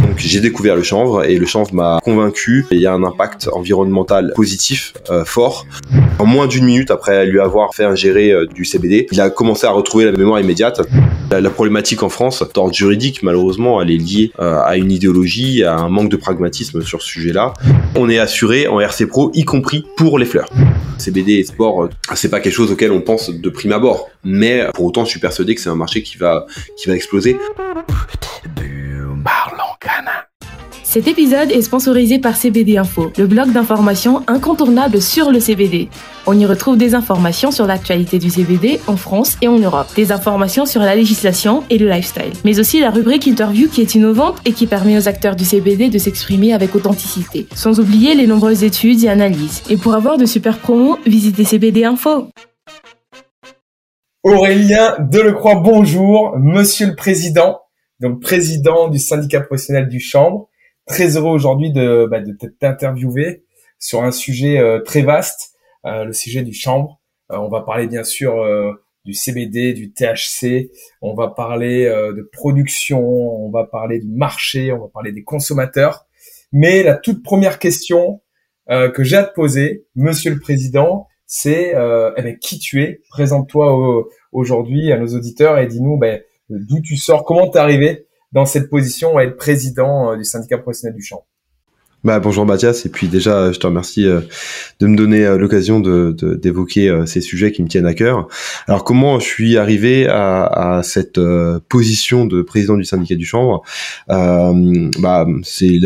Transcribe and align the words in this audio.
Donc 0.00 0.18
j'ai 0.18 0.40
découvert 0.40 0.74
le 0.74 0.82
chanvre 0.82 1.24
et 1.24 1.36
le 1.36 1.46
chanvre 1.46 1.72
m'a 1.72 2.00
convaincu. 2.02 2.66
Il 2.72 2.80
y 2.80 2.88
a 2.88 2.92
un 2.92 3.04
impact 3.04 3.48
environnemental 3.52 4.32
positif 4.34 4.94
euh, 5.10 5.24
fort. 5.24 5.64
En 6.18 6.26
moins 6.26 6.48
d'une 6.48 6.64
minute 6.64 6.90
après 6.90 7.24
lui 7.24 7.38
avoir 7.38 7.72
fait 7.72 7.84
ingérer 7.84 8.32
euh, 8.32 8.46
du 8.46 8.64
CBD, 8.64 9.06
il 9.12 9.20
a 9.20 9.30
commencé 9.30 9.64
à 9.64 9.70
retrouver 9.70 10.06
la 10.06 10.12
mémoire 10.12 10.40
immédiate. 10.40 10.80
La, 11.30 11.50
problématique 11.50 12.02
en 12.02 12.08
France, 12.08 12.44
d'ordre 12.54 12.74
juridique, 12.74 13.22
malheureusement, 13.22 13.80
elle 13.80 13.90
est 13.90 13.96
liée 13.96 14.32
euh, 14.38 14.60
à 14.62 14.76
une 14.76 14.92
idéologie, 14.92 15.64
à 15.64 15.76
un 15.76 15.88
manque 15.88 16.10
de 16.10 16.16
pragmatisme 16.16 16.82
sur 16.82 17.00
ce 17.00 17.08
sujet-là. 17.08 17.54
On 17.96 18.10
est 18.10 18.18
assuré 18.18 18.66
en 18.66 18.80
RC 18.80 19.06
Pro, 19.06 19.30
y 19.34 19.44
compris 19.44 19.84
pour 19.96 20.18
les 20.18 20.26
fleurs. 20.26 20.50
CBD 20.98 21.34
et 21.34 21.44
sport, 21.44 21.84
euh, 21.84 21.90
c'est 22.14 22.30
pas 22.30 22.40
quelque 22.40 22.54
chose 22.54 22.70
auquel 22.70 22.92
on 22.92 23.00
pense 23.00 23.30
de 23.30 23.50
prime 23.50 23.72
abord, 23.72 24.10
mais 24.24 24.66
pour 24.74 24.84
autant, 24.84 25.04
je 25.04 25.10
suis 25.10 25.20
persuadé 25.20 25.54
que 25.54 25.60
c'est 25.60 25.70
un 25.70 25.74
marché 25.74 26.02
qui 26.02 26.18
va 26.18 26.46
qui 26.76 26.88
va 26.88 26.94
exploser. 26.94 27.36
Cet 30.92 31.08
épisode 31.08 31.50
est 31.50 31.62
sponsorisé 31.62 32.18
par 32.18 32.36
CBD 32.36 32.76
Info, 32.76 33.10
le 33.16 33.26
blog 33.26 33.50
d'information 33.50 34.22
incontournable 34.26 35.00
sur 35.00 35.30
le 35.30 35.40
CBD. 35.40 35.88
On 36.26 36.38
y 36.38 36.44
retrouve 36.44 36.76
des 36.76 36.94
informations 36.94 37.50
sur 37.50 37.66
l'actualité 37.66 38.18
du 38.18 38.28
CBD 38.28 38.78
en 38.86 38.98
France 38.98 39.38
et 39.40 39.48
en 39.48 39.58
Europe, 39.58 39.86
des 39.96 40.12
informations 40.12 40.66
sur 40.66 40.82
la 40.82 40.94
législation 40.94 41.64
et 41.70 41.78
le 41.78 41.88
lifestyle, 41.88 42.34
mais 42.44 42.60
aussi 42.60 42.78
la 42.78 42.90
rubrique 42.90 43.26
interview 43.26 43.70
qui 43.70 43.80
est 43.80 43.94
innovante 43.94 44.36
et 44.44 44.52
qui 44.52 44.66
permet 44.66 44.98
aux 44.98 45.08
acteurs 45.08 45.34
du 45.34 45.46
CBD 45.46 45.88
de 45.88 45.96
s'exprimer 45.96 46.52
avec 46.52 46.74
authenticité, 46.74 47.46
sans 47.54 47.80
oublier 47.80 48.14
les 48.14 48.26
nombreuses 48.26 48.62
études 48.62 49.02
et 49.02 49.08
analyses. 49.08 49.62
Et 49.70 49.78
pour 49.78 49.94
avoir 49.94 50.18
de 50.18 50.26
super 50.26 50.58
promos, 50.58 50.98
visitez 51.06 51.44
CBD 51.44 51.84
Info. 51.84 52.28
Aurélien 54.24 54.96
Delecroix, 55.10 55.54
bonjour, 55.54 56.36
monsieur 56.38 56.86
le 56.86 56.96
président, 56.96 57.60
donc 57.98 58.20
président 58.20 58.88
du 58.88 58.98
syndicat 58.98 59.40
professionnel 59.40 59.88
du 59.88 59.98
Chambre. 59.98 60.50
Très 60.86 61.16
heureux 61.16 61.32
aujourd'hui 61.32 61.70
de, 61.72 62.06
bah, 62.10 62.20
de 62.20 62.34
t'interviewer 62.58 63.44
sur 63.78 64.02
un 64.02 64.10
sujet 64.12 64.58
euh, 64.58 64.80
très 64.80 65.02
vaste, 65.02 65.54
euh, 65.86 66.04
le 66.04 66.12
sujet 66.12 66.42
du 66.42 66.52
Chambre. 66.52 67.00
Euh, 67.30 67.36
on 67.38 67.48
va 67.48 67.62
parler 67.62 67.86
bien 67.86 68.04
sûr 68.04 68.40
euh, 68.42 68.72
du 69.04 69.14
CBD, 69.14 69.72
du 69.74 69.92
THC, 69.92 70.70
on 71.00 71.14
va 71.14 71.28
parler 71.28 71.86
euh, 71.86 72.12
de 72.12 72.22
production, 72.32 73.00
on 73.00 73.50
va 73.50 73.64
parler 73.64 74.00
du 74.00 74.08
marché, 74.12 74.72
on 74.72 74.80
va 74.80 74.88
parler 74.92 75.12
des 75.12 75.22
consommateurs. 75.24 76.06
Mais 76.52 76.82
la 76.82 76.94
toute 76.96 77.22
première 77.22 77.58
question 77.58 78.20
euh, 78.70 78.90
que 78.90 79.02
j'ai 79.04 79.16
à 79.16 79.24
te 79.24 79.34
poser, 79.34 79.86
monsieur 79.96 80.32
le 80.32 80.38
président, 80.40 81.08
c'est 81.26 81.70
eh 81.70 82.22
ben, 82.22 82.36
qui 82.38 82.58
tu 82.58 82.82
es? 82.82 83.00
Présente-toi 83.08 83.72
au- 83.74 84.10
aujourd'hui 84.32 84.92
à 84.92 84.98
nos 84.98 85.06
auditeurs 85.16 85.58
et 85.58 85.66
dis-nous 85.66 85.96
ben, 85.96 86.20
d'où 86.50 86.80
tu 86.82 86.96
sors, 86.98 87.24
comment 87.24 87.48
t'es 87.48 87.58
arrivé 87.58 88.06
dans 88.32 88.46
cette 88.46 88.70
position 88.70 89.16
à 89.18 89.24
être 89.24 89.36
président 89.36 90.12
euh, 90.12 90.16
du 90.16 90.24
syndicat 90.24 90.58
professionnel 90.58 90.96
du 90.96 91.02
champ. 91.02 91.26
Bah, 92.04 92.18
bonjour 92.18 92.44
Mathias, 92.44 92.84
et 92.84 92.88
puis 92.88 93.06
déjà 93.06 93.52
je 93.52 93.60
te 93.60 93.66
remercie 93.68 94.08
euh, 94.08 94.22
de 94.80 94.88
me 94.88 94.96
donner 94.96 95.24
euh, 95.24 95.38
l'occasion 95.38 95.78
de 95.78 96.10
de- 96.10 96.34
d'évoquer 96.34 96.88
euh, 96.88 97.06
ces 97.06 97.20
sujets 97.20 97.52
qui 97.52 97.62
me 97.62 97.68
tiennent 97.68 97.86
à 97.86 97.94
cœur. 97.94 98.26
Alors 98.66 98.82
comment 98.82 99.20
je 99.20 99.26
suis 99.26 99.56
arrivé 99.56 100.08
à, 100.08 100.78
à 100.78 100.82
cette 100.82 101.20
position 101.68 102.26
de 102.26 102.42
président 102.42 102.76
du 102.76 102.84
syndicat 102.84 103.14
du 103.14 103.24
chanvre? 103.24 103.62
Bah, 104.08 105.26
c'est 105.44 105.78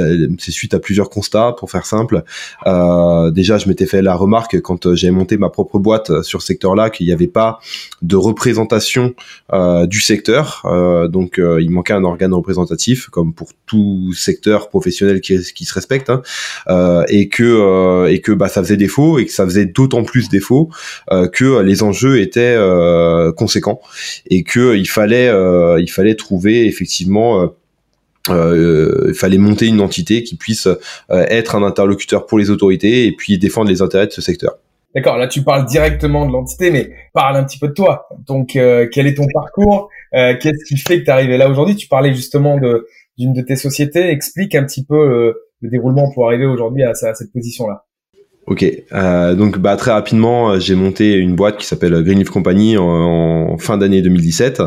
suite 0.51 0.73
à 0.73 0.79
plusieurs 0.79 1.11
constats, 1.11 1.55
pour 1.59 1.71
faire 1.71 1.85
simple. 1.85 2.23
Déjà 2.65 3.59
je 3.59 3.69
m'étais 3.69 3.85
fait 3.87 4.01
la 4.01 4.15
remarque 4.15 4.63
quand 4.63 4.95
j'avais 4.95 5.11
monté 5.11 5.37
ma 5.37 5.51
propre 5.51 5.79
boîte 5.79 6.23
sur 6.23 6.41
ce 6.41 6.47
secteur-là 6.47 6.89
qu'il 6.89 7.07
n'y 7.07 7.13
avait 7.13 7.27
pas 7.27 7.59
de 8.01 8.17
représentation 8.17 9.15
du 9.85 10.01
secteur, 10.01 10.63
donc 11.11 11.39
il 11.39 11.71
manquait 11.71 11.93
un 11.93 12.05
organe 12.05 12.33
représentatif, 12.33 13.09
comme 13.11 13.35
pour 13.35 13.51
tout 13.67 14.15
secteur 14.15 14.71
professionnel 14.71 15.21
qui 15.21 15.65
se 15.65 15.75
respecte 15.75 16.06
hein, 16.11 16.23
euh, 16.69 17.05
et 17.09 17.29
que 17.29 17.43
euh, 17.43 18.13
et 18.13 18.21
que 18.21 18.33
bah 18.33 18.49
ça 18.49 18.63
faisait 18.63 18.77
défaut 18.77 19.19
et 19.19 19.27
que 19.27 19.33
ça 19.33 19.45
faisait 19.45 19.67
d'autant 19.67 20.03
plus 20.03 20.29
défaut 20.29 20.71
euh, 21.11 21.29
que 21.29 21.61
les 21.61 21.83
enjeux 21.83 22.21
étaient 22.21 22.57
euh, 22.57 23.33
conséquents 23.33 23.81
et 24.31 24.43
que 24.43 24.77
il 24.77 24.89
fallait 24.89 25.29
euh, 25.29 25.81
il 25.81 25.91
fallait 25.91 26.15
trouver 26.15 26.67
effectivement 26.67 27.43
euh, 27.43 27.47
euh, 28.31 29.07
il 29.09 29.15
fallait 29.15 29.39
monter 29.39 29.67
une 29.67 29.81
entité 29.81 30.23
qui 30.23 30.37
puisse 30.37 30.69
être 31.11 31.55
un 31.55 31.63
interlocuteur 31.63 32.27
pour 32.27 32.39
les 32.39 32.51
autorités 32.51 33.07
et 33.07 33.13
puis 33.13 33.39
défendre 33.39 33.71
les 33.71 33.83
intérêts 33.83 34.09
de 34.09 34.13
ce 34.13 34.21
secteur. 34.21 34.59
D'accord, 34.95 35.19
là 35.19 35.29
tu 35.29 35.43
parles 35.43 35.67
directement 35.67 36.27
de 36.27 36.33
l'entité, 36.33 36.71
mais 36.71 36.91
parle 37.13 37.37
un 37.37 37.45
petit 37.45 37.59
peu 37.59 37.69
de 37.69 37.75
toi. 37.75 38.09
Donc 38.27 38.57
euh, 38.57 38.89
quel 38.91 39.07
est 39.07 39.15
ton 39.15 39.27
parcours? 39.33 39.91
Euh, 40.15 40.35
Qu'est-ce 40.41 40.65
qui 40.67 40.79
fait 40.79 41.01
que 41.01 41.05
tu 41.05 41.11
es 41.11 41.13
arrivé 41.13 41.37
là 41.37 41.51
aujourd'hui? 41.51 41.77
Tu 41.77 41.87
parlais 41.87 42.15
justement 42.15 42.59
d'une 43.19 43.35
de 43.35 43.43
tes 43.43 43.57
sociétés. 43.57 44.09
Explique 44.09 44.55
un 44.55 44.65
petit 44.65 44.85
peu 44.85 45.35
le 45.61 45.71
déroulement 45.71 46.11
pour 46.13 46.27
arriver 46.27 46.47
aujourd'hui 46.47 46.83
à, 46.83 46.95
cette 46.95 47.33
position-là. 47.33 47.86
Ok, 48.47 48.65
euh, 48.93 49.35
donc 49.35 49.59
bah 49.59 49.75
très 49.75 49.91
rapidement, 49.91 50.51
euh, 50.51 50.61
j'ai 50.61 50.77
monté 50.77 51.15
une 51.15 51.35
boîte 51.35 51.57
qui 51.57 51.67
s'appelle 51.67 52.01
Greenleaf 52.05 52.31
Company 52.31 52.79
en, 52.79 53.57
fin 53.59 53.77
d'année 53.77 54.03
2017. 54.03 54.63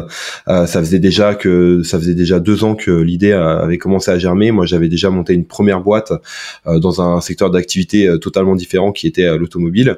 Euh, 0.49 0.65
ça 0.65 0.79
faisait 0.79 0.99
déjà 0.99 1.33
que 1.33 1.81
ça 1.83 1.97
faisait 1.97 2.13
déjà 2.13 2.41
deux 2.41 2.65
ans 2.65 2.75
que 2.75 2.91
l'idée 2.91 3.31
euh, 3.31 3.63
avait 3.63 3.77
commencé 3.77 4.11
à 4.11 4.19
germer. 4.19 4.51
Moi, 4.51 4.65
j'avais 4.65 4.89
déjà 4.89 5.09
monté 5.09 5.33
une 5.33 5.45
première 5.45 5.79
boîte 5.79 6.11
euh, 6.67 6.79
dans 6.79 7.01
un 7.01 7.21
secteur 7.21 7.51
d'activité 7.51 8.07
euh, 8.07 8.17
totalement 8.17 8.55
différent 8.55 8.91
qui 8.91 9.07
était 9.07 9.37
l'automobile. 9.37 9.97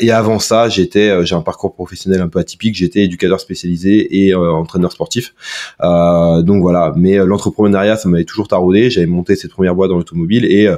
Et 0.00 0.10
avant 0.10 0.38
ça, 0.38 0.68
j'étais, 0.68 1.24
j'ai 1.24 1.34
un 1.34 1.40
parcours 1.40 1.74
professionnel 1.74 2.20
un 2.20 2.28
peu 2.28 2.38
atypique. 2.38 2.76
J'étais 2.76 3.00
éducateur 3.00 3.40
spécialisé 3.40 4.24
et 4.24 4.34
entraîneur 4.34 4.92
sportif. 4.92 5.34
Donc 5.80 6.60
voilà. 6.62 6.92
Mais 6.96 7.16
l'entrepreneuriat, 7.16 7.96
ça 7.96 8.08
m'avait 8.08 8.24
toujours 8.24 8.48
taraudé. 8.48 8.90
J'avais 8.90 9.06
monté 9.06 9.34
cette 9.34 9.50
première 9.50 9.74
boîte 9.74 9.90
dans 9.90 9.96
l'automobile 9.96 10.44
et 10.44 10.68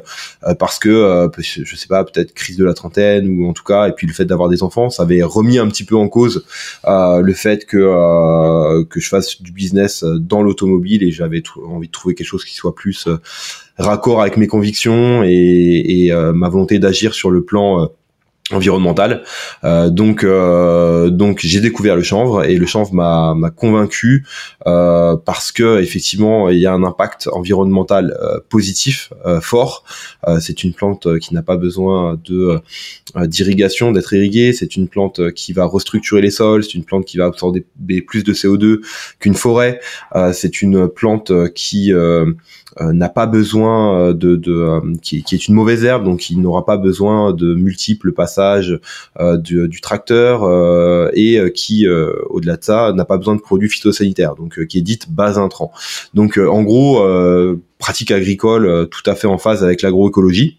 parce 0.59 0.79
que 0.79 1.29
je 1.43 1.77
sais 1.77 1.89
pas 1.89 1.98
peut-être 2.05 2.33
crise 2.33 2.57
de 2.57 2.65
la 2.65 2.75
trentaine 2.75 3.29
ou 3.29 3.49
en 3.49 3.53
tout 3.53 3.65
cas 3.65 3.89
et 3.89 3.93
puis 3.93 4.07
le 4.07 4.13
fait 4.13 4.25
d'avoir 4.25 4.49
des 4.49 4.63
enfants 4.63 4.91
ça 4.91 5.03
avait 5.03 5.23
remis 5.23 5.59
un 5.59 5.69
petit 5.69 5.85
peu 5.85 5.97
en 5.97 6.09
cause 6.09 6.45
euh, 6.87 7.21
le 7.21 7.33
fait 7.33 7.65
que 7.67 7.77
euh, 7.77 8.85
que 8.85 9.01
je 9.01 9.09
fasse 9.09 9.41
du 9.43 9.53
business 9.53 10.03
euh, 10.03 10.19
dans 10.19 10.43
l'automobile 10.43 11.03
et 11.03 11.11
j'avais 11.11 11.43
envie 11.67 11.89
de 11.89 11.93
trouver 11.93 12.15
quelque 12.15 12.27
chose 12.27 12.45
qui 12.45 12.55
soit 12.55 12.75
plus 12.75 13.07
euh, 13.07 13.19
raccord 13.79 14.21
avec 14.21 14.37
mes 14.37 14.47
convictions 14.47 15.23
et, 15.25 16.05
et, 16.05 16.13
euh, 16.13 16.33
ma 16.33 16.49
volonté 16.49 16.79
d'agir 16.79 17.15
sur 17.15 17.31
le 17.31 17.45
plan 17.45 17.89
euh, 18.53 18.57
environnemental. 18.57 19.23
Euh, 19.65 19.91
donc 19.91 20.25
euh, 20.25 21.11
donc 21.11 21.41
j'ai 21.43 21.61
découvert 21.61 21.97
le 21.97 22.03
chanvre 22.03 22.45
et 22.45 22.57
le 22.57 22.67
chanvre 22.67 22.93
m'a 22.93 23.35
m'a 23.35 23.51
convaincu 23.51 24.27
euh, 24.67 25.17
parce 25.17 25.53
que 25.53 25.81
effectivement 25.81 26.49
il 26.49 26.59
y 26.59 26.67
a 26.67 26.73
un 26.73 26.83
impact 26.85 27.29
environnemental 27.33 28.17
euh, 28.21 28.41
positif 28.49 29.13
euh, 29.27 29.41
fort. 29.41 29.85
Euh, 30.27 30.39
c'est 30.41 30.65
une 30.65 30.73
plante 30.73 31.19
qui 31.19 31.35
n'a 31.35 31.43
pas 31.43 31.57
besoin 31.57 32.19
de 32.25 32.61
d'irrigation, 33.17 33.93
d'être 33.93 34.13
irriguée. 34.13 34.53
C'est 34.53 34.77
une 34.77 34.89
plante 34.89 35.33
qui 35.33 35.53
va 35.53 35.65
restructurer 35.65 36.21
les 36.21 36.31
sols. 36.31 36.65
C'est 36.65 36.75
une 36.75 36.85
plante 36.85 37.05
qui 37.05 37.17
va 37.17 37.27
absorber 37.27 37.65
plus 38.07 38.23
de 38.23 38.33
CO2 38.33 38.81
qu'une 39.19 39.35
forêt. 39.35 39.81
C'est 40.33 40.61
une 40.61 40.89
plante 40.89 41.33
qui 41.55 41.93
n'a 42.81 43.09
pas 43.09 43.27
besoin 43.27 44.13
de, 44.13 44.37
de 44.37 44.81
qui, 45.01 45.23
qui 45.23 45.35
est 45.35 45.49
une 45.49 45.55
mauvaise 45.55 45.85
herbe, 45.85 46.05
donc 46.05 46.29
il 46.31 46.41
n'aura 46.41 46.67
pas 46.67 46.77
besoin 46.77 47.33
de 47.33 47.55
multiples 47.55 48.13
passages 48.13 48.38
euh, 48.39 49.37
du, 49.37 49.69
du 49.69 49.81
tracteur 49.81 50.45
euh, 50.45 51.11
et 51.15 51.39
euh, 51.39 51.51
qui, 51.51 51.87
euh, 51.87 52.13
au-delà 52.31 52.57
de 52.57 52.65
ça, 52.65 52.93
n'a 52.93 53.05
pas 53.05 53.17
besoin 53.17 53.37
de 53.37 53.41
produits 53.41 53.69
phytosanitaires, 53.69 54.35
donc 54.35 54.59
euh, 54.59 54.65
qui 54.65 54.79
est 54.79 54.83
dite 54.83 55.11
bas 55.11 55.39
intrant. 55.39 55.73
Donc 56.15 56.39
euh, 56.39 56.49
en 56.49 56.63
gros, 56.63 57.03
euh, 57.03 57.61
pratique 57.79 58.11
agricole 58.11 58.67
euh, 58.67 58.85
tout 58.87 59.09
à 59.11 59.15
fait 59.15 59.27
en 59.27 59.39
phase 59.39 59.63
avec 59.65 59.83
l'agroécologie. 59.83 60.59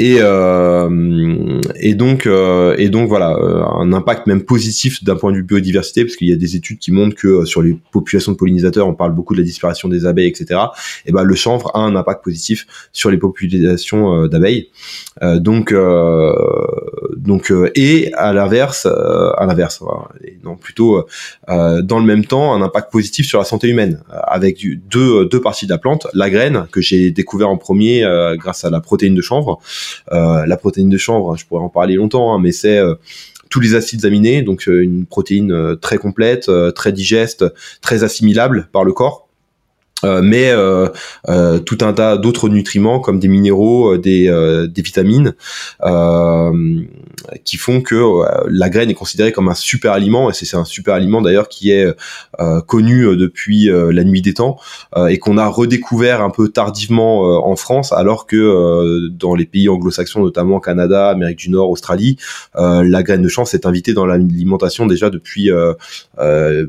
Et, 0.00 0.18
euh, 0.20 1.60
et 1.74 1.94
donc 1.94 2.26
euh, 2.26 2.76
et 2.78 2.88
donc 2.88 3.08
voilà 3.08 3.32
euh, 3.32 3.64
un 3.64 3.92
impact 3.92 4.28
même 4.28 4.44
positif 4.44 5.02
d'un 5.02 5.16
point 5.16 5.32
de 5.32 5.38
vue 5.38 5.42
biodiversité 5.42 6.04
parce 6.04 6.14
qu'il 6.14 6.28
y 6.28 6.32
a 6.32 6.36
des 6.36 6.54
études 6.54 6.78
qui 6.78 6.92
montrent 6.92 7.16
que 7.16 7.44
sur 7.44 7.62
les 7.62 7.76
populations 7.90 8.30
de 8.30 8.36
pollinisateurs 8.36 8.86
on 8.86 8.94
parle 8.94 9.12
beaucoup 9.12 9.34
de 9.34 9.40
la 9.40 9.44
disparition 9.44 9.88
des 9.88 10.06
abeilles 10.06 10.28
etc 10.28 10.60
et 11.04 11.10
ben 11.10 11.24
le 11.24 11.34
chanvre 11.34 11.72
a 11.74 11.80
un 11.80 11.96
impact 11.96 12.22
positif 12.22 12.64
sur 12.92 13.10
les 13.10 13.16
populations 13.16 14.28
d'abeilles. 14.28 14.68
Donc 15.20 15.74
donc 17.16 17.52
et 17.74 18.12
à 18.14 18.32
l'inverse 18.32 18.86
à 18.86 19.46
l'inverse 19.46 19.82
non 20.44 20.54
plutôt 20.54 21.04
dans 21.48 21.98
le 21.98 22.04
même 22.04 22.24
temps 22.24 22.54
un 22.54 22.62
impact 22.62 22.92
positif 22.92 23.26
sur 23.26 23.40
la 23.40 23.44
santé 23.44 23.68
humaine 23.68 24.00
avec 24.10 24.64
deux 24.88 25.26
deux 25.26 25.40
parties 25.40 25.66
de 25.66 25.72
la 25.72 25.78
plante. 25.78 26.06
La 26.14 26.30
graine 26.30 26.68
que 26.70 26.80
j'ai 26.80 27.10
découvert 27.10 27.48
en 27.48 27.56
premier 27.56 28.04
grâce 28.38 28.64
à 28.64 28.70
la 28.70 28.80
protéine 28.80 29.16
de 29.16 29.22
chanvre 29.22 29.58
la 30.10 30.56
protéine 30.56 30.88
de 30.88 30.98
chanvre, 30.98 31.36
je 31.36 31.46
pourrais 31.46 31.62
en 31.62 31.68
parler 31.68 31.94
longtemps, 31.94 32.34
hein, 32.34 32.38
mais 32.40 32.52
c'est 32.52 32.78
euh, 32.78 32.94
tous 33.48 33.60
les 33.60 33.74
acides 33.74 34.04
aminés, 34.04 34.42
donc 34.42 34.68
euh, 34.68 34.82
une 34.82 35.06
protéine 35.06 35.52
euh, 35.52 35.76
très 35.76 35.98
complète, 35.98 36.48
euh, 36.48 36.70
très 36.70 36.92
digeste, 36.92 37.44
très 37.80 38.04
assimilable 38.04 38.68
par 38.72 38.84
le 38.84 38.92
corps. 38.92 39.27
Euh, 40.04 40.20
mais 40.22 40.50
euh, 40.50 40.88
euh, 41.28 41.58
tout 41.58 41.78
un 41.80 41.92
tas 41.92 42.16
d'autres 42.16 42.48
nutriments 42.48 43.00
comme 43.00 43.18
des 43.18 43.28
minéraux, 43.28 43.96
des, 43.96 44.28
des 44.68 44.82
vitamines, 44.82 45.34
qui 47.44 47.56
font 47.56 47.80
que 47.80 47.96
la 48.48 48.70
graine 48.70 48.90
est 48.90 48.94
considérée 48.94 49.32
comme 49.32 49.48
un 49.48 49.54
super 49.54 49.92
aliment, 49.92 50.30
et 50.30 50.32
c'est 50.32 50.56
un 50.56 50.64
super 50.64 50.94
aliment 50.94 51.20
d'ailleurs 51.20 51.48
qui 51.48 51.70
est 51.70 51.86
connu 52.66 53.16
depuis 53.16 53.68
la 53.68 54.04
nuit 54.04 54.22
des 54.22 54.34
temps, 54.34 54.58
et 55.08 55.18
qu'on 55.18 55.38
a 55.38 55.46
redécouvert 55.46 56.22
un 56.22 56.30
peu 56.30 56.48
tardivement 56.48 57.46
en 57.46 57.56
France, 57.56 57.92
alors 57.92 58.26
que 58.26 59.08
dans 59.08 59.34
les 59.34 59.46
pays 59.46 59.68
anglo-saxons, 59.68 60.20
notamment 60.20 60.60
Canada, 60.60 61.10
Amérique 61.10 61.38
du 61.38 61.50
Nord, 61.50 61.70
Australie, 61.70 62.16
la 62.54 63.02
graine 63.02 63.22
de 63.22 63.28
chanvre 63.28 63.48
s'est 63.48 63.66
invitée 63.66 63.92
dans 63.92 64.06
l'alimentation 64.06 64.86
déjà 64.86 65.10
depuis 65.10 65.50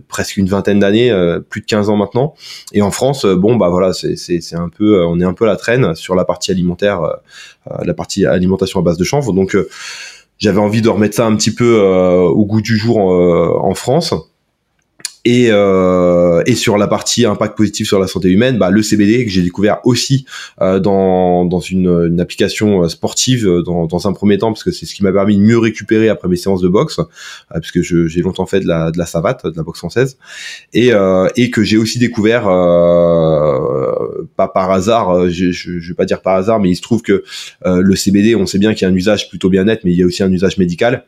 presque 0.07 0.37
une 0.37 0.47
vingtaine 0.47 0.79
d'années, 0.79 1.13
plus 1.49 1.61
de 1.61 1.65
15 1.65 1.89
ans 1.89 1.97
maintenant, 1.97 2.33
et 2.73 2.81
en 2.81 2.91
France 2.91 3.18
bon 3.25 3.55
bah 3.55 3.69
voilà, 3.69 3.93
c'est 3.93 4.55
un 4.55 4.69
peu, 4.69 4.99
euh, 4.99 5.07
on 5.07 5.19
est 5.19 5.23
un 5.23 5.33
peu 5.33 5.45
à 5.45 5.47
la 5.47 5.55
traîne 5.55 5.95
sur 5.95 6.15
la 6.15 6.25
partie 6.25 6.51
alimentaire, 6.51 7.01
euh, 7.01 7.13
euh, 7.71 7.83
la 7.85 7.93
partie 7.93 8.25
alimentation 8.25 8.79
à 8.79 8.83
base 8.83 8.97
de 8.97 9.03
chanvre. 9.03 9.33
Donc 9.33 9.57
j'avais 10.37 10.59
envie 10.59 10.81
de 10.81 10.89
remettre 10.89 11.15
ça 11.15 11.25
un 11.25 11.35
petit 11.35 11.53
peu 11.53 11.79
au 11.79 12.45
goût 12.45 12.61
du 12.61 12.77
jour 12.77 12.97
en 12.97 13.73
France. 13.73 14.13
Et, 15.25 15.47
euh, 15.51 16.41
et 16.45 16.55
sur 16.55 16.77
la 16.77 16.87
partie 16.87 17.25
impact 17.25 17.57
positif 17.57 17.87
sur 17.87 17.99
la 17.99 18.07
santé 18.07 18.29
humaine, 18.29 18.57
bah, 18.57 18.69
le 18.69 18.81
CBD 18.81 19.25
que 19.25 19.31
j'ai 19.31 19.41
découvert 19.41 19.79
aussi 19.83 20.25
euh, 20.61 20.79
dans, 20.79 21.43
dans 21.43 21.59
une, 21.59 22.07
une, 22.07 22.21
application 22.21 22.83
euh, 22.83 22.87
sportive 22.87 23.45
euh, 23.45 23.61
dans, 23.61 23.85
dans, 23.85 24.07
un 24.07 24.13
premier 24.13 24.37
temps 24.37 24.53
parce 24.53 24.63
que 24.63 24.71
c'est 24.71 24.85
ce 24.85 24.95
qui 24.95 25.03
m'a 25.03 25.11
permis 25.11 25.35
de 25.35 25.41
mieux 25.41 25.57
récupérer 25.57 26.07
après 26.07 26.29
mes 26.29 26.37
séances 26.37 26.61
de 26.61 26.69
boxe 26.69 26.99
euh, 26.99 27.59
puisque 27.59 27.81
j'ai 27.81 28.21
longtemps 28.21 28.45
fait 28.45 28.61
de 28.61 28.67
la, 28.67 28.91
de 28.91 28.97
la 28.97 29.05
savate, 29.05 29.45
de 29.45 29.57
la 29.57 29.63
boxe 29.63 29.79
française 29.79 30.17
et, 30.73 30.93
euh, 30.93 31.27
et 31.35 31.51
que 31.51 31.63
j'ai 31.63 31.77
aussi 31.77 31.99
découvert 31.99 32.43
pas 34.37 34.47
par 34.47 34.71
hasard, 34.71 35.29
je, 35.29 35.51
je, 35.51 35.87
vais 35.89 35.95
pas 35.95 36.05
dire 36.05 36.21
par 36.21 36.35
hasard, 36.35 36.61
mais 36.61 36.69
il 36.69 36.75
se 36.75 36.81
trouve 36.81 37.01
que 37.01 37.23
le 37.65 37.95
CBD, 37.95 38.35
on 38.35 38.45
sait 38.45 38.57
bien 38.57 38.73
qu'il 38.73 38.83
y 38.83 38.89
a 38.89 38.93
un 38.93 38.95
usage 38.95 39.29
plutôt 39.29 39.49
bien 39.49 39.65
net, 39.65 39.81
mais 39.83 39.91
il 39.91 39.97
y 39.97 40.03
a 40.03 40.05
aussi 40.05 40.23
un 40.23 40.31
usage 40.31 40.57
médical. 40.57 41.05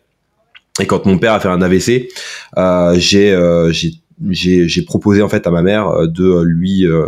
Et 0.80 0.86
quand 0.86 1.06
mon 1.06 1.18
père 1.18 1.34
a 1.34 1.40
fait 1.40 1.50
un 1.50 1.62
AVC, 1.62 2.10
euh, 2.58 2.96
j'ai 2.98 3.32
euh, 3.32 3.74
j'ai 4.30 4.82
proposé 4.84 5.22
en 5.22 5.30
fait 5.30 5.48
à 5.48 5.52
ma 5.52 5.62
mère 5.62 5.88
euh, 5.88 6.08
de 6.08 6.44
lui 6.44 6.86
euh, 6.86 7.08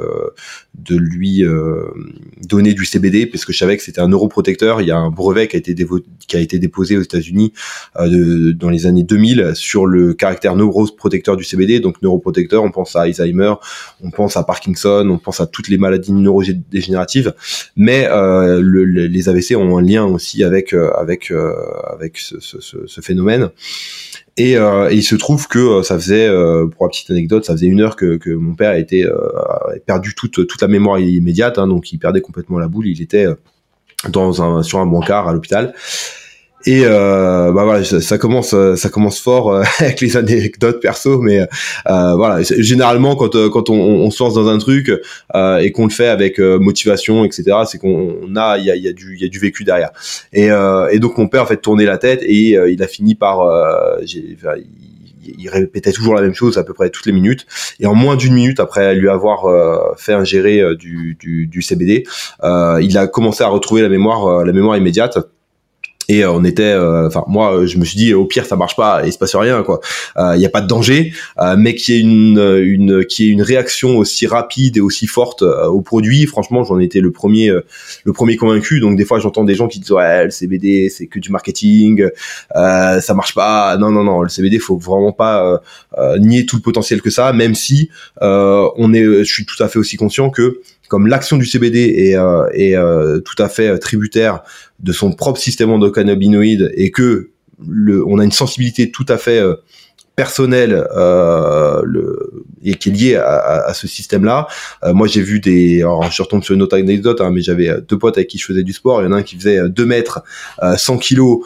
de 0.76 0.96
lui 0.96 1.44
euh, 1.44 1.84
donner 2.48 2.74
du 2.74 2.86
CBD 2.86 3.26
parce 3.28 3.46
que 3.46 3.54
je 3.54 3.58
savais 3.60 3.78
que 3.78 3.84
c'était 3.84 4.02
un 4.02 4.08
neuroprotecteur. 4.08 4.82
Il 4.82 4.88
y 4.88 4.92
a 4.92 4.98
un 4.98 5.12
brevet 5.12 5.48
qui 5.48 5.56
a 5.56 5.60
été 5.60 5.76
qui 6.28 6.38
a 6.38 6.40
été 6.40 6.58
déposé 6.60 6.98
aux 6.98 7.02
États-Unis 7.02 7.54
dans 7.96 8.70
les 8.70 8.86
années 8.88 9.04
2000 9.04 9.52
sur 9.54 9.86
le 9.86 10.14
caractère 10.14 10.56
neuroprotecteur 10.56 11.38
du 11.38 11.44
CBD. 11.44 11.80
Donc 11.80 12.02
neuroprotecteur, 12.02 12.64
on 12.64 12.72
pense 12.72 12.96
à 12.96 13.02
Alzheimer, 13.02 13.54
on 14.02 14.10
pense 14.10 14.36
à 14.36 14.44
Parkinson, 14.44 15.08
on 15.10 15.20
pense 15.20 15.42
à 15.42 15.46
toutes 15.48 15.68
les 15.68 15.78
maladies 15.78 16.14
neurodégénératives. 16.14 17.34
Mais 17.76 18.08
le, 18.10 18.84
les 18.84 19.30
AVC 19.30 19.56
ont 19.56 19.78
un 19.78 19.82
lien 19.82 20.06
aussi 20.06 20.44
avec 20.44 20.74
avec 20.74 21.32
avec 21.86 22.18
ce, 22.18 22.40
ce, 22.40 22.60
ce 22.60 23.02
phénomène. 23.02 23.50
Et, 24.38 24.58
euh, 24.58 24.92
il 24.92 25.04
se 25.04 25.16
trouve 25.16 25.48
que 25.48 25.60
euh, 25.60 25.84
ça 25.84 25.96
faisait, 25.96 26.28
euh, 26.28 26.68
pour 26.68 26.86
la 26.86 26.90
petite 26.90 27.12
anecdote, 27.12 27.46
ça 27.46 27.54
faisait 27.54 27.68
une 27.68 27.82
heure 27.82 27.96
que, 27.96 28.18
que 28.18 28.32
mon 28.32 28.56
père 28.56 28.74
était 28.74 29.06
euh, 29.06 29.30
perdu 29.86 30.16
toute 30.16 30.48
toute 30.48 30.62
la 30.62 30.68
mémoire 30.68 31.00
immédiate, 31.00 31.60
hein, 31.60 31.68
donc 31.68 31.92
il 31.92 32.00
perdait 32.00 32.22
complètement 32.22 32.58
la 32.58 32.68
boule. 32.68 32.88
Il 32.88 33.02
était 33.02 33.28
euh, 33.28 33.36
dans 34.10 34.42
un 34.42 34.64
sur 34.64 34.80
un 34.80 34.86
bancard 34.86 35.28
à 35.28 35.34
l'hôpital. 35.34 35.74
Et 36.66 36.84
euh, 36.86 37.52
bah 37.52 37.64
voilà, 37.66 37.84
ça, 37.84 38.18
commence, 38.18 38.54
euh, 38.54 38.76
ça 38.76 38.90
commence 38.90 39.20
fort 39.20 39.52
euh, 39.52 39.64
avec 39.80 40.00
les 40.00 40.16
anecdotes 40.16 40.80
perso, 40.82 41.20
mais 41.20 41.42
euh, 41.42 42.16
voilà, 42.16 42.42
généralement 42.42 43.16
quand 43.16 43.36
euh, 43.36 43.50
quand 43.50 43.70
on, 43.70 43.76
on, 43.76 44.12
se 44.12 44.24
lance 44.24 44.34
dans 44.34 44.48
un 44.48 44.58
truc 44.58 44.90
et 44.90 45.72
qu'on 45.72 45.86
le 45.86 45.92
fait 45.92 46.08
avec 46.08 46.40
motivation, 46.40 47.26
etc., 47.26 47.58
c'est 47.68 47.80
qu'on 47.80 48.36
a, 48.36 48.58
il 48.58 48.66
y 48.66 48.72
a, 48.72 48.76
y 48.76 48.88
a 48.88 48.94
du, 48.94 49.16
il 49.16 49.22
y 49.22 49.26
a 49.26 49.28
du 49.28 49.40
vécu 49.40 49.64
derrière. 49.64 49.90
Et, 50.32 50.48
et 50.92 51.00
donc 51.00 51.18
mon 51.18 51.28
père 51.28 51.44
en 51.44 51.46
fait 51.46 51.58
tournait 51.58 51.86
la 51.86 51.98
tête 51.98 52.22
et 52.24 52.56
il 52.70 52.84
a 52.84 52.88
fini 52.88 53.16
par, 53.16 53.44
il 54.06 55.50
répétait 55.50 55.92
toujours 55.92 56.14
la 56.14 56.22
même 56.22 56.36
chose 56.36 56.58
à 56.58 56.64
peu 56.64 56.74
près 56.74 56.90
toutes 56.90 57.06
les 57.06 57.12
minutes. 57.12 57.46
Et 57.80 57.88
en 57.88 57.96
moins 57.96 58.16
d'une 58.16 58.34
minute 58.34 58.60
après 58.60 58.96
lui 58.96 59.10
avoir 59.10 59.46
fait 59.98 60.14
ingérer 60.14 60.62
du, 60.76 61.18
du, 61.20 61.48
du 61.48 61.62
CBD, 61.62 62.04
euh, 62.44 62.80
il 62.82 62.98
a 62.98 63.08
commencé 63.08 63.44
à 63.44 63.48
retrouver 63.48 63.82
la 63.82 63.90
mémoire, 63.90 64.46
la 64.46 64.54
mémoire 64.54 64.78
immédiate 64.78 65.18
et 66.10 66.24
euh, 66.24 66.32
on 66.32 66.44
était 66.44 66.64
euh, 66.64 67.08
enfin 67.08 67.24
moi 67.28 67.56
euh, 67.56 67.68
je 67.68 67.78
me 67.78 67.86
suis 67.86 67.98
dit 67.98 68.14
au 68.14 68.26
pire 68.26 68.46
ça 68.46 68.56
marche 68.56 68.76
pas 68.76 69.04
il 69.06 69.14
se 69.14 69.18
passe 69.18 69.36
rien 69.36 69.64
quoi. 69.64 69.80
Il 70.18 70.38
n'y 70.38 70.46
a 70.46 70.50
pas 70.50 70.62
de 70.62 70.68
danger 70.68 71.14
mais 71.58 71.76
qui 71.76 71.94
est 71.94 72.00
une 72.00 72.40
une 72.64 73.06
qui 73.06 73.26
est 73.26 73.30
une 73.30 73.42
réaction 73.42 73.98
aussi 73.98 74.28
rapide 74.28 74.78
et 74.78 74.82
aussi 74.82 75.08
forte 75.08 75.42
au 75.42 75.82
produit 75.82 76.26
franchement 76.26 76.64
j'en 76.64 76.80
étais 76.80 77.00
le 77.00 77.12
premier 77.12 77.52
le 78.04 78.14
premier 78.14 78.36
convaincu. 78.38 78.80
Donc 78.80 78.98
des 78.98 79.06
fois 79.06 79.20
j'entends 79.20 79.44
des 79.44 79.56
gens 79.56 79.68
qui 79.68 79.80
disent 79.80 79.92
ouais 79.92 80.26
le 80.26 80.32
CBD 80.32 80.90
c'est 80.90 81.08
que 81.08 81.20
du 81.20 81.32
marketing 81.32 82.10
euh, 82.56 83.00
ça 83.00 83.14
marche 83.14 83.34
pas. 83.34 83.78
Non 83.78 83.92
non 83.92 84.04
non 84.04 84.22
le 84.22 84.30
CBD 84.30 84.60
faut 84.60 84.78
vraiment 84.78 85.12
pas 85.12 85.62
nier 86.20 86.46
tout 86.46 86.56
le 86.56 86.62
potentiel 86.62 87.02
que 87.02 87.10
ça 87.10 87.34
même 87.34 87.56
si 87.56 87.90
on 88.22 88.94
est 88.94 89.04
je 89.04 89.34
suis 89.34 89.46
tout 89.46 89.62
à 89.62 89.68
fait 89.68 89.80
aussi 89.80 89.98
conscient 89.98 90.30
que 90.30 90.62
comme 90.94 91.08
l'action 91.08 91.38
du 91.38 91.46
CBD 91.48 91.80
est, 91.80 92.16
euh, 92.16 92.48
est 92.54 92.76
euh, 92.76 93.20
tout 93.20 93.42
à 93.42 93.50
fait 93.50 93.68
euh, 93.68 93.78
tributaire 93.80 94.44
de 94.84 94.92
son 94.92 95.12
propre 95.14 95.40
système 95.40 95.72
endocannabinoïde 95.72 96.72
et 96.76 96.92
que 96.92 97.32
le, 97.66 98.06
on 98.06 98.20
a 98.20 98.24
une 98.24 98.32
sensibilité 98.32 98.92
tout 98.92 99.06
à 99.08 99.18
fait 99.18 99.42
personnel 100.16 100.88
euh, 100.96 101.82
le, 101.86 102.44
et 102.64 102.76
qui 102.76 102.90
est 102.90 102.92
lié 102.92 103.16
à, 103.16 103.66
à, 103.66 103.74
ce 103.74 103.88
système-là. 103.88 104.48
Euh, 104.84 104.94
moi, 104.94 105.08
j'ai 105.08 105.22
vu 105.22 105.40
des... 105.40 105.80
Alors, 105.82 106.10
je 106.12 106.22
retombe 106.22 106.44
sur 106.44 106.54
une 106.54 106.62
autre 106.62 106.78
anecdote, 106.78 107.20
hein, 107.20 107.32
mais 107.34 107.42
j'avais 107.42 107.70
euh, 107.70 107.82
deux 107.82 107.98
potes 107.98 108.18
avec 108.18 108.28
qui 108.28 108.38
je 108.38 108.46
faisais 108.46 108.64
du 108.64 108.74
sport. 108.74 109.02
Il 109.02 109.06
y 109.06 109.08
en 109.08 109.12
a 109.12 109.18
un 109.18 109.24
qui 109.24 109.36
faisait 109.36 109.68
2 109.68 109.86
mètres, 109.86 110.24
100 110.62 110.98
kilos, 110.98 111.40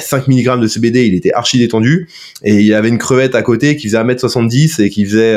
5 0.00 0.26
mg 0.26 0.60
de 0.60 0.66
CBD. 0.66 1.06
Il 1.06 1.14
était 1.14 1.32
archi 1.32 1.58
détendu. 1.58 2.08
Et 2.42 2.60
il 2.60 2.74
avait 2.74 2.88
une 2.88 2.98
crevette 2.98 3.34
à 3.34 3.42
côté 3.42 3.76
qui 3.76 3.88
faisait 3.88 3.98
1 3.98 4.04
mètre 4.04 4.20
70 4.20 4.80
et 4.80 4.90
qui 4.90 5.04
faisait 5.04 5.34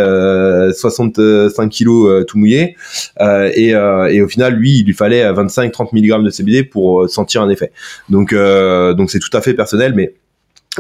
65 0.74 1.70
kilos 1.70 2.26
tout 2.26 2.38
mouillé. 2.38 2.76
Et, 3.20 3.70
et, 3.70 4.22
au 4.22 4.28
final, 4.28 4.56
lui, 4.56 4.80
il 4.80 4.86
lui 4.86 4.94
fallait 4.94 5.30
25-30 5.32 5.90
mg 5.94 6.24
de 6.24 6.30
CBD 6.30 6.64
pour 6.64 7.10
sentir 7.10 7.42
un 7.42 7.50
effet. 7.50 7.72
Donc, 8.10 8.34
donc 8.34 9.12
c'est 9.12 9.20
tout 9.20 9.36
à 9.36 9.42
fait 9.42 9.54
personnel, 9.54 9.94
mais 9.96 10.14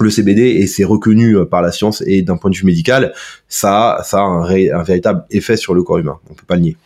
le 0.04 0.10
CBD 0.10 0.42
et 0.42 0.68
c'est 0.68 0.84
reconnu 0.84 1.36
euh, 1.36 1.46
par 1.46 1.62
la 1.62 1.72
science 1.72 2.04
et 2.06 2.22
d'un 2.22 2.38
point 2.38 2.50
de 2.50 2.56
vue 2.56 2.66
médical, 2.66 3.14
ça, 3.48 4.00
ça 4.04 4.20
a 4.20 4.22
un, 4.22 4.44
un, 4.44 4.84
véritable 4.84 5.26
effet 5.32 5.58
sur 5.58 5.74
le 5.74 5.84
corps 5.84 5.98
humain. 5.98 6.20
On 6.30 6.34
peut 6.34 6.46
pas 6.48 6.56
le 6.56 6.62
nier. 6.62 6.78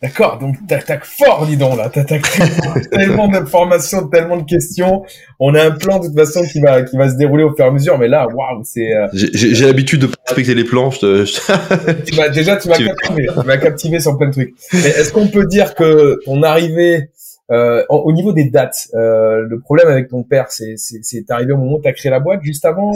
D'accord, 0.00 0.38
donc 0.38 0.54
t'attaques 0.68 1.04
fort, 1.04 1.44
dis 1.44 1.56
donc 1.56 1.76
là, 1.76 1.88
t'attaques 1.88 2.30
tellement 2.92 3.26
d'informations, 3.26 4.06
tellement 4.06 4.36
de 4.36 4.44
questions. 4.44 5.02
On 5.40 5.56
a 5.56 5.64
un 5.64 5.70
plan 5.72 5.98
de 5.98 6.06
toute 6.06 6.16
façon 6.16 6.44
qui 6.44 6.60
va 6.60 6.82
qui 6.82 6.96
va 6.96 7.10
se 7.10 7.16
dérouler 7.16 7.42
au 7.42 7.52
fur 7.52 7.64
et 7.64 7.68
à 7.68 7.72
mesure, 7.72 7.98
mais 7.98 8.06
là, 8.06 8.28
waouh, 8.28 8.62
c'est. 8.62 8.94
Euh, 8.94 9.08
j'ai 9.12 9.66
l'habitude 9.66 10.02
de 10.02 10.06
pas 10.06 10.14
respecter 10.28 10.54
les 10.54 10.62
plans. 10.62 10.92
Je 10.92 11.00
te, 11.00 12.02
tu 12.04 12.14
vas 12.14 12.28
déjà, 12.28 12.56
tu 12.58 12.68
m'as 12.68 12.76
captivé, 12.76 13.28
tu 13.40 13.46
m'as 13.46 13.56
captivé 13.56 13.98
sur 13.98 14.16
plein 14.16 14.28
de 14.28 14.32
trucs. 14.32 14.54
Est-ce 14.72 15.12
qu'on 15.12 15.26
peut 15.26 15.46
dire 15.46 15.74
que 15.74 16.20
ton 16.24 16.44
arrivée 16.44 17.10
euh, 17.50 17.82
au 17.88 18.12
niveau 18.12 18.32
des 18.34 18.44
dates, 18.44 18.88
euh, 18.92 19.46
le 19.48 19.58
problème 19.58 19.88
avec 19.88 20.08
ton 20.08 20.22
père, 20.22 20.50
c'est 20.50 20.74
c'est 20.76 21.30
arrivé 21.30 21.52
au 21.52 21.56
moment 21.56 21.76
où 21.76 21.80
tu 21.80 21.88
as 21.88 21.94
créé 21.94 22.10
la 22.10 22.20
boîte, 22.20 22.42
juste 22.42 22.66
avant 22.66 22.92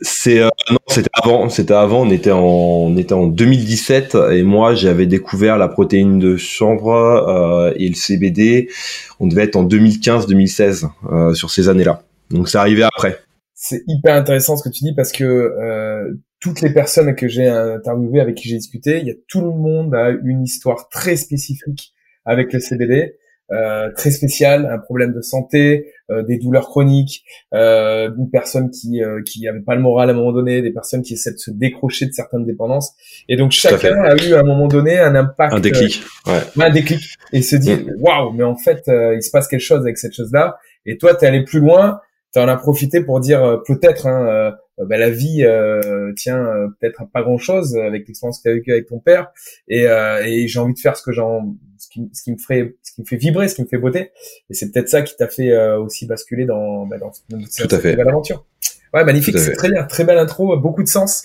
C'est 0.00 0.40
euh, 0.40 0.48
non, 0.70 0.78
c'était 0.86 1.10
avant. 1.12 1.48
C'était 1.50 1.74
avant. 1.74 2.06
On 2.06 2.10
était 2.10 2.30
en 2.30 2.40
on 2.40 2.96
était 2.96 3.12
en 3.12 3.26
2017 3.26 4.16
et 4.32 4.42
moi 4.42 4.74
j'avais 4.74 5.06
découvert 5.06 5.58
la 5.58 5.68
protéine 5.68 6.18
de 6.18 6.38
chanvre 6.38 6.94
euh, 6.94 7.72
et 7.76 7.88
le 7.88 7.94
CBD. 7.94 8.70
On 9.18 9.26
devait 9.26 9.44
être 9.44 9.56
en 9.56 9.66
2015-2016 9.66 10.88
euh, 11.12 11.34
sur 11.34 11.50
ces 11.50 11.68
années-là. 11.68 12.02
Donc 12.30 12.48
c'est 12.48 12.58
arrivé 12.58 12.82
après. 12.82 13.18
C'est 13.54 13.82
hyper 13.86 14.14
intéressant 14.14 14.56
ce 14.56 14.66
que 14.66 14.72
tu 14.72 14.82
dis 14.82 14.94
parce 14.94 15.12
que 15.12 16.14
toutes 16.40 16.62
les 16.62 16.72
personnes 16.72 17.14
que 17.14 17.28
j'ai 17.28 17.46
interviewées, 17.46 18.20
avec 18.20 18.36
qui 18.36 18.48
j'ai 18.48 18.56
discuté, 18.56 19.00
il 19.00 19.06
y 19.06 19.10
a 19.10 19.14
tout 19.28 19.42
le 19.42 19.50
monde 19.50 19.94
a 19.94 20.08
une 20.24 20.42
histoire 20.42 20.88
très 20.88 21.16
spécifique 21.16 21.92
avec 22.24 22.54
le 22.54 22.60
CBD. 22.60 23.16
Euh, 23.52 23.90
très 23.96 24.12
spécial, 24.12 24.66
un 24.70 24.78
problème 24.78 25.12
de 25.12 25.20
santé, 25.20 25.92
euh, 26.10 26.22
des 26.22 26.38
douleurs 26.38 26.68
chroniques, 26.68 27.24
euh, 27.52 28.08
une 28.16 28.30
personne 28.30 28.70
qui 28.70 29.02
euh, 29.02 29.22
qui 29.26 29.48
avait 29.48 29.60
pas 29.60 29.74
le 29.74 29.80
moral 29.80 30.08
à 30.08 30.12
un 30.12 30.16
moment 30.16 30.32
donné, 30.32 30.62
des 30.62 30.70
personnes 30.70 31.02
qui 31.02 31.14
essaient 31.14 31.32
de 31.32 31.38
se 31.38 31.50
décrocher 31.50 32.06
de 32.06 32.12
certaines 32.12 32.44
dépendances. 32.44 32.92
Et 33.28 33.36
donc 33.36 33.50
chacun 33.50 34.00
a 34.02 34.14
eu 34.14 34.34
à 34.34 34.40
un 34.40 34.44
moment 34.44 34.68
donné 34.68 35.00
un 35.00 35.16
impact, 35.16 35.54
un 35.54 35.58
déclic, 35.58 36.02
ouais. 36.28 36.62
un 36.64 36.70
déclic, 36.70 37.16
et 37.32 37.42
se 37.42 37.56
dit 37.56 37.74
mm. 37.74 37.96
waouh, 37.98 38.32
mais 38.32 38.44
en 38.44 38.56
fait 38.56 38.84
il 38.86 39.22
se 39.22 39.30
passe 39.32 39.48
quelque 39.48 39.60
chose 39.60 39.80
avec 39.80 39.98
cette 39.98 40.14
chose-là. 40.14 40.56
Et 40.86 40.96
toi 40.96 41.16
t'es 41.16 41.26
allé 41.26 41.42
plus 41.42 41.58
loin, 41.58 42.00
tu 42.32 42.38
en 42.38 42.46
as 42.46 42.56
profité 42.56 43.02
pour 43.02 43.18
dire 43.18 43.62
peut-être 43.66 44.06
hein, 44.06 44.52
bah, 44.86 44.96
la 44.96 45.10
vie 45.10 45.44
euh, 45.44 46.12
tient 46.14 46.46
peut-être 46.80 47.04
pas 47.12 47.22
grand 47.22 47.36
chose 47.36 47.76
avec 47.76 48.08
l'expérience 48.08 48.38
que 48.38 48.44
tu 48.44 48.48
as 48.48 48.54
vécue 48.54 48.72
avec 48.72 48.86
ton 48.86 48.98
père 48.98 49.30
et, 49.68 49.86
euh, 49.86 50.24
et 50.24 50.48
j'ai 50.48 50.58
envie 50.58 50.72
de 50.72 50.78
faire 50.78 50.96
ce 50.96 51.02
que 51.02 51.12
j'en 51.12 51.54
ce 51.76 51.88
qui, 51.88 52.10
ce 52.12 52.22
qui 52.22 52.32
me 52.32 52.38
ferait, 52.38 52.74
qui 53.04 53.14
me 53.14 53.18
fait 53.18 53.24
vibrer, 53.24 53.48
ce 53.48 53.54
qui 53.54 53.62
me 53.62 53.66
fait 53.66 53.78
beauté. 53.78 54.12
Et 54.50 54.54
c'est 54.54 54.70
peut-être 54.70 54.88
ça 54.88 55.02
qui 55.02 55.16
t'a 55.16 55.28
fait 55.28 55.50
euh, 55.50 55.78
aussi 55.78 56.06
basculer 56.06 56.44
dans, 56.44 56.86
bah, 56.86 56.98
dans, 56.98 57.12
cette, 57.48 57.82
belle 57.82 58.08
aventure. 58.08 58.44
Ouais, 58.92 59.04
magnifique, 59.04 59.38
c'est 59.38 59.52
très 59.52 59.70
bien, 59.70 59.84
très 59.84 60.04
belle 60.04 60.18
intro, 60.18 60.56
beaucoup 60.56 60.82
de 60.82 60.88
sens. 60.88 61.22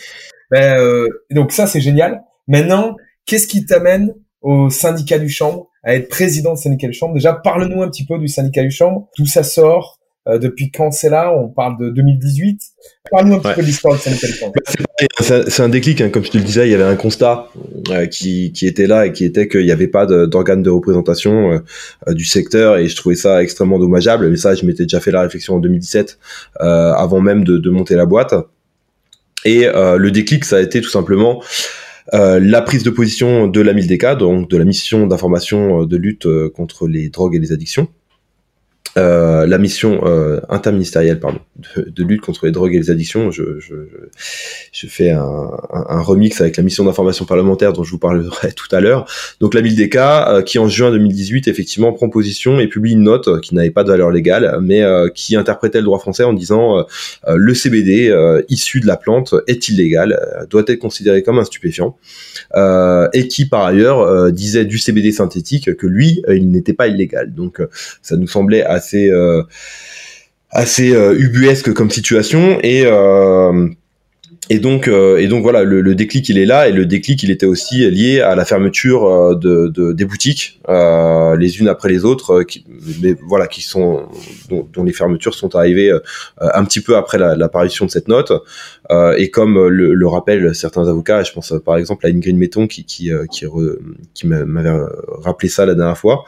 Ben, 0.52 0.80
euh, 0.80 1.08
donc 1.32 1.52
ça 1.52 1.68
c'est 1.68 1.82
génial. 1.82 2.24
Maintenant, 2.48 2.96
qu'est-ce 3.26 3.48
qui 3.48 3.66
t'amène 3.66 4.14
au 4.42 4.70
syndicat 4.70 5.18
du 5.18 5.30
chambre, 5.30 5.70
à 5.84 5.96
être 5.96 6.10
président 6.10 6.54
du 6.54 6.62
syndicat 6.62 6.88
du 6.88 6.94
chambre? 6.94 7.16
Déjà, 7.16 7.34
parle-nous 7.34 7.82
un 7.82 7.90
petit 7.90 8.06
peu 8.06 8.20
du 8.20 8.28
syndicat 8.28 8.62
du 8.62 8.72
chambre, 8.72 9.10
d'où 9.18 9.26
ça 9.26 9.44
sort, 9.44 10.00
euh, 10.28 10.38
depuis 10.38 10.72
quand 10.72 10.92
c'est 10.92 11.10
là? 11.10 11.34
On 11.36 11.50
parle 11.50 11.78
de 11.80 11.90
2018. 11.90 12.60
Parle-nous 13.12 13.36
un 13.36 13.40
petit 13.40 13.54
peu 13.54 13.62
de 13.62 13.68
l'histoire 13.68 13.98
chambre. 14.00 14.54
Bah, 14.56 15.44
c'est 15.48 15.62
un 15.62 15.70
déclic, 15.70 16.02
hein. 16.02 16.10
comme 16.10 16.24
je 16.24 16.32
te 16.32 16.38
le 16.38 16.44
disais, 16.44 16.68
il 16.68 16.72
y 16.72 16.74
avait 16.74 16.84
un 16.84 16.96
constat 16.96 17.48
euh, 17.90 18.06
qui, 18.08 18.52
qui 18.52 18.68
était 18.68 18.88
là 18.88 19.06
et 19.06 19.12
qui 19.12 19.26
était 19.26 19.48
qu'il 19.48 19.66
n'y 19.66 19.72
avait 19.72 19.88
pas 19.88 20.06
d'organe 20.06 20.64
de, 20.64 20.70
représentation 20.70 21.52
euh, 22.08 22.14
du 22.14 22.26
secteur 22.26 22.78
et 22.78 22.88
je 22.88 22.96
trouvais 22.96 23.16
ça 23.16 23.44
extrêmement 23.44 23.80
dommageable. 23.80 24.30
Mais 24.30 24.38
ça, 24.38 24.56
je 24.56 24.66
m'étais 24.66 24.84
déjà 24.84 25.00
fait 25.00 25.12
la 25.12 25.22
réflexion 25.22 25.56
en 25.56 25.60
2017, 25.60 26.18
avant 26.60 27.22
même 27.22 27.44
de, 27.44 27.58
de, 27.58 27.70
monter 27.70 27.96
la 27.96 28.06
boîte. 28.06 28.34
Et 29.44 29.66
le 29.66 30.10
déclic, 30.10 30.44
ça 30.44 30.58
a 30.58 30.62
été 30.62 30.82
tout 30.82 30.90
simplement 30.90 31.42
euh, 32.14 32.40
la 32.40 32.62
prise 32.62 32.84
de 32.84 32.90
position 32.92 33.48
de 33.48 33.62
la 33.62 33.74
MILDECA, 33.74 34.16
donc 34.16 34.50
de 34.50 34.58
la 34.58 34.66
mission 34.66 35.08
d'information 35.08 35.82
euh, 35.82 35.86
de 35.88 35.98
lutte 35.98 36.28
euh, 36.28 36.50
contre 36.50 36.88
les 36.88 37.10
drogues 37.10 37.36
et 37.36 37.40
les 37.40 37.52
addictions, 37.52 37.88
euh, 38.98 39.46
la 39.46 39.58
mission 39.58 40.00
euh, 40.06 40.40
interministérielle 40.48 41.20
pardon, 41.20 41.40
de, 41.76 42.04
lutte 42.04 42.22
contre 42.22 42.46
les 42.46 42.54
drogues 42.54 42.74
et 42.76 42.78
les 42.78 42.90
addictions. 42.90 43.30
Je, 43.30 43.60
je, 43.60 43.76
je 44.72 44.88
fais 44.88 45.12
un, 45.12 45.52
un, 45.70 46.00
remix 46.00 46.40
avec 46.40 46.56
la 46.56 46.64
mission 46.64 46.86
d'information 46.86 47.26
parlementaire 47.26 47.74
dont 47.74 47.84
je 47.84 47.92
vous 47.92 47.98
parlerai 47.98 48.54
tout 48.56 48.74
à 48.74 48.80
l'heure. 48.80 49.06
Donc 49.42 49.54
la 49.54 49.62
MILDECA, 49.62 50.36
euh, 50.36 50.42
qui 50.44 50.60
en 50.60 50.70
juin 50.70 50.92
2018 50.92 51.50
effectivement 51.50 51.92
prend 51.92 52.08
position 52.08 52.58
et 52.58 52.68
publie 52.68 52.94
une 52.94 53.04
note 53.04 53.42
qui 53.42 53.54
n'avait 53.54 53.70
pas 53.70 53.84
de 53.84 53.90
valeur 53.90 54.12
légale, 54.12 54.60
mais 54.62 54.82
qui 55.14 55.36
interprétait 55.36 55.80
le 55.80 55.84
droit 55.84 56.00
français 56.00 56.24
en 56.24 56.34
disant 56.34 56.86
le 57.28 57.54
CBD 57.54 58.16
issu 58.48 58.80
de 58.80 58.88
la 58.88 58.96
plante 58.96 59.36
est 59.48 59.68
illégal, 59.68 60.20
doit 60.50 60.64
être 60.68 60.80
considéré 60.80 61.22
comme 61.22 61.40
un 61.40 61.44
stupéfiant, 61.44 61.98
et 63.14 63.28
qui 63.28 63.46
par 63.46 63.66
ailleurs 63.66 64.32
disait 64.32 64.66
du 64.66 64.78
CBD 64.78 65.12
synthétique 65.12 65.76
que 65.76 65.88
lui, 65.88 66.22
il 66.30 66.50
n'était 66.50 66.74
pas 66.74 66.88
illégal. 66.88 67.34
Donc 67.34 67.62
ça 68.02 68.16
nous 68.16 68.28
semblait 68.28 68.64
assez 68.64 68.85
assez 68.86 69.10
euh, 69.10 69.44
assez 70.52 70.94
euh, 70.94 71.18
ubuesque 71.18 71.74
comme 71.74 71.90
situation. 71.90 72.60
Et 72.62 72.84
euh, 72.86 73.70
et 74.50 74.60
donc, 74.60 74.88
euh, 74.88 75.18
et 75.18 75.28
donc 75.28 75.42
voilà, 75.42 75.64
le, 75.64 75.82
le, 75.82 75.96
déclic 75.96 76.30
il 76.30 76.38
est 76.38 76.46
là 76.46 76.68
et 76.68 76.72
le 76.72 76.86
déclic 76.86 77.24
il 77.24 77.32
était 77.32 77.48
aussi 77.48 77.90
lié 77.90 78.22
à 78.22 78.36
la 78.36 78.46
fermeture 78.46 79.06
euh, 79.06 79.36
de, 79.36 79.68
de 79.68 79.92
des 79.92 80.06
boutiques, 80.06 80.60
euh, 80.70 81.36
les 81.36 81.60
unes 81.60 81.68
après 81.68 81.90
les 81.90 82.06
autres, 82.06 82.44
qui, 82.44 82.64
mais 83.02 83.16
voilà, 83.28 83.48
qui 83.48 83.62
sont 83.62 84.08
dont, 84.50 84.68
dont, 84.72 84.84
les 84.84 84.94
fermetures 84.94 85.34
sont 85.34 85.56
arrivées 85.56 85.92
un 86.40 86.64
petit 86.64 86.82
peu 86.82 86.96
après 86.96 87.18
l'apparition 87.18 87.86
de 87.86 87.92
cette 87.92 88.08
note. 88.08 88.32
et 89.18 89.32
comme 89.32 89.68
le, 89.68 89.94
le 89.94 90.08
rappellent 90.08 90.54
certains 90.54 90.88
avocats, 90.88 91.24
je 91.24 91.32
pense 91.32 91.54
par 91.66 91.78
exemple 91.78 92.06
à 92.06 92.10
Ingrid 92.10 92.38
Metton 92.38 92.68
qui 92.68 92.86
qui 92.86 93.10
qui, 93.32 93.46
qui 94.14 94.28
m'avait 94.28 94.70
rappelé 95.24 95.50
ça 95.50 95.66
la 95.66 95.74
dernière 95.74 95.98
fois, 95.98 96.24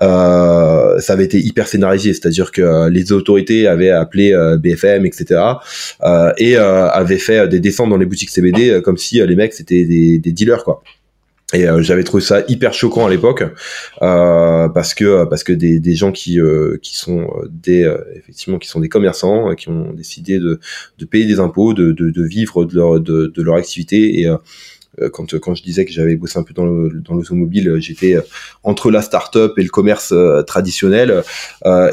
ça 0.00 1.12
avait 1.12 1.24
été 1.24 1.38
hyper 1.38 1.66
scénarisé, 1.66 2.12
c'est-à-dire 2.12 2.52
que 2.52 2.88
les 2.90 3.12
autorités 3.12 3.66
avaient 3.66 3.90
appelé 3.90 4.34
BFM, 4.58 5.06
etc. 5.06 5.40
et 6.36 6.56
avaient 6.56 7.18
fait 7.18 7.48
descentes 7.60 7.90
dans 7.90 7.96
les 7.96 8.06
boutiques 8.06 8.30
CBD 8.30 8.70
euh, 8.70 8.80
comme 8.80 8.96
si 8.96 9.20
euh, 9.20 9.26
les 9.26 9.36
mecs 9.36 9.52
c'était 9.52 9.84
des, 9.84 10.18
dealers 10.18 10.64
quoi. 10.64 10.82
Et 11.52 11.68
euh, 11.68 11.82
j'avais 11.82 12.02
trouvé 12.02 12.22
ça 12.22 12.42
hyper 12.48 12.72
choquant 12.72 13.06
à 13.06 13.10
l'époque 13.10 13.44
parce 14.00 14.94
que 14.94 15.24
parce 15.24 15.44
que 15.44 15.52
des, 15.52 15.78
des 15.78 15.94
gens 15.94 16.10
qui 16.10 16.38
qui 16.82 16.96
sont 16.96 17.28
des 17.48 17.88
effectivement 18.16 18.58
qui 18.58 18.68
sont 18.68 18.80
des 18.80 18.88
commerçants 18.88 19.54
qui 19.54 19.68
ont 19.68 19.92
décidé 19.92 20.38
de, 20.38 20.58
de 20.98 21.04
payer 21.04 21.26
des 21.26 21.40
impôts, 21.40 21.74
de, 21.74 21.92
de, 21.92 22.22
vivre 22.22 22.64
de 22.64 22.74
leur 22.74 23.00
de, 23.00 23.26
de 23.26 23.42
leur 23.42 23.56
activité 23.56 24.20
et 24.20 24.34
quand 25.12 25.38
quand 25.38 25.54
je 25.54 25.62
disais 25.62 25.84
que 25.84 25.92
j'avais 25.92 26.16
bossé 26.16 26.38
un 26.38 26.42
peu 26.42 26.54
dans 26.54 26.66
le, 26.66 27.00
dans 27.00 27.14
l'automobile, 27.14 27.68
euh, 27.68 27.80
j'étais 27.80 28.16
euh, 28.16 28.22
entre 28.62 28.90
la 28.90 29.02
start-up 29.02 29.52
et 29.58 29.62
le 29.62 29.68
commerce 29.68 30.14
traditionnel. 30.46 31.22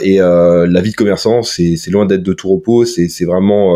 et 0.01 0.17
la 0.17 0.81
vie 0.81 0.91
de 0.91 0.95
commerçant, 0.95 1.43
c'est 1.43 1.75
c'est 1.75 1.91
loin 1.91 2.05
d'être 2.05 2.23
de 2.23 2.33
tout 2.33 2.49
repos. 2.49 2.85
C'est 2.85 3.07
c'est 3.07 3.25
vraiment 3.25 3.75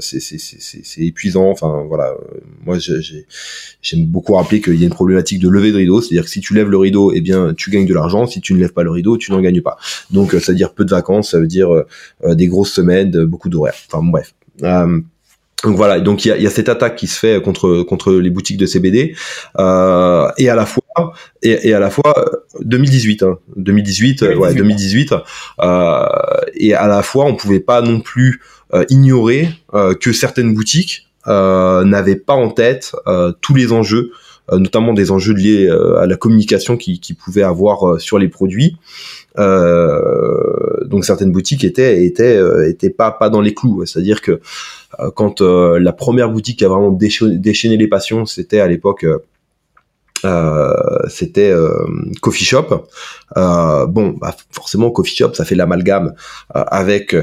c'est 0.00 0.20
c'est 0.20 0.38
c'est 0.38 1.00
épuisant. 1.00 1.50
Enfin 1.50 1.84
voilà, 1.88 2.14
moi 2.64 2.78
j'ai 2.78 3.26
j'aime 3.82 4.06
beaucoup 4.06 4.34
rappeler 4.34 4.60
qu'il 4.60 4.76
y 4.76 4.82
a 4.82 4.86
une 4.86 4.90
problématique 4.90 5.40
de 5.40 5.48
lever 5.48 5.72
de 5.72 5.76
rideau, 5.76 6.00
c'est-à-dire 6.00 6.24
que 6.24 6.30
si 6.30 6.40
tu 6.40 6.54
lèves 6.54 6.70
le 6.70 6.78
rideau, 6.78 7.12
eh 7.12 7.20
bien 7.20 7.54
tu 7.54 7.70
gagnes 7.70 7.86
de 7.86 7.94
l'argent. 7.94 8.26
Si 8.26 8.40
tu 8.40 8.54
ne 8.54 8.60
lèves 8.60 8.72
pas 8.72 8.82
le 8.82 8.90
rideau, 8.90 9.16
tu 9.16 9.32
n'en 9.32 9.40
gagnes 9.40 9.62
pas. 9.62 9.76
Donc 10.10 10.32
ça 10.32 10.52
veut 10.52 10.56
dire 10.56 10.72
peu 10.72 10.84
de 10.84 10.90
vacances, 10.90 11.30
ça 11.30 11.38
veut 11.38 11.46
dire 11.46 11.70
des 12.26 12.46
grosses 12.46 12.72
semaines, 12.72 13.24
beaucoup 13.24 13.48
d'horaires. 13.48 13.74
Enfin 13.90 14.04
bref. 14.04 14.34
Donc 15.64 15.76
voilà, 15.76 16.00
donc 16.00 16.24
il 16.24 16.28
y 16.28 16.30
a, 16.32 16.36
y 16.36 16.46
a, 16.46 16.50
cette 16.50 16.68
attaque 16.68 16.96
qui 16.96 17.06
se 17.06 17.18
fait 17.18 17.40
contre 17.40 17.82
contre 17.82 18.12
les 18.12 18.28
boutiques 18.28 18.58
de 18.58 18.66
CBD 18.66 19.16
euh, 19.58 20.28
et 20.36 20.50
à 20.50 20.54
la 20.54 20.66
fois 20.66 21.14
et, 21.42 21.68
et 21.68 21.72
à 21.72 21.80
la 21.80 21.88
fois 21.88 22.14
2018, 22.60 23.22
hein, 23.22 23.38
2018, 23.56 24.20
2018, 24.20 24.38
ouais 24.38 24.54
2018 24.54 25.14
euh, 25.60 26.06
et 26.54 26.74
à 26.74 26.86
la 26.86 27.02
fois 27.02 27.24
on 27.24 27.36
pouvait 27.36 27.60
pas 27.60 27.80
non 27.80 28.00
plus 28.00 28.42
euh, 28.74 28.84
ignorer 28.90 29.48
euh, 29.72 29.94
que 29.94 30.12
certaines 30.12 30.52
boutiques 30.52 31.08
euh, 31.26 31.84
n'avaient 31.84 32.16
pas 32.16 32.34
en 32.34 32.50
tête 32.50 32.94
tous 33.40 33.54
les 33.54 33.72
enjeux 33.72 34.10
notamment 34.52 34.92
des 34.92 35.10
enjeux 35.10 35.34
liés 35.34 35.68
à 35.98 36.06
la 36.06 36.16
communication 36.16 36.76
qui, 36.76 37.00
qui 37.00 37.14
pouvaient 37.14 37.42
avoir 37.42 38.00
sur 38.00 38.16
les 38.16 38.28
produits. 38.28 38.76
Euh, 39.38 40.84
donc 40.84 41.04
certaines 41.04 41.32
boutiques 41.32 41.64
étaient 41.64 42.04
étaient 42.04 42.40
étaient 42.68 42.90
pas 42.90 43.10
pas 43.10 43.28
dans 43.28 43.40
les 43.40 43.54
clous, 43.54 43.84
c'est-à-dire 43.84 44.22
que 44.22 44.30
euh, 44.32 44.38
quand 45.14 45.40
euh, 45.40 45.78
la 45.78 45.92
première 45.92 46.30
boutique 46.30 46.58
qui 46.58 46.64
a 46.64 46.68
vraiment 46.68 46.90
déchaîné, 46.90 47.76
les 47.76 47.88
passions, 47.88 48.26
c'était 48.26 48.60
à 48.60 48.68
l'époque 48.68 49.06
euh, 50.24 50.72
c'était 51.08 51.52
coffee 52.20 52.44
shop. 52.44 52.86
bon, 53.34 54.16
bah, 54.20 54.34
forcément 54.50 54.90
coffee 54.90 55.16
shop, 55.16 55.34
ça 55.34 55.44
fait 55.44 55.54
l'amalgame 55.54 56.14
avec 56.54 57.14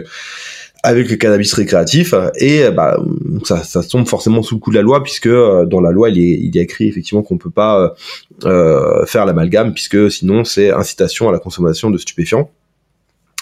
avec 0.86 1.10
le 1.10 1.16
cannabis 1.16 1.54
récréatif 1.54 2.14
et 2.36 2.70
bah 2.70 3.00
ça, 3.46 3.64
ça 3.64 3.82
tombe 3.84 4.06
forcément 4.06 4.44
sous 4.44 4.56
le 4.56 4.60
coup 4.60 4.70
de 4.70 4.76
la 4.76 4.82
loi 4.82 5.02
puisque 5.02 5.30
dans 5.30 5.80
la 5.80 5.92
loi 5.92 6.10
il 6.10 6.20
est, 6.20 6.38
il 6.42 6.58
est 6.58 6.62
écrit 6.62 6.90
effectivement 6.90 7.24
qu'on 7.24 7.38
peut 7.38 7.50
pas 7.50 7.94
faire 8.42 9.26
l'amalgame 9.26 9.74
puisque 9.74 10.12
sinon 10.12 10.44
c'est 10.44 10.72
incitation 10.72 11.30
à 11.30 11.32
la 11.32 11.40
consommation 11.40 11.90
de 11.90 11.98
stupéfiants. 11.98 12.52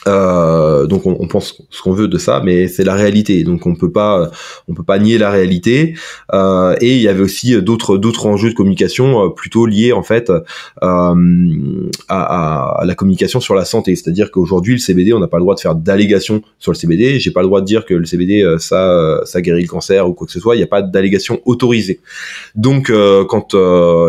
Euh, 0.07 0.87
donc 0.87 1.05
on, 1.05 1.15
on, 1.19 1.27
pense 1.27 1.61
ce 1.69 1.81
qu'on 1.81 1.93
veut 1.93 2.07
de 2.07 2.17
ça, 2.17 2.41
mais 2.43 2.67
c'est 2.67 2.83
la 2.83 2.95
réalité. 2.95 3.43
Donc 3.43 3.67
on 3.67 3.75
peut 3.75 3.91
pas, 3.91 4.31
on 4.67 4.73
peut 4.73 4.83
pas 4.83 4.97
nier 4.97 5.17
la 5.17 5.29
réalité. 5.29 5.95
Euh, 6.33 6.75
et 6.81 6.95
il 6.95 7.01
y 7.01 7.07
avait 7.07 7.21
aussi 7.21 7.61
d'autres 7.61 7.97
d'autres 7.97 8.25
enjeux 8.25 8.49
de 8.49 8.55
communication 8.55 9.25
euh, 9.25 9.29
plutôt 9.29 9.65
liés 9.65 9.93
en 9.93 10.01
fait 10.01 10.29
euh, 10.29 11.89
à, 12.07 12.79
à, 12.79 12.85
la 12.85 12.95
communication 12.95 13.39
sur 13.39 13.53
la 13.53 13.65
santé. 13.65 13.95
C'est-à-dire 13.95 14.31
qu'aujourd'hui 14.31 14.73
le 14.73 14.79
CBD, 14.79 15.13
on 15.13 15.19
n'a 15.19 15.27
pas 15.27 15.37
le 15.37 15.43
droit 15.43 15.55
de 15.55 15.59
faire 15.59 15.75
d'allégations 15.75 16.41
sur 16.57 16.71
le 16.71 16.77
CBD. 16.77 17.19
J'ai 17.19 17.31
pas 17.31 17.41
le 17.41 17.47
droit 17.47 17.61
de 17.61 17.65
dire 17.65 17.85
que 17.85 17.93
le 17.93 18.05
CBD 18.05 18.43
ça 18.57 19.21
ça 19.25 19.41
guérit 19.41 19.61
le 19.61 19.67
cancer 19.67 20.07
ou 20.09 20.13
quoi 20.13 20.25
que 20.25 20.33
ce 20.33 20.39
soit. 20.39 20.55
Il 20.55 20.59
n'y 20.59 20.63
a 20.63 20.67
pas 20.67 20.81
d'allégation 20.81 21.41
autorisée. 21.45 21.99
Donc 22.55 22.91
quand 23.27 23.55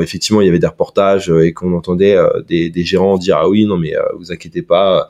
effectivement 0.01 0.41
il 0.41 0.47
y 0.47 0.49
avait 0.49 0.59
des 0.59 0.67
reportages 0.67 1.31
et 1.31 1.53
qu'on 1.53 1.75
entendait 1.75 2.17
des, 2.49 2.71
des, 2.71 2.85
gérants 2.85 3.19
dire 3.19 3.37
ah 3.39 3.49
oui 3.49 3.67
non 3.67 3.77
mais 3.77 3.93
vous 4.19 4.33
inquiétez 4.33 4.63
pas 4.63 5.09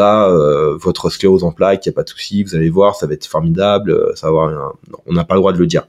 euh, 0.00 0.76
votre 0.76 1.10
sclérose 1.10 1.44
en 1.44 1.52
plaques, 1.52 1.86
il 1.86 1.88
n'y 1.88 1.94
a 1.94 1.96
pas 1.96 2.02
de 2.02 2.08
souci, 2.08 2.42
vous 2.42 2.54
allez 2.54 2.70
voir, 2.70 2.94
ça 2.94 3.06
va 3.06 3.14
être 3.14 3.26
formidable, 3.26 3.90
euh, 3.90 4.14
ça 4.14 4.26
va 4.26 4.42
avoir 4.42 4.74
on 5.06 5.12
n'a 5.12 5.24
pas 5.24 5.34
le 5.34 5.40
droit 5.40 5.52
de 5.52 5.58
le 5.58 5.66
dire. 5.66 5.86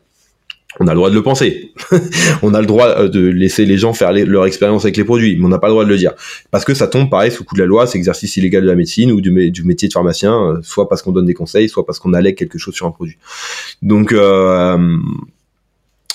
On 0.79 0.87
a 0.87 0.91
le 0.91 0.95
droit 0.95 1.09
de 1.09 1.15
le 1.15 1.21
penser. 1.21 1.73
on 2.41 2.53
a 2.53 2.61
le 2.61 2.65
droit 2.65 2.87
euh, 2.87 3.09
de 3.09 3.19
laisser 3.19 3.65
les 3.65 3.77
gens 3.77 3.93
faire 3.93 4.13
leur 4.13 4.45
expérience 4.45 4.85
avec 4.85 4.95
les 4.95 5.03
produits, 5.03 5.35
mais 5.37 5.45
on 5.45 5.49
n'a 5.49 5.59
pas 5.59 5.67
le 5.67 5.73
droit 5.73 5.83
de 5.83 5.89
le 5.89 5.97
dire. 5.97 6.13
Parce 6.49 6.63
que 6.63 6.73
ça 6.73 6.87
tombe 6.87 7.09
pareil 7.09 7.31
sous 7.31 7.43
coup 7.43 7.55
de 7.55 7.59
la 7.59 7.65
loi, 7.65 7.87
c'est 7.87 7.97
exercice 7.97 8.37
illégal 8.37 8.63
de 8.63 8.67
la 8.67 8.75
médecine 8.75 9.11
ou 9.11 9.19
du, 9.19 9.31
métier 9.31 9.87
de 9.89 9.93
pharmacien, 9.93 10.59
soit 10.63 10.87
parce 10.87 11.01
qu'on 11.01 11.11
donne 11.11 11.25
des 11.25 11.33
conseils, 11.33 11.67
soit 11.67 11.85
parce 11.85 11.99
qu'on 11.99 12.13
allègue 12.13 12.37
quelque 12.37 12.57
chose 12.57 12.73
sur 12.73 12.85
un 12.85 12.91
produit. 12.91 13.17
Donc, 13.81 14.13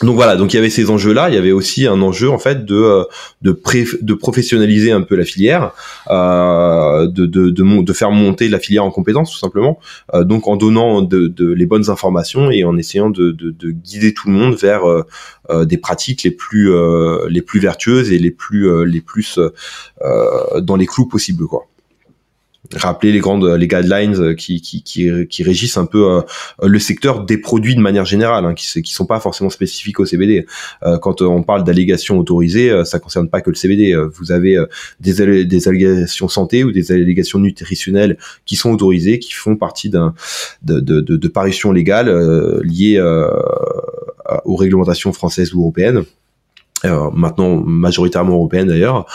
donc 0.03 0.15
voilà, 0.15 0.37
donc 0.37 0.53
il 0.53 0.57
y 0.57 0.59
avait 0.59 0.69
ces 0.69 0.91
enjeux-là. 0.91 1.31
Il 1.31 1.35
y 1.35 1.39
avait 1.39 1.53
aussi 1.53 1.87
un 1.87 2.03
enjeu 2.03 2.29
en 2.29 2.39
fait 2.39 2.67
de 2.67 2.75
euh, 2.75 3.05
de, 3.41 3.59
de 4.03 4.15
professionnaliser 4.15 4.93
un 4.93 5.01
peu 5.01 5.17
la 5.17 5.25
filière, 5.25 5.73
euh, 6.11 7.07
de, 7.07 7.25
de, 7.25 7.51
de, 7.51 7.93
faire 7.95 8.11
monter 8.11 8.49
la 8.49 8.59
filière 8.59 8.85
en 8.85 8.91
compétences 8.91 9.33
tout 9.33 9.39
simplement. 9.39 9.79
Euh, 10.13 10.23
donc 10.25 10.49
en 10.49 10.57
donnant 10.57 11.01
de, 11.01 11.33
les 11.39 11.65
bonnes 11.65 11.89
informations 11.89 12.51
et 12.51 12.63
en 12.65 12.77
essayant 12.77 13.09
de, 13.09 13.31
de, 13.31 13.51
de 13.51 13.71
guider 13.71 14.13
tout 14.13 14.29
le 14.29 14.35
monde 14.35 14.55
vers 14.57 14.85
euh, 14.85 15.03
euh 15.49 15.65
des 15.65 15.79
pratiques 15.79 16.25
les 16.25 16.31
plus 16.31 16.71
les 17.29 17.41
plus 17.41 17.61
vertueuses 17.61 18.13
et 18.13 18.19
les 18.19 18.31
plus 18.31 18.85
les 18.85 19.01
plus 19.01 19.39
dans 20.61 20.77
les 20.77 20.87
clous 20.87 21.07
possibles 21.07 21.47
quoi 21.47 21.67
rappeler 22.75 23.13
les 23.13 23.21
grandes 23.21 23.45
les 23.45 23.69
guidelines 23.69 24.35
qui, 24.35 24.61
qui, 24.61 24.83
qui, 24.83 25.11
qui 25.29 25.43
régissent 25.43 25.77
un 25.77 25.87
peu 25.87 26.11
euh, 26.11 26.23
le 26.63 26.79
secteur 26.79 27.25
des 27.25 27.39
produits 27.39 27.75
de 27.75 27.81
manière 27.81 28.05
générale, 28.05 28.45
hein, 28.45 28.55
qui, 28.55 28.83
qui 28.83 28.93
sont 28.93 29.07
pas 29.07 29.21
forcément 29.21 29.51
spécifiques 29.51 30.01
au 30.01 30.07
CBD. 30.07 30.47
Euh, 30.83 30.99
quand 30.99 31.23
on 31.23 31.43
parle 31.43 31.65
d'allégations 31.65 32.19
autorisées, 32.19 32.71
euh, 32.71 32.85
ça 32.85 32.99
concerne 32.99 33.29
pas 33.29 33.41
que 33.41 33.51
le 33.51 33.57
CBD. 33.57 33.95
Vous 34.15 34.33
avez 34.33 34.59
des, 35.01 35.45
des 35.45 35.69
allégations 35.69 36.29
santé 36.29 36.65
ou 36.65 36.73
des 36.73 36.93
allégations 36.93 37.39
nutritionnelles 37.39 38.19
qui 38.45 38.57
sont 38.57 38.71
autorisées, 38.71 39.19
qui 39.19 39.33
font 39.33 39.57
partie 39.57 39.91
d'un 39.91 40.15
de, 40.63 40.81
de, 40.81 41.01
de, 41.01 41.17
de 41.17 41.73
légales 41.73 42.63
liées 42.63 43.01
aux 44.45 44.57
réglementations 44.57 45.13
françaises 45.13 45.55
ou 45.55 45.61
européennes. 45.61 46.05
Maintenant 47.13 47.63
majoritairement 47.65 48.35
européenne 48.35 48.69
d'ailleurs, 48.69 49.07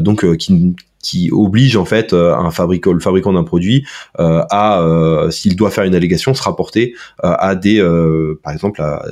donc 0.00 0.36
qui 0.36 0.74
qui 1.00 1.30
oblige 1.32 1.76
en 1.76 1.84
fait 1.84 2.12
euh, 2.12 2.34
un 2.34 2.50
fabricant, 2.50 2.92
le 2.92 3.00
fabricant 3.00 3.32
d'un 3.32 3.44
produit 3.44 3.86
euh, 4.18 4.42
à, 4.50 4.82
euh, 4.82 5.30
s'il 5.30 5.56
doit 5.56 5.70
faire 5.70 5.84
une 5.84 5.94
allégation, 5.94 6.34
se 6.34 6.42
rapporter 6.42 6.94
à 7.22 7.54
des, 7.54 7.80
par 8.42 8.52
exemple, 8.52 8.80
à, 8.82 9.04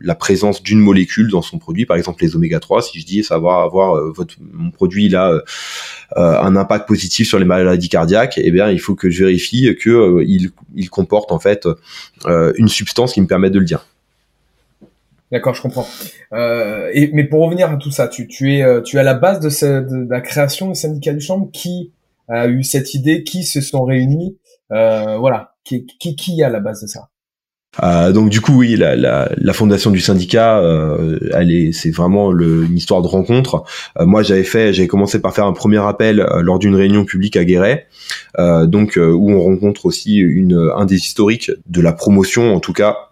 la 0.00 0.14
présence 0.14 0.62
d'une 0.62 0.78
molécule 0.78 1.30
dans 1.30 1.42
son 1.42 1.58
produit, 1.58 1.86
par 1.86 1.96
exemple 1.96 2.22
les 2.22 2.36
oméga 2.36 2.60
3. 2.60 2.82
Si 2.82 3.00
je 3.00 3.06
dis 3.06 3.22
va 3.22 3.36
avoir 3.36 4.00
votre 4.12 4.34
mon 4.52 4.70
produit 4.70 5.08
là 5.08 5.40
un 6.16 6.56
impact 6.56 6.86
positif 6.86 7.28
sur 7.28 7.38
les 7.38 7.44
maladies 7.44 7.88
cardiaques, 7.88 8.38
eh 8.42 8.50
bien 8.50 8.70
il 8.70 8.80
faut 8.80 8.94
que 8.94 9.10
je 9.10 9.24
vérifie 9.24 9.74
que 9.80 10.22
il, 10.26 10.50
il 10.74 10.90
comporte 10.90 11.32
en 11.32 11.38
fait 11.38 11.68
une 12.26 12.68
substance 12.68 13.14
qui 13.14 13.20
me 13.20 13.26
permet 13.26 13.50
de 13.50 13.58
le 13.58 13.64
dire. 13.64 13.86
D'accord, 15.32 15.54
je 15.54 15.62
comprends. 15.62 15.88
Euh, 16.34 16.90
et, 16.92 17.10
mais 17.14 17.24
pour 17.24 17.42
revenir 17.42 17.70
à 17.70 17.76
tout 17.76 17.90
ça, 17.90 18.06
tu, 18.06 18.28
tu 18.28 18.54
es 18.54 18.62
euh, 18.62 18.82
tu 18.82 18.96
es 18.96 19.00
à 19.00 19.02
la 19.02 19.14
base 19.14 19.40
de, 19.40 19.80
de, 19.80 20.06
la 20.10 20.20
création 20.20 20.68
du 20.68 20.74
syndicat 20.74 21.14
du 21.14 21.20
chambre. 21.20 21.50
Qui 21.52 21.92
a 22.28 22.46
eu 22.46 22.62
cette 22.62 22.94
idée 22.94 23.24
Qui 23.24 23.42
se 23.42 23.62
sont 23.62 23.82
réunis 23.82 24.36
euh, 24.72 25.16
Voilà, 25.16 25.54
qui, 25.64 25.86
qui 25.98 26.16
qui 26.16 26.42
à 26.42 26.50
la 26.50 26.60
base 26.60 26.82
de 26.82 26.86
ça? 26.86 27.08
Euh, 27.82 28.12
donc 28.12 28.28
du 28.28 28.42
coup 28.42 28.58
oui 28.58 28.76
la, 28.76 28.94
la, 28.96 29.30
la 29.34 29.52
fondation 29.54 29.90
du 29.90 30.00
syndicat 30.00 30.58
euh, 30.58 31.18
elle 31.32 31.50
est 31.50 31.72
c'est 31.72 31.90
vraiment 31.90 32.30
le, 32.30 32.66
une 32.66 32.76
histoire 32.76 33.00
de 33.00 33.06
rencontre 33.06 33.64
euh, 33.98 34.04
moi 34.04 34.22
j'avais 34.22 34.44
fait 34.44 34.74
j'avais 34.74 34.88
commencé 34.88 35.22
par 35.22 35.34
faire 35.34 35.46
un 35.46 35.54
premier 35.54 35.78
appel 35.78 36.20
euh, 36.20 36.42
lors 36.42 36.58
d'une 36.58 36.74
réunion 36.74 37.06
publique 37.06 37.34
à 37.34 37.46
Guéret 37.46 37.86
euh, 38.38 38.66
donc 38.66 38.98
où 39.02 39.30
on 39.32 39.40
rencontre 39.40 39.86
aussi 39.86 40.16
une 40.16 40.70
un 40.76 40.84
des 40.84 40.96
historiques 40.96 41.50
de 41.66 41.80
la 41.80 41.94
promotion 41.94 42.54
en 42.54 42.60
tout 42.60 42.74
cas 42.74 43.08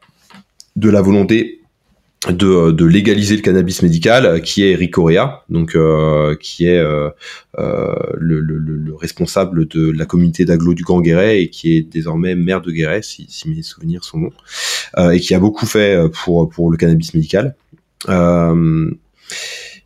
de 0.77 0.91
la 0.91 1.01
volonté 1.01 1.60
de, 2.29 2.71
de, 2.71 2.85
légaliser 2.85 3.37
le 3.37 3.41
cannabis 3.41 3.83
médical, 3.83 4.43
qui 4.43 4.63
est 4.63 4.73
Eric 4.73 4.93
Correa, 4.93 5.43
donc 5.49 5.75
euh, 5.75 6.37
qui 6.39 6.67
est 6.67 6.77
euh, 6.77 7.09
euh, 7.59 7.95
le, 8.19 8.41
le, 8.41 8.59
le, 8.59 8.95
responsable 8.95 9.67
de 9.67 9.91
la 9.91 10.05
communauté 10.05 10.45
d'agglo 10.45 10.75
du 10.75 10.83
Grand 10.83 11.01
Guéret 11.01 11.41
et 11.41 11.49
qui 11.49 11.77
est 11.77 11.81
désormais 11.81 12.35
maire 12.35 12.61
de 12.61 12.73
Guéret, 12.73 13.01
si, 13.03 13.27
mes 13.47 13.63
souvenirs 13.63 14.05
sont 14.05 14.19
bons, 14.19 14.33
euh, 14.99 15.13
et 15.13 15.21
qui 15.21 15.35
a 15.35 15.39
beaucoup 15.39 15.65
fait 15.65 15.99
pour 16.13 16.51
pour 16.51 16.71
le 16.71 16.77
cannabis 16.77 17.15
médical. 17.15 17.55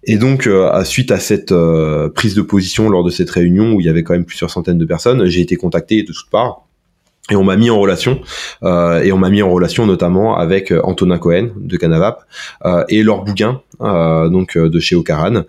et 0.07 0.17
donc, 0.17 0.49
suite 0.85 1.13
à 1.13 1.21
cette 1.21 1.55
prise 2.15 2.35
de 2.35 2.43
position 2.43 2.91
lors 2.91 3.05
de 3.05 3.11
cette 3.11 3.31
réunion 3.31 3.75
où 3.75 3.81
il 3.81 3.87
y 3.87 3.89
avait 3.89 4.03
quand 4.03 4.15
même 4.15 4.25
plusieurs 4.25 4.51
centaines 4.51 4.79
de 4.79 4.85
personnes, 4.85 5.25
j'ai 5.27 5.41
été 5.41 5.55
contacté 5.55 6.03
de 6.03 6.13
toutes 6.13 6.31
parts 6.31 6.64
et 7.31 7.37
on 7.37 7.45
m'a 7.45 7.57
mis 7.57 7.71
en 7.71 7.79
relation 7.79 8.21
euh, 8.63 9.03
et 9.03 9.11
on 9.13 9.17
m'a 9.17 9.31
mis 9.31 9.43
en 9.43 9.51
relation 9.51 9.87
notamment 9.87 10.37
avec 10.37 10.71
euh, 10.71 10.81
Antonin 10.85 11.19
Cohen 11.19 11.49
de 11.57 11.77
Canavap 11.77 12.25
euh, 12.67 12.85
et 12.89 13.03
Laure 13.03 13.25
Bouguin 13.25 13.63
donc 13.81 14.57
de 14.57 14.81
chez 14.81 14.95
Ocaran 14.95 15.43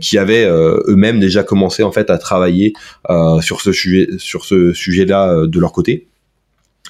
qui 0.00 0.18
avaient 0.18 0.44
eux-mêmes 0.46 1.20
déjà 1.20 1.42
commencé 1.42 1.82
en 1.82 1.90
fait 1.90 2.10
à 2.10 2.18
travailler 2.18 2.74
sur 3.40 3.62
ce 3.62 3.72
sujet 3.72 4.08
sur 4.18 4.44
ce 4.44 4.74
sujet-là 4.74 5.46
de 5.46 5.58
leur 5.58 5.72
côté 5.72 6.06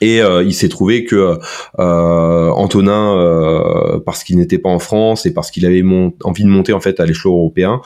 et 0.02 0.20
euh, 0.20 0.42
il 0.42 0.52
s'est 0.52 0.68
trouvé 0.68 1.04
que 1.04 1.38
euh, 1.78 2.48
Antonin, 2.50 3.16
euh, 3.16 4.00
parce 4.04 4.24
qu'il 4.24 4.36
n'était 4.36 4.58
pas 4.58 4.68
en 4.68 4.80
France 4.80 5.26
et 5.26 5.32
parce 5.32 5.52
qu'il 5.52 5.64
avait 5.64 5.82
envie 6.24 6.42
de 6.42 6.48
monter 6.48 6.72
en 6.72 6.80
fait 6.80 6.98
à 6.98 7.06
l'échelon 7.06 7.34
européen, 7.34 7.80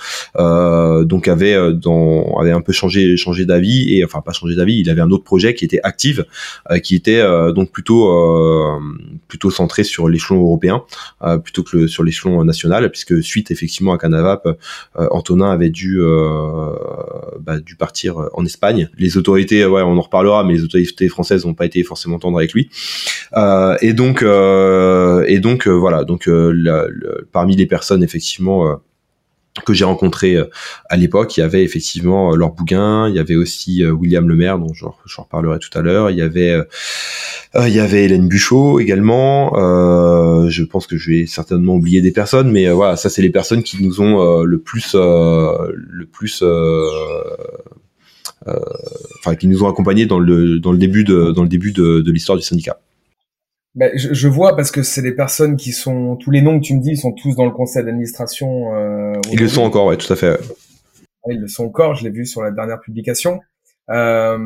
donc 1.05 1.29
avait 1.29 1.73
dans 1.75 2.39
avait 2.41 2.53
un 2.53 2.63
peu 2.63 2.73
changé 2.73 3.17
changé 3.19 3.45
d'avis 3.45 3.95
et 3.95 4.05
enfin 4.05 4.23
pas 4.23 4.33
changé 4.33 4.57
d'avis, 4.57 4.79
il 4.79 4.89
avait 4.89 5.03
un 5.03 5.11
autre 5.11 5.25
projet 5.25 5.55
qui 5.55 5.67
était 5.67 5.81
active, 5.83 6.25
qui 6.83 6.95
était 6.95 7.23
donc 7.53 7.71
plutôt 7.71 8.11
plutôt 9.29 9.51
centré 9.51 9.85
sur 9.85 10.09
l'échelon 10.09 10.41
européen 10.41 10.85
plutôt 11.45 11.63
que 11.63 11.87
sur 11.87 12.03
l'échelon 12.03 12.43
national, 12.45 12.91
puisque 12.91 13.23
suite 13.23 13.51
effectivement 13.51 13.93
à 13.93 13.99
Canavap, 13.99 14.49
Antonin 14.95 15.51
avait 15.51 15.71
dû 15.71 16.01
bah, 17.41 17.59
dû 17.59 17.77
partir 17.77 18.29
en 18.33 18.45
Espagne. 18.47 18.89
Les 18.97 19.19
autorités, 19.19 19.67
ouais, 19.67 19.83
on 19.83 19.99
en 19.99 20.01
reparlera, 20.01 20.45
mais 20.45 20.55
les 20.55 20.65
autorités 20.65 21.09
françaises 21.09 21.45
n'ont 21.45 21.55
pas 21.55 21.67
été 21.67 21.83
forcément 21.83 22.06
m'entendre 22.09 22.39
avec 22.39 22.53
lui. 22.53 22.71
Euh, 23.37 23.77
et 23.81 23.93
donc, 23.93 24.23
euh, 24.23 25.25
et 25.27 25.41
donc 25.41 25.67
euh, 25.67 25.73
voilà. 25.73 26.05
Donc, 26.05 26.29
parmi 27.33 27.57
les 27.57 27.67
personnes 27.67 28.03
effectivement 28.03 28.81
que 29.65 29.73
j'ai 29.73 29.87
rencontré 29.87 30.37
à 30.91 30.97
l'époque, 30.97 31.37
il 31.37 31.41
y 31.41 31.43
avait 31.43 31.65
effectivement 31.65 32.35
Laure 32.37 32.53
Bouguin, 32.53 33.09
il 33.09 33.15
y 33.15 33.19
avait 33.19 33.37
aussi 33.37 33.85
William 33.85 34.29
Lemaire, 34.29 34.59
dont 34.59 34.75
je, 34.75 34.85
reparlerai 35.17 35.59
tout 35.59 35.77
à 35.79 35.83
l'heure. 35.83 36.11
Il 36.11 36.19
y 36.19 36.23
avait 36.23 36.55
il 37.59 37.73
y 37.73 37.81
avait 37.81 38.05
Hélène 38.05 38.29
Buchot 38.29 38.81
également. 38.81 39.53
je 40.49 40.63
pense 40.65 40.87
que 40.87 40.97
je 40.97 41.11
vais 41.11 41.27
certainement 41.27 41.75
oublier 41.75 42.03
des 42.03 42.13
personnes, 42.13 42.51
mais 42.51 42.69
voilà, 42.71 42.97
ça 42.97 43.09
c'est 43.09 43.23
les 43.23 43.31
personnes 43.31 43.63
qui 43.63 43.83
nous 43.83 44.01
ont 44.01 44.43
le 44.43 44.59
plus 44.59 44.95
le 44.95 46.05
plus 46.05 46.43
enfin 49.19 49.35
qui 49.35 49.49
nous 49.49 49.63
ont 49.65 49.69
accompagnés 49.69 50.07
dans 50.07 50.19
le 50.19 50.59
dans 50.59 50.73
le 50.73 50.79
début 50.79 51.05
de 51.05 51.33
dans 51.33 51.43
le 51.43 51.49
début 51.49 51.73
de, 51.73 52.01
de 52.01 52.13
l'histoire 52.13 52.39
du 52.39 52.45
syndicat. 52.45 52.81
Ben, 53.75 53.91
je, 53.95 54.15
je, 54.15 54.27
vois 54.29 54.57
parce 54.57 54.71
que 54.71 54.83
c'est 54.83 55.03
des 55.03 55.13
personnes 55.13 55.57
qui 55.57 55.73
sont 55.73 56.17
tous 56.17 56.31
les 56.31 56.41
noms 56.41 56.59
que 56.59 56.65
tu 56.65 56.75
me 56.75 56.81
dis 56.81 56.97
sont 56.97 57.13
tous 57.13 57.37
dans 57.37 57.45
le 57.45 57.51
conseil 57.51 57.85
d'administration. 57.85 58.75
Euh, 58.75 59.13
ils 59.31 59.39
le 59.39 59.49
sont 59.49 59.63
encore, 59.63 59.85
ouais, 59.85 59.99
tout 59.99 60.11
à 60.11 60.17
fait. 60.17 60.41
ils 61.29 61.41
le 61.41 61.47
sont 61.47 61.67
encore. 61.67 61.95
Je 61.95 62.05
l'ai 62.05 62.11
vu 62.11 62.25
sur 62.25 62.43
la 62.43 62.53
dernière 62.53 62.81
publication. 62.81 63.41
Euh, 63.91 64.39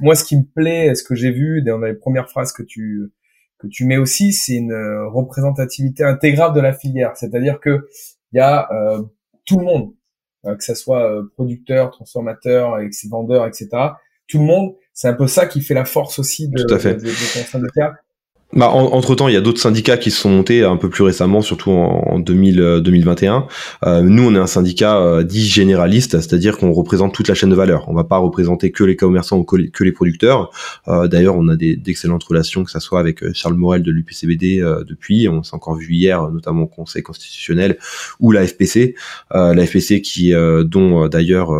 moi, 0.00 0.14
ce 0.14 0.24
qui 0.24 0.36
me 0.36 0.44
plaît, 0.44 0.94
ce 0.94 1.02
que 1.02 1.16
j'ai 1.16 1.32
vu 1.32 1.62
dans 1.62 1.78
les 1.78 1.94
premières 1.94 2.30
phrases 2.30 2.52
que 2.52 2.62
tu 2.62 3.10
que 3.58 3.66
tu 3.66 3.86
mets 3.86 3.96
aussi, 3.96 4.32
c'est 4.32 4.54
une 4.54 4.74
représentativité 5.12 6.04
intégrale 6.04 6.52
de 6.52 6.60
la 6.60 6.72
filière. 6.72 7.12
C'est-à-dire 7.16 7.58
que 7.58 7.88
il 8.32 8.38
y 8.38 8.40
a 8.40 8.68
euh, 8.72 9.02
tout 9.44 9.58
le 9.58 9.64
monde. 9.64 9.94
Euh, 10.46 10.56
que 10.56 10.64
ça 10.64 10.74
soit 10.74 11.10
euh, 11.10 11.22
producteur, 11.34 11.90
transformateur, 11.90 12.74
avec 12.74 12.92
ses 12.92 13.08
vendeurs, 13.08 13.46
etc. 13.46 13.68
Tout 14.28 14.38
le 14.38 14.44
monde, 14.44 14.74
c'est 14.92 15.08
un 15.08 15.14
peu 15.14 15.26
ça 15.26 15.46
qui 15.46 15.62
fait 15.62 15.74
la 15.74 15.84
force 15.84 16.18
aussi 16.18 16.48
de, 16.48 16.62
Tout 16.62 16.74
à 16.74 16.78
fait. 16.78 16.94
de, 16.94 17.00
de, 17.00 17.06
de 17.06 17.12
syndicat. 17.46 17.94
Bah, 18.52 18.68
entre 18.68 19.16
temps, 19.16 19.26
il 19.26 19.34
y 19.34 19.36
a 19.36 19.40
d'autres 19.40 19.60
syndicats 19.60 19.96
qui 19.96 20.12
se 20.12 20.20
sont 20.20 20.30
montés 20.30 20.62
un 20.62 20.76
peu 20.76 20.88
plus 20.88 21.02
récemment, 21.02 21.42
surtout 21.42 21.72
en, 21.72 22.20
2000, 22.20 22.82
2021. 22.84 23.36
Euh, 23.84 23.88
euh, 23.88 24.02
nous, 24.02 24.22
on 24.22 24.34
est 24.34 24.38
un 24.38 24.46
syndicat 24.46 24.98
euh, 24.98 25.24
dit 25.24 25.44
généraliste, 25.44 26.20
c'est-à-dire 26.20 26.56
qu'on 26.56 26.72
représente 26.72 27.12
toute 27.12 27.26
la 27.26 27.34
chaîne 27.34 27.50
de 27.50 27.56
valeur. 27.56 27.88
On 27.88 27.94
va 27.94 28.04
pas 28.04 28.18
représenter 28.18 28.70
que 28.70 28.84
les 28.84 28.94
commerçants 28.94 29.38
ou 29.38 29.44
que 29.44 29.84
les, 29.84 29.92
producteurs. 29.92 30.50
Euh, 30.86 31.08
D'ailleurs, 31.08 31.36
on 31.36 31.48
a 31.48 31.56
d'excellentes 31.56 32.22
relations, 32.22 32.62
que 32.62 32.70
ça 32.70 32.78
soit 32.78 33.00
avec 33.00 33.32
Charles 33.32 33.54
Morel 33.54 33.82
de 33.82 33.90
l'UPCBD 33.90 34.60
depuis. 34.86 35.28
On 35.28 35.42
s'est 35.42 35.54
encore 35.54 35.74
vu 35.74 35.92
hier, 35.92 36.30
notamment 36.30 36.62
au 36.62 36.66
Conseil 36.66 37.02
constitutionnel 37.02 37.78
ou 38.20 38.30
la 38.30 38.46
FPC, 38.46 38.94
la 39.32 39.66
FPC 39.66 40.00
qui, 40.00 40.32
dont 40.64 41.08
d'ailleurs 41.08 41.50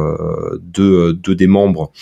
deux, 0.60 1.12
deux 1.12 1.34
des 1.34 1.46
membres 1.46 1.92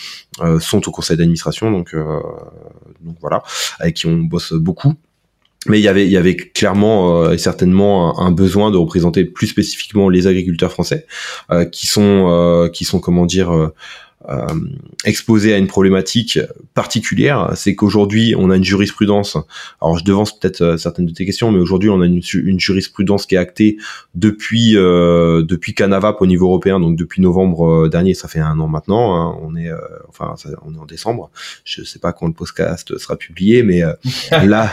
sont 0.61 0.89
au 0.89 0.91
conseil 0.91 1.17
d'administration. 1.17 1.71
Donc, 1.71 1.95
donc 1.95 3.17
voilà, 3.21 3.43
avec 3.81 3.97
qui 3.97 4.07
on 4.07 4.19
bosse 4.19 4.53
beaucoup 4.53 4.72
mais 5.67 5.79
il 5.79 5.83
y 5.83 6.17
avait, 6.17 6.37
clairement 6.37 7.23
euh, 7.23 7.33
et 7.33 7.39
certainement 7.39 8.21
un, 8.21 8.33
besoin 8.33 8.71
de 8.71 8.77
représenter 8.77 9.25
plus 9.25 9.47
spécifiquement 9.47 10.09
les 10.09 10.27
agriculteurs 10.27 10.73
français, 10.73 11.07
euh, 11.51 11.65
qui 11.65 11.87
sont, 11.87 12.27
euh, 12.29 12.69
qui 12.69 12.85
sont 12.85 12.99
comment 12.99 13.27
dire, 13.27 13.55
euh, 13.55 13.73
exposé 15.05 15.55
à 15.55 15.59
une 15.59 15.67
problématique 15.67 16.39
particulière, 16.75 17.53
c'est 17.55 17.75
qu'aujourd'hui 17.75 18.35
on 18.39 18.51
a 18.51 18.57
une 18.57 18.65
jurisprudence. 18.65 19.37
Alors 19.81 19.99
je 19.99 20.05
devance 20.05 20.39
peut-être 20.39 20.61
euh, 20.63 20.77
certaines 20.77 21.07
de 21.07 21.13
tes 21.13 21.27
questions, 21.27 21.51
mais 21.51 21.59
aujourd'hui 21.59 21.91
on 21.91 22.01
a 22.01 22.07
une, 22.07 22.21
une, 22.35 22.61
jurisprudence 22.61 23.27
qui 23.27 23.35
est 23.35 23.39
actée 23.39 23.77
depuis 24.15 24.77
euh, 24.77 25.43
depuis 25.43 25.75
Canavap 25.75 26.21
au 26.21 26.27
niveau 26.27 26.47
européen, 26.47 26.81
donc 26.81 26.97
depuis 26.97 27.21
novembre 27.21 27.85
euh, 27.85 27.89
dernier, 27.89 28.15
ça 28.15 28.29
fait 28.29 28.41
un 28.41 28.59
an 28.61 28.69
maintenant. 28.69 29.15
Hein, 29.17 29.39
on 29.43 29.57
est 29.57 29.71
enfin 30.09 30.35
on 30.65 30.75
est 30.75 30.79
en 30.79 30.87
décembre. 30.87 31.31
Je 31.65 31.83
sais 31.83 31.99
pas 31.99 32.13
quand 32.13 32.27
le 32.27 32.33
podcast 32.33 32.97
sera 32.99 33.17
publié, 33.17 33.63
mais 33.63 33.83
là, 34.31 34.71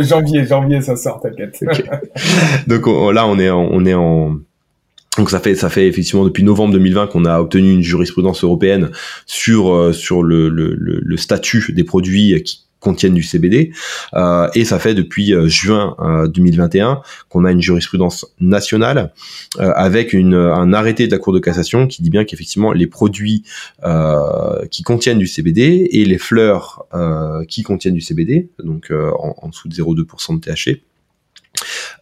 janvier, 0.00 0.46
janvier, 0.46 0.82
ça 0.82 0.96
sort, 0.96 1.20
t'inquiète. 1.20 1.58
Donc 2.66 2.86
là 2.86 3.26
on 3.26 3.38
est 3.38 3.50
on 3.50 3.84
est 3.84 3.94
en 3.94 4.38
donc 5.18 5.28
ça 5.30 5.40
fait 5.40 5.54
ça 5.54 5.68
fait 5.68 5.86
effectivement 5.86 6.24
depuis 6.24 6.42
novembre 6.42 6.72
2020 6.72 7.08
qu'on 7.08 7.24
a 7.26 7.38
obtenu 7.38 7.70
une 7.70 7.82
jurisprudence 7.82 8.44
européenne 8.44 8.90
sur 9.26 9.74
euh, 9.74 9.92
sur 9.92 10.22
le, 10.22 10.48
le, 10.48 10.74
le, 10.74 11.16
statut 11.18 11.72
des 11.72 11.84
produits 11.84 12.42
qui 12.42 12.64
contiennent 12.80 13.12
du 13.12 13.22
CBD 13.22 13.72
euh, 14.14 14.48
et 14.54 14.64
ça 14.64 14.78
fait 14.78 14.94
depuis 14.94 15.34
euh, 15.34 15.48
juin 15.48 15.96
2021 16.32 17.02
qu'on 17.28 17.44
a 17.44 17.52
une 17.52 17.60
jurisprudence 17.60 18.26
nationale 18.40 19.12
avec 19.58 20.14
une, 20.14 20.34
un 20.34 20.72
arrêté 20.72 21.06
de 21.06 21.12
la 21.12 21.18
Cour 21.18 21.34
de 21.34 21.38
cassation 21.38 21.86
qui 21.86 22.02
dit 22.02 22.10
bien 22.10 22.24
qu'effectivement 22.24 22.72
les 22.72 22.86
produits 22.86 23.44
qui 24.70 24.82
contiennent 24.82 25.18
du 25.18 25.26
CBD 25.26 25.88
et 25.92 26.04
les 26.06 26.18
fleurs 26.18 26.86
qui 27.48 27.62
contiennent 27.62 27.94
du 27.94 28.00
CBD 28.00 28.48
donc 28.64 28.90
en, 28.90 29.48
dessous 29.48 29.68
de 29.68 29.74
0,2% 29.74 30.40
de 30.40 30.52
THC 30.52 30.82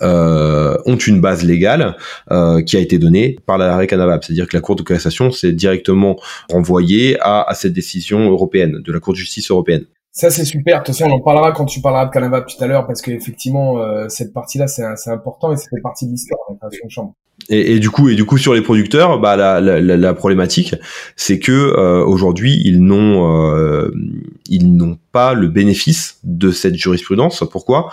euh, 0.02 0.76
ont 0.86 0.96
une 0.96 1.20
base 1.20 1.44
légale 1.44 1.96
euh, 2.30 2.62
qui 2.62 2.76
a 2.76 2.80
été 2.80 2.98
donnée 2.98 3.38
par 3.46 3.58
l'arrêt 3.58 3.86
Canavap. 3.86 4.24
C'est-à-dire 4.24 4.48
que 4.48 4.56
la 4.56 4.60
Cour 4.60 4.76
de 4.76 4.82
cassation 4.82 5.30
s'est 5.30 5.52
directement 5.52 6.16
renvoyée 6.50 7.18
à, 7.20 7.42
à, 7.42 7.54
cette 7.54 7.72
décision 7.72 8.30
européenne, 8.30 8.80
de 8.84 8.92
la 8.92 9.00
Cour 9.00 9.12
de 9.12 9.18
justice 9.18 9.50
européenne. 9.50 9.84
Ça 10.12 10.30
c'est 10.30 10.44
super. 10.44 10.80
De 10.80 10.84
toute 10.84 10.96
façon, 10.96 11.08
on 11.10 11.14
en 11.14 11.20
parlera 11.20 11.52
quand 11.52 11.66
tu 11.66 11.80
parleras 11.80 12.06
de 12.06 12.10
Canava 12.10 12.40
tout 12.42 12.62
à 12.62 12.66
l'heure, 12.66 12.86
parce 12.86 13.00
qu'effectivement, 13.00 13.80
euh, 13.80 14.08
cette 14.08 14.32
partie-là, 14.32 14.66
c'est 14.66 15.10
important 15.10 15.52
et 15.52 15.56
ça 15.56 15.66
fait 15.70 15.80
partie 15.80 16.06
de 16.06 16.10
l'histoire 16.10 16.40
de 16.48 16.54
la 16.54 16.58
création 16.68 16.86
de 16.86 16.90
chambre. 16.90 17.14
Et, 17.48 17.72
et, 17.72 17.78
du 17.78 17.90
coup, 17.90 18.08
et 18.08 18.16
du 18.16 18.24
coup, 18.24 18.36
sur 18.36 18.52
les 18.52 18.60
producteurs, 18.60 19.18
bah 19.18 19.36
la, 19.36 19.60
la, 19.60 19.80
la 19.80 20.14
problématique, 20.14 20.74
c'est 21.16 21.38
que 21.38 21.52
euh, 21.52 22.04
aujourd'hui, 22.04 22.60
ils 22.64 22.82
n'ont 22.82 23.54
euh, 23.54 23.90
ils 24.48 24.76
n'ont 24.76 24.98
pas 25.12 25.32
le 25.32 25.48
bénéfice 25.48 26.18
de 26.22 26.50
cette 26.50 26.74
jurisprudence. 26.74 27.42
Pourquoi? 27.50 27.90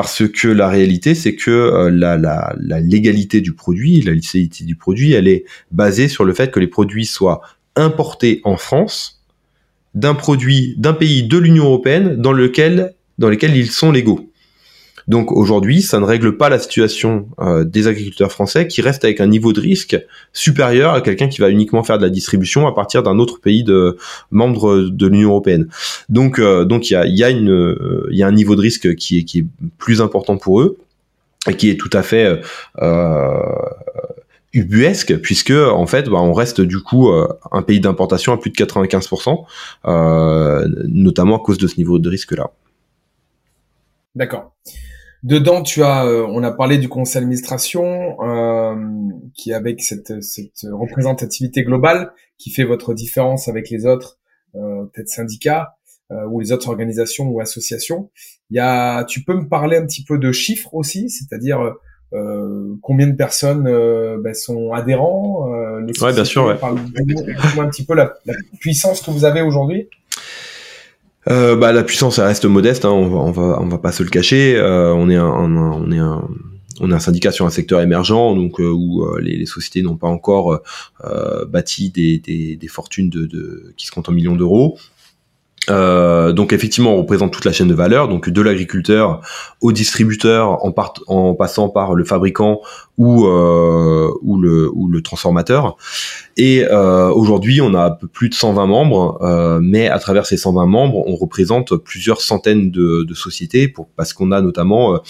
Parce 0.00 0.28
que 0.28 0.46
la 0.46 0.68
réalité, 0.68 1.16
c'est 1.16 1.34
que 1.34 1.50
euh, 1.50 1.90
la, 1.90 2.54
légalité 2.78 3.40
du 3.40 3.52
produit, 3.52 4.00
la 4.00 4.12
légalité 4.12 4.62
du 4.62 4.76
produit, 4.76 5.14
elle 5.14 5.26
est 5.26 5.44
basée 5.72 6.06
sur 6.06 6.24
le 6.24 6.32
fait 6.34 6.52
que 6.52 6.60
les 6.60 6.68
produits 6.68 7.04
soient 7.04 7.40
importés 7.74 8.40
en 8.44 8.56
France 8.56 9.24
d'un 9.96 10.14
produit 10.14 10.76
d'un 10.78 10.92
pays 10.92 11.24
de 11.24 11.36
l'Union 11.36 11.64
européenne 11.64 12.14
dans 12.14 12.30
lequel 12.30 12.94
ils 13.18 13.72
sont 13.72 13.90
légaux. 13.90 14.27
Donc 15.08 15.32
aujourd'hui, 15.32 15.80
ça 15.80 15.98
ne 15.98 16.04
règle 16.04 16.36
pas 16.36 16.50
la 16.50 16.58
situation 16.58 17.28
euh, 17.40 17.64
des 17.64 17.86
agriculteurs 17.88 18.30
français 18.30 18.68
qui 18.68 18.82
restent 18.82 19.04
avec 19.04 19.20
un 19.20 19.26
niveau 19.26 19.54
de 19.54 19.60
risque 19.60 19.98
supérieur 20.34 20.92
à 20.92 21.00
quelqu'un 21.00 21.28
qui 21.28 21.40
va 21.40 21.48
uniquement 21.48 21.82
faire 21.82 21.98
de 21.98 22.04
la 22.04 22.10
distribution 22.10 22.66
à 22.66 22.74
partir 22.74 23.02
d'un 23.02 23.18
autre 23.18 23.40
pays 23.40 23.64
de 23.64 23.96
membre 24.30 24.90
de 24.90 25.06
l'Union 25.06 25.30
européenne. 25.30 25.68
Donc 26.10 26.38
euh, 26.38 26.66
donc 26.66 26.90
il 26.90 26.92
y 26.92 26.96
a, 26.96 27.06
y 27.06 27.24
a 27.24 27.30
une 27.30 27.50
euh, 27.50 28.06
y 28.10 28.22
a 28.22 28.26
un 28.26 28.32
niveau 28.32 28.54
de 28.54 28.60
risque 28.60 28.94
qui 28.96 29.18
est 29.18 29.24
qui 29.24 29.40
est 29.40 29.46
plus 29.78 30.02
important 30.02 30.36
pour 30.36 30.60
eux 30.60 30.76
et 31.48 31.54
qui 31.54 31.70
est 31.70 31.76
tout 31.76 31.90
à 31.94 32.02
fait 32.02 32.40
euh, 32.82 33.40
ubuesque 34.52 35.16
puisque 35.20 35.52
en 35.52 35.86
fait 35.86 36.10
bah, 36.10 36.18
on 36.18 36.34
reste 36.34 36.60
du 36.60 36.80
coup 36.80 37.10
un 37.50 37.62
pays 37.62 37.80
d'importation 37.80 38.34
à 38.34 38.36
plus 38.36 38.50
de 38.50 38.56
95% 38.56 39.44
euh, 39.86 40.68
notamment 40.86 41.36
à 41.36 41.40
cause 41.40 41.56
de 41.56 41.66
ce 41.66 41.76
niveau 41.76 41.98
de 41.98 42.08
risque 42.10 42.32
là. 42.32 42.50
D'accord. 44.14 44.52
Dedans, 45.24 45.62
tu 45.62 45.82
as, 45.82 46.06
euh, 46.06 46.24
on 46.28 46.42
a 46.44 46.52
parlé 46.52 46.78
du 46.78 46.88
conseil 46.88 47.20
d'administration, 47.22 48.16
euh, 48.22 48.76
qui 49.34 49.52
avec 49.52 49.82
cette, 49.82 50.22
cette 50.22 50.66
représentativité 50.70 51.64
globale, 51.64 52.12
qui 52.38 52.50
fait 52.50 52.64
votre 52.64 52.94
différence 52.94 53.48
avec 53.48 53.68
les 53.70 53.84
autres, 53.84 54.18
euh, 54.54 54.84
peut-être 54.92 55.08
syndicats 55.08 55.74
euh, 56.10 56.24
ou 56.30 56.40
les 56.40 56.52
autres 56.52 56.68
organisations 56.68 57.28
ou 57.28 57.40
associations. 57.40 58.10
Il 58.50 58.56
y 58.56 58.60
a, 58.60 59.04
tu 59.04 59.24
peux 59.24 59.34
me 59.34 59.48
parler 59.48 59.76
un 59.76 59.84
petit 59.84 60.04
peu 60.04 60.18
de 60.18 60.32
chiffres 60.32 60.74
aussi, 60.74 61.10
c'est-à-dire 61.10 61.74
euh, 62.14 62.74
combien 62.80 63.08
de 63.08 63.16
personnes 63.16 63.64
ben, 64.22 64.34
sont 64.34 64.72
adhérents 64.72 65.46
les 65.80 66.00
Ouais, 66.00 66.14
bien 66.14 66.24
sûr. 66.24 66.46
Ouais. 66.46 66.56
un 66.62 67.68
petit 67.68 67.84
peu 67.84 67.94
la, 67.94 68.14
la 68.24 68.34
puissance 68.60 69.02
que 69.02 69.10
vous 69.10 69.24
avez 69.24 69.42
aujourd'hui. 69.42 69.88
Euh, 71.30 71.56
bah, 71.56 71.72
la 71.72 71.82
puissance 71.82 72.18
reste 72.18 72.44
modeste, 72.46 72.84
hein, 72.84 72.90
on, 72.90 73.30
va, 73.30 73.60
on 73.60 73.66
va 73.66 73.78
pas 73.78 73.92
se 73.92 74.02
le 74.02 74.08
cacher. 74.08 74.56
Euh, 74.56 74.94
on 74.94 75.10
est 75.10 75.16
un, 75.16 75.26
on 75.26 75.90
est 75.90 75.98
un 75.98 76.28
on 76.80 76.92
est 76.92 76.94
un 76.94 77.00
syndicat 77.00 77.32
sur 77.32 77.44
un 77.44 77.50
secteur 77.50 77.80
émergent, 77.80 78.36
donc 78.36 78.60
euh, 78.60 78.70
où 78.70 79.02
euh, 79.02 79.20
les, 79.20 79.36
les, 79.36 79.46
sociétés 79.46 79.82
n'ont 79.82 79.96
pas 79.96 80.06
encore 80.06 80.60
bâti 81.48 81.90
des, 81.90 82.18
des, 82.18 82.56
des 82.56 82.68
fortunes 82.68 83.10
de, 83.10 83.26
de, 83.26 83.74
qui 83.76 83.86
se 83.86 83.90
comptent 83.90 84.08
en 84.08 84.12
millions 84.12 84.36
d'euros. 84.36 84.78
Euh, 85.70 86.32
donc 86.32 86.52
effectivement, 86.52 86.94
on 86.94 86.98
représente 86.98 87.32
toute 87.32 87.44
la 87.44 87.52
chaîne 87.52 87.68
de 87.68 87.74
valeur, 87.74 88.08
donc 88.08 88.28
de 88.28 88.40
l'agriculteur 88.42 89.20
au 89.60 89.72
distributeur, 89.72 90.64
en, 90.64 90.72
part, 90.72 90.94
en 91.06 91.34
passant 91.34 91.68
par 91.68 91.94
le 91.94 92.04
fabricant 92.04 92.60
ou 92.98 93.26
euh, 93.26 94.12
ou 94.22 94.38
le 94.38 94.68
ou 94.74 94.88
le 94.88 95.00
transformateur. 95.02 95.76
Et 96.36 96.64
euh, 96.64 97.08
aujourd'hui, 97.10 97.60
on 97.60 97.74
a 97.74 97.86
un 97.86 97.90
peu 97.90 98.08
plus 98.08 98.28
de 98.28 98.34
120 98.34 98.66
membres, 98.66 99.18
euh, 99.22 99.60
mais 99.62 99.88
à 99.88 99.98
travers 99.98 100.26
ces 100.26 100.36
120 100.36 100.66
membres, 100.66 101.04
on 101.06 101.16
représente 101.16 101.76
plusieurs 101.76 102.20
centaines 102.20 102.70
de, 102.70 103.04
de 103.04 103.14
sociétés, 103.14 103.68
pour, 103.68 103.88
parce 103.96 104.12
qu'on 104.12 104.32
a 104.32 104.40
notamment 104.40 105.00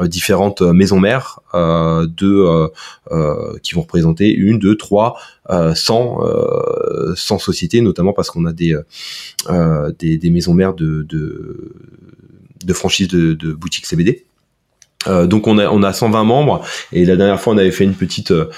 euh, 0.00 0.06
différentes 0.06 0.60
maisons 0.60 1.00
mères 1.00 1.40
euh, 1.54 2.06
de 2.06 2.68
qui 3.62 3.74
vont 3.74 3.82
représenter 3.82 4.34
une, 4.34 4.58
deux, 4.58 4.76
trois, 4.76 5.16
100, 5.48 6.18
100 7.14 7.38
sociétés, 7.38 7.80
notamment 7.80 8.12
parce 8.12 8.30
qu'on 8.30 8.44
a 8.44 8.52
des, 8.52 8.76
des, 9.98 10.18
des 10.18 10.30
maisons 10.30 10.54
mères 10.54 10.74
de, 10.74 11.02
de 11.02 11.72
de 12.64 12.72
franchise 12.72 13.08
de, 13.08 13.34
de 13.34 13.52
boutiques 13.52 13.86
CBD. 13.86 14.25
Euh, 15.08 15.26
donc 15.26 15.46
on 15.46 15.58
a 15.58 15.68
on 15.68 15.82
a 15.82 15.92
120 15.92 16.24
membres 16.24 16.62
et 16.92 17.04
la 17.04 17.16
dernière 17.16 17.40
fois 17.40 17.54
on 17.54 17.58
avait 17.58 17.70
fait 17.70 17.84
une 17.84 17.94
petite 17.94 18.30
euh, 18.30 18.50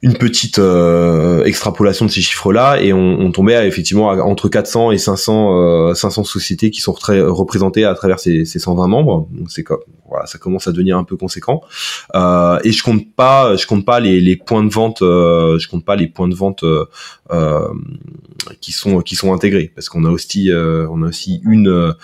une 0.00 0.14
petite 0.14 0.60
euh, 0.60 1.42
extrapolation 1.44 2.06
de 2.06 2.10
ces 2.10 2.20
chiffres-là 2.20 2.80
et 2.80 2.92
on, 2.92 3.18
on, 3.18 3.32
tombait 3.32 3.56
à, 3.56 3.66
effectivement 3.66 4.06
entre 4.08 4.48
400 4.48 4.92
et 4.92 4.98
500 4.98 5.92
500 5.94 6.22
sociétés 6.22 6.70
qui 6.70 6.80
sont 6.80 6.92
représentées 6.92 7.84
à 7.84 7.94
travers 7.94 8.20
ces, 8.20 8.44
ces 8.44 8.60
120 8.60 8.86
membres. 8.86 9.28
Donc 9.32 9.50
c'est 9.50 9.64
voilà, 10.08 10.26
ça 10.26 10.38
commence 10.38 10.66
à 10.68 10.72
devenir 10.72 10.98
un 10.98 11.04
peu 11.04 11.16
conséquent. 11.16 11.62
Euh, 12.14 12.58
et 12.64 12.72
je 12.72 12.82
compte 12.82 13.14
pas 13.14 13.56
je 13.56 13.66
compte 13.66 13.84
pas 13.84 14.00
les, 14.00 14.20
les 14.20 14.36
points 14.36 14.64
de 14.64 14.72
vente 14.72 14.98
je 15.00 15.68
compte 15.68 15.84
pas 15.84 15.96
les 15.96 16.08
points 16.08 16.28
de 16.28 16.34
vente 16.34 16.64
qui 18.60 18.72
sont 18.72 19.00
qui 19.00 19.16
sont 19.16 19.32
intégrés 19.32 19.70
parce 19.74 19.88
qu'on 19.88 20.04
a 20.04 20.10
aussi 20.10 20.50
on 20.52 21.02
a 21.02 21.08
aussi 21.08 21.40
une 21.44 21.94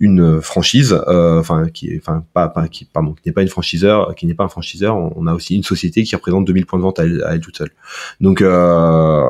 une 0.00 0.40
franchise, 0.40 0.98
euh, 1.08 1.40
enfin 1.40 1.68
qui 1.68 1.88
est, 1.88 1.98
enfin 1.98 2.24
pas, 2.32 2.48
pas 2.48 2.68
qui 2.68 2.84
pardon, 2.84 3.14
qui 3.14 3.28
n'est 3.28 3.32
pas 3.32 3.42
une 3.42 3.48
franchiseur, 3.48 4.14
qui 4.14 4.26
n'est 4.26 4.34
pas 4.34 4.44
un 4.44 4.48
franchiseur, 4.48 4.96
on, 4.96 5.26
a 5.26 5.34
aussi 5.34 5.56
une 5.56 5.64
société 5.64 6.04
qui 6.04 6.14
représente 6.14 6.44
2000 6.44 6.66
points 6.66 6.78
de 6.78 6.84
vente 6.84 7.00
à 7.00 7.04
elle, 7.04 7.22
à 7.24 7.34
elle 7.34 7.40
toute 7.40 7.56
seule. 7.56 7.70
Donc 8.20 8.40
euh, 8.40 9.24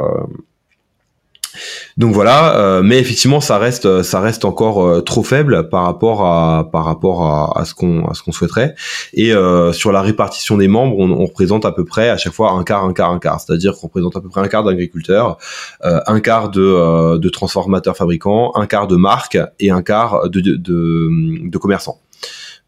donc 1.97 2.15
voilà, 2.15 2.57
euh, 2.59 2.83
mais 2.83 2.99
effectivement, 2.99 3.41
ça 3.41 3.59
reste, 3.59 4.03
ça 4.03 4.21
reste 4.21 4.45
encore 4.45 4.85
euh, 4.85 5.01
trop 5.01 5.23
faible 5.23 5.69
par 5.69 5.85
rapport 5.85 6.25
à, 6.25 6.71
par 6.71 6.85
rapport 6.85 7.57
à, 7.59 7.65
ce 7.65 7.75
qu'on, 7.75 8.07
à 8.07 8.15
ce 8.15 8.23
qu'on 8.23 8.33
souhaiterait. 8.33 8.75
Et 9.15 9.33
euh, 9.33 9.73
sur 9.73 9.93
la 9.93 10.01
répartition 10.03 10.57
des 10.57 10.69
membres, 10.69 10.97
on, 10.99 11.11
on, 11.11 11.27
représente 11.27 11.65
à 11.65 11.73
peu 11.73 11.85
près 11.85 12.09
à 12.09 12.17
chaque 12.17 12.33
fois 12.33 12.53
un 12.53 12.63
quart, 12.65 12.85
un 12.85 12.93
quart, 12.93 13.11
un 13.11 13.19
quart. 13.19 13.41
C'est-à-dire 13.41 13.75
qu'on 13.75 13.89
représente 13.89 14.17
à 14.17 14.21
peu 14.21 14.29
près 14.29 14.41
un 14.41 14.49
quart 14.49 14.65
d'agriculteurs, 14.65 15.39
un 15.83 16.21
quart 16.21 16.51
de, 16.51 17.17
de 17.17 17.29
transformateurs 17.29 17.97
fabricants, 17.97 18.53
un 18.55 18.67
quart 18.67 18.87
de 18.87 18.97
marques 18.97 19.39
et 19.59 19.71
un 19.71 19.83
quart 19.83 20.29
de, 20.29 20.41
de, 20.41 20.57
de, 20.57 21.49
de 21.49 21.59
commerçants. 21.59 22.01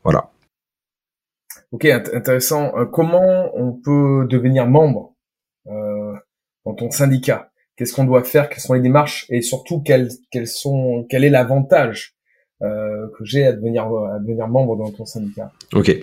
Voilà. 0.05 0.31
Ok, 1.73 1.85
intéressant. 1.85 2.73
comment 2.93 3.51
on 3.55 3.73
peut 3.73 4.27
devenir 4.29 4.67
membre 4.67 5.13
dans 5.67 6.75
ton 6.75 6.91
syndicat? 6.91 7.50
Qu'est-ce 7.81 7.95
qu'on 7.95 8.05
doit 8.05 8.25
faire, 8.25 8.51
quelles 8.51 8.61
sont 8.61 8.75
les 8.75 8.81
démarches 8.81 9.25
et 9.31 9.41
surtout 9.41 9.83
sont, 10.45 11.07
quel 11.09 11.25
est 11.25 11.31
l'avantage 11.31 12.15
euh, 12.63 13.07
que 13.17 13.25
j'ai 13.25 13.47
à 13.47 13.53
devenir 13.53 13.85
à 13.85 14.19
devenir 14.19 14.49
membre 14.49 14.77
dans 14.77 14.91
ton 14.91 15.07
syndicat. 15.07 15.51
Ok. 15.73 15.97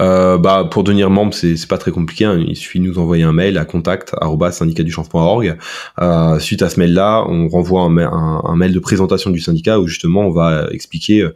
Euh, 0.00 0.38
bah 0.38 0.68
pour 0.68 0.82
devenir 0.82 1.08
membre 1.08 1.32
c'est 1.32 1.68
pas 1.68 1.78
très 1.78 1.92
compliqué. 1.92 2.24
Hein. 2.24 2.44
Il 2.44 2.56
suffit 2.56 2.80
de 2.80 2.84
nous 2.84 2.98
envoyer 2.98 3.22
un 3.22 3.32
mail 3.32 3.58
à 3.58 3.64
contact 3.64 4.12
syndicatduchange.org. 4.50 5.56
Euh, 6.00 6.40
suite 6.40 6.62
à 6.62 6.68
ce 6.68 6.80
mail 6.80 6.94
là, 6.94 7.24
on 7.28 7.46
renvoie 7.46 7.82
un, 7.82 8.56
mail 8.56 8.72
de 8.72 8.80
présentation 8.80 9.30
du 9.30 9.38
syndicat 9.38 9.78
où 9.78 9.86
justement 9.86 10.22
on 10.22 10.32
va 10.32 10.66
expliquer 10.72 11.20
euh, 11.20 11.34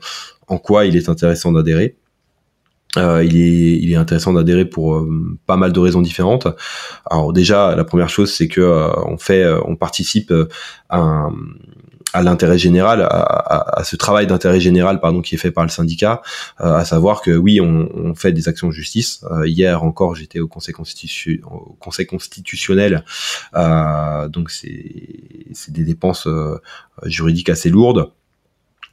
en 0.48 0.58
quoi 0.58 0.86
il 0.86 0.96
est 0.96 1.08
intéressant 1.08 1.52
d'adhérer. 1.52 1.94
Euh, 2.96 3.24
il, 3.24 3.36
est, 3.36 3.78
il 3.78 3.92
est 3.92 3.96
intéressant 3.96 4.32
d'adhérer 4.32 4.64
pour 4.64 4.96
euh, 4.96 5.36
pas 5.46 5.56
mal 5.56 5.72
de 5.72 5.80
raisons 5.80 6.00
différentes. 6.00 6.46
Alors 7.10 7.32
déjà, 7.32 7.74
la 7.74 7.84
première 7.84 8.08
chose, 8.08 8.32
c'est 8.32 8.48
que 8.48 8.60
euh, 8.60 8.88
on 9.06 9.18
fait, 9.18 9.42
euh, 9.42 9.60
on 9.64 9.76
participe 9.76 10.32
à, 10.88 11.28
à 12.12 12.22
l'intérêt 12.22 12.58
général, 12.58 13.02
à, 13.02 13.78
à, 13.78 13.84
ce 13.84 13.96
travail 13.96 14.26
d'intérêt 14.26 14.60
général, 14.60 15.00
pardon, 15.00 15.22
qui 15.22 15.34
est 15.34 15.38
fait 15.38 15.50
par 15.50 15.64
le 15.64 15.70
syndicat, 15.70 16.22
à 16.58 16.84
savoir 16.84 17.22
que 17.22 17.32
oui, 17.32 17.60
on, 17.60 17.88
on, 17.94 18.14
fait 18.14 18.32
des 18.32 18.48
actions 18.48 18.68
de 18.68 18.72
justice. 18.72 19.24
hier 19.44 19.82
encore, 19.82 20.14
j'étais 20.14 20.38
au 20.38 20.46
Conseil, 20.46 20.74
au 21.44 21.76
conseil 21.80 22.06
constitutionnel, 22.06 23.04
donc 23.52 24.50
c'est 24.50 25.70
des 25.70 25.84
dépenses 25.84 26.28
juridiques 27.04 27.48
assez 27.48 27.68
lourdes 27.68 28.12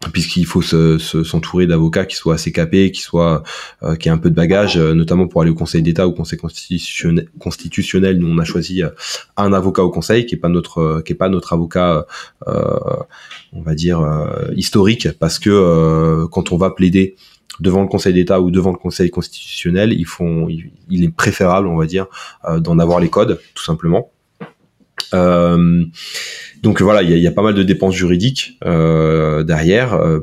puisqu'il 0.09 0.45
faut 0.45 0.61
s'entourer 0.61 1.67
d'avocats 1.67 2.05
qui 2.05 2.15
soient 2.15 2.35
assez 2.35 2.51
capés, 2.51 2.91
qui 2.91 3.01
soient 3.01 3.43
euh, 3.83 3.95
qui 3.95 4.07
aient 4.07 4.11
un 4.11 4.17
peu 4.17 4.29
de 4.29 4.35
bagage, 4.35 4.77
euh, 4.77 4.93
notamment 4.93 5.27
pour 5.27 5.41
aller 5.41 5.51
au 5.51 5.55
Conseil 5.55 5.81
d'État 5.81 6.07
ou 6.07 6.11
au 6.11 6.13
Conseil 6.13 6.39
constitutionnel. 6.39 8.17
Nous, 8.17 8.27
on 8.27 8.37
a 8.37 8.43
choisi 8.43 8.83
euh, 8.83 8.89
un 9.37 9.53
avocat 9.53 9.83
au 9.83 9.91
Conseil 9.91 10.25
qui 10.25 10.35
est 10.35 10.39
pas 10.39 10.49
notre 10.49 11.01
qui 11.05 11.13
est 11.13 11.15
pas 11.15 11.29
notre 11.29 11.53
avocat, 11.53 12.05
on 13.53 13.61
va 13.61 13.75
dire 13.75 14.01
historique, 14.55 15.09
parce 15.19 15.39
que 15.39 16.25
quand 16.31 16.51
on 16.51 16.57
va 16.57 16.71
plaider 16.71 17.15
devant 17.59 17.81
le 17.81 17.87
Conseil 17.87 18.13
d'État 18.13 18.41
ou 18.41 18.51
devant 18.51 18.71
le 18.71 18.77
Conseil 18.77 19.09
constitutionnel, 19.09 19.95
font, 20.05 20.47
il, 20.49 21.03
est 21.03 21.09
préférable, 21.09 21.67
on 21.67 21.77
va 21.77 21.85
dire, 21.85 22.07
d'en 22.57 22.79
avoir 22.79 22.99
les 22.99 23.09
codes, 23.09 23.39
tout 23.53 23.63
simplement. 23.63 24.11
Euh, 25.13 25.85
donc 26.61 26.79
voilà, 26.79 27.01
il 27.01 27.09
y 27.09 27.13
a, 27.13 27.17
y 27.17 27.25
a, 27.25 27.31
pas 27.31 27.41
mal 27.41 27.55
de 27.55 27.63
dépenses 27.63 27.95
juridiques 27.95 28.59
euh, 28.65 29.41
derrière 29.43 29.95
euh, 29.95 30.19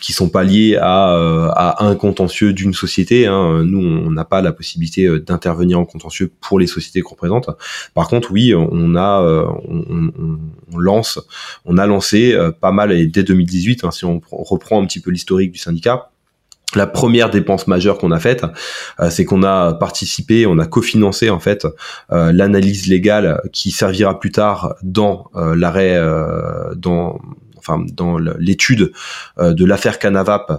qui 0.00 0.12
sont 0.12 0.28
pas 0.28 0.44
liées 0.44 0.76
à, 0.80 1.16
euh, 1.16 1.48
à 1.54 1.84
un 1.84 1.96
contentieux 1.96 2.52
d'une 2.52 2.72
société. 2.72 3.26
Hein. 3.26 3.64
Nous, 3.64 3.80
on 3.80 4.10
n'a 4.10 4.24
pas 4.24 4.42
la 4.42 4.52
possibilité 4.52 5.06
euh, 5.06 5.18
d'intervenir 5.18 5.80
en 5.80 5.84
contentieux 5.84 6.30
pour 6.40 6.60
les 6.60 6.68
sociétés 6.68 7.00
qu'on 7.00 7.14
représente. 7.14 7.50
Par 7.94 8.06
contre, 8.06 8.30
oui, 8.30 8.54
on 8.54 8.94
a, 8.94 9.22
on, 9.68 9.84
on, 9.90 10.38
on 10.72 10.78
lance, 10.78 11.18
on 11.64 11.76
a 11.78 11.86
lancé 11.86 12.38
pas 12.60 12.70
mal 12.70 12.92
et 12.92 13.06
dès 13.06 13.24
2018, 13.24 13.84
hein, 13.84 13.90
si 13.90 14.04
on, 14.04 14.20
reprend 14.30 14.80
un 14.80 14.86
petit 14.86 15.00
peu 15.00 15.10
l'historique 15.10 15.50
du 15.50 15.58
syndicat. 15.58 16.11
La 16.74 16.86
première 16.86 17.30
dépense 17.30 17.66
majeure 17.66 17.98
qu'on 17.98 18.12
a 18.12 18.18
faite, 18.18 18.44
c'est 19.10 19.24
qu'on 19.24 19.42
a 19.42 19.74
participé, 19.74 20.46
on 20.46 20.58
a 20.58 20.66
cofinancé 20.66 21.30
en 21.30 21.40
fait 21.40 21.66
l'analyse 22.10 22.86
légale 22.86 23.40
qui 23.52 23.70
servira 23.70 24.18
plus 24.18 24.32
tard 24.32 24.74
dans 24.82 25.30
l'arrêt, 25.34 26.00
dans 26.76 27.20
enfin 27.58 27.84
dans 27.92 28.16
l'étude 28.18 28.92
de 29.38 29.64
l'affaire 29.64 29.98
Canavap 29.98 30.50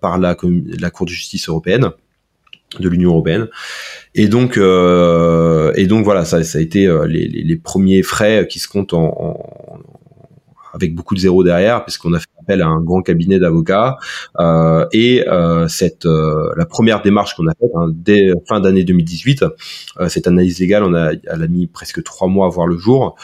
par 0.00 0.18
la, 0.18 0.36
la 0.78 0.90
Cour 0.90 1.06
de 1.06 1.10
justice 1.10 1.48
européenne 1.48 1.90
de 2.80 2.88
l'Union 2.88 3.10
européenne. 3.10 3.48
Et 4.14 4.28
donc, 4.28 4.56
euh, 4.56 5.72
et 5.76 5.86
donc 5.86 6.04
voilà, 6.04 6.24
ça, 6.24 6.42
ça 6.44 6.58
a 6.58 6.60
été 6.60 6.86
euh, 6.86 7.06
les, 7.06 7.26
les, 7.26 7.56
premiers 7.56 8.02
frais 8.02 8.46
qui 8.48 8.58
se 8.58 8.68
comptent 8.68 8.94
en, 8.94 9.04
en 9.04 9.38
avec 10.74 10.94
beaucoup 10.94 11.14
de 11.14 11.20
zéros 11.20 11.44
derrière, 11.44 11.84
puisqu'on 11.84 12.12
a 12.12 12.18
fait 12.18 12.26
appel 12.40 12.62
à 12.62 12.66
un 12.66 12.80
grand 12.80 13.02
cabinet 13.02 13.38
d'avocats. 13.38 13.96
Euh, 14.38 14.86
et 14.92 15.26
euh, 15.28 15.68
cette, 15.68 16.06
euh, 16.06 16.52
la 16.56 16.66
première 16.66 17.02
démarche 17.02 17.34
qu'on 17.34 17.46
a 17.46 17.52
faite 17.58 17.70
hein, 17.74 17.90
dès 17.92 18.32
fin 18.48 18.60
d'année 18.60 18.84
2018, 18.84 19.44
euh, 20.00 20.08
cette 20.08 20.26
analyse 20.26 20.58
légale, 20.58 20.82
on 20.84 20.94
a, 20.94 21.12
elle 21.12 21.42
a 21.42 21.48
mis 21.48 21.66
presque 21.66 22.02
trois 22.02 22.28
mois 22.28 22.46
à 22.46 22.50
voir 22.50 22.66
le 22.66 22.76
jour, 22.76 23.16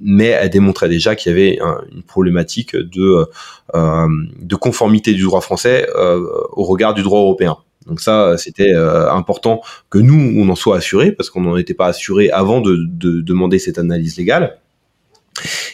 mais 0.00 0.26
elle 0.26 0.50
démontrait 0.50 0.88
déjà 0.88 1.14
qu'il 1.14 1.30
y 1.30 1.34
avait 1.34 1.58
une 1.92 2.02
problématique 2.02 2.76
de 2.76 3.26
de 3.74 4.56
conformité 4.56 5.14
du 5.14 5.22
droit 5.22 5.40
français 5.40 5.88
au 5.94 6.64
regard 6.64 6.94
du 6.94 7.02
droit 7.02 7.20
européen. 7.20 7.56
Donc 7.86 8.00
ça, 8.00 8.36
c'était 8.38 8.72
euh, 8.74 9.10
important 9.10 9.60
que 9.90 9.98
nous, 9.98 10.40
on 10.40 10.48
en 10.48 10.54
soit 10.54 10.76
assurés, 10.76 11.12
parce 11.12 11.30
qu'on 11.30 11.42
n'en 11.42 11.56
était 11.56 11.74
pas 11.74 11.86
assurés 11.86 12.30
avant 12.30 12.60
de, 12.60 12.76
de, 12.88 13.20
demander 13.20 13.58
cette 13.58 13.78
analyse 13.78 14.16
légale. 14.16 14.58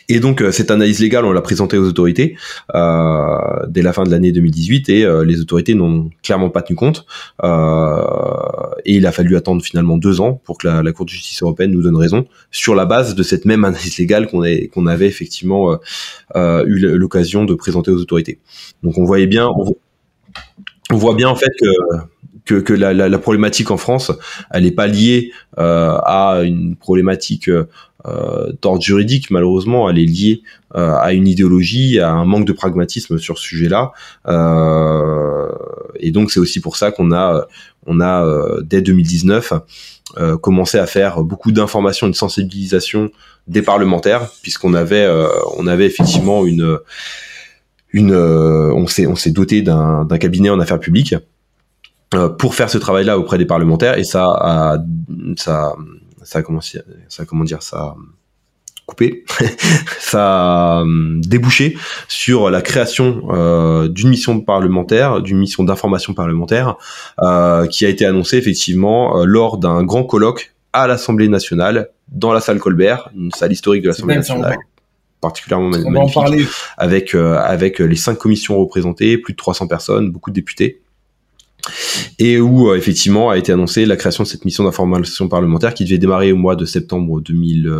Et 0.09 0.21
donc 0.21 0.41
euh, 0.41 0.53
cette 0.53 0.71
analyse 0.71 1.01
légale, 1.01 1.25
on 1.25 1.33
l'a 1.33 1.43
présentée 1.43 1.77
aux 1.79 1.87
autorités 1.87 2.37
euh, 2.75 3.67
dès 3.69 3.83
la 3.83 3.93
fin 3.93 4.05
de 4.05 4.11
l'année 4.11 4.33
2018 4.33 4.89
et 4.89 5.05
euh, 5.05 5.25
les 5.25 5.41
autorités 5.41 5.75
n'ont 5.75 6.11
clairement 6.23 6.51
pas 6.51 6.63
tenu 6.63 6.77
compte. 6.77 7.07
Et 7.43 8.95
il 8.95 9.07
a 9.07 9.13
fallu 9.13 9.37
attendre 9.37 9.63
finalement 9.63 9.97
deux 9.97 10.21
ans 10.21 10.41
pour 10.45 10.59
que 10.59 10.69
la, 10.69 10.93
Cour 10.93 11.05
de 11.05 11.11
justice 11.11 11.43
européenne 11.43 11.73
nous 11.73 11.83
donne 11.83 11.97
raison 11.97 12.27
sur 12.51 12.75
la 12.75 12.87
base 12.87 13.15
de 13.15 13.23
cette 13.23 13.45
même 13.45 13.65
analyse 13.65 13.99
légale 13.99 14.29
qu'on 14.29 14.87
avait 14.87 15.07
effectivement 15.07 15.79
eu 16.35 16.79
l'occasion 16.97 17.45
de 17.45 17.55
présenter 17.55 17.91
aux 17.91 18.01
autorités. 18.01 18.39
Donc 18.83 18.99
on 18.99 19.05
voyait 19.05 19.27
bien, 19.27 19.49
on 20.91 20.97
voit 20.97 21.15
bien 21.15 21.29
en 21.29 21.37
fait 21.37 21.51
que 21.61 21.69
que, 22.49 22.55
que 22.55 22.73
la, 22.73 22.95
la, 22.95 23.11
la, 23.11 23.19
problématique 23.19 23.71
en 23.71 23.77
France, 23.77 24.11
elle 24.51 24.65
n'est 24.65 24.71
pas 24.71 24.87
liée 24.87 25.33
euh, 25.59 25.99
à 26.03 26.41
une 26.45 26.77
problématique 26.77 27.49
euh, 27.49 28.53
d'ordre 28.63 28.81
juridique, 28.81 29.31
malheureusement, 29.31 29.91
elle 29.91 29.99
est 29.99 30.07
liée 30.07 30.43
euh, 30.75 30.95
à 30.95 31.13
une 31.13 31.29
idéologie, 31.29 32.01
à 32.01 32.11
un 32.11 32.25
manque 32.25 32.47
de 32.47 32.55
pragmatisme 32.55 33.19
sur 33.19 33.37
ce 33.37 33.45
sujet-là. 33.45 33.93
Euh, 34.29 35.49
et 36.01 36.11
donc 36.11 36.31
c'est 36.31 36.41
aussi 36.41 36.61
pour 36.61 36.77
ça 36.77 36.91
qu'on 36.91 37.13
a, 37.13 37.47
on 37.87 38.01
a 38.01 38.25
euh, 38.25 38.63
dès 38.63 38.81
2019 38.81 39.53
commencé 40.41 40.79
à 40.79 40.87
faire 40.87 41.23
beaucoup 41.23 41.53
d'informations, 41.53 42.07
une 42.07 42.15
sensibilisation 42.15 43.11
des 43.47 43.61
parlementaires, 43.61 44.31
puisqu'on 44.41 44.73
avait, 44.73 45.07
on 45.59 45.67
avait 45.67 45.85
effectivement 45.85 46.47
une 46.47 46.79
une, 47.93 48.13
euh, 48.13 48.73
on 48.75 48.87
s'est 48.87 49.07
on 49.07 49.17
s'est 49.17 49.31
doté 49.31 49.63
d'un 49.63 50.07
cabinet 50.21 50.51
en 50.51 50.61
affaires 50.61 50.81
publiques 50.81 51.15
euh, 51.15 51.21
pour 52.39 52.55
faire 52.55 52.71
ce 52.71 52.79
travail-là 52.79 53.19
auprès 53.19 53.39
des 53.39 53.47
parlementaires 53.47 53.99
et 53.99 54.05
ça 54.05 54.25
a 54.25 54.79
ça 55.37 55.75
ça 56.23 56.39
a 56.39 56.43
comment 56.43 56.61
ça 56.61 57.25
comment 57.27 57.45
dire 57.45 57.63
ça 57.63 57.95
coupé 58.87 59.25
ça 59.99 60.79
a 60.79 60.85
débouché 61.19 61.77
sur 62.09 62.49
la 62.49 62.63
création 62.63 63.29
euh, 63.31 63.89
d'une 63.89 64.09
mission 64.09 64.41
parlementaire 64.41 65.21
d'une 65.21 65.39
mission 65.39 65.65
d'information 65.65 66.15
parlementaire 66.15 66.77
euh, 67.21 67.67
qui 67.67 67.85
a 67.85 67.91
été 67.91 68.07
annoncée 68.07 68.39
effectivement 68.39 69.21
euh, 69.21 69.25
lors 69.27 69.59
d'un 69.59 69.83
grand 69.83 70.05
colloque 70.05 70.55
à 70.73 70.87
l'Assemblée 70.87 71.29
nationale 71.29 71.91
dans 72.09 72.33
la 72.33 72.41
salle 72.41 72.59
Colbert 72.59 73.11
une 73.15 73.31
salle 73.33 73.53
historique 73.53 73.83
de 73.83 73.89
l'Assemblée 73.89 74.17
nationale 74.17 74.57
particulièrement 75.21 75.71
magnifique, 75.71 76.49
avec 76.77 77.15
euh, 77.15 77.39
avec 77.39 77.81
les 77.81 77.97
cinq 77.97 78.19
commissions 78.19 78.59
représentées, 78.59 79.19
plus 79.19 79.33
de 79.33 79.37
300 79.37 79.67
personnes, 79.67 80.11
beaucoup 80.11 80.31
de 80.31 80.35
députés 80.35 80.81
et 82.19 82.41
où 82.41 82.69
euh, 82.69 82.77
effectivement 82.77 83.31
a 83.31 83.39
été 83.39 83.53
annoncée 83.53 83.87
la 83.87 83.97
création 83.97 84.25
de 84.25 84.29
cette 84.29 84.45
mission 84.45 84.65
d'information 84.65 85.29
parlementaire 85.29 85.75
qui 85.75 85.85
devait 85.85 85.99
démarrer 85.99 86.33
au 86.33 86.37
mois 86.37 86.57
de 86.57 86.65
septembre 86.65 87.21
2000, 87.21 87.73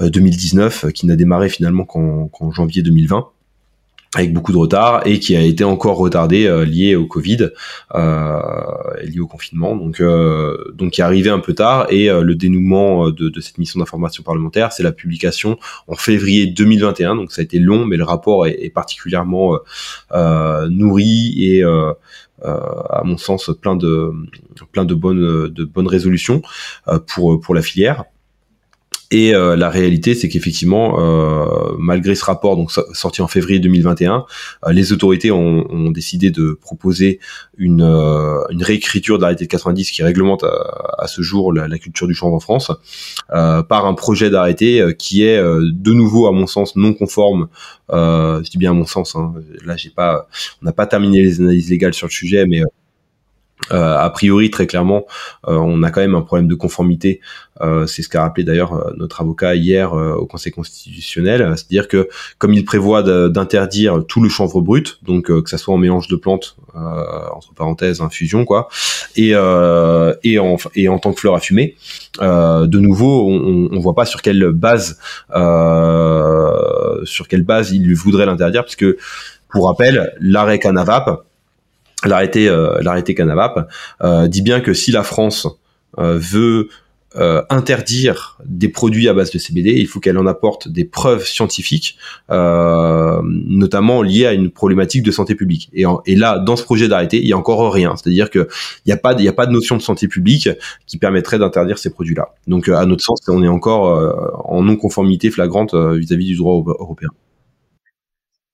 2019, 0.00 0.84
euh, 0.84 0.90
qui 0.90 1.06
n'a 1.06 1.16
démarré 1.16 1.48
finalement 1.48 1.84
qu'en 1.84 2.50
janvier 2.52 2.82
2020 2.82 3.28
avec 4.16 4.32
beaucoup 4.32 4.52
de 4.52 4.56
retard 4.56 5.02
et 5.06 5.20
qui 5.20 5.36
a 5.36 5.42
été 5.42 5.62
encore 5.62 5.98
retardé 5.98 6.46
euh, 6.46 6.64
lié 6.64 6.96
au 6.96 7.06
Covid, 7.06 7.50
euh, 7.94 8.40
lié 9.04 9.20
au 9.20 9.26
confinement, 9.26 9.76
donc 9.76 10.00
euh, 10.00 10.56
donc 10.74 10.92
qui 10.92 11.02
est 11.02 11.04
arrivé 11.04 11.28
un 11.28 11.38
peu 11.38 11.52
tard 11.52 11.86
et 11.90 12.08
euh, 12.08 12.22
le 12.22 12.34
dénouement 12.34 13.10
de, 13.10 13.28
de 13.28 13.40
cette 13.42 13.58
mission 13.58 13.78
d'information 13.78 14.22
parlementaire, 14.22 14.72
c'est 14.72 14.82
la 14.82 14.92
publication 14.92 15.58
en 15.86 15.96
février 15.96 16.46
2021, 16.46 17.16
donc 17.16 17.30
ça 17.30 17.42
a 17.42 17.44
été 17.44 17.58
long, 17.58 17.84
mais 17.84 17.98
le 17.98 18.04
rapport 18.04 18.46
est, 18.46 18.56
est 18.64 18.70
particulièrement 18.70 19.58
nourri 20.68 21.34
et 21.36 21.62
à 22.42 23.02
mon 23.04 23.18
sens 23.18 23.50
plein 23.60 23.76
de 23.76 24.12
plein 24.72 24.84
de 24.84 24.94
bonnes 24.94 25.48
de 25.48 25.64
bonnes 25.64 25.88
résolutions 25.88 26.40
pour 27.06 27.38
pour 27.40 27.54
la 27.54 27.62
filière. 27.62 28.04
Et 29.10 29.34
euh, 29.34 29.54
la 29.54 29.70
réalité, 29.70 30.14
c'est 30.14 30.28
qu'effectivement, 30.28 30.98
euh, 30.98 31.74
malgré 31.78 32.14
ce 32.16 32.24
rapport, 32.24 32.56
donc 32.56 32.72
sorti 32.92 33.22
en 33.22 33.28
février 33.28 33.60
2021, 33.60 34.24
euh, 34.66 34.72
les 34.72 34.92
autorités 34.92 35.30
ont, 35.30 35.64
ont, 35.70 35.90
décidé 35.90 36.30
de 36.30 36.58
proposer 36.60 37.20
une, 37.56 37.82
euh, 37.82 38.40
une 38.50 38.64
réécriture 38.64 39.18
de 39.18 39.22
l'arrêté 39.22 39.44
de 39.44 39.50
90 39.50 39.92
qui 39.92 40.02
réglemente 40.02 40.44
à, 40.44 41.06
ce 41.06 41.22
jour 41.22 41.52
la, 41.52 41.68
la, 41.68 41.78
culture 41.78 42.08
du 42.08 42.14
chanvre 42.14 42.34
en 42.34 42.40
France, 42.40 42.72
par 43.28 43.86
un 43.86 43.94
projet 43.94 44.30
d'arrêté 44.30 44.82
qui 44.98 45.22
est 45.22 45.40
de 45.40 45.92
nouveau, 45.92 46.26
à 46.26 46.32
mon 46.32 46.46
sens, 46.46 46.74
non 46.74 46.92
conforme. 46.92 47.48
je 47.90 48.50
dis 48.50 48.58
bien 48.58 48.70
à 48.72 48.74
mon 48.74 48.86
sens. 48.86 49.14
Hein, 49.14 49.34
là, 49.64 49.76
j'ai 49.76 49.90
pas, 49.90 50.26
on 50.62 50.66
n'a 50.66 50.72
pas 50.72 50.86
terminé 50.86 51.22
les 51.22 51.40
analyses 51.40 51.70
légales 51.70 51.94
sur 51.94 52.08
le 52.08 52.12
sujet, 52.12 52.44
mais 52.46 52.62
euh, 53.72 53.96
a 53.96 54.10
priori, 54.10 54.50
très 54.50 54.66
clairement, 54.66 55.06
euh, 55.48 55.56
on 55.56 55.82
a 55.82 55.90
quand 55.90 56.00
même 56.00 56.14
un 56.14 56.22
problème 56.22 56.48
de 56.48 56.54
conformité. 56.54 57.20
Euh, 57.62 57.86
c'est 57.86 58.02
ce 58.02 58.08
qu'a 58.08 58.20
rappelé 58.20 58.44
d'ailleurs 58.44 58.92
notre 58.96 59.22
avocat 59.22 59.54
hier 59.54 59.92
au 59.92 60.26
Conseil 60.26 60.52
constitutionnel, 60.52 61.54
c'est-à-dire 61.56 61.88
que 61.88 62.08
comme 62.38 62.52
il 62.52 62.64
prévoit 62.64 63.02
d'interdire 63.02 64.04
tout 64.06 64.22
le 64.22 64.28
chanvre 64.28 64.60
brut, 64.60 64.98
donc 65.02 65.26
que 65.26 65.48
ça 65.48 65.56
soit 65.56 65.74
en 65.74 65.78
mélange 65.78 66.08
de 66.08 66.16
plantes, 66.16 66.56
entre 66.74 67.54
parenthèses, 67.54 68.02
infusion, 68.02 68.44
quoi, 68.44 68.68
et 69.16 69.30
et 69.30 70.38
en 70.38 70.56
et 70.74 70.88
en 70.88 70.98
tant 70.98 71.14
que 71.14 71.20
fleur 71.20 71.34
à 71.34 71.40
fumer, 71.40 71.76
de 72.20 72.78
nouveau, 72.78 73.30
on, 73.30 73.70
on 73.72 73.80
voit 73.80 73.94
pas 73.94 74.04
sur 74.04 74.20
quelle 74.20 74.50
base 74.50 74.98
sur 77.04 77.28
quelle 77.28 77.42
base 77.42 77.72
il 77.72 77.94
voudrait 77.94 78.26
l'interdire, 78.26 78.64
puisque 78.64 78.86
pour 79.48 79.66
rappel, 79.66 80.12
l'arrêt 80.20 80.58
Canavap 80.58 81.24
l'arrêté 82.04 82.48
euh, 82.48 82.78
l'arrêté 82.82 83.14
Canavap 83.14 83.68
euh, 84.02 84.28
dit 84.28 84.42
bien 84.42 84.60
que 84.60 84.74
si 84.74 84.92
la 84.92 85.02
France 85.02 85.48
euh, 85.98 86.18
veut 86.18 86.68
interdire 87.48 88.36
des 88.44 88.68
produits 88.68 89.08
à 89.08 89.14
base 89.14 89.30
de 89.30 89.38
CBD, 89.38 89.72
il 89.72 89.86
faut 89.86 90.00
qu'elle 90.00 90.18
en 90.18 90.26
apporte 90.26 90.68
des 90.68 90.84
preuves 90.84 91.24
scientifiques, 91.24 91.96
notamment 92.28 94.02
liées 94.02 94.26
à 94.26 94.34
une 94.34 94.50
problématique 94.50 95.02
de 95.02 95.10
santé 95.10 95.34
publique. 95.34 95.70
Et, 95.72 96.14
là, 96.14 96.38
dans 96.38 96.56
ce 96.56 96.62
projet 96.62 96.88
d'arrêté, 96.88 97.18
il 97.18 97.26
y 97.26 97.32
a 97.32 97.38
encore 97.38 97.72
rien. 97.72 97.96
C'est-à-dire 97.96 98.28
que 98.28 98.48
il 98.84 98.88
n'y 98.88 98.92
a 98.92 98.98
pas, 98.98 99.14
de 99.14 99.50
notion 99.50 99.78
de 99.78 99.82
santé 99.82 100.08
publique 100.08 100.50
qui 100.86 100.98
permettrait 100.98 101.38
d'interdire 101.38 101.78
ces 101.78 101.88
produits-là. 101.88 102.34
Donc, 102.48 102.68
à 102.68 102.84
notre 102.84 103.02
sens, 103.02 103.20
on 103.28 103.42
est 103.42 103.48
encore 103.48 104.44
en 104.44 104.62
non-conformité 104.62 105.30
flagrante 105.30 105.74
vis 105.74 106.12
à 106.12 106.16
-vis 106.16 106.26
du 106.26 106.36
droit 106.36 106.62
européen. 106.66 107.08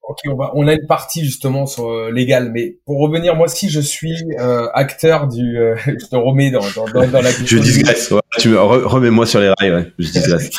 Ok, 0.08 0.18
on, 0.26 0.34
va, 0.34 0.50
on 0.54 0.66
a 0.66 0.72
une 0.72 0.86
partie 0.88 1.24
justement 1.24 1.64
sur 1.64 1.88
euh, 1.88 2.10
légal, 2.10 2.50
mais 2.50 2.76
pour 2.86 2.98
revenir, 2.98 3.36
moi 3.36 3.46
si 3.46 3.70
je 3.70 3.78
suis 3.78 4.16
euh, 4.40 4.66
acteur 4.74 5.28
du, 5.28 5.56
euh, 5.56 5.76
je 5.86 6.06
te 6.06 6.16
remets 6.16 6.50
dans, 6.50 6.60
dans, 6.74 6.86
dans, 6.86 7.06
dans 7.06 7.22
la. 7.22 7.30
je 7.44 7.58
digresse, 7.58 8.10
ouais, 8.10 8.20
tu 8.38 8.48
me 8.48 8.58
remets-moi 8.60 9.26
sur 9.26 9.38
les 9.38 9.52
rails, 9.60 9.72
ouais. 9.72 9.92
Je 10.00 10.08
digresse. 10.12 10.50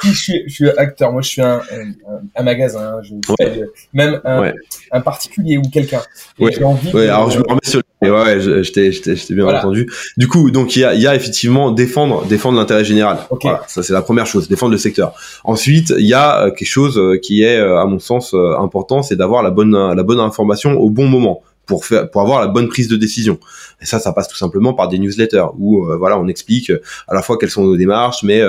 si 0.00 0.12
je 0.12 0.18
suis, 0.18 0.42
je 0.46 0.54
suis 0.54 0.70
acteur, 0.70 1.12
moi 1.12 1.20
je 1.20 1.28
suis 1.28 1.42
un, 1.42 1.58
un, 1.58 2.20
un 2.34 2.42
magasin, 2.42 2.94
hein, 2.96 3.02
je 3.02 3.14
ouais. 3.44 3.62
même 3.92 4.22
un, 4.24 4.52
un, 4.92 5.00
particulier 5.02 5.58
ou 5.58 5.62
quelqu'un. 5.62 6.00
Ouais. 6.38 6.58
ouais 6.94 7.08
alors 7.08 7.30
je 7.30 7.38
me 7.40 7.44
remets 7.46 7.60
sur 7.64 7.82
les 8.00 8.10
ouais, 8.10 8.40
je, 8.40 8.62
je 8.62 8.72
t'ai, 8.72 9.34
bien 9.34 9.44
voilà. 9.44 9.58
entendu. 9.58 9.90
Du 10.16 10.28
coup, 10.28 10.50
donc 10.50 10.76
il 10.76 10.80
y 10.80 10.84
a, 10.84 10.94
y 10.94 11.06
a 11.06 11.14
effectivement 11.16 11.72
défendre, 11.72 12.24
défendre 12.26 12.58
l'intérêt 12.58 12.84
général. 12.84 13.18
Okay. 13.30 13.48
Voilà, 13.48 13.64
ça 13.66 13.82
c'est 13.82 13.92
la 13.92 14.02
première 14.02 14.26
chose, 14.26 14.48
défendre 14.48 14.72
le 14.72 14.78
secteur. 14.78 15.14
Ensuite, 15.44 15.92
il 15.98 16.06
y 16.06 16.14
a 16.14 16.50
quelque 16.50 16.68
chose 16.68 17.00
qui 17.22 17.42
est, 17.42 17.58
à 17.58 17.84
mon 17.86 17.98
sens, 17.98 18.34
important 18.58 19.02
c'est 19.02 19.16
d'avoir 19.16 19.42
la 19.42 19.50
bonne 19.50 19.72
la 19.94 20.02
bonne 20.02 20.20
information 20.20 20.78
au 20.78 20.90
bon 20.90 21.06
moment 21.06 21.42
pour 21.66 21.84
faire 21.84 22.08
pour 22.10 22.22
avoir 22.22 22.40
la 22.40 22.46
bonne 22.46 22.68
prise 22.68 22.88
de 22.88 22.96
décision. 22.96 23.38
Et 23.80 23.86
ça, 23.86 23.98
ça 23.98 24.12
passe 24.12 24.28
tout 24.28 24.36
simplement 24.36 24.74
par 24.74 24.88
des 24.88 24.98
newsletters 24.98 25.46
où 25.58 25.84
voilà, 25.98 26.18
on 26.18 26.28
explique 26.28 26.72
à 27.08 27.14
la 27.14 27.22
fois 27.22 27.36
quelles 27.36 27.50
sont 27.50 27.64
nos 27.64 27.76
démarches, 27.76 28.22
mais 28.22 28.42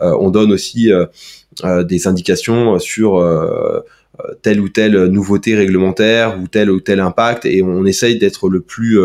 on 0.00 0.30
donne 0.30 0.52
aussi 0.52 0.90
des 1.64 2.06
indications 2.08 2.78
sur 2.78 3.22
telle 4.42 4.60
ou 4.60 4.68
telle 4.68 5.06
nouveauté 5.06 5.54
réglementaire 5.54 6.38
ou 6.40 6.48
tel 6.48 6.70
ou 6.70 6.80
tel 6.80 7.00
impact 7.00 7.46
et 7.46 7.62
on 7.62 7.84
essaye 7.84 8.18
d'être 8.18 8.48
le 8.48 8.60
plus 8.60 8.98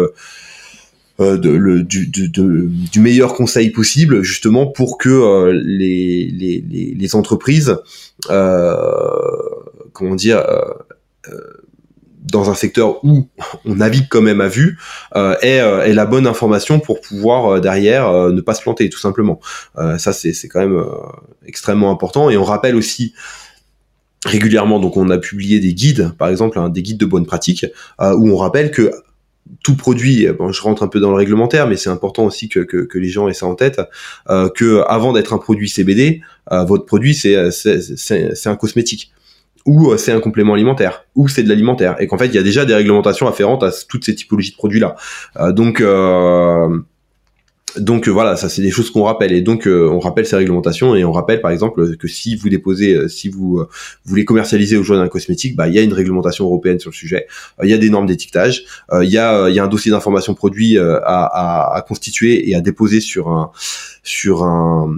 euh, 1.22 1.38
le, 1.44 1.84
du, 1.84 3.00
meilleur 3.00 3.34
conseil 3.34 3.70
possible 3.70 4.24
justement 4.24 4.66
pour 4.66 4.98
que 4.98 5.10
euh, 5.10 5.62
les, 5.64 6.28
les, 6.98 7.16
entreprises 7.16 7.78
euh, 8.30 8.76
comment 9.94 10.16
dire 10.16 10.38
euh, 10.40 11.34
dans 12.24 12.50
un 12.50 12.56
secteur 12.56 13.04
où 13.04 13.28
on 13.66 13.76
navigue 13.76 14.08
quand 14.10 14.22
même 14.22 14.42
à 14.42 14.48
vue 14.48 14.80
euh, 15.16 15.36
aient, 15.42 15.94
la 15.94 16.06
bonne 16.06 16.26
information 16.28 16.80
pour 16.80 17.02
pouvoir 17.02 17.60
derrière 17.60 18.12
ne 18.30 18.42
pas 18.42 18.54
se 18.54 18.62
planter 18.62 18.90
tout 18.90 19.00
simplement. 19.00 19.40
Ça 19.98 20.14
c'est 20.14 20.48
quand 20.48 20.60
même 20.60 20.84
extrêmement 21.46 21.92
important 21.92 22.30
et 22.30 22.38
on 22.38 22.44
rappelle 22.44 22.76
aussi 22.76 23.14
régulièrement 24.26 24.80
donc 24.80 24.98
on 24.98 25.10
a 25.10 25.18
publié 25.18 25.60
des 25.60 25.74
guides 25.74 26.12
par 26.18 26.30
exemple 26.30 26.60
hein, 26.60 26.70
des 26.70 26.84
guides 26.84 27.00
de 27.00 27.06
bonne 27.06 27.26
pratique 27.26 27.66
où 28.00 28.30
on 28.30 28.38
rappelle 28.38 28.72
que 28.72 28.92
tout 29.64 29.76
produit, 29.76 30.28
bon, 30.28 30.52
je 30.52 30.62
rentre 30.62 30.84
un 30.84 30.88
peu 30.88 31.00
dans 31.00 31.10
le 31.10 31.18
réglementaire, 31.18 31.68
mais 31.68 31.76
c'est 31.76 31.90
important 31.90 32.26
aussi 32.26 32.48
que, 32.48 32.60
que, 32.60 32.78
que, 32.86 32.98
les 32.98 33.10
gens 33.10 33.28
aient 33.28 33.34
ça 33.34 33.48
en 33.48 33.56
tête, 33.56 33.82
euh, 34.30 34.50
que 34.50 34.84
avant 34.88 35.14
d'être 35.14 35.34
un 35.34 35.40
produit 35.40 35.68
CBD, 35.68 36.22
euh, 36.52 36.64
votre 36.64 36.86
produit 36.86 37.14
c'est 37.14 37.52
c'est 37.52 38.48
un 38.48 38.56
cosmétique 38.56 39.12
ou 39.66 39.92
euh, 39.92 39.98
c'est 39.98 40.12
un 40.12 40.20
complément 40.20 40.54
alimentaire 40.54 41.06
ou 41.16 41.28
c'est 41.28 41.44
de 41.44 41.50
l'alimentaire 41.50 41.96
et 42.00 42.08
qu'en 42.08 42.18
fait 42.18 42.28
il 42.28 42.36
y 42.36 42.38
a 42.38 42.44
déjà 42.44 42.66
des 42.66 42.74
réglementations 42.74 43.28
afférentes 43.28 43.64
à 43.64 43.72
toutes 43.88 44.06
ces 44.06 44.16
typologies 44.16 44.52
de 44.52 44.56
produits 44.56 44.80
là. 44.80 44.96
Euh, 45.38 45.52
donc 45.52 45.82
euh, 45.82 46.80
donc 47.78 48.08
euh, 48.08 48.12
voilà, 48.12 48.36
ça 48.36 48.50
c'est 48.50 48.62
des 48.62 48.72
choses 48.72 48.90
qu'on 48.92 49.04
rappelle 49.04 49.32
et 49.32 49.42
donc 49.42 49.68
euh, 49.68 49.90
on 49.90 50.00
rappelle 50.00 50.26
ces 50.26 50.36
réglementations 50.36 50.96
et 50.96 51.04
on 51.04 51.12
rappelle 51.12 51.42
par 51.42 51.52
exemple 51.52 51.96
que 51.96 52.08
si 52.08 52.36
vous 52.36 52.50
déposez, 52.50 52.94
euh, 52.94 53.08
si 53.08 53.30
vous, 53.30 53.66
voulez 54.06 54.26
commercialiser 54.26 54.78
aujourd'hui 54.78 55.06
un 55.06 55.10
cosmétique, 55.10 55.56
bah 55.56 55.68
il 55.68 55.74
y 55.74 55.80
a 55.80 55.82
une 55.82 55.94
réglementation 55.94 56.46
européenne 56.46 56.80
sur 56.80 56.90
le 56.90 56.96
sujet, 56.96 57.28
il 57.64 57.70
y 57.70 57.74
a 57.74 57.78
des 57.78 57.90
normes 57.90 58.08
d'étiquetage, 58.08 58.66
il 59.02 59.10
y 59.10 59.18
a 59.18 59.50
il 59.50 59.56
y 59.56 59.60
a 59.60 59.64
un 59.64 59.68
dossier 59.68 59.92
d'information 59.92 60.34
produit 60.34 60.78
à, 60.78 60.96
à, 61.04 61.78
à, 61.78 61.82
constituer 61.82 62.50
et 62.50 62.56
à 62.56 62.62
déposer 62.62 63.00
sur 63.00 63.30
un 63.30 63.52
sur 64.04 64.44
un 64.44 64.98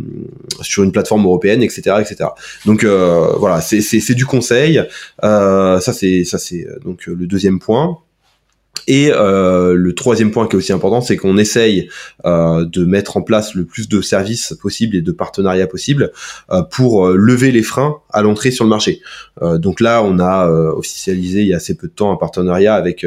sur 0.61 0.83
une 0.83 0.91
plateforme 0.91 1.25
européenne, 1.25 1.61
etc., 1.63 1.97
etc. 1.99 2.29
Donc 2.65 2.85
voilà, 2.85 3.61
c'est 3.61 3.81
c'est 3.81 4.15
du 4.15 4.25
conseil. 4.25 4.81
ça 5.21 5.93
c'est 5.93 6.23
ça 6.23 6.37
c'est 6.37 6.65
donc 6.83 7.05
le 7.05 7.27
deuxième 7.27 7.59
point. 7.59 7.97
Et 8.87 9.11
euh, 9.11 9.75
le 9.75 9.95
troisième 9.95 10.31
point 10.31 10.47
qui 10.47 10.55
est 10.55 10.57
aussi 10.57 10.73
important, 10.73 11.01
c'est 11.01 11.15
qu'on 11.15 11.37
essaye 11.37 11.89
euh, 12.25 12.65
de 12.65 12.85
mettre 12.85 13.17
en 13.17 13.21
place 13.21 13.55
le 13.55 13.65
plus 13.65 13.87
de 13.87 14.01
services 14.01 14.55
possibles 14.61 14.95
et 14.95 15.01
de 15.01 15.11
partenariats 15.11 15.67
possibles 15.67 16.11
euh, 16.51 16.63
pour 16.63 17.07
euh, 17.07 17.15
lever 17.15 17.51
les 17.51 17.63
freins 17.63 17.97
à 18.11 18.21
l'entrée 18.21 18.51
sur 18.51 18.65
le 18.65 18.69
marché. 18.69 19.01
Euh, 19.41 19.57
donc 19.57 19.79
là, 19.79 20.03
on 20.03 20.19
a 20.19 20.49
euh, 20.49 20.71
officialisé 20.73 21.41
il 21.41 21.47
y 21.47 21.53
a 21.53 21.57
assez 21.57 21.75
peu 21.75 21.87
de 21.87 21.93
temps 21.93 22.11
un 22.11 22.17
partenariat 22.17 22.75
avec 22.75 23.05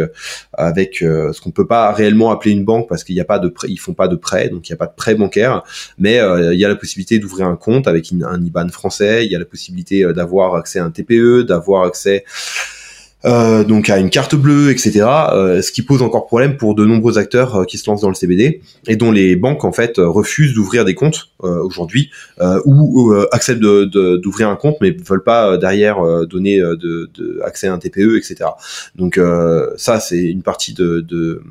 avec 0.53 0.97
ce 0.99 1.41
qu'on 1.41 1.51
peut 1.51 1.67
pas 1.67 1.93
réellement 1.93 2.31
appeler 2.31 2.53
une 2.53 2.65
banque 2.65 2.89
parce 2.89 3.05
qu'il 3.05 3.15
n'y 3.15 3.21
a 3.21 3.25
pas 3.25 3.39
de 3.39 3.49
prêt, 3.49 3.69
ils 3.71 3.79
font 3.79 3.95
pas 3.95 4.09
de 4.09 4.17
prêt, 4.17 4.49
donc 4.49 4.69
il 4.69 4.73
n'y 4.73 4.75
a 4.75 4.79
pas 4.79 4.87
de 4.87 4.95
prêt 4.95 5.15
bancaire, 5.15 5.63
mais 5.99 6.21
il 6.53 6.59
y 6.59 6.65
a 6.65 6.69
la 6.69 6.77
possibilité 6.77 7.19
d'ouvrir 7.19 7.47
un 7.47 7.57
compte 7.57 7.87
avec 7.89 8.13
un 8.13 8.43
IBAN 8.43 8.69
français, 8.69 9.25
il 9.27 9.33
y 9.33 9.37
a 9.37 9.39
la 9.39 9.45
possibilité 9.45 10.05
d'avoir 10.13 10.55
accès 10.55 10.79
à 10.79 10.85
un 10.85 10.91
TPE, 10.91 11.43
d'avoir 11.43 11.85
accès 11.85 12.25
euh, 13.27 13.65
donc 13.65 13.91
à 13.91 13.99
une 13.99 14.11
carte 14.11 14.35
bleue, 14.35 14.71
etc. 14.71 15.05
Euh, 15.33 15.63
ce 15.63 15.73
qui 15.73 15.83
pose 15.83 16.03
encore 16.03 16.27
problème 16.27 16.57
pour 16.57 16.75
de 16.75 16.85
nombreux 16.85 17.19
acteurs 17.19 17.57
euh, 17.57 17.65
qui 17.65 17.79
se 17.79 17.91
lancent 17.91 18.03
dans 18.03 18.09
le 18.09 18.15
CBD 18.15 18.61
et 18.87 18.97
dont 18.97 19.11
les 19.11 19.37
banques 19.37 19.65
en 19.65 19.73
fait 19.73 19.95
refusent 19.99 20.55
d'ouvrir 20.55 20.85
des 20.85 20.95
comptes 20.95 21.31
aujourd'hui 21.41 22.11
ou 22.65 23.15
acceptent 23.33 23.61
d'ouvrir 23.61 24.49
un 24.49 24.57
compte 24.57 24.77
mais 24.81 24.91
veulent 24.91 25.23
pas 25.23 25.57
derrière 25.57 25.99
donner 26.27 26.59
de, 26.59 27.11
de, 27.15 27.41
accès 27.45 27.67
à 27.67 27.73
un 27.73 27.79
TPE, 27.79 28.17
etc. 28.17 28.51
Donc 28.95 29.21
ça 29.77 30.01
c'est 30.01 30.23
une 30.23 30.43
partie 30.43 30.73
de, 30.73 31.01
de 31.01 31.43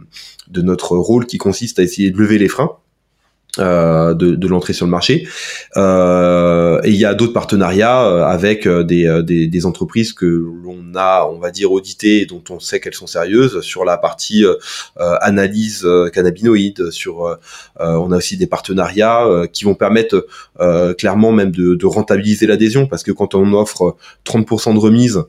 de 0.49 0.61
notre 0.61 0.97
rôle 0.97 1.25
qui 1.25 1.37
consiste 1.37 1.79
à 1.79 1.83
essayer 1.83 2.11
de 2.11 2.17
lever 2.17 2.37
les 2.37 2.47
freins 2.47 2.71
euh, 2.71 2.84
de, 3.57 4.13
de 4.13 4.47
l'entrée 4.47 4.73
sur 4.73 4.85
le 4.85 4.91
marché. 4.91 5.27
Euh, 5.77 6.81
et 6.83 6.89
il 6.89 6.95
y 6.95 7.05
a 7.05 7.13
d'autres 7.13 7.33
partenariats 7.33 8.05
euh, 8.05 8.23
avec 8.23 8.67
euh, 8.67 8.83
des, 8.83 9.21
des, 9.23 9.47
des, 9.47 9.65
entreprises 9.65 10.13
que 10.13 10.25
l'on 10.25 10.83
a, 10.95 11.27
on 11.27 11.39
va 11.39 11.51
dire, 11.51 11.71
auditées, 11.71 12.25
dont 12.25 12.43
on 12.49 12.59
sait 12.59 12.79
qu'elles 12.79 12.93
sont 12.93 13.07
sérieuses 13.07 13.61
sur 13.61 13.85
la 13.85 13.97
partie 13.97 14.45
euh, 14.45 14.55
analyse 15.21 15.87
cannabinoïde. 16.13 16.91
Sur, 16.91 17.37
on 17.79 18.11
a 18.11 18.17
aussi 18.17 18.37
des 18.37 18.47
partenariats 18.47 19.27
qui 19.51 19.65
vont 19.65 19.75
permettre 19.75 20.25
clairement 20.97 21.31
même 21.31 21.51
de, 21.51 21.75
de 21.75 21.85
rentabiliser 21.85 22.47
l'adhésion, 22.47 22.87
parce 22.87 23.03
que 23.03 23.11
quand 23.11 23.35
on 23.35 23.53
offre 23.53 23.95
30% 24.25 24.73
de 24.73 24.79
remise 24.79 25.23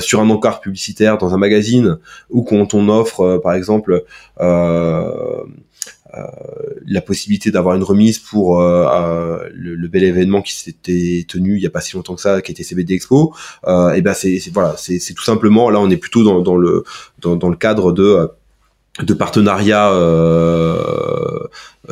sur 0.00 0.20
un 0.20 0.30
encart 0.30 0.60
publicitaire 0.60 1.18
dans 1.18 1.34
un 1.34 1.38
magazine, 1.38 1.98
ou 2.30 2.42
quand 2.42 2.74
on 2.74 2.88
offre, 2.88 3.40
par 3.42 3.54
exemple, 3.54 4.04
euh, 4.40 5.44
la 6.86 7.00
possibilité 7.00 7.50
d'avoir 7.50 7.76
une 7.76 7.82
remise 7.82 8.18
pour 8.18 8.60
euh, 8.60 8.86
euh, 8.92 9.48
le, 9.54 9.88
bel 9.88 10.04
événement 10.04 10.42
qui 10.42 10.54
s'était 10.54 11.24
tenu 11.28 11.56
il 11.56 11.62
y 11.62 11.66
a 11.66 11.70
pas 11.70 11.80
si 11.80 11.94
longtemps 11.94 12.14
que 12.14 12.20
ça, 12.20 12.42
qui 12.42 12.52
était 12.52 12.62
CBD 12.62 12.94
Expo, 12.94 13.34
et 13.66 14.00
ben 14.02 14.14
c'est 14.14 14.40
voilà, 14.52 14.74
c'est 14.76 15.14
tout 15.14 15.24
simplement 15.24 15.70
là 15.70 15.80
on 15.80 15.90
est 15.90 15.96
plutôt 15.96 16.22
dans, 16.24 16.40
dans 16.40 16.56
le 16.56 16.84
dans, 17.20 17.36
dans, 17.36 17.48
le 17.48 17.56
cadre 17.56 17.92
de 17.92 18.28
de 19.00 19.14
partenariats 19.14 19.92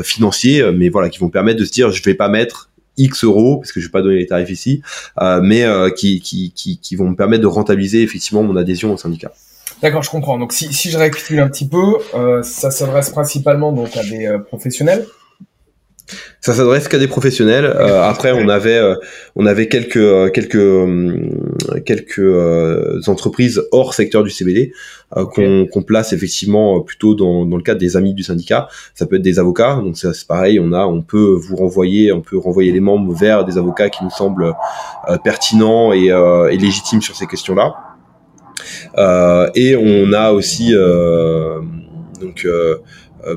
financiers, 0.02 0.70
mais 0.72 0.88
voilà, 0.88 1.08
qui 1.08 1.18
vont 1.18 1.30
permettre 1.30 1.60
de 1.60 1.64
se 1.64 1.72
dire 1.72 1.90
je 1.90 2.02
vais 2.02 2.14
pas 2.14 2.28
mettre 2.28 2.70
X 2.96 3.24
euros, 3.24 3.58
parce 3.58 3.72
que 3.72 3.80
je 3.80 3.86
vais 3.86 3.92
pas 3.92 4.02
donner 4.02 4.16
les 4.16 4.26
tarifs 4.26 4.50
ici, 4.50 4.82
mais 5.42 5.64
qui, 5.96 6.20
qui, 6.20 6.52
qui, 6.54 6.78
qui, 6.78 6.96
vont 6.96 7.08
me 7.08 7.16
permettre 7.16 7.42
de 7.42 7.46
rentabiliser 7.48 8.02
effectivement 8.02 8.42
mon 8.42 8.56
adhésion 8.56 8.92
au 8.92 8.96
syndicat. 8.96 9.32
D'accord, 9.82 10.02
je 10.02 10.10
comprends. 10.10 10.38
Donc 10.38 10.52
si, 10.52 10.72
si 10.72 10.90
je 10.90 10.98
récapitule 10.98 11.40
un 11.40 11.48
petit 11.48 11.68
peu, 11.68 11.98
euh, 12.14 12.42
ça 12.42 12.70
s'adresse 12.70 13.10
principalement 13.10 13.72
donc 13.72 13.96
à 13.96 14.02
des 14.02 14.26
euh, 14.26 14.38
professionnels? 14.38 15.06
Ça 16.40 16.54
s'adresse 16.54 16.88
qu'à 16.88 16.98
des 16.98 17.06
professionnels. 17.06 17.64
Euh, 17.64 18.02
après, 18.02 18.32
on 18.32 18.48
avait 18.48 18.76
euh, 18.76 18.96
on 19.36 19.46
avait 19.46 19.68
quelques 19.68 19.96
euh, 19.96 20.30
quelques 20.30 21.84
quelques 21.84 23.08
entreprises 23.08 23.62
hors 23.72 23.94
secteur 23.94 24.22
du 24.22 24.30
CBD 24.30 24.72
qu'on 25.12 25.66
qu'on 25.66 25.82
place 25.82 26.12
effectivement 26.12 26.80
plutôt 26.80 27.14
dans, 27.14 27.44
dans 27.44 27.56
le 27.56 27.62
cadre 27.62 27.80
des 27.80 27.96
amis 27.96 28.14
du 28.14 28.22
syndicat. 28.22 28.68
Ça 28.94 29.06
peut 29.06 29.16
être 29.16 29.22
des 29.22 29.38
avocats. 29.38 29.80
Donc 29.82 29.96
c'est 29.96 30.26
pareil. 30.26 30.58
On 30.60 30.72
a 30.72 30.86
on 30.86 31.02
peut 31.02 31.36
vous 31.38 31.56
renvoyer 31.56 32.12
on 32.12 32.22
peut 32.22 32.38
renvoyer 32.38 32.72
les 32.72 32.80
membres 32.80 33.12
vers 33.12 33.44
des 33.44 33.58
avocats 33.58 33.90
qui 33.90 34.02
nous 34.04 34.10
semblent 34.10 34.54
pertinents 35.24 35.92
et, 35.92 36.06
et 36.06 36.56
légitimes 36.56 37.02
sur 37.02 37.16
ces 37.16 37.26
questions-là. 37.26 37.74
Euh, 38.98 39.48
et 39.54 39.76
on 39.76 40.12
a 40.12 40.30
aussi 40.30 40.74
euh, 40.74 41.60
donc 42.20 42.44
euh, 42.44 42.78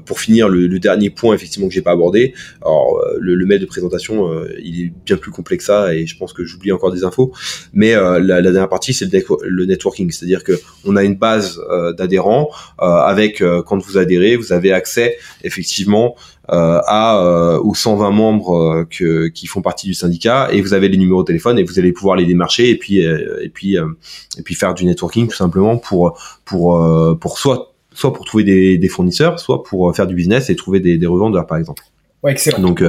pour 0.05 0.19
finir, 0.19 0.49
le, 0.49 0.79
dernier 0.79 1.09
point 1.09 1.35
effectivement 1.35 1.67
que 1.67 1.73
j'ai 1.73 1.81
pas 1.81 1.91
abordé. 1.91 2.33
Alors 2.61 3.01
le, 3.19 3.35
le 3.35 3.45
mail 3.45 3.59
de 3.59 3.65
présentation, 3.65 4.29
il 4.61 4.81
est 4.81 4.93
bien 5.05 5.17
plus 5.17 5.31
complexe 5.31 5.53
que 5.53 5.63
ça, 5.63 5.93
et 5.93 6.07
je 6.07 6.17
pense 6.17 6.33
que 6.33 6.43
j'oublie 6.43 6.71
encore 6.71 6.91
des 6.91 7.03
infos. 7.03 7.31
Mais 7.73 7.93
la, 7.93 8.19
la, 8.19 8.41
dernière 8.41 8.69
partie, 8.69 8.93
c'est 8.93 9.09
le, 9.11 9.65
networking, 9.65 10.11
c'est-à-dire 10.11 10.43
que 10.43 10.59
on 10.85 10.95
a 10.95 11.03
une 11.03 11.15
base 11.15 11.61
d'adhérents 11.97 12.49
avec 12.79 13.43
quand 13.65 13.77
vous 13.77 13.97
adhérez, 13.97 14.35
vous 14.35 14.51
avez 14.51 14.71
accès 14.71 15.17
effectivement 15.43 16.15
euh, 16.51 16.81
à 16.87 17.23
euh, 17.23 17.59
aux 17.61 17.73
120 17.73 18.11
membres 18.11 18.57
euh, 18.57 18.83
que, 18.83 19.29
qui 19.29 19.47
font 19.47 19.61
partie 19.61 19.87
du 19.87 19.93
syndicat 19.93 20.49
et 20.51 20.59
vous 20.59 20.73
avez 20.73 20.89
les 20.89 20.97
numéros 20.97 21.23
de 21.23 21.27
téléphone 21.27 21.57
et 21.57 21.63
vous 21.63 21.79
allez 21.79 21.93
pouvoir 21.93 22.17
les 22.17 22.25
démarcher 22.25 22.69
et 22.69 22.77
puis 22.77 22.97
et 22.99 23.49
puis 23.53 23.77
et 23.77 24.41
puis 24.43 24.53
faire 24.53 24.73
du 24.73 24.83
networking 24.83 25.29
tout 25.29 25.37
simplement 25.37 25.77
pour 25.77 26.19
pour 26.43 27.17
pour 27.17 27.39
soit 27.39 27.72
soit 27.93 28.13
pour 28.13 28.25
trouver 28.25 28.43
des, 28.43 28.77
des 28.77 28.87
fournisseurs, 28.87 29.39
soit 29.39 29.63
pour 29.63 29.95
faire 29.95 30.07
du 30.07 30.15
business 30.15 30.49
et 30.49 30.55
trouver 30.55 30.79
des, 30.79 30.97
des 30.97 31.07
revendeurs 31.07 31.47
par 31.47 31.57
exemple. 31.57 31.83
Ouais, 32.23 32.31
excellent. 32.31 32.59
Donc 32.59 32.81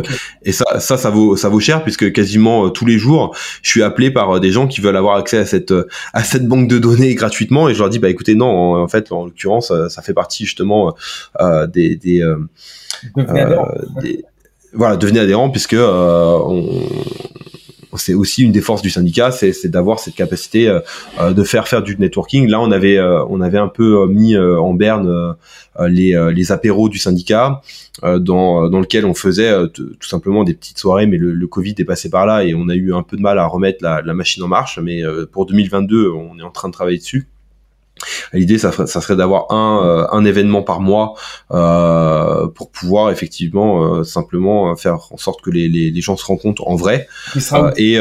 et 0.45 0.53
ça 0.53 0.79
ça 0.79 0.97
ça 0.97 1.11
vaut 1.11 1.35
ça 1.35 1.49
vaut 1.49 1.59
cher 1.59 1.83
puisque 1.83 2.12
quasiment 2.12 2.71
tous 2.71 2.87
les 2.87 2.99
jours 2.99 3.35
je 3.62 3.71
suis 3.71 3.83
appelé 3.83 4.12
par 4.12 4.38
des 4.38 4.53
gens 4.53 4.69
qui 4.69 4.81
veulent 4.81 4.97
avoir 4.97 5.17
accès 5.17 5.38
à 5.38 5.45
cette 5.45 5.75
à 6.12 6.23
cette 6.23 6.47
banque 6.47 6.69
de 6.69 6.79
données 6.79 7.14
gratuitement 7.17 7.69
et 7.69 7.75
je 7.75 7.81
leur 7.81 7.90
dis 7.90 7.99
bah 7.99 8.09
écoutez 8.09 8.37
non 8.37 8.47
en, 8.47 8.87
fait 8.87 9.11
en 9.11 9.25
l'occurrence 9.25 9.73
ça, 9.88 10.03
fait 10.03 10.15
partie 10.15 10.44
justement 10.44 10.94
euh, 11.40 11.67
des, 11.67 11.96
des 11.96 12.23
euh, 12.23 12.37
voilà, 14.75 14.96
devenez 14.96 15.21
adhérent 15.21 15.50
puisque 15.50 15.75
euh, 15.75 16.38
on, 16.44 16.87
c'est 17.99 18.15
aussi 18.15 18.42
une 18.42 18.53
des 18.53 18.61
forces 18.61 18.83
du 18.83 18.90
syndicat, 18.90 19.31
c'est 19.31 19.69
d'avoir 19.69 19.99
cette 19.99 20.15
capacité 20.15 20.69
euh, 20.69 21.33
de 21.33 21.42
faire 21.42 21.69
faire 21.69 21.83
du 21.83 21.97
networking. 21.97 22.49
Là, 22.49 22.61
on 22.61 22.71
avait 22.71 23.01
on 23.01 23.40
avait 23.40 23.59
un 23.59 23.69
peu 23.69 24.07
mis 24.07 24.37
en 24.37 24.75
berne 24.75 25.37
les, 25.87 26.53
apéros 26.53 26.88
du 26.88 26.99
syndicat, 26.99 27.61
dans 28.03 28.69
dans 28.69 28.81
lequel 28.81 29.05
on 29.07 29.15
faisait 29.15 29.53
tout 29.73 30.09
simplement 30.09 30.45
des 30.45 30.55
petites 30.55 30.79
soirées, 30.79 31.07
mais 31.07 31.19
le, 31.19 31.47
Covid 31.47 31.75
est 31.79 31.85
passé 31.85 32.11
par 32.11 32.27
là 32.27 32.45
et 32.45 32.55
on 32.55 32.69
a 32.69 32.75
eu 32.75 32.95
un 32.95 33.03
peu 33.03 33.17
de 33.17 33.23
mal 33.23 33.38
à 33.38 33.47
remettre 33.47 33.79
la, 33.83 34.03
la 34.03 34.15
machine 34.15 34.42
en 34.42 34.49
marche. 34.49 34.79
Mais 34.79 35.03
pour 35.33 35.47
2022, 35.47 36.11
on 36.11 36.38
est 36.38 36.42
en 36.42 36.51
train 36.51 36.69
de 36.69 36.75
travailler 36.75 36.99
dessus. 36.99 37.29
L'idée, 38.33 38.59
ça, 38.59 38.73
ça, 38.73 39.01
serait 39.01 39.17
d'avoir 39.17 39.53
un, 39.53 40.09
un 40.11 40.25
événement 40.25 40.63
par 40.63 40.81
mois 40.81 41.15
euh, 41.53 42.49
pour 42.49 42.71
pouvoir 42.71 43.11
effectivement 43.11 44.03
simplement 44.05 44.75
faire 44.77 44.99
en 45.11 45.17
sorte 45.17 45.40
que 45.42 45.51
les, 45.51 45.69
les, 45.69 45.90
les, 45.90 46.01
gens 46.01 46.17
se 46.17 46.27
rencontrent 46.27 46.67
en 46.67 46.75
vrai. 46.75 47.07
et 47.77 47.99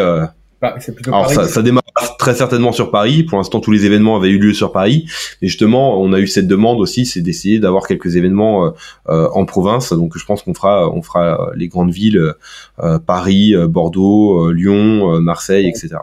bah, 0.64 0.78
alors 1.08 1.30
ça, 1.30 1.46
ça, 1.46 1.62
démarre 1.62 1.84
très 2.18 2.34
certainement 2.34 2.72
sur 2.72 2.90
Paris. 2.90 3.24
Pour 3.24 3.38
l'instant, 3.38 3.60
tous 3.60 3.72
les 3.72 3.86
événements 3.86 4.16
avaient 4.16 4.30
eu 4.30 4.40
lieu 4.40 4.54
sur 4.54 4.72
Paris. 4.72 5.06
Et 5.42 5.50
justement, 5.50 6.02
on 6.02 6.14
a 6.14 6.20
eu 6.20 6.28
cette 6.28 6.48
demande 6.48 6.80
aussi, 6.80 7.06
c'est 7.06 7.20
d'essayer 7.20 7.60
d'avoir 7.60 7.86
quelques 7.86 8.16
événements 8.16 8.68
euh, 8.68 8.70
euh, 9.10 9.28
en 9.34 9.46
province. 9.46 9.92
Donc, 9.92 10.18
je 10.18 10.26
pense 10.26 10.42
qu'on 10.42 10.54
fera, 10.54 10.90
on 10.90 11.02
fera 11.02 11.52
les 11.54 11.68
grandes 11.68 11.92
villes 11.92 12.34
euh, 12.82 12.98
Paris, 12.98 13.54
Bordeaux, 13.68 14.52
Lyon, 14.52 15.20
Marseille, 15.20 15.68
etc. 15.68 15.98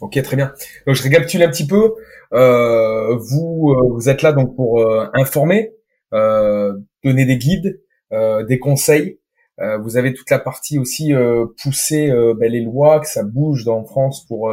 Ok, 0.00 0.20
très 0.22 0.36
bien. 0.36 0.52
Donc, 0.86 0.96
je 0.96 1.02
récapitule 1.02 1.42
un 1.42 1.50
petit 1.50 1.66
peu. 1.66 1.94
vous, 2.32 3.76
vous 3.90 4.08
êtes 4.08 4.22
là 4.22 4.32
donc 4.32 4.54
pour 4.54 4.84
informer, 5.14 5.72
donner 6.12 7.24
des 7.26 7.36
guides, 7.38 7.80
des 8.12 8.58
conseils 8.58 9.18
euh, 9.60 9.76
vous 9.78 9.96
avez 9.96 10.14
toute 10.14 10.30
la 10.30 10.38
partie 10.38 10.78
aussi 10.78 11.12
euh, 11.12 11.46
pousser 11.62 12.10
euh, 12.10 12.34
ben, 12.38 12.50
les 12.50 12.60
lois, 12.60 13.00
que 13.00 13.08
ça 13.08 13.24
bouge 13.24 13.64
dans 13.64 13.84
France 13.84 14.24
pour, 14.26 14.50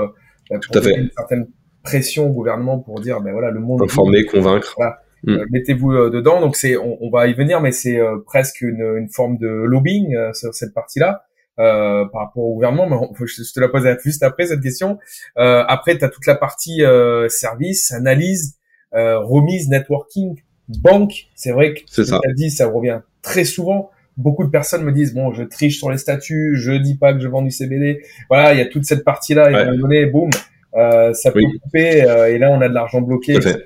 ben, 0.50 0.60
pour 0.60 0.82
Tout 0.82 0.90
une 0.90 1.10
certaine 1.16 1.48
pression 1.84 2.28
au 2.28 2.34
gouvernement 2.34 2.80
pour 2.80 3.00
dire 3.00 3.22
ben 3.22 3.32
voilà 3.32 3.52
le 3.52 3.60
monde 3.60 3.84
informer, 3.84 4.26
convaincre. 4.26 4.74
Voilà. 4.78 5.00
Mm. 5.24 5.38
mettez-vous 5.52 6.10
dedans. 6.10 6.42
Donc 6.42 6.56
c'est, 6.56 6.78
on, 6.78 6.98
on, 7.02 7.10
va 7.10 7.28
y 7.28 7.34
venir, 7.34 7.62
mais 7.62 7.72
c'est 7.72 8.00
presque 8.26 8.62
une, 8.62 8.96
une, 8.98 9.10
forme 9.10 9.38
de 9.38 9.48
lobbying 9.48 10.16
sur 10.34 10.54
cette 10.54 10.74
partie-là. 10.74 11.24
Euh, 11.58 12.04
par 12.12 12.24
rapport 12.24 12.44
au 12.44 12.54
gouvernement, 12.56 12.86
mais 12.90 13.28
je, 13.28 13.54
te 13.54 13.60
la 13.62 13.70
pose 13.70 13.88
juste 14.04 14.24
après 14.24 14.48
cette 14.48 14.60
question. 14.60 15.00
Euh, 15.38 15.64
après, 15.70 15.98
tu 15.98 16.04
as 16.04 16.10
toute 16.10 16.26
la 16.26 16.36
partie 16.36 16.84
euh, 16.84 17.30
service, 17.30 17.94
analyse, 17.94 18.58
remise, 18.92 19.70
networking, 19.70 20.36
banque. 20.68 21.28
C'est 21.34 21.52
vrai 21.52 21.74
que 21.74 22.04
ça. 22.04 22.18
As 22.18 22.34
dit, 22.34 22.52
ça 22.52 22.68
revient 22.68 23.00
très 23.22 23.46
souvent. 23.46 23.90
Beaucoup 24.18 24.44
de 24.44 24.50
personnes 24.50 24.84
me 24.84 24.94
disent 24.94 25.14
bon 25.14 25.34
je 25.34 25.44
triche 25.44 25.78
sur 25.78 25.92
les 25.92 25.98
statuts 25.98 26.56
je 26.56 26.72
dis 26.72 26.96
pas 26.96 27.14
que 27.14 27.20
je 27.20 27.28
vends 27.28 27.42
du 27.42 27.52
CBD 27.52 28.02
voilà 28.30 28.54
il 28.54 28.60
y 28.60 28.62
a 28.62 28.66
toute 28.66 28.86
cette 28.86 29.04
partie 29.04 29.34
là 29.34 29.52
et 29.52 29.54
à 29.54 29.58
un 29.60 29.66
moment 29.66 29.78
donné 29.80 30.06
boum 30.06 30.30
euh, 30.74 31.14
ça 31.14 31.34
peut 31.34 31.42
couper 31.62 32.04
euh, 32.04 32.34
et 32.34 32.38
là 32.38 32.50
on 32.50 32.62
a 32.62 32.70
de 32.70 32.74
l'argent 32.74 33.02
bloqué 33.02 33.34
etc 33.34 33.58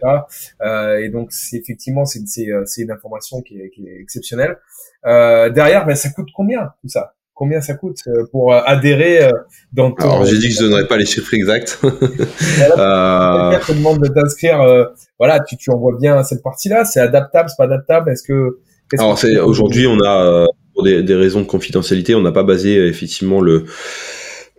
euh, 0.61 0.97
et 0.97 1.09
donc 1.09 1.31
c'est 1.31 1.57
effectivement 1.57 2.03
c'est 2.05 2.27
c'est 2.27 2.47
c'est 2.65 2.81
une 2.81 2.89
information 2.89 3.43
qui 3.43 3.61
est, 3.61 3.69
qui 3.69 3.87
est 3.87 4.01
exceptionnelle. 4.01 4.57
Euh, 5.05 5.49
derrière 5.49 5.85
ben 5.85 5.95
ça 5.95 6.09
coûte 6.09 6.29
combien 6.33 6.73
tout 6.81 6.89
ça? 6.89 7.13
Combien 7.39 7.61
ça 7.61 7.73
coûte 7.73 8.03
pour 8.31 8.53
adhérer 8.53 9.31
dans 9.73 9.91
ton... 9.91 10.03
Alors 10.03 10.25
j'ai 10.25 10.37
dit 10.37 10.49
que 10.49 10.53
je 10.53 10.59
donnerais 10.59 10.87
pas 10.87 10.97
les 10.97 11.05
chiffres 11.05 11.33
exacts. 11.33 11.79
te 11.81 13.71
demande 13.73 13.99
de 13.99 14.09
t'inscrire, 14.09 14.59
voilà, 15.17 15.39
tu, 15.39 15.57
tu 15.57 15.71
envoies 15.71 15.97
bien 15.99 16.23
cette 16.23 16.43
partie-là, 16.43 16.85
c'est 16.85 16.99
adaptable, 16.99 17.49
c'est 17.49 17.57
pas 17.57 17.63
adaptable, 17.63 18.11
est-ce 18.11 18.23
que 18.23 18.59
alors 18.97 19.19
c'est 19.19 19.39
aujourd'hui 19.39 19.87
on 19.87 19.99
a 19.99 20.23
euh, 20.23 20.45
pour 20.73 20.83
des, 20.83 21.03
des, 21.03 21.15
raisons 21.15 21.41
de 21.41 21.45
confidentialité, 21.45 22.15
on 22.15 22.21
n'a 22.21 22.31
pas 22.31 22.43
basé 22.43 22.77
euh, 22.77 22.87
effectivement 22.87 23.41
le 23.41 23.65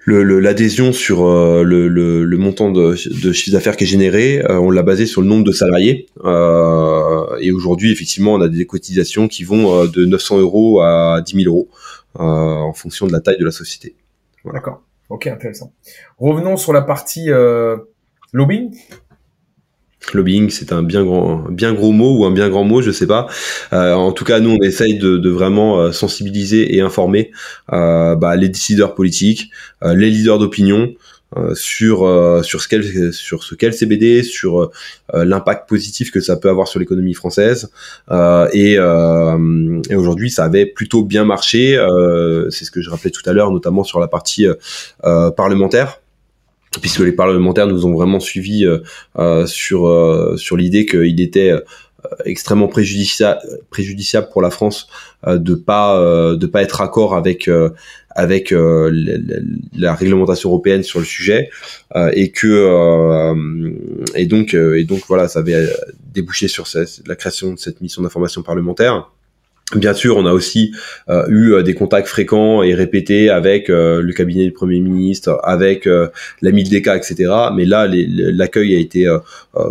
l'adhésion 0.06 0.92
sur 0.92 1.24
euh, 1.24 1.62
le, 1.62 1.86
le, 1.86 2.24
le, 2.24 2.36
montant 2.36 2.72
de, 2.72 2.96
de 3.22 3.32
chiffre 3.32 3.52
d'affaires 3.52 3.76
qui 3.76 3.84
est 3.84 3.86
généré, 3.86 4.42
on 4.48 4.70
l'a 4.70 4.82
basé 4.82 5.06
sur 5.06 5.20
le 5.20 5.28
nombre 5.28 5.44
de 5.44 5.52
salariés. 5.52 6.06
Euh, 6.24 7.36
et 7.40 7.52
aujourd'hui, 7.52 7.92
effectivement, 7.92 8.34
on 8.34 8.40
a 8.40 8.48
des 8.48 8.66
cotisations 8.66 9.28
qui 9.28 9.44
vont 9.44 9.84
de 9.84 10.04
900 10.06 10.40
euros 10.40 10.80
à 10.80 11.20
10 11.24 11.44
000 11.44 11.54
euros 11.54 11.68
en 12.14 12.72
fonction 12.72 13.06
de 13.06 13.12
la 13.12 13.20
taille 13.20 13.38
de 13.38 13.44
la 13.44 13.50
société. 13.52 13.94
D'accord. 14.44 14.82
Ok, 15.08 15.26
intéressant. 15.26 15.72
Revenons 16.18 16.56
sur 16.56 16.72
la 16.72 16.82
partie 16.82 17.30
lobbying. 18.32 18.74
Lobbying, 20.14 20.50
c'est 20.50 20.72
un 20.72 20.82
bien 20.82 21.04
grand, 21.04 21.36
bien 21.50 21.72
gros 21.72 21.92
mot 21.92 22.18
ou 22.18 22.24
un 22.24 22.30
bien 22.30 22.48
grand 22.48 22.64
mot, 22.64 22.82
je 22.82 22.90
sais 22.90 23.06
pas. 23.06 23.26
Euh, 23.72 23.92
en 23.92 24.12
tout 24.12 24.24
cas, 24.24 24.40
nous, 24.40 24.50
on 24.50 24.62
essaye 24.62 24.98
de, 24.98 25.18
de 25.18 25.30
vraiment 25.30 25.78
euh, 25.78 25.92
sensibiliser 25.92 26.74
et 26.74 26.80
informer 26.80 27.30
euh, 27.72 28.16
bah, 28.16 28.34
les 28.36 28.48
décideurs 28.48 28.94
politiques, 28.94 29.50
euh, 29.84 29.94
les 29.94 30.10
leaders 30.10 30.38
d'opinion 30.38 30.94
euh, 31.36 31.54
sur 31.54 31.98
sur 32.44 32.60
ce 32.60 32.68
qu'est 32.68 33.12
sur 33.12 33.44
ce 33.44 33.54
qu'est 33.54 33.66
le 33.66 33.72
CBD, 33.72 34.22
sur 34.22 34.70
l'impact 35.12 35.68
positif 35.68 36.10
que 36.10 36.20
ça 36.20 36.36
peut 36.36 36.48
avoir 36.48 36.68
sur 36.68 36.80
l'économie 36.80 37.14
française. 37.14 37.70
et, 38.52 38.74
et 38.74 39.94
aujourd'hui, 39.94 40.30
ça 40.30 40.44
avait 40.44 40.66
plutôt 40.66 41.04
bien 41.04 41.24
marché. 41.24 41.76
c'est 42.50 42.64
ce 42.64 42.70
que 42.70 42.80
je 42.82 42.90
rappelais 42.90 43.10
tout 43.10 43.28
à 43.28 43.32
l'heure, 43.32 43.50
notamment 43.50 43.84
sur 43.84 44.00
la 44.00 44.08
partie 44.08 44.46
parlementaire 45.36 46.00
puisque 46.80 47.00
les 47.00 47.12
parlementaires 47.12 47.66
nous 47.66 47.84
ont 47.86 47.92
vraiment 47.92 48.20
suivis 48.20 48.64
euh, 48.64 48.78
euh, 49.18 49.46
sur 49.46 49.88
euh, 49.88 50.36
sur 50.36 50.56
l'idée 50.56 50.86
qu'il 50.86 51.20
était 51.20 51.52
extrêmement 52.24 52.68
préjudiciable 52.68 54.28
pour 54.32 54.42
la 54.42 54.50
France 54.50 54.88
de 55.26 55.54
pas 55.54 55.98
de 56.34 56.46
pas 56.46 56.62
être 56.62 56.80
accord 56.80 57.14
avec 57.14 57.48
avec 58.10 58.50
la, 58.52 59.94
réglementation 59.94 60.50
européenne 60.50 60.82
sur 60.82 60.98
le 60.98 61.04
sujet 61.04 61.50
et 62.12 62.30
que 62.30 63.34
et 64.14 64.26
donc 64.26 64.54
et 64.54 64.84
donc 64.84 65.02
voilà 65.08 65.28
ça 65.28 65.40
avait 65.40 65.68
débouché 66.14 66.48
sur 66.48 66.66
la 67.06 67.16
création 67.16 67.52
de 67.52 67.58
cette 67.58 67.80
mission 67.80 68.02
d'information 68.02 68.42
parlementaire 68.42 69.10
Bien 69.76 69.94
sûr, 69.94 70.16
on 70.16 70.26
a 70.26 70.32
aussi 70.32 70.72
euh, 71.08 71.24
eu 71.28 71.52
euh, 71.52 71.62
des 71.62 71.74
contacts 71.74 72.08
fréquents 72.08 72.64
et 72.64 72.74
répétés 72.74 73.30
avec 73.30 73.70
euh, 73.70 74.02
le 74.02 74.12
cabinet 74.12 74.44
du 74.44 74.50
Premier 74.50 74.80
ministre, 74.80 75.38
avec 75.44 75.86
la 75.86 76.50
Mildeka, 76.50 76.96
etc. 76.96 77.32
Mais 77.54 77.64
là, 77.64 77.86
l'accueil 77.88 78.74
a 78.74 78.78
été 78.78 79.08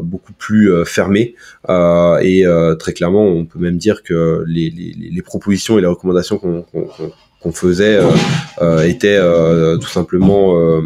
beaucoup 0.02 0.34
plus 0.34 0.72
fermé 0.86 1.36
et 1.68 2.46
très 2.80 2.94
clairement, 2.94 3.26
on 3.26 3.46
peut 3.46 3.60
même 3.60 3.78
dire 3.78 4.04
que 4.04 4.44
les, 4.48 4.70
les 4.70 5.22
propositions 5.22 5.78
et 5.78 5.82
les 5.82 5.88
recommandations 5.88 6.38
qu'on 6.38 7.52
faisait 7.52 8.00
étaient 8.86 9.20
tout 9.80 9.90
simplement 9.90 10.58
euh, 10.60 10.82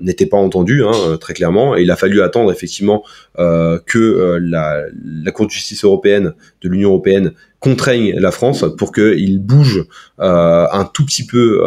n'était 0.00 0.26
pas 0.26 0.36
entendu 0.36 0.84
hein, 0.84 1.16
très 1.20 1.34
clairement. 1.34 1.76
Et 1.76 1.82
il 1.82 1.90
a 1.90 1.96
fallu 1.96 2.22
attendre 2.22 2.52
effectivement 2.52 3.04
euh, 3.38 3.78
que 3.86 3.98
euh, 3.98 4.38
la, 4.42 5.30
Cour 5.32 5.46
de 5.46 5.50
justice 5.50 5.84
européenne 5.84 6.34
de 6.60 6.68
l'Union 6.68 6.90
européenne 6.90 7.32
contraigne 7.60 8.14
la 8.18 8.30
France 8.30 8.64
pour 8.76 8.92
qu'il 8.92 9.38
bouge 9.38 9.86
un 10.18 10.90
tout 10.92 11.06
petit 11.06 11.24
peu 11.24 11.62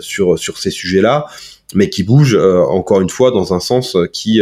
sur 0.00 0.38
sur 0.38 0.58
ces 0.58 0.70
sujets-là 0.70 1.26
mais 1.74 1.88
qui 1.88 2.02
bouge 2.02 2.36
encore 2.36 3.00
une 3.00 3.08
fois 3.08 3.30
dans 3.30 3.54
un 3.54 3.60
sens 3.60 3.96
qui 4.12 4.40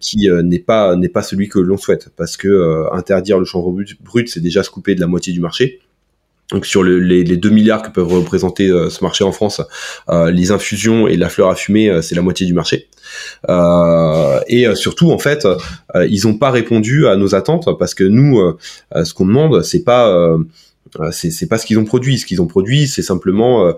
qui 0.00 0.28
n'est 0.42 0.58
pas 0.58 0.96
n'est 0.96 1.08
pas 1.10 1.22
celui 1.22 1.48
que 1.48 1.58
l'on 1.58 1.76
souhaite. 1.76 2.08
Parce 2.16 2.36
que 2.36 2.86
interdire 2.92 3.38
le 3.38 3.44
chanvre 3.44 3.72
brut 4.00 4.28
c'est 4.28 4.40
déjà 4.40 4.62
se 4.62 4.70
de 4.70 5.00
la 5.00 5.06
moitié 5.06 5.32
du 5.32 5.40
marché 5.40 5.80
donc 6.52 6.66
sur 6.66 6.82
le, 6.82 6.98
les, 6.98 7.22
les, 7.24 7.36
2 7.36 7.50
milliards 7.50 7.82
que 7.82 7.90
peuvent 7.90 8.12
représenter 8.12 8.68
euh, 8.68 8.90
ce 8.90 9.04
marché 9.04 9.24
en 9.24 9.32
France, 9.32 9.62
euh, 10.08 10.30
les 10.30 10.50
infusions 10.50 11.06
et 11.06 11.16
la 11.16 11.28
fleur 11.28 11.48
à 11.48 11.54
fumer, 11.54 11.88
euh, 11.88 12.02
c'est 12.02 12.14
la 12.14 12.22
moitié 12.22 12.46
du 12.46 12.54
marché. 12.54 12.88
Et 14.48 14.66
surtout, 14.74 15.10
en 15.10 15.18
fait, 15.18 15.46
ils 16.08 16.26
n'ont 16.26 16.38
pas 16.38 16.50
répondu 16.50 17.08
à 17.08 17.16
nos 17.16 17.34
attentes 17.34 17.68
parce 17.76 17.94
que 17.94 18.04
nous, 18.04 18.40
ce 18.94 19.12
qu'on 19.14 19.26
demande, 19.26 19.62
c'est 19.62 19.82
pas 19.82 20.36
c'est 21.10 21.48
pas 21.48 21.58
ce 21.58 21.66
qu'ils 21.66 21.80
ont 21.80 21.84
produit. 21.84 22.18
Ce 22.18 22.26
qu'ils 22.26 22.40
ont 22.40 22.46
produit, 22.46 22.86
c'est 22.86 23.02
simplement 23.02 23.74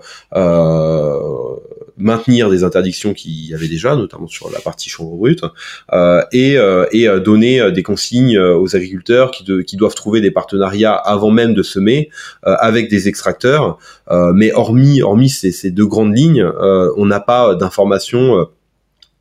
maintenir 1.97 2.49
des 2.49 2.63
interdictions 2.63 3.13
qu'il 3.13 3.49
y 3.49 3.53
avait 3.53 3.67
déjà, 3.67 3.95
notamment 3.95 4.27
sur 4.27 4.49
la 4.51 4.59
partie 4.59 4.89
chambre 4.89 5.15
brute, 5.15 5.43
euh, 5.91 6.23
et, 6.31 6.57
euh, 6.57 6.85
et 6.91 7.07
euh, 7.07 7.19
donner 7.19 7.71
des 7.71 7.83
consignes 7.83 8.37
aux 8.37 8.75
agriculteurs 8.75 9.31
qui 9.31 9.77
doivent 9.77 9.95
trouver 9.95 10.21
des 10.21 10.31
partenariats 10.31 10.93
avant 10.93 11.31
même 11.31 11.53
de 11.53 11.63
semer 11.63 12.09
avec 12.43 12.89
des 12.89 13.07
extracteurs. 13.07 13.77
mais 14.33 14.51
hormis, 14.53 15.01
hormis 15.01 15.29
ces, 15.29 15.51
ces 15.51 15.71
deux 15.71 15.85
grandes 15.85 16.15
lignes, 16.15 16.45
on 16.97 17.05
n'a 17.05 17.19
pas 17.19 17.55
d'informations 17.55 18.47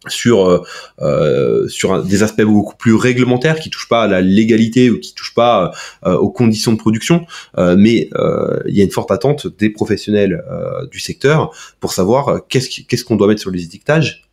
sur 0.09 0.49
euh, 0.49 0.63
euh, 1.01 1.69
sur 1.69 2.03
des 2.03 2.23
aspects 2.23 2.43
beaucoup 2.43 2.77
plus 2.77 2.95
réglementaires 2.95 3.59
qui 3.59 3.71
touchent 3.71 3.89
pas 3.89 4.05
à 4.05 4.09
la 4.09 4.21
légalité 4.21 4.91
ou 4.91 4.99
qui 4.99 5.15
touchent 5.15 5.35
pas 5.35 5.73
euh, 6.05 6.15
aux 6.17 6.31
conditions 6.31 6.73
de 6.73 6.79
production. 6.79 7.27
Mais 7.57 8.11
il 8.67 8.77
y 8.77 8.81
a 8.81 8.85
une 8.85 8.91
forte 8.91 9.11
attente 9.11 9.47
des 9.59 9.71
professionnels 9.71 10.43
du 10.91 11.01
secteur 11.01 11.51
pour 11.81 11.93
savoir 11.93 12.41
qu'est-ce 12.49 13.05
qu'on 13.05 13.17
doit 13.17 13.29
mettre 13.29 13.41
sur 13.41 13.51
les 13.51 13.65
étiquetages 13.65 14.29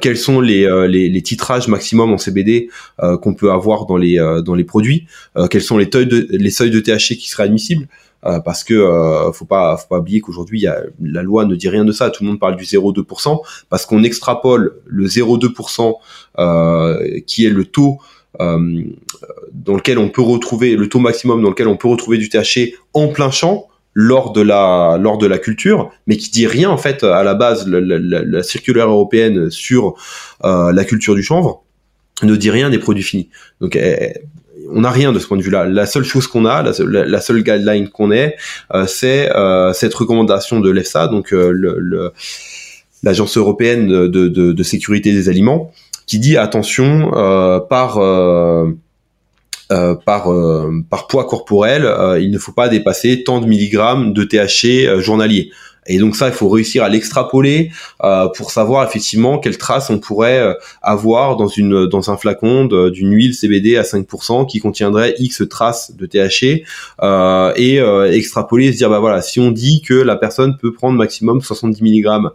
quels 0.00 0.16
sont 0.16 0.40
les, 0.40 0.68
les, 0.88 1.22
titrages 1.22 1.68
maximum 1.68 2.12
en 2.12 2.18
CBD 2.18 2.68
qu'on 3.22 3.34
peut 3.34 3.50
avoir 3.50 3.86
dans 3.86 3.96
les 3.96 4.16
dans 4.44 4.54
les 4.54 4.64
produits 4.64 5.06
quels 5.50 5.62
sont 5.62 5.78
les, 5.78 5.88
les 6.30 6.50
seuils 6.50 6.70
de 6.70 6.80
THC 6.80 7.16
qui 7.16 7.28
seraient 7.28 7.44
admissibles 7.44 7.88
parce 8.44 8.64
que 8.64 8.74
euh, 8.74 9.32
faut 9.32 9.44
pas 9.44 9.76
faut 9.76 9.88
pas 9.88 9.98
oublier 9.98 10.20
qu'aujourd'hui 10.20 10.66
la 11.00 11.22
loi 11.22 11.44
ne 11.44 11.54
dit 11.54 11.68
rien 11.68 11.84
de 11.84 11.92
ça. 11.92 12.10
Tout 12.10 12.24
le 12.24 12.30
monde 12.30 12.40
parle 12.40 12.56
du 12.56 12.64
0,2% 12.64 13.40
parce 13.68 13.86
qu'on 13.86 14.02
extrapole 14.02 14.76
le 14.86 15.06
0,2% 15.06 15.94
euh, 16.38 17.20
qui 17.26 17.46
est 17.46 17.50
le 17.50 17.64
taux 17.64 17.98
euh, 18.40 18.82
dans 19.52 19.76
lequel 19.76 19.98
on 19.98 20.08
peut 20.08 20.22
retrouver 20.22 20.76
le 20.76 20.88
taux 20.88 20.98
maximum 20.98 21.42
dans 21.42 21.50
lequel 21.50 21.68
on 21.68 21.76
peut 21.76 21.88
retrouver 21.88 22.18
du 22.18 22.28
THC 22.28 22.74
en 22.94 23.08
plein 23.08 23.30
champ 23.30 23.68
lors 23.92 24.32
de 24.32 24.40
la 24.40 24.98
lors 25.00 25.18
de 25.18 25.26
la 25.26 25.38
culture, 25.38 25.92
mais 26.06 26.16
qui 26.16 26.30
dit 26.30 26.46
rien 26.46 26.70
en 26.70 26.78
fait 26.78 27.04
à 27.04 27.22
la 27.22 27.34
base 27.34 27.68
la, 27.68 27.80
la, 27.80 28.22
la 28.24 28.42
circulaire 28.42 28.88
européenne 28.88 29.50
sur 29.50 29.94
euh, 30.44 30.72
la 30.72 30.84
culture 30.84 31.14
du 31.14 31.22
chanvre. 31.22 31.62
ne 32.22 32.34
dit 32.34 32.50
rien 32.50 32.70
des 32.70 32.78
produits 32.78 33.04
finis. 33.04 33.28
Donc 33.60 33.78
on 34.70 34.82
n'a 34.82 34.90
rien 34.90 35.12
de 35.12 35.18
ce 35.18 35.26
point 35.26 35.36
de 35.36 35.42
vue-là. 35.42 35.64
La 35.66 35.86
seule 35.86 36.04
chose 36.04 36.26
qu'on 36.26 36.46
a, 36.46 36.62
la, 36.62 37.20
seule 37.20 37.42
guideline 37.42 37.88
qu'on 37.88 38.10
ait, 38.10 38.36
c'est 38.86 39.30
cette 39.72 39.94
recommandation 39.94 40.60
de 40.60 40.70
l'EFSA, 40.70 41.08
donc 41.08 41.30
le, 41.30 42.12
l'agence 43.02 43.36
européenne 43.36 43.88
de, 44.08 44.62
sécurité 44.62 45.12
des 45.12 45.28
aliments, 45.28 45.72
qui 46.06 46.18
dit 46.18 46.36
attention 46.36 47.10
par 47.68 47.98
euh, 49.72 49.96
euh, 50.30 50.74
poids 51.08 51.24
corporel, 51.24 51.86
euh, 51.86 52.20
il 52.20 52.30
ne 52.30 52.38
faut 52.38 52.52
pas 52.52 52.68
dépasser 52.68 53.24
tant 53.24 53.40
de 53.40 53.46
milligrammes 53.46 54.12
de 54.12 54.22
THC 54.24 55.00
journalier. 55.00 55.50
Et 55.86 55.98
donc 55.98 56.16
ça, 56.16 56.28
il 56.28 56.32
faut 56.32 56.48
réussir 56.48 56.82
à 56.82 56.88
l'extrapoler 56.88 57.70
pour 58.36 58.50
savoir 58.50 58.86
effectivement 58.86 59.38
quelle 59.38 59.58
trace 59.58 59.90
on 59.90 59.98
pourrait 59.98 60.56
avoir 60.82 61.36
dans 61.36 61.48
une 61.48 61.86
dans 61.86 62.10
un 62.10 62.16
flacon 62.16 62.64
d'une 62.64 63.12
huile 63.12 63.34
CBD 63.34 63.76
à 63.76 63.82
5% 63.82 64.46
qui 64.46 64.60
contiendrait 64.60 65.14
X 65.18 65.42
traces 65.48 65.94
de 65.94 66.06
THC 66.06 66.64
et 67.56 67.78
extrapoler, 68.16 68.72
se 68.72 68.78
dire 68.78 68.90
bah 68.90 69.00
voilà, 69.00 69.22
si 69.22 69.40
on 69.40 69.50
dit 69.50 69.82
que 69.82 69.94
la 69.94 70.16
personne 70.16 70.56
peut 70.56 70.72
prendre 70.72 70.96
maximum 70.96 71.40
70 71.40 71.82
milligrammes 71.82 72.30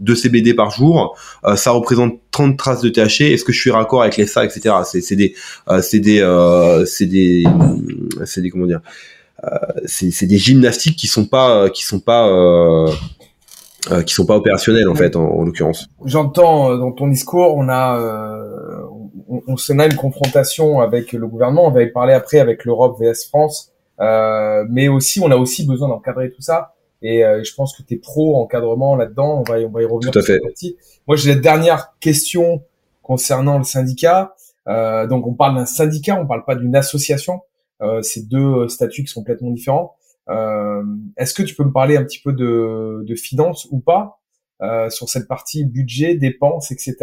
de 0.00 0.14
CBD 0.14 0.54
par 0.54 0.70
jour, 0.70 1.16
euh, 1.44 1.56
ça 1.56 1.70
représente 1.70 2.18
30 2.30 2.56
traces 2.56 2.80
de 2.80 2.88
THC. 2.88 3.32
Est-ce 3.32 3.44
que 3.44 3.52
je 3.52 3.60
suis 3.60 3.70
raccord 3.70 4.02
avec 4.02 4.16
les 4.16 4.26
ça, 4.26 4.44
etc. 4.44 4.74
C'est 4.84 5.02
c'est 5.02 5.16
des 5.16 5.34
euh, 5.68 5.82
c'est 5.82 6.00
des 6.00 6.20
euh, 6.20 6.84
c'est 6.86 7.06
des 7.06 7.44
c'est 8.24 8.40
des 8.40 8.50
comment 8.50 8.66
dire 8.66 8.80
c'est 9.86 10.26
des 10.26 10.38
gymnastiques 10.38 10.96
qui 10.96 11.06
sont 11.06 11.26
pas 11.26 11.70
qui 11.70 11.84
sont 11.84 12.00
pas 12.00 12.28
qui 14.06 14.12
sont 14.12 14.26
pas 14.26 14.36
opérationnels 14.36 14.88
en 14.88 14.94
fait 14.94 15.16
en, 15.16 15.42
l'occurrence. 15.42 15.88
J'entends 16.04 16.76
dans 16.76 16.92
ton 16.92 17.08
discours, 17.08 17.56
on 17.56 17.68
a 17.68 17.98
on, 19.28 19.42
on, 19.46 19.78
a 19.78 19.86
une 19.86 19.96
confrontation 19.96 20.80
avec 20.80 21.12
le 21.12 21.26
gouvernement. 21.26 21.66
On 21.66 21.70
va 21.70 21.82
y 21.82 21.90
parler 21.90 22.12
après 22.12 22.38
avec 22.38 22.64
l'Europe 22.64 22.98
vs 23.00 23.26
France, 23.28 23.72
mais 23.98 24.88
aussi 24.88 25.20
on 25.20 25.30
a 25.30 25.36
aussi 25.36 25.66
besoin 25.66 25.88
d'encadrer 25.88 26.30
tout 26.30 26.42
ça. 26.42 26.74
Et 27.02 27.24
euh, 27.24 27.42
je 27.42 27.54
pense 27.54 27.76
que 27.76 27.82
tu 27.82 27.94
es 27.94 27.96
pro 27.96 28.36
encadrement 28.40 28.96
là-dedans. 28.96 29.42
On 29.46 29.50
va, 29.50 29.58
on 29.58 29.70
va 29.70 29.82
y 29.82 29.84
revenir. 29.84 30.10
Tout 30.10 30.18
à 30.18 30.22
fait. 30.22 30.40
Moi, 31.06 31.16
j'ai 31.16 31.34
la 31.34 31.40
dernière 31.40 31.94
question 32.00 32.62
concernant 33.02 33.58
le 33.58 33.64
syndicat. 33.64 34.34
Euh, 34.68 35.06
donc, 35.06 35.26
on 35.26 35.34
parle 35.34 35.56
d'un 35.56 35.66
syndicat, 35.66 36.18
on 36.20 36.26
parle 36.26 36.44
pas 36.44 36.54
d'une 36.54 36.76
association. 36.76 37.40
Euh, 37.82 38.02
c'est 38.02 38.28
deux 38.28 38.68
statuts 38.68 39.04
qui 39.04 39.08
sont 39.08 39.20
complètement 39.20 39.50
différents. 39.50 39.96
Euh, 40.28 40.82
Est-ce 41.16 41.34
que 41.34 41.42
tu 41.42 41.54
peux 41.54 41.64
me 41.64 41.72
parler 41.72 41.96
un 41.96 42.04
petit 42.04 42.20
peu 42.20 42.32
de, 42.32 43.02
de 43.06 43.14
finances 43.14 43.66
ou 43.70 43.80
pas 43.80 44.20
euh, 44.62 44.90
sur 44.90 45.08
cette 45.08 45.26
partie 45.26 45.64
budget, 45.64 46.14
dépenses, 46.14 46.70
etc. 46.70 46.96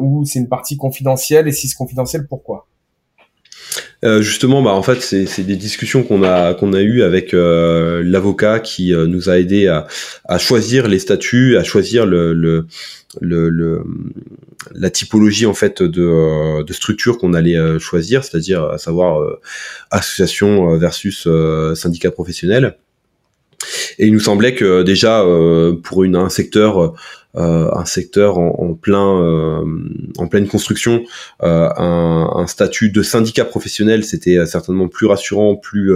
ou 0.00 0.24
c'est 0.24 0.38
une 0.38 0.48
partie 0.48 0.76
confidentielle 0.76 1.48
et 1.48 1.52
si 1.52 1.68
c'est 1.68 1.76
confidentiel, 1.76 2.26
pourquoi? 2.28 2.68
Euh, 4.04 4.20
justement, 4.20 4.62
bah 4.62 4.72
en 4.72 4.82
fait, 4.82 5.00
c'est 5.00 5.42
des 5.42 5.56
discussions 5.56 6.02
qu'on 6.02 6.22
a 6.22 6.54
qu'on 6.54 6.72
a 6.72 6.80
eu 6.82 7.02
avec 7.02 7.32
euh, 7.32 8.02
l'avocat 8.04 8.60
qui 8.60 8.92
euh, 8.92 9.06
nous 9.06 9.30
a 9.30 9.38
aidé 9.38 9.68
à, 9.68 10.38
choisir 10.38 10.86
les 10.88 10.98
statuts, 10.98 11.56
à 11.56 11.64
choisir 11.64 12.06
la 12.06 12.62
typologie 14.90 15.46
en 15.46 15.54
fait 15.54 15.82
de, 15.82 16.62
de 16.62 16.72
structure 16.72 17.18
qu'on 17.18 17.32
allait 17.34 17.78
choisir, 17.78 18.22
c'est-à-dire 18.24 18.64
à 18.64 18.78
savoir 18.78 19.38
association 19.90 20.76
versus 20.76 21.26
syndicat 21.74 22.10
professionnel. 22.10 22.76
Et 23.98 24.06
il 24.06 24.12
nous 24.12 24.20
semblait 24.20 24.54
que 24.54 24.82
déjà 24.82 25.24
pour 25.82 26.04
une, 26.04 26.16
un 26.16 26.28
secteur 26.28 26.94
euh, 27.36 27.68
un 27.74 27.84
secteur 27.84 28.38
en, 28.38 28.48
en 28.58 28.74
plein 28.74 29.20
euh, 29.20 29.62
en 30.16 30.26
pleine 30.26 30.48
construction, 30.48 31.04
euh, 31.42 31.68
un, 31.76 32.30
un, 32.34 32.46
statut 32.46 32.90
de 32.90 33.02
syndicat 33.02 33.44
professionnel, 33.44 34.04
c'était 34.04 34.46
certainement 34.46 34.88
plus 34.88 35.06
rassurant, 35.06 35.54
plus 35.54 35.92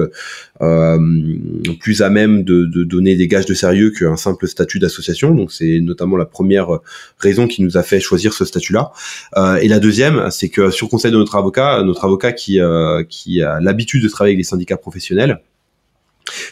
plus 1.80 2.02
à 2.02 2.10
même 2.10 2.44
de, 2.44 2.66
de, 2.66 2.84
donner 2.84 3.16
des 3.16 3.26
gages 3.26 3.46
de 3.46 3.54
sérieux 3.54 3.90
qu'un 3.90 4.16
simple 4.16 4.46
statut 4.48 4.78
d'association. 4.78 5.34
Donc 5.34 5.50
c'est 5.50 5.80
notamment 5.80 6.18
la 6.18 6.26
première 6.26 6.80
raison 7.18 7.46
qui 7.46 7.62
nous 7.62 7.78
a 7.78 7.82
fait 7.82 8.00
choisir 8.00 8.34
ce 8.34 8.44
statut-là. 8.44 8.92
et 9.62 9.68
la 9.68 9.78
deuxième, 9.80 10.30
c'est 10.30 10.50
que 10.50 10.70
sur 10.70 10.90
conseil 10.90 11.10
de 11.10 11.16
notre 11.16 11.36
avocat, 11.36 11.82
notre 11.82 12.04
avocat 12.04 12.32
qui 12.32 12.60
qui 13.08 13.42
a 13.42 13.60
l'habitude 13.60 14.02
de 14.02 14.08
travailler 14.08 14.34
avec 14.34 14.44
les 14.44 14.48
syndicats 14.48 14.76
professionnels 14.76 15.40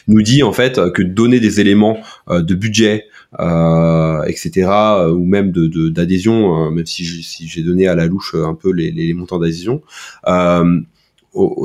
nous 0.07 0.21
dit 0.21 0.43
en 0.43 0.53
fait 0.53 0.79
que 0.93 1.01
donner 1.01 1.39
des 1.39 1.59
éléments 1.59 1.99
de 2.29 2.53
budget, 2.55 3.05
euh, 3.39 4.23
etc. 4.23 4.67
Euh, 4.67 5.11
ou 5.11 5.23
même 5.23 5.51
de 5.51 5.89
d'adhésion, 5.89 6.65
euh, 6.67 6.69
même 6.71 6.85
si 6.85 7.03
j'ai 7.03 7.61
donné 7.61 7.87
à 7.87 7.95
la 7.95 8.07
louche 8.07 8.35
un 8.35 8.55
peu 8.55 8.71
les, 8.71 8.91
les 8.91 9.13
montants 9.13 9.37
d'adhésion. 9.37 9.81
Euh, 10.27 10.81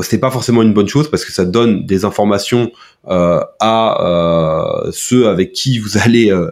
c'est 0.02 0.18
pas 0.18 0.30
forcément 0.30 0.60
une 0.60 0.74
bonne 0.74 0.88
chose 0.88 1.10
parce 1.10 1.24
que 1.24 1.32
ça 1.32 1.46
donne 1.46 1.86
des 1.86 2.04
informations 2.04 2.70
euh, 3.08 3.40
à 3.60 4.84
euh, 4.86 4.90
ceux 4.92 5.28
avec 5.28 5.52
qui 5.52 5.78
vous 5.78 5.96
allez 5.96 6.30
euh, 6.30 6.50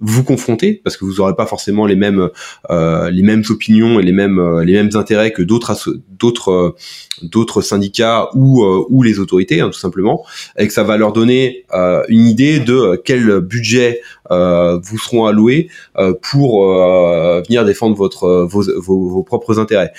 vous 0.00 0.24
confronter 0.24 0.80
parce 0.82 0.96
que 0.96 1.04
vous 1.04 1.16
n'aurez 1.16 1.34
pas 1.34 1.46
forcément 1.46 1.84
les 1.84 1.94
mêmes 1.94 2.30
euh, 2.70 3.10
les 3.10 3.22
mêmes 3.22 3.42
opinions 3.50 4.00
et 4.00 4.02
les 4.02 4.12
mêmes 4.12 4.38
euh, 4.38 4.64
les 4.64 4.72
mêmes 4.72 4.90
intérêts 4.94 5.30
que 5.30 5.42
d'autres 5.42 6.00
d'autres 6.18 6.74
d'autres 7.22 7.60
syndicats 7.60 8.28
ou 8.34 8.64
ou 8.64 9.02
les 9.02 9.18
autorités 9.18 9.60
hein, 9.60 9.68
tout 9.68 9.78
simplement 9.78 10.24
et 10.56 10.66
que 10.66 10.72
ça 10.72 10.84
va 10.84 10.96
leur 10.96 11.12
donner 11.12 11.64
une 12.08 12.26
idée 12.26 12.60
de 12.60 13.00
quel 13.04 13.40
budget 13.40 14.00
vous 14.30 14.98
seront 14.98 15.26
alloués 15.26 15.68
pour 16.22 16.64
venir 16.64 17.64
défendre 17.64 17.96
votre 17.96 18.46
vos, 18.48 18.62
vos, 18.76 19.08
vos 19.08 19.22
propres 19.24 19.58
intérêts. 19.58 19.92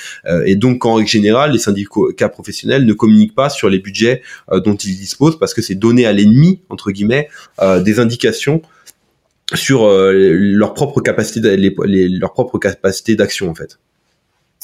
Et 0.46 0.56
donc 0.56 0.86
en 0.86 0.96
règle 0.96 1.10
générale 1.10 1.52
les 1.52 1.60
syndicats 1.60 2.30
professionnels 2.30 2.86
ne 2.86 2.94
communiquent 2.94 3.36
pas 3.36 3.50
sur 3.50 3.70
les 3.70 3.80
budgets 3.80 4.22
dont 4.50 4.76
ils 4.76 4.98
disposent 4.98 5.38
parce 5.38 5.54
que 5.54 5.62
c'est 5.62 5.76
donner 5.76 6.06
à 6.06 6.14
l'ennemi 6.14 6.62
entre 6.70 6.92
guillemets 6.92 7.28
des 7.84 8.00
indications 8.00 8.62
sur 9.54 9.86
euh, 9.86 10.12
leur 10.14 10.74
propre 10.74 11.02
capacité, 11.02 11.58
les, 11.58 12.10
leur 12.10 12.34
propre 12.34 12.58
capacité 12.60 13.16
d'action 13.16 13.50
en 13.50 13.56
fait. 13.56 13.80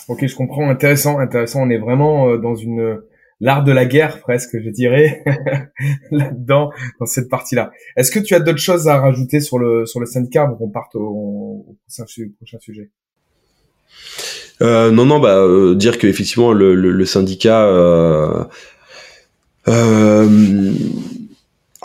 Ok, 0.08 0.26
je 0.28 0.36
comprends. 0.36 0.70
Intéressant, 0.70 1.20
intéressant. 1.20 1.64
On 1.64 1.70
est 1.70 1.78
vraiment 1.78 2.30
euh, 2.30 2.38
dans 2.38 2.56
une 2.56 3.00
l'art 3.42 3.64
de 3.64 3.72
la 3.72 3.86
guerre 3.86 4.22
presque, 4.22 4.60
je 4.62 4.70
dirais, 4.70 5.24
là-dedans, 6.12 6.70
dans 7.00 7.06
cette 7.06 7.30
partie-là. 7.30 7.72
Est-ce 7.98 8.12
que 8.12 8.20
tu 8.20 8.34
as 8.34 8.40
d'autres 8.40 8.60
choses 8.60 8.88
à 8.88 9.00
rajouter 9.00 9.42
sur 9.42 9.60
le 9.60 9.86
sur 9.86 10.00
le 10.00 10.06
syndicat 10.06 10.44
avant 10.44 10.56
qu'on 10.56 10.70
parte 10.70 10.96
au, 10.96 11.66
au, 11.68 11.76
prochain, 11.88 12.60
sujet? 12.60 12.90
Euh, 14.62 14.92
Non, 14.92 15.06
non, 15.06 15.20
bah 15.20 15.38
euh, 15.38 15.76
dire 15.76 15.98
que 15.98 16.08
effectivement 16.08 16.54
le, 16.54 16.76
le, 16.76 16.92
le 16.92 17.06
syndicat 17.06 17.66
euh, 19.68 20.30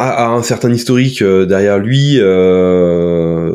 a, 0.00 0.28
un 0.28 0.42
certain 0.42 0.72
historique 0.72 1.22
euh, 1.22 1.46
derrière 1.46 1.78
lui. 1.78 2.16
Euh, 2.18 3.52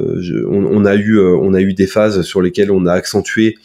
on, 0.49 0.85
a 0.85 0.95
eu, 0.95 1.17
euh, 1.17 1.35
on 1.41 1.53
a 1.53 1.61
eu 1.61 1.73
des 1.73 1.87
phases 1.87 2.21
sur 2.21 2.41
lesquelles 2.41 2.71
on 2.71 2.85
a 2.85 2.93
accentué 2.93 3.55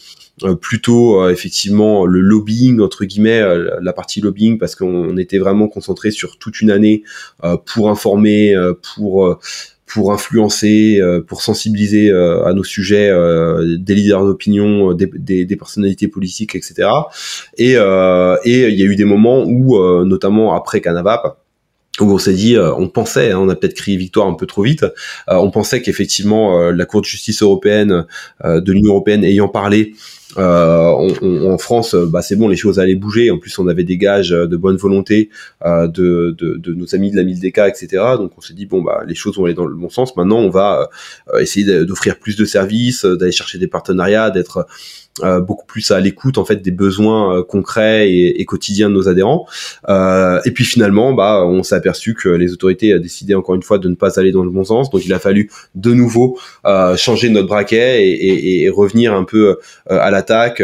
plutôt 0.62 1.28
effectivement 1.28 2.06
le 2.06 2.20
lobbying 2.20 2.80
entre 2.80 3.04
guillemets 3.04 3.42
la 3.82 3.92
partie 3.92 4.22
lobbying 4.22 4.58
parce 4.58 4.74
qu'on 4.74 5.18
était 5.18 5.36
vraiment 5.36 5.68
concentré 5.68 6.10
sur 6.10 6.38
toute 6.38 6.62
une 6.62 6.70
année 6.70 7.02
pour 7.66 7.90
informer 7.90 8.56
pour 8.94 9.38
pour 9.84 10.14
influencer 10.14 10.98
pour 11.26 11.42
sensibiliser 11.42 12.10
à 12.10 12.54
nos 12.54 12.64
sujets 12.64 13.12
des 13.80 13.94
leaders 13.94 14.24
d'opinion 14.24 14.94
des, 14.94 15.10
des, 15.44 15.56
personnalités 15.56 16.08
politiques 16.08 16.54
etc 16.54 16.88
et 17.58 17.72
et 17.74 18.68
il 18.68 18.80
y 18.80 18.82
a 18.82 18.86
eu 18.86 18.96
des 18.96 19.04
moments 19.04 19.44
où 19.44 19.76
notamment 20.06 20.54
après 20.54 20.80
Canavap 20.80 21.39
où 22.00 22.14
on 22.14 22.18
s'est 22.18 22.34
dit, 22.34 22.56
euh, 22.56 22.72
on 22.74 22.88
pensait, 22.88 23.32
hein, 23.32 23.38
on 23.38 23.48
a 23.48 23.54
peut-être 23.54 23.74
crié 23.74 23.96
victoire 23.96 24.26
un 24.26 24.34
peu 24.34 24.46
trop 24.46 24.62
vite, 24.62 24.84
euh, 24.84 25.36
on 25.36 25.50
pensait 25.50 25.82
qu'effectivement 25.82 26.60
euh, 26.60 26.72
la 26.72 26.84
Cour 26.84 27.00
de 27.00 27.06
justice 27.06 27.42
européenne 27.42 28.06
de 28.44 28.72
l'Union 28.72 28.92
européenne 28.92 29.24
ayant 29.24 29.48
parlé 29.48 29.94
en 30.36 31.58
France, 31.58 31.94
bah, 31.94 32.22
c'est 32.22 32.36
bon, 32.36 32.48
les 32.48 32.56
choses 32.56 32.78
allaient 32.78 32.94
bouger. 32.94 33.30
En 33.30 33.38
plus, 33.38 33.58
on 33.58 33.66
avait 33.66 33.84
des 33.84 33.96
gages 33.96 34.30
de 34.30 34.56
bonne 34.56 34.76
volonté 34.76 35.28
de, 35.64 36.72
nos 36.72 36.94
amis 36.94 37.10
de 37.10 37.16
la 37.16 37.24
Mildeka, 37.24 37.68
etc. 37.68 37.88
Donc, 38.16 38.32
on 38.36 38.40
s'est 38.40 38.54
dit 38.54 38.66
bon, 38.66 38.82
bah, 38.82 39.02
les 39.06 39.14
choses 39.14 39.36
vont 39.36 39.46
aller 39.46 39.54
dans 39.54 39.66
le 39.66 39.74
bon 39.74 39.90
sens. 39.90 40.16
Maintenant, 40.16 40.38
on 40.38 40.50
va 40.50 40.88
essayer 41.40 41.84
d'offrir 41.84 42.18
plus 42.18 42.36
de 42.36 42.44
services, 42.44 43.04
d'aller 43.04 43.32
chercher 43.32 43.58
des 43.58 43.68
partenariats, 43.68 44.30
d'être 44.30 44.66
euh, 45.22 45.40
beaucoup 45.40 45.66
plus 45.66 45.90
à 45.90 46.00
l'écoute 46.00 46.38
en 46.38 46.44
fait 46.44 46.56
des 46.56 46.70
besoins 46.70 47.38
euh, 47.38 47.42
concrets 47.42 48.10
et, 48.10 48.44
quotidiens 48.44 48.88
de 48.88 48.94
nos 48.94 49.08
adhérents. 49.08 49.46
Euh, 49.88 50.40
et 50.44 50.50
puis 50.50 50.64
finalement, 50.64 51.12
bah, 51.12 51.44
on 51.46 51.62
s'est 51.62 51.74
aperçu 51.74 52.14
que 52.14 52.28
les 52.28 52.52
autorités 52.52 52.98
décidé 52.98 53.34
encore 53.34 53.54
une 53.54 53.62
fois 53.62 53.78
de 53.78 53.88
ne 53.88 53.94
pas 53.94 54.18
aller 54.18 54.32
dans 54.32 54.44
le 54.44 54.50
bon 54.50 54.64
sens. 54.64 54.90
Donc 54.90 55.04
il 55.04 55.12
a 55.12 55.18
fallu 55.18 55.50
de 55.74 55.92
nouveau 55.92 56.38
changer 56.96 57.28
notre 57.30 57.48
braquet 57.48 58.04
et, 58.04 58.10
et, 58.10 58.62
et, 58.64 58.68
revenir 58.68 59.14
un 59.14 59.24
peu 59.24 59.58
à 59.88 60.10
l'attaque, 60.10 60.62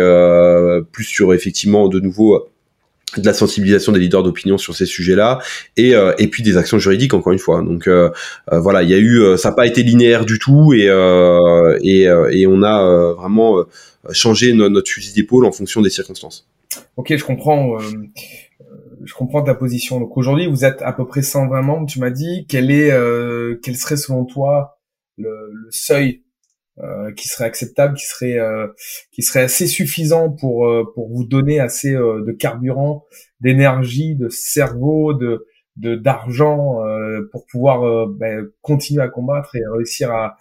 plus 0.93 1.05
sur 1.05 1.33
effectivement 1.35 1.89
de 1.89 2.01
nouveau 2.01 2.49
de 3.21 3.27
la 3.27 3.35
sensibilisation 3.35 3.93
des 3.93 4.01
leaders 4.01 4.23
d'opinion 4.23 4.59
sur 4.59 4.75
ces 4.75 4.87
sujets-là 4.87 5.41
et 5.77 5.95
euh, 5.95 6.13
et 6.19 6.29
puis 6.29 6.43
des 6.43 6.57
actions 6.57 6.79
juridiques 6.79 7.15
encore 7.15 7.33
une 7.33 7.39
fois. 7.39 7.63
Donc 7.63 7.87
euh, 7.87 8.11
euh, 8.53 8.61
voilà 8.61 8.83
il 8.83 8.91
y 8.91 8.95
a 8.95 8.99
eu 8.99 9.37
ça 9.37 9.51
n'a 9.51 9.55
pas 9.55 9.67
été 9.67 9.83
linéaire 9.83 10.25
du 10.25 10.39
tout 10.39 10.73
et 10.73 10.87
et, 11.83 12.03
et 12.03 12.47
on 12.47 12.63
a 12.63 13.15
vraiment 13.15 13.65
changé 14.13 14.53
notre 14.53 14.91
fusil 14.91 15.15
d'épaule 15.15 15.45
en 15.45 15.53
fonction 15.53 15.81
des 15.81 15.91
circonstances. 15.91 16.49
Ok 16.97 17.15
je 17.17 17.25
comprends 17.25 17.79
je 19.05 19.15
comprends 19.15 19.43
ta 19.43 19.55
position. 19.55 20.01
Donc 20.01 20.17
aujourd'hui 20.17 20.47
vous 20.47 20.65
êtes 20.65 20.83
à 20.83 20.93
peu 20.93 21.07
près 21.07 21.23
120 21.23 21.63
membres 21.63 21.87
tu 21.87 22.01
m'as 22.01 22.11
dit. 22.11 22.47
Quel 22.49 22.71
est 22.71 22.91
quel 23.63 23.77
serait 23.77 23.97
selon 23.97 24.25
toi 24.25 24.79
le, 25.19 25.51
le 25.51 25.69
seuil 25.71 26.23
euh, 26.79 27.11
qui 27.13 27.29
serait 27.29 27.47
acceptable, 27.47 27.97
qui 27.97 28.07
serait 28.07 28.39
euh, 28.39 28.67
qui 29.11 29.23
serait 29.23 29.41
assez 29.41 29.67
suffisant 29.67 30.31
pour 30.31 30.67
euh, 30.67 30.85
pour 30.95 31.09
vous 31.09 31.25
donner 31.25 31.59
assez 31.59 31.93
de 31.93 32.33
carburant, 32.33 33.07
d'énergie, 33.41 34.15
de 34.15 34.29
cerveau, 34.29 35.15
de 35.15 35.47
de 35.77 35.95
d'argent 35.95 36.77
pour 37.33 37.47
pouvoir 37.47 38.07
ben, 38.09 38.47
continuer 38.63 39.03
à 39.03 39.09
combattre 39.09 39.57
et 39.57 39.63
réussir 39.75 40.11
à 40.11 40.37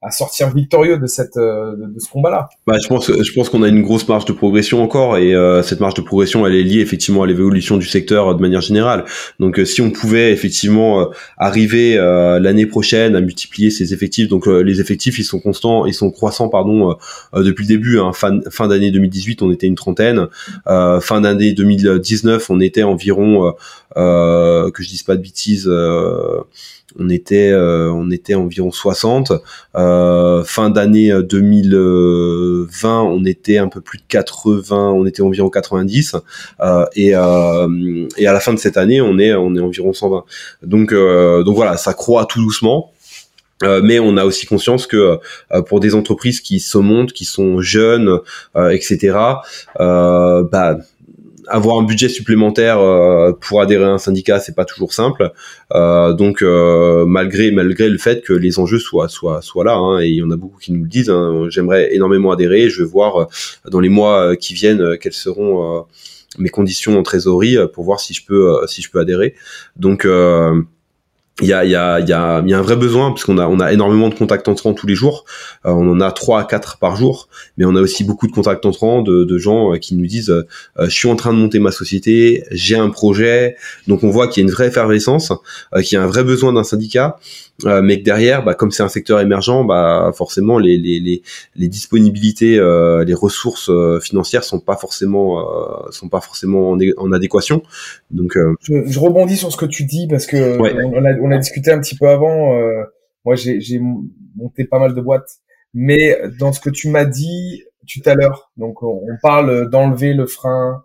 à 0.00 0.12
sortir 0.12 0.54
victorieux 0.54 0.96
de 0.96 1.06
cette 1.08 1.36
euh, 1.36 1.74
de, 1.74 1.98
ce 1.98 2.08
combat-là. 2.08 2.48
Bah, 2.68 2.76
je 2.80 2.86
pense 2.86 3.10
je 3.10 3.32
pense 3.32 3.48
qu'on 3.48 3.64
a 3.64 3.68
une 3.68 3.82
grosse 3.82 4.06
marge 4.06 4.24
de 4.26 4.32
progression 4.32 4.80
encore 4.80 5.16
et 5.16 5.34
euh, 5.34 5.62
cette 5.64 5.80
marge 5.80 5.94
de 5.94 6.02
progression 6.02 6.46
elle 6.46 6.54
est 6.54 6.62
liée 6.62 6.80
effectivement 6.80 7.24
à 7.24 7.26
l'évolution 7.26 7.76
du 7.76 7.86
secteur 7.86 8.28
euh, 8.28 8.34
de 8.34 8.40
manière 8.40 8.60
générale. 8.60 9.06
Donc 9.40 9.60
si 9.64 9.82
on 9.82 9.90
pouvait 9.90 10.30
effectivement 10.32 11.08
arriver 11.36 11.96
l'année 11.96 12.66
prochaine 12.66 13.16
à 13.16 13.20
multiplier 13.20 13.70
ces 13.70 13.92
effectifs, 13.92 14.28
donc 14.28 14.46
les 14.46 14.80
effectifs 14.80 15.18
ils 15.18 15.24
sont 15.24 15.40
constants, 15.40 15.86
ils 15.86 15.94
sont 15.94 16.10
croissants 16.10 16.48
pardon 16.48 16.96
depuis 17.34 17.64
le 17.64 17.68
début. 17.68 17.98
Hein, 17.98 18.12
fin 18.12 18.40
fin 18.50 18.68
d'année 18.68 18.90
2018 18.90 19.42
on 19.42 19.50
était 19.50 19.66
une 19.66 19.74
trentaine, 19.74 20.28
fin 20.66 21.20
d'année 21.20 21.52
2019 21.52 22.50
on 22.50 22.60
était 22.60 22.82
environ 22.82 23.54
que 23.94 24.82
je 24.82 24.88
dise 24.88 25.02
pas 25.02 25.16
de 25.16 25.22
bêtises 25.22 25.68
on 26.98 27.10
était 27.10 27.50
euh, 27.50 27.90
on 27.92 28.10
était 28.10 28.34
environ 28.34 28.70
60 28.70 29.32
euh, 29.76 30.42
fin 30.44 30.70
d'année 30.70 31.12
2020 31.22 33.02
on 33.02 33.24
était 33.24 33.58
un 33.58 33.68
peu 33.68 33.80
plus 33.80 33.98
de 33.98 34.04
80 34.08 34.92
on 34.92 35.06
était 35.06 35.22
environ 35.22 35.50
90 35.50 36.16
euh, 36.60 36.86
et 36.94 37.08
et 37.08 37.14
à 37.14 38.32
la 38.32 38.40
fin 38.40 38.54
de 38.54 38.58
cette 38.58 38.76
année 38.76 39.00
on 39.00 39.18
est 39.18 39.34
on 39.34 39.54
est 39.54 39.60
environ 39.60 39.92
120 39.92 40.24
donc 40.62 40.94
donc 40.94 41.56
voilà 41.56 41.76
ça 41.76 41.94
croît 41.94 42.26
tout 42.26 42.40
doucement. 42.40 42.92
Mais 43.60 43.98
on 43.98 44.16
a 44.16 44.24
aussi 44.24 44.46
conscience 44.46 44.86
que 44.86 45.18
pour 45.66 45.80
des 45.80 45.96
entreprises 45.96 46.40
qui 46.40 46.60
se 46.60 46.78
montent, 46.78 47.12
qui 47.12 47.24
sont 47.24 47.60
jeunes, 47.60 48.20
etc., 48.54 49.18
bah, 49.76 50.78
avoir 51.48 51.78
un 51.78 51.82
budget 51.82 52.08
supplémentaire 52.08 52.78
euh, 52.78 53.32
pour 53.32 53.60
adhérer 53.60 53.84
à 53.84 53.90
un 53.90 53.98
syndicat, 53.98 54.40
c'est 54.40 54.54
pas 54.54 54.64
toujours 54.64 54.92
simple. 54.92 55.32
Euh, 55.74 56.12
donc 56.12 56.42
euh, 56.42 57.04
malgré 57.06 57.50
malgré 57.50 57.88
le 57.88 57.98
fait 57.98 58.22
que 58.22 58.32
les 58.32 58.58
enjeux 58.58 58.78
soient 58.78 59.08
soient 59.08 59.42
soient 59.42 59.64
là, 59.64 59.74
hein, 59.74 60.00
et 60.00 60.08
il 60.08 60.16
y 60.16 60.22
en 60.22 60.30
a 60.30 60.36
beaucoup 60.36 60.58
qui 60.58 60.72
nous 60.72 60.82
le 60.82 60.88
disent. 60.88 61.10
Hein, 61.10 61.46
J'aimerais 61.50 61.94
énormément 61.94 62.32
adhérer. 62.32 62.68
Je 62.68 62.82
vais 62.82 62.88
voir 62.88 63.28
dans 63.70 63.80
les 63.80 63.88
mois 63.88 64.36
qui 64.36 64.54
viennent 64.54 64.98
quelles 65.00 65.12
seront 65.12 65.86
mes 66.38 66.50
conditions 66.50 66.98
en 66.98 67.02
trésorerie 67.02 67.56
pour 67.72 67.84
voir 67.84 68.00
si 68.00 68.14
je 68.14 68.24
peux 68.24 68.66
si 68.66 68.82
je 68.82 68.90
peux 68.90 69.00
adhérer. 69.00 69.34
Donc 69.76 70.06
il 71.40 71.46
y 71.48 71.52
a, 71.52 71.64
y, 71.64 71.76
a, 71.76 72.00
y, 72.00 72.12
a, 72.12 72.42
y 72.44 72.52
a 72.52 72.58
un 72.58 72.62
vrai 72.62 72.76
besoin 72.76 73.10
parce 73.10 73.24
qu'on 73.24 73.38
a, 73.38 73.46
on 73.46 73.60
a 73.60 73.72
énormément 73.72 74.08
de 74.08 74.14
contacts 74.14 74.48
entrants 74.48 74.74
tous 74.74 74.86
les 74.88 74.96
jours. 74.96 75.24
Euh, 75.66 75.70
on 75.70 75.88
en 75.90 76.00
a 76.00 76.10
trois 76.10 76.40
à 76.40 76.44
quatre 76.44 76.78
par 76.78 76.96
jour, 76.96 77.28
mais 77.56 77.64
on 77.64 77.76
a 77.76 77.80
aussi 77.80 78.02
beaucoup 78.02 78.26
de 78.26 78.32
contacts 78.32 78.66
entrants 78.66 79.02
de, 79.02 79.24
de 79.24 79.38
gens 79.38 79.72
euh, 79.72 79.76
qui 79.76 79.94
nous 79.94 80.06
disent 80.06 80.30
euh, 80.30 80.44
je 80.78 80.90
suis 80.90 81.08
en 81.08 81.16
train 81.16 81.32
de 81.32 81.38
monter 81.38 81.60
ma 81.60 81.70
société, 81.70 82.44
j'ai 82.50 82.76
un 82.76 82.90
projet. 82.90 83.56
Donc 83.86 84.02
on 84.02 84.10
voit 84.10 84.26
qu'il 84.26 84.42
y 84.42 84.46
a 84.46 84.48
une 84.48 84.52
vraie 84.52 84.68
effervescence, 84.68 85.32
qu'il 85.84 85.96
y 85.96 85.96
a 85.96 86.02
un 86.02 86.06
vrai 86.06 86.24
besoin 86.24 86.52
d'un 86.52 86.64
syndicat. 86.64 87.18
Euh, 87.64 87.82
mais 87.82 87.98
que 87.98 88.04
derrière, 88.04 88.44
bah, 88.44 88.54
comme 88.54 88.70
c'est 88.70 88.84
un 88.84 88.88
secteur 88.88 89.20
émergent, 89.20 89.64
bah, 89.64 90.12
forcément 90.14 90.58
les, 90.58 90.78
les, 90.78 91.00
les, 91.00 91.22
les 91.56 91.68
disponibilités, 91.68 92.56
euh, 92.56 93.04
les 93.04 93.14
ressources 93.14 93.68
euh, 93.68 93.98
financières 93.98 94.44
sont 94.44 94.60
pas 94.60 94.76
forcément 94.76 95.44
sont 95.90 96.08
pas 96.08 96.20
forcément 96.20 96.70
en, 96.70 97.12
adéquation. 97.12 97.62
Donc, 98.10 98.36
je, 98.60 98.84
je, 98.86 98.98
rebondis 98.98 99.36
sur 99.36 99.50
ce 99.50 99.56
que 99.56 99.66
tu 99.66 99.84
dis 99.84 100.06
parce 100.06 100.26
que 100.26 100.58
on, 100.58 101.04
a, 101.04 101.18
on, 101.20 101.30
a, 101.32 101.38
discuté 101.38 101.72
un 101.72 101.80
petit 101.80 101.96
peu 101.96 102.08
avant. 102.08 102.56
moi, 103.24 103.34
j'ai 103.34 103.80
monté 104.36 104.64
pas 104.64 104.78
mal 104.78 104.94
de 104.94 105.00
boîtes, 105.00 105.38
mais 105.74 106.16
dans 106.38 106.52
ce 106.52 106.60
que 106.60 106.70
tu 106.70 106.88
m'as 106.88 107.06
dit 107.06 107.64
tout 107.92 108.02
à 108.08 108.14
l'heure, 108.14 108.52
donc 108.56 108.82
on, 108.82 109.00
parle 109.20 109.68
d'enlever 109.70 110.14
le 110.14 110.26
frein. 110.26 110.82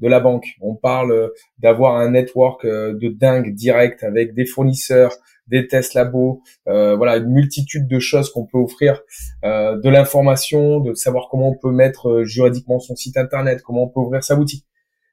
de 0.00 0.08
la 0.08 0.18
banque. 0.18 0.46
On 0.60 0.74
parle 0.74 1.30
d'avoir 1.60 1.96
un 1.96 2.10
network 2.10 2.66
de 2.66 3.08
dingue 3.08 3.54
direct 3.54 4.02
avec 4.02 4.34
des 4.34 4.46
fournisseurs, 4.46 5.12
des 5.48 5.66
tests 5.66 5.94
labo, 5.94 6.42
euh, 6.68 6.96
voilà, 6.96 7.16
une 7.16 7.30
multitude 7.30 7.88
de 7.88 7.98
choses 7.98 8.30
qu'on 8.30 8.46
peut 8.46 8.58
offrir, 8.58 9.02
euh, 9.44 9.78
de 9.78 9.88
l'information, 9.88 10.80
de 10.80 10.94
savoir 10.94 11.28
comment 11.30 11.50
on 11.50 11.56
peut 11.56 11.72
mettre 11.72 12.08
euh, 12.08 12.24
juridiquement 12.24 12.78
son 12.78 12.96
site 12.96 13.16
internet, 13.16 13.62
comment 13.62 13.84
on 13.84 13.88
peut 13.88 14.00
ouvrir 14.00 14.22
sa 14.24 14.36
boutique. 14.36 14.66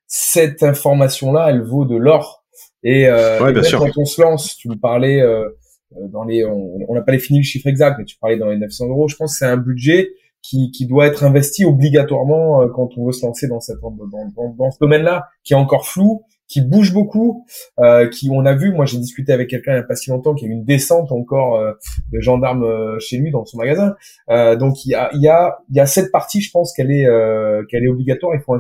Cette 0.08 0.64
information-là, 0.64 1.48
elle 1.50 1.62
vaut 1.62 1.86
de 1.86 1.96
l'or. 1.96 2.44
Et, 2.84 3.08
euh, 3.08 3.38
quand 3.40 3.98
on 3.98 4.06
se 4.06 4.22
lance, 4.22 4.56
tu 4.56 4.70
me 4.70 4.76
parlais 4.76 5.22
euh, 5.22 5.50
dans 5.92 6.24
les, 6.24 6.46
on 6.46 6.94
n'a 6.94 7.02
pas 7.02 7.12
les 7.12 7.20
fini 7.20 7.40
le 7.40 7.46
chiffre 7.46 7.68
exact, 7.68 7.98
mais 8.00 8.06
tu 8.06 8.18
parlais 8.18 8.38
dans 8.38 8.50
les 8.50 8.58
900 8.58 8.88
euros. 8.88 9.08
Je 9.08 9.16
pense 9.16 9.34
que 9.34 9.40
c'est 9.40 9.46
un 9.46 9.58
budget 9.58 10.10
qui, 10.42 10.72
qui 10.72 10.88
doit 10.88 11.06
être 11.08 11.24
investi 11.24 11.66
obligatoirement 11.66 12.68
quand 12.70 12.98
on 12.98 13.06
veut 13.06 13.12
se 13.12 13.26
lancer 13.26 13.48
dans, 13.48 13.60
cette, 13.60 13.82
dans, 13.82 13.92
dans, 13.92 14.50
dans 14.54 14.72
ce 14.72 14.80
domaine-là, 14.80 15.28
qui 15.44 15.54
est 15.54 15.58
encore 15.58 15.86
flou 15.86 16.24
qui 16.50 16.62
bouge 16.62 16.92
beaucoup, 16.92 17.46
euh, 17.80 18.10
qui 18.10 18.30
on 18.32 18.46
a 18.46 18.54
vu, 18.54 18.74
moi 18.74 18.86
j'ai 18.86 18.98
discuté 18.98 19.32
avec 19.32 19.50
quelqu'un 19.50 19.74
il 19.74 19.76
n'y 19.76 19.82
a 19.82 19.84
pas 19.84 19.96
si 19.96 20.10
longtemps 20.10 20.34
qui 20.34 20.46
a 20.46 20.48
eu 20.48 20.52
une 20.52 20.66
descente 20.66 21.12
encore 21.12 21.56
euh, 21.56 21.74
de 22.12 22.20
gendarmes 22.20 22.64
euh, 22.64 23.00
chez 23.00 23.18
lui 23.18 23.32
dans 23.32 23.46
son 23.46 23.58
magasin. 23.58 23.96
Euh, 24.30 24.56
donc 24.56 24.84
il 24.86 24.90
y 24.90 24.96
a 24.96 25.12
il 25.14 25.22
y 25.22 25.28
a 25.30 25.60
il 25.70 25.78
y 25.78 25.80
a 25.80 25.86
cette 25.86 26.12
partie, 26.12 26.42
je 26.42 26.52
pense 26.52 26.74
qu'elle 26.74 26.92
est 26.92 27.06
euh, 27.06 27.64
qu'elle 27.70 27.84
est 27.84 27.88
obligatoire. 27.88 28.34
Il 28.36 28.42
faut 28.42 28.58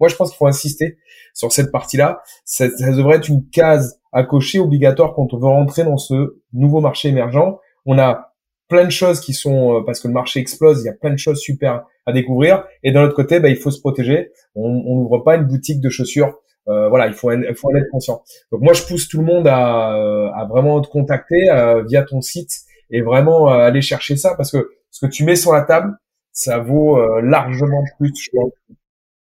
moi 0.00 0.08
je 0.08 0.16
pense 0.16 0.30
qu'il 0.30 0.36
faut 0.36 0.48
insister 0.48 0.98
sur 1.32 1.52
cette 1.52 1.70
partie-là. 1.70 2.20
Ça, 2.44 2.68
ça 2.70 2.90
devrait 2.90 3.16
être 3.16 3.28
une 3.28 3.48
case 3.48 4.00
à 4.12 4.24
cocher 4.24 4.58
obligatoire 4.58 5.14
quand 5.14 5.32
on 5.32 5.38
veut 5.38 5.46
rentrer 5.46 5.84
dans 5.84 5.96
ce 5.96 6.40
nouveau 6.52 6.80
marché 6.80 7.08
émergent. 7.08 7.60
On 7.86 7.98
a 7.98 8.32
plein 8.68 8.84
de 8.84 8.90
choses 8.90 9.20
qui 9.20 9.32
sont 9.32 9.82
parce 9.86 10.00
que 10.00 10.08
le 10.08 10.14
marché 10.14 10.40
explose, 10.40 10.82
il 10.82 10.86
y 10.86 10.90
a 10.90 10.92
plein 10.92 11.10
de 11.10 11.18
choses 11.18 11.38
super 11.38 11.84
à 12.04 12.12
découvrir. 12.12 12.64
Et 12.82 12.90
d'un 12.90 13.04
autre 13.04 13.14
côté, 13.14 13.38
bah, 13.38 13.48
il 13.48 13.56
faut 13.56 13.70
se 13.70 13.80
protéger. 13.80 14.30
On 14.54 14.68
n'ouvre 14.68 15.18
pas 15.18 15.36
une 15.36 15.44
boutique 15.44 15.80
de 15.80 15.88
chaussures 15.88 16.38
euh, 16.68 16.88
voilà, 16.88 17.06
il 17.06 17.14
faut, 17.14 17.30
il 17.32 17.54
faut 17.54 17.70
en 17.70 17.76
être 17.76 17.90
conscient. 17.90 18.22
Donc 18.52 18.60
moi, 18.60 18.72
je 18.72 18.82
pousse 18.82 19.08
tout 19.08 19.18
le 19.18 19.24
monde 19.24 19.46
à, 19.46 19.90
à 19.90 20.46
vraiment 20.48 20.80
te 20.80 20.88
contacter 20.88 21.50
euh, 21.50 21.82
via 21.84 22.02
ton 22.02 22.20
site 22.20 22.50
et 22.90 23.00
vraiment 23.00 23.50
euh, 23.50 23.58
aller 23.58 23.82
chercher 23.82 24.16
ça 24.16 24.34
parce 24.36 24.50
que 24.50 24.70
ce 24.90 25.06
que 25.06 25.10
tu 25.10 25.24
mets 25.24 25.36
sur 25.36 25.52
la 25.52 25.62
table, 25.62 25.94
ça 26.32 26.58
vaut 26.58 26.98
largement 27.20 27.82
plus. 27.98 28.12
Je 28.16 28.30
crois. 28.30 28.50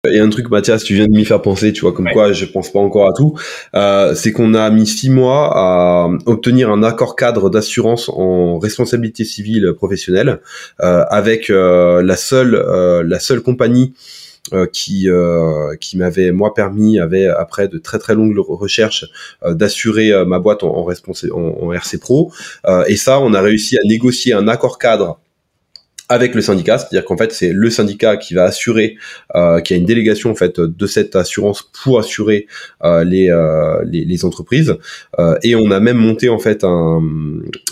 A 0.05 0.23
un 0.23 0.29
truc, 0.29 0.49
Mathias, 0.49 0.83
tu 0.83 0.93
viens 0.93 1.07
de 1.07 1.11
m'y 1.11 1.25
faire 1.25 1.41
penser, 1.41 1.73
tu 1.73 1.81
vois, 1.81 1.91
comme 1.91 2.07
quoi 2.13 2.31
je 2.31 2.45
pense 2.45 2.71
pas 2.71 2.79
encore 2.79 3.09
à 3.09 3.13
tout. 3.13 3.37
Euh, 3.75 4.13
c'est 4.13 4.31
qu'on 4.31 4.53
a 4.53 4.69
mis 4.69 4.85
six 4.85 5.09
mois 5.09 5.51
à 5.53 6.07
obtenir 6.25 6.69
un 6.69 6.83
accord 6.83 7.15
cadre 7.15 7.49
d'assurance 7.49 8.09
en 8.09 8.59
responsabilité 8.59 9.25
civile 9.25 9.73
professionnelle 9.75 10.39
euh, 10.81 11.03
avec 11.09 11.49
euh, 11.49 12.01
la 12.03 12.15
seule 12.15 12.55
la 13.05 13.19
seule 13.19 13.41
compagnie 13.41 13.93
euh, 13.95 14.26
qui 14.71 15.09
euh, 15.09 15.75
qui 15.79 15.97
m'avait 15.97 16.31
moi 16.31 16.53
permis 16.53 16.99
avait 16.99 17.27
après 17.27 17.67
de 17.67 17.77
très 17.77 17.99
très 17.99 18.15
longues 18.15 18.37
recherches 18.37 19.05
euh, 19.43 19.53
d'assurer 19.53 20.11
ma 20.25 20.39
boîte 20.39 20.63
en, 20.63 20.87
en, 20.87 21.37
en, 21.37 21.73
RC 21.73 21.97
Pro. 21.99 22.31
Et 22.87 22.95
ça 22.95 23.19
on 23.19 23.33
a 23.33 23.41
réussi 23.41 23.77
à 23.77 23.81
négocier 23.87 24.33
un 24.33 24.47
accord 24.47 24.77
cadre 24.77 25.19
avec 26.09 26.35
le 26.35 26.41
syndicat, 26.41 26.77
c'est-à-dire 26.77 27.03
qu'en 27.05 27.17
fait 27.17 27.33
c'est 27.33 27.51
le 27.51 27.69
syndicat 27.69 28.15
qui 28.17 28.33
va 28.33 28.43
assurer, 28.43 28.97
euh, 29.35 29.59
qui 29.59 29.73
a 29.73 29.77
une 29.77 29.85
délégation 29.85 30.31
en 30.31 30.35
fait 30.35 30.59
de 30.59 30.87
cette 30.87 31.15
assurance 31.15 31.69
pour 31.83 31.99
assurer 31.99 32.47
euh, 32.83 33.03
les, 33.03 33.29
euh, 33.29 33.83
les, 33.85 34.05
les 34.05 34.25
entreprises, 34.25 34.75
euh, 35.19 35.35
et 35.43 35.55
on 35.55 35.69
a 35.71 35.79
même 35.79 35.97
monté 35.97 36.29
en 36.29 36.39
fait 36.39 36.63
un, 36.63 37.01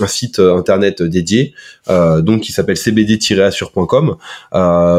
un 0.01 0.07
site 0.07 0.39
internet 0.39 1.01
dédié, 1.01 1.53
euh, 1.89 2.21
donc 2.21 2.41
qui 2.41 2.51
s'appelle 2.51 2.77
cbd-assure.com, 2.77 4.17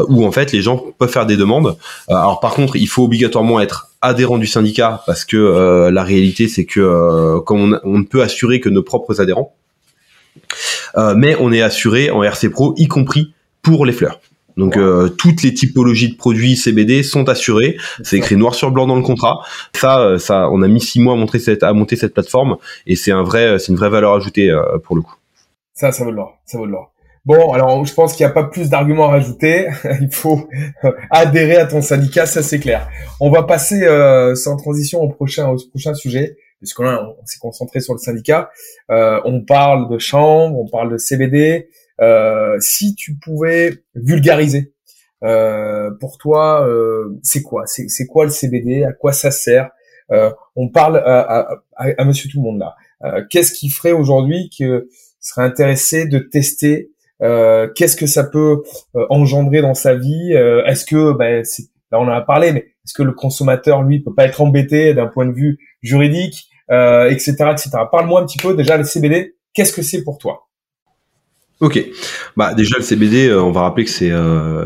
où 0.09 0.25
en 0.25 0.31
fait 0.31 0.51
les 0.51 0.61
gens 0.61 0.83
peuvent 0.97 1.11
faire 1.11 1.27
des 1.27 1.37
demandes. 1.37 1.77
alors 2.07 2.39
par 2.39 2.53
contre 2.53 2.75
il 2.75 2.87
faut 2.87 3.03
obligatoirement 3.03 3.59
être 3.59 3.89
adhérent 4.01 4.37
du 4.37 4.47
syndicat 4.47 5.03
parce 5.05 5.25
que 5.25 5.89
la 5.89 6.03
réalité 6.03 6.47
c'est 6.47 6.65
que 6.65 7.39
comme 7.39 7.73
on, 7.73 7.79
on 7.83 7.99
ne 7.99 8.03
peut 8.03 8.21
assurer 8.21 8.59
que 8.59 8.69
nos 8.69 8.83
propres 8.83 9.21
adhérents, 9.21 9.53
euh, 10.37 10.76
mais 11.15 11.35
on 11.39 11.51
est 11.51 11.61
assuré 11.61 12.09
en 12.09 12.23
RC 12.23 12.49
Pro, 12.49 12.73
y 12.77 12.87
compris 12.87 13.33
pour 13.61 13.85
les 13.85 13.93
fleurs. 13.93 14.19
Donc 14.57 14.75
euh, 14.75 15.09
toutes 15.09 15.43
les 15.43 15.53
typologies 15.53 16.11
de 16.11 16.17
produits 16.17 16.55
CBD 16.55 17.03
sont 17.03 17.29
assurées. 17.29 17.77
C'est 18.03 18.17
écrit 18.17 18.35
noir 18.35 18.55
sur 18.55 18.71
blanc 18.71 18.87
dans 18.87 18.95
le 18.95 19.03
contrat. 19.03 19.41
Ça, 19.75 19.99
euh, 19.99 20.17
ça, 20.17 20.49
on 20.51 20.63
a 20.63 20.67
mis 20.67 20.81
six 20.81 20.99
mois 20.99 21.13
à, 21.13 21.15
monter 21.15 21.39
cette, 21.39 21.61
à 21.61 21.73
monter 21.73 21.95
cette 21.95 22.13
plateforme 22.13 22.57
et 22.87 22.95
c'est 22.95 23.11
un 23.11 23.23
vrai, 23.23 23.59
c'est 23.59 23.71
une 23.71 23.77
vraie 23.77 23.89
valeur 23.89 24.13
ajoutée 24.13 24.51
pour 24.83 24.95
le 24.95 25.03
coup. 25.03 25.15
Ça, 25.73 25.91
ça 25.91 26.03
vaut 26.03 26.11
de 26.11 26.15
l'or. 26.15 26.39
Ça 26.45 26.57
vaut 26.57 26.65
de 26.65 26.71
l'or. 26.71 26.91
Bon, 27.27 27.51
alors 27.51 27.85
je 27.85 27.93
pense 27.93 28.15
qu'il 28.15 28.25
n'y 28.25 28.31
a 28.31 28.33
pas 28.33 28.45
plus 28.45 28.69
d'arguments 28.69 29.09
à 29.09 29.11
rajouter. 29.11 29.67
Il 30.01 30.09
faut 30.09 30.47
adhérer 31.11 31.57
à 31.57 31.65
ton 31.65 31.81
syndicat, 31.81 32.25
ça 32.25 32.41
c'est 32.41 32.57
clair. 32.57 32.87
On 33.19 33.29
va 33.29 33.43
passer 33.43 33.83
euh, 33.83 34.33
sans 34.33 34.55
transition 34.55 35.01
au 35.01 35.09
prochain 35.09 35.49
au 35.49 35.57
prochain 35.69 35.93
sujet, 35.93 36.37
puisqu'on 36.59 36.85
on, 36.85 37.25
s'est 37.25 37.39
concentré 37.39 37.79
sur 37.79 37.93
le 37.93 37.99
syndicat. 37.99 38.49
Euh, 38.91 39.21
on 39.25 39.43
parle 39.43 39.89
de 39.89 39.97
chambre, 39.97 40.57
on 40.59 40.67
parle 40.67 40.91
de 40.91 40.97
CBD. 40.97 41.69
Euh, 41.99 42.57
si 42.59 42.95
tu 42.95 43.15
pouvais 43.15 43.83
vulgariser, 43.95 44.73
euh, 45.23 45.89
pour 45.99 46.17
toi, 46.17 46.67
euh, 46.67 47.19
c'est 47.23 47.41
quoi? 47.41 47.63
C'est 47.65 48.05
quoi 48.05 48.25
le 48.25 48.31
CBD 48.31 48.83
À 48.83 48.93
quoi 48.93 49.13
ça 49.13 49.31
sert? 49.31 49.69
On 50.55 50.69
parle 50.69 50.97
à, 50.97 51.19
à, 51.19 51.61
à, 51.75 52.05
Monsieur 52.05 52.29
Tout 52.29 52.37
le 52.37 52.43
Monde 52.43 52.59
là. 52.59 53.23
Qu'est-ce 53.29 53.51
qui 53.51 53.69
ferait 53.69 53.91
aujourd'hui 53.91 54.49
que 54.57 54.87
serait 55.19 55.43
intéressé 55.43 56.05
de 56.05 56.19
tester 56.19 56.91
euh, 57.23 57.67
qu'est-ce 57.75 57.95
que 57.95 58.05
ça 58.05 58.23
peut 58.23 58.63
euh, 58.95 59.05
engendrer 59.09 59.61
dans 59.61 59.73
sa 59.73 59.95
vie? 59.95 60.33
Euh, 60.33 60.63
Est-ce 60.65 60.85
que, 60.85 61.13
ben, 61.13 61.43
là 61.91 61.99
on 61.99 62.03
en 62.03 62.09
a 62.09 62.21
parlé, 62.21 62.51
mais 62.51 62.59
est-ce 62.59 62.93
que 62.93 63.03
le 63.03 63.13
consommateur 63.13 63.83
lui 63.83 64.01
peut 64.01 64.13
pas 64.13 64.25
être 64.25 64.41
embêté 64.41 64.93
d'un 64.93 65.07
point 65.07 65.25
de 65.25 65.33
vue 65.33 65.59
juridique, 65.81 66.49
etc., 66.69 67.35
etc. 67.51 67.69
Parle-moi 67.91 68.21
un 68.21 68.25
petit 68.25 68.37
peu 68.37 68.55
déjà 68.55 68.77
le 68.77 68.83
CBD. 68.83 69.35
Qu'est-ce 69.53 69.73
que 69.73 69.81
c'est 69.81 70.03
pour 70.03 70.17
toi? 70.17 70.47
Ok, 71.59 71.83
bah 72.35 72.53
déjà 72.53 72.77
le 72.77 72.83
CBD, 72.83 73.33
on 73.33 73.51
va 73.51 73.61
rappeler 73.61 73.85
que 73.85 73.89
c'est 73.89 74.11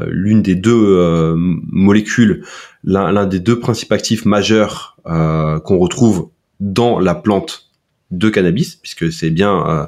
l'une 0.07 0.41
des 0.41 0.55
deux 0.55 1.34
molécules, 1.36 2.43
l'un 2.84 3.26
des 3.26 3.39
deux 3.39 3.59
principes 3.59 3.91
actifs 3.91 4.26
majeurs 4.26 4.97
qu'on 5.05 5.78
retrouve 5.78 6.30
dans 6.59 6.99
la 6.99 7.15
plante 7.15 7.72
de 8.11 8.30
cannabis, 8.30 8.76
puisque 8.76 9.11
c'est 9.11 9.30
bien 9.30 9.65
euh, 9.67 9.86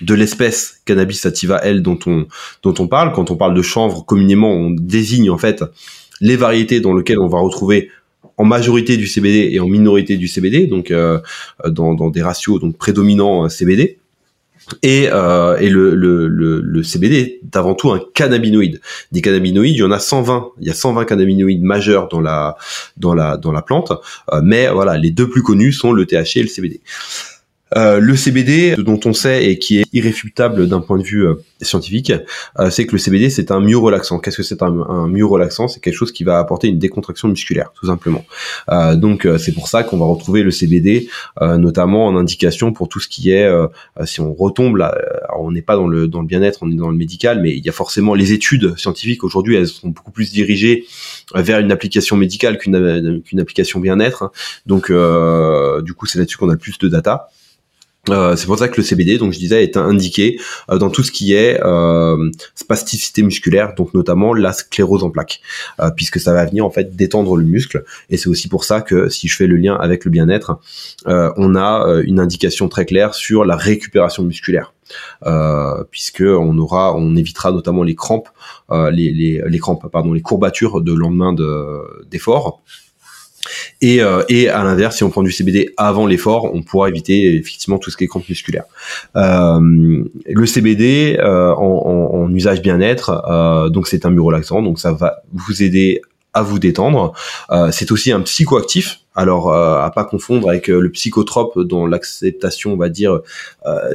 de 0.00 0.14
l'espèce 0.14 0.80
cannabis 0.84 1.20
sativa 1.20 1.58
L 1.58 1.82
dont 1.82 1.98
on 2.06 2.26
dont 2.62 2.74
on 2.78 2.88
parle. 2.88 3.12
Quand 3.12 3.30
on 3.30 3.36
parle 3.36 3.54
de 3.54 3.62
chanvre, 3.62 4.04
communément, 4.04 4.52
on 4.52 4.70
désigne 4.70 5.30
en 5.30 5.38
fait 5.38 5.64
les 6.20 6.36
variétés 6.36 6.80
dans 6.80 6.94
lesquelles 6.94 7.20
on 7.20 7.28
va 7.28 7.38
retrouver 7.38 7.90
en 8.36 8.44
majorité 8.44 8.96
du 8.96 9.06
CBD 9.06 9.50
et 9.52 9.60
en 9.60 9.68
minorité 9.68 10.16
du 10.16 10.26
CBD, 10.26 10.66
donc 10.66 10.90
euh, 10.90 11.18
dans, 11.66 12.08
des 12.08 12.22
ratios 12.22 12.58
donc 12.58 12.78
prédominants 12.78 13.44
euh, 13.44 13.48
CBD. 13.48 13.98
Et, 14.82 15.08
euh, 15.10 15.58
et 15.58 15.68
le, 15.68 16.82
CBD 16.82 17.40
est 17.44 17.56
avant 17.56 17.74
tout 17.74 17.90
un 17.90 18.00
cannabinoïde. 18.14 18.80
Des 19.10 19.20
cannabinoïdes, 19.20 19.74
il 19.74 19.80
y 19.80 19.82
en 19.82 19.90
a 19.90 19.98
120. 19.98 20.52
Il 20.60 20.68
y 20.68 20.70
a 20.70 20.74
120 20.74 21.04
cannabinoïdes 21.04 21.62
majeurs 21.62 22.08
dans 22.08 22.20
la 22.20 22.56
dans 22.96 23.14
la 23.14 23.36
dans 23.36 23.52
la 23.52 23.62
plante, 23.62 23.92
mais 24.42 24.68
voilà, 24.68 24.96
les 24.96 25.10
deux 25.10 25.28
plus 25.28 25.42
connus 25.42 25.72
sont 25.72 25.92
le 25.92 26.06
THC 26.06 26.36
et 26.36 26.42
le 26.42 26.48
CBD. 26.48 26.80
Euh, 27.76 28.00
le 28.00 28.16
CBD, 28.16 28.74
dont 28.76 28.98
on 29.04 29.12
sait 29.12 29.46
et 29.46 29.58
qui 29.58 29.78
est 29.78 29.84
irréfutable 29.92 30.68
d'un 30.68 30.80
point 30.80 30.98
de 30.98 31.02
vue 31.02 31.26
euh, 31.26 31.34
scientifique, 31.60 32.12
euh, 32.58 32.70
c'est 32.70 32.86
que 32.86 32.92
le 32.92 32.98
CBD 32.98 33.30
c'est 33.30 33.50
un 33.50 33.60
mieux 33.60 33.76
relaxant. 33.76 34.18
Qu'est-ce 34.18 34.38
que 34.38 34.42
c'est 34.42 34.62
un, 34.62 34.80
un 34.88 35.06
mieux 35.06 35.24
relaxant? 35.24 35.68
C'est 35.68 35.80
quelque 35.80 35.94
chose 35.94 36.12
qui 36.12 36.24
va 36.24 36.38
apporter 36.38 36.68
une 36.68 36.78
décontraction 36.78 37.28
musculaire, 37.28 37.72
tout 37.74 37.86
simplement. 37.86 38.24
donc 38.94 39.26
c'est 39.38 39.52
pour 39.52 39.68
ça 39.68 39.82
qu'on 39.82 39.98
va 39.98 40.06
retrouver 40.06 40.42
le 40.42 40.50
CBD, 40.50 41.08
notamment 41.40 42.06
en 42.06 42.16
indication 42.16 42.72
pour 42.72 42.88
tout 42.88 43.00
ce 43.00 43.08
qui 43.08 43.30
est, 43.30 43.48
si 44.04 44.20
on 44.20 44.34
retombe 44.34 44.76
là, 44.76 44.96
on 45.38 45.50
n'est 45.52 45.62
pas 45.62 45.76
dans 45.76 45.86
le 45.86 46.08
dans 46.08 46.20
le 46.20 46.26
bien-être, 46.26 46.60
on 46.62 46.70
est 46.70 46.76
dans 46.76 46.90
le 46.90 46.96
médical, 46.96 47.40
mais 47.40 47.50
il 47.56 47.64
y 47.64 47.68
a 47.68 47.72
forcément 47.72 48.14
les 48.14 48.32
études 48.32 48.76
scientifiques 48.78 49.24
aujourd'hui, 49.24 49.56
elles 49.56 49.68
sont 49.68 49.88
beaucoup 49.88 50.12
plus 50.12 50.32
dirigées 50.32 50.86
vers 51.34 51.58
une 51.60 51.72
application 51.72 52.16
médicale 52.16 52.58
qu'une 52.58 53.22
qu'une 53.22 53.40
application 53.40 53.80
bien-être. 53.80 54.32
Donc 54.66 54.86
du 54.86 55.94
coup 55.94 56.06
c'est 56.06 56.18
là-dessus 56.18 56.36
qu'on 56.36 56.48
a 56.48 56.52
le 56.52 56.58
plus 56.58 56.78
de 56.78 56.88
data. 56.88 57.30
Euh, 58.10 58.36
c'est 58.36 58.46
pour 58.46 58.58
ça 58.58 58.68
que 58.68 58.76
le 58.76 58.82
CBD, 58.82 59.18
donc 59.18 59.32
je 59.32 59.38
disais, 59.38 59.62
est 59.62 59.76
indiqué 59.76 60.40
euh, 60.70 60.78
dans 60.78 60.90
tout 60.90 61.02
ce 61.02 61.10
qui 61.10 61.34
est 61.34 61.60
euh, 61.62 62.30
spasticité 62.54 63.22
musculaire, 63.22 63.74
donc 63.74 63.94
notamment 63.94 64.34
la 64.34 64.52
sclérose 64.52 65.04
en 65.04 65.10
plaques, 65.10 65.40
euh, 65.80 65.90
puisque 65.90 66.20
ça 66.20 66.32
va 66.32 66.44
venir 66.44 66.64
en 66.64 66.70
fait 66.70 66.96
détendre 66.96 67.36
le 67.36 67.44
muscle. 67.44 67.84
Et 68.08 68.16
c'est 68.16 68.28
aussi 68.28 68.48
pour 68.48 68.64
ça 68.64 68.80
que 68.80 69.08
si 69.08 69.28
je 69.28 69.36
fais 69.36 69.46
le 69.46 69.56
lien 69.56 69.74
avec 69.74 70.04
le 70.04 70.10
bien-être, 70.10 70.58
on 71.06 71.56
a 71.56 72.00
une 72.04 72.20
indication 72.20 72.68
très 72.68 72.84
claire 72.84 73.14
sur 73.14 73.44
la 73.44 73.56
récupération 73.56 74.22
musculaire. 74.22 74.72
puisque 75.90 76.22
on 76.22 76.58
aura, 76.58 76.94
on 76.96 77.16
évitera 77.16 77.52
notamment 77.52 77.82
les 77.82 77.94
crampes, 77.94 78.28
les, 78.70 79.10
les, 79.12 79.42
les, 79.46 79.58
crampes, 79.58 79.86
pardon, 79.90 80.12
les 80.12 80.22
courbatures 80.22 80.80
de 80.80 80.92
lendemain 80.92 81.34
d'effort. 82.10 82.62
Et, 83.82 84.02
euh, 84.02 84.22
et 84.28 84.48
à 84.48 84.62
l'inverse, 84.62 84.96
si 84.96 85.04
on 85.04 85.10
prend 85.10 85.22
du 85.22 85.32
CBD 85.32 85.72
avant 85.76 86.06
l'effort, 86.06 86.54
on 86.54 86.62
pourra 86.62 86.88
éviter 86.88 87.34
effectivement 87.34 87.78
tout 87.78 87.90
ce 87.90 87.96
qui 87.96 88.04
est 88.04 88.06
crampe 88.08 88.28
musculaire. 88.28 88.64
Euh, 89.16 90.04
le 90.26 90.46
CBD 90.46 91.18
euh, 91.18 91.54
en, 91.54 92.10
en, 92.12 92.34
usage 92.34 92.60
bien-être, 92.60 93.22
euh, 93.28 93.70
donc 93.70 93.88
c'est 93.88 94.04
un 94.04 94.10
mieux 94.10 94.22
relaxant, 94.22 94.62
donc 94.62 94.78
ça 94.78 94.92
va 94.92 95.22
vous 95.32 95.62
aider 95.62 96.02
à 96.34 96.42
vous 96.42 96.58
détendre. 96.58 97.12
Euh, 97.50 97.70
c'est 97.72 97.90
aussi 97.90 98.12
un 98.12 98.20
psychoactif. 98.20 99.00
Alors 99.16 99.52
à 99.52 99.90
pas 99.90 100.04
confondre 100.04 100.48
avec 100.48 100.68
le 100.68 100.88
psychotrope 100.90 101.58
dans 101.58 101.84
l'acceptation, 101.84 102.72
on 102.72 102.76
va 102.76 102.88
dire 102.88 103.20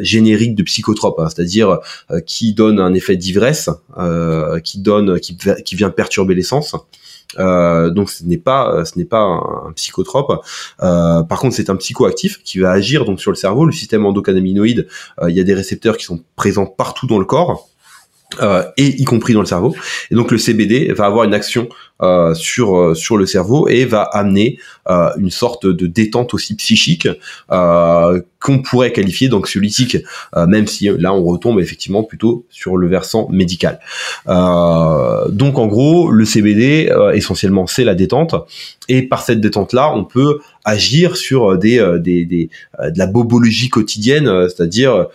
générique 0.01 0.55
de 0.55 0.61
psychotrope, 0.61 1.19
hein, 1.19 1.29
c'est-à-dire 1.33 1.79
qui 2.27 2.53
donne 2.53 2.79
un 2.79 2.93
effet 2.93 3.15
d'ivresse, 3.15 3.69
qui 4.63 4.79
donne, 4.79 5.19
qui, 5.21 5.38
qui 5.63 5.75
vient 5.75 5.89
perturber 5.89 6.36
les 6.36 6.43
sens. 6.43 6.75
Euh, 7.38 7.89
donc 7.89 8.09
ce 8.09 8.23
n'est 8.23 8.38
pas 8.38 8.71
euh, 8.71 8.86
ce 8.86 8.97
n'est 8.97 9.05
pas 9.05 9.21
un, 9.21 9.71
psychotrope. 9.76 10.43
Euh, 10.82 11.23
par 11.23 11.39
contre, 11.39 11.55
c'est 11.55 11.69
un 11.69 11.76
psychoactif 11.76 12.41
qui 12.43 12.59
va 12.59 12.71
agir 12.71 13.05
donc 13.05 13.19
sur 13.19 13.32
le 13.32 13.36
cerveau. 13.36 13.65
Le 13.65 13.71
système 13.71 14.05
endocannabinoïde, 14.05 14.88
il 15.28 15.36
y 15.36 15.39
a 15.39 15.43
des 15.43 15.53
récepteurs 15.53 15.97
qui 15.97 16.05
sont 16.05 16.23
présents 16.36 16.65
partout 16.65 17.07
dans 17.07 17.19
le 17.19 17.26
corps. 17.26 17.69
Euh, 18.41 18.63
et 18.76 18.88
y 18.88 19.05
compris 19.05 19.34
dans 19.34 19.39
le 19.39 19.45
cerveau. 19.45 19.76
Et 20.11 20.15
donc 20.15 20.32
le 20.32 20.38
CBD 20.38 20.91
va 20.93 21.05
avoir 21.05 21.23
une 21.26 21.34
action 21.34 21.69
euh, 22.01 22.34
sur 22.34 22.76
euh, 22.76 22.93
sur 22.93 23.15
le 23.15 23.26
cerveau 23.26 23.69
et 23.69 23.86
va 23.86 24.01
amener 24.01 24.57
euh, 24.89 25.09
une 25.17 25.30
sorte 25.30 25.65
de 25.65 25.88
détente 25.88 26.34
aussi 26.34 26.55
psychique 26.55 27.07
euh, 27.51 28.21
qu'on 28.41 28.61
pourrait 28.61 28.91
qualifier 28.91 29.30
d'anxiolytique, 29.30 29.97
même 30.36 30.67
si 30.67 30.88
là 30.99 31.13
on 31.13 31.23
retombe 31.23 31.59
effectivement 31.59 32.03
plutôt 32.03 32.45
sur 32.51 32.78
le 32.78 32.88
versant 32.88 33.28
médical. 33.30 33.80
donc 34.28 35.57
en 35.57 35.65
gros, 35.65 36.11
le 36.11 36.26
CBD 36.26 36.93
essentiellement 37.15 37.65
c'est 37.65 37.84
la 37.84 37.95
détente 37.95 38.36
et 38.88 39.01
par 39.01 39.23
cette 39.23 39.41
détente 39.41 39.73
là, 39.73 39.91
on 39.95 40.03
peut 40.03 40.41
agir 40.63 41.17
sur 41.17 41.57
des, 41.57 41.84
des, 41.99 42.26
des 42.26 42.49
de 42.80 42.99
la 42.99 43.07
bobologie 43.07 43.69
quotidienne, 43.69 44.47
c'est-à-dire 44.47 45.07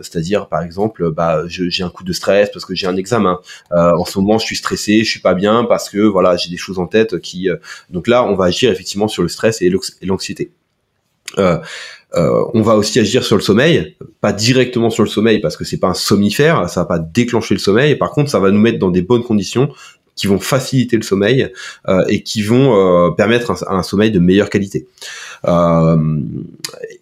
c'est-à-dire 0.00 0.48
par 0.48 0.62
exemple, 0.62 1.10
bah, 1.10 1.42
j'ai 1.46 1.82
un 1.82 1.90
coup 1.90 2.04
de 2.04 2.12
stress 2.12 2.50
parce 2.52 2.64
que 2.64 2.74
j'ai 2.74 2.86
un 2.86 2.96
examen. 2.96 3.40
en 3.70 4.04
ce 4.04 4.18
moment, 4.18 4.38
je 4.38 4.46
suis 4.46 4.56
stressé, 4.56 5.04
je 5.04 5.10
suis 5.10 5.20
pas 5.20 5.34
bien 5.34 5.64
parce 5.64 5.88
que 5.88 5.98
voilà, 5.98 6.36
j'ai 6.36 6.50
des 6.50 6.56
choses 6.56 6.78
en 6.78 6.86
tête 6.86 7.18
qui. 7.20 7.48
Euh, 7.48 7.56
donc 7.90 8.08
là, 8.08 8.24
on 8.24 8.34
va 8.34 8.46
agir 8.46 8.70
effectivement 8.70 9.08
sur 9.08 9.22
le 9.22 9.28
stress 9.28 9.62
et 9.62 9.72
l'anxiété. 10.02 10.52
Euh, 11.38 11.58
euh, 12.14 12.44
on 12.54 12.62
va 12.62 12.76
aussi 12.76 12.98
agir 12.98 13.22
sur 13.22 13.36
le 13.36 13.42
sommeil, 13.42 13.94
pas 14.22 14.32
directement 14.32 14.88
sur 14.88 15.02
le 15.02 15.10
sommeil 15.10 15.40
parce 15.40 15.58
que 15.58 15.64
c'est 15.64 15.76
pas 15.76 15.88
un 15.88 15.94
somnifère, 15.94 16.68
ça 16.70 16.80
va 16.80 16.86
pas 16.86 16.98
déclencher 16.98 17.54
le 17.54 17.60
sommeil. 17.60 17.96
Par 17.96 18.12
contre, 18.12 18.30
ça 18.30 18.38
va 18.38 18.50
nous 18.50 18.60
mettre 18.60 18.78
dans 18.78 18.90
des 18.90 19.02
bonnes 19.02 19.22
conditions 19.22 19.68
qui 20.18 20.26
vont 20.26 20.40
faciliter 20.40 20.96
le 20.96 21.02
sommeil 21.02 21.50
euh, 21.88 22.04
et 22.08 22.22
qui 22.22 22.42
vont 22.42 22.74
euh, 22.74 23.10
permettre 23.12 23.54
un, 23.68 23.82
sommeil 23.82 24.10
de 24.10 24.18
meilleure 24.18 24.50
qualité. 24.50 24.86
Euh, 25.46 25.96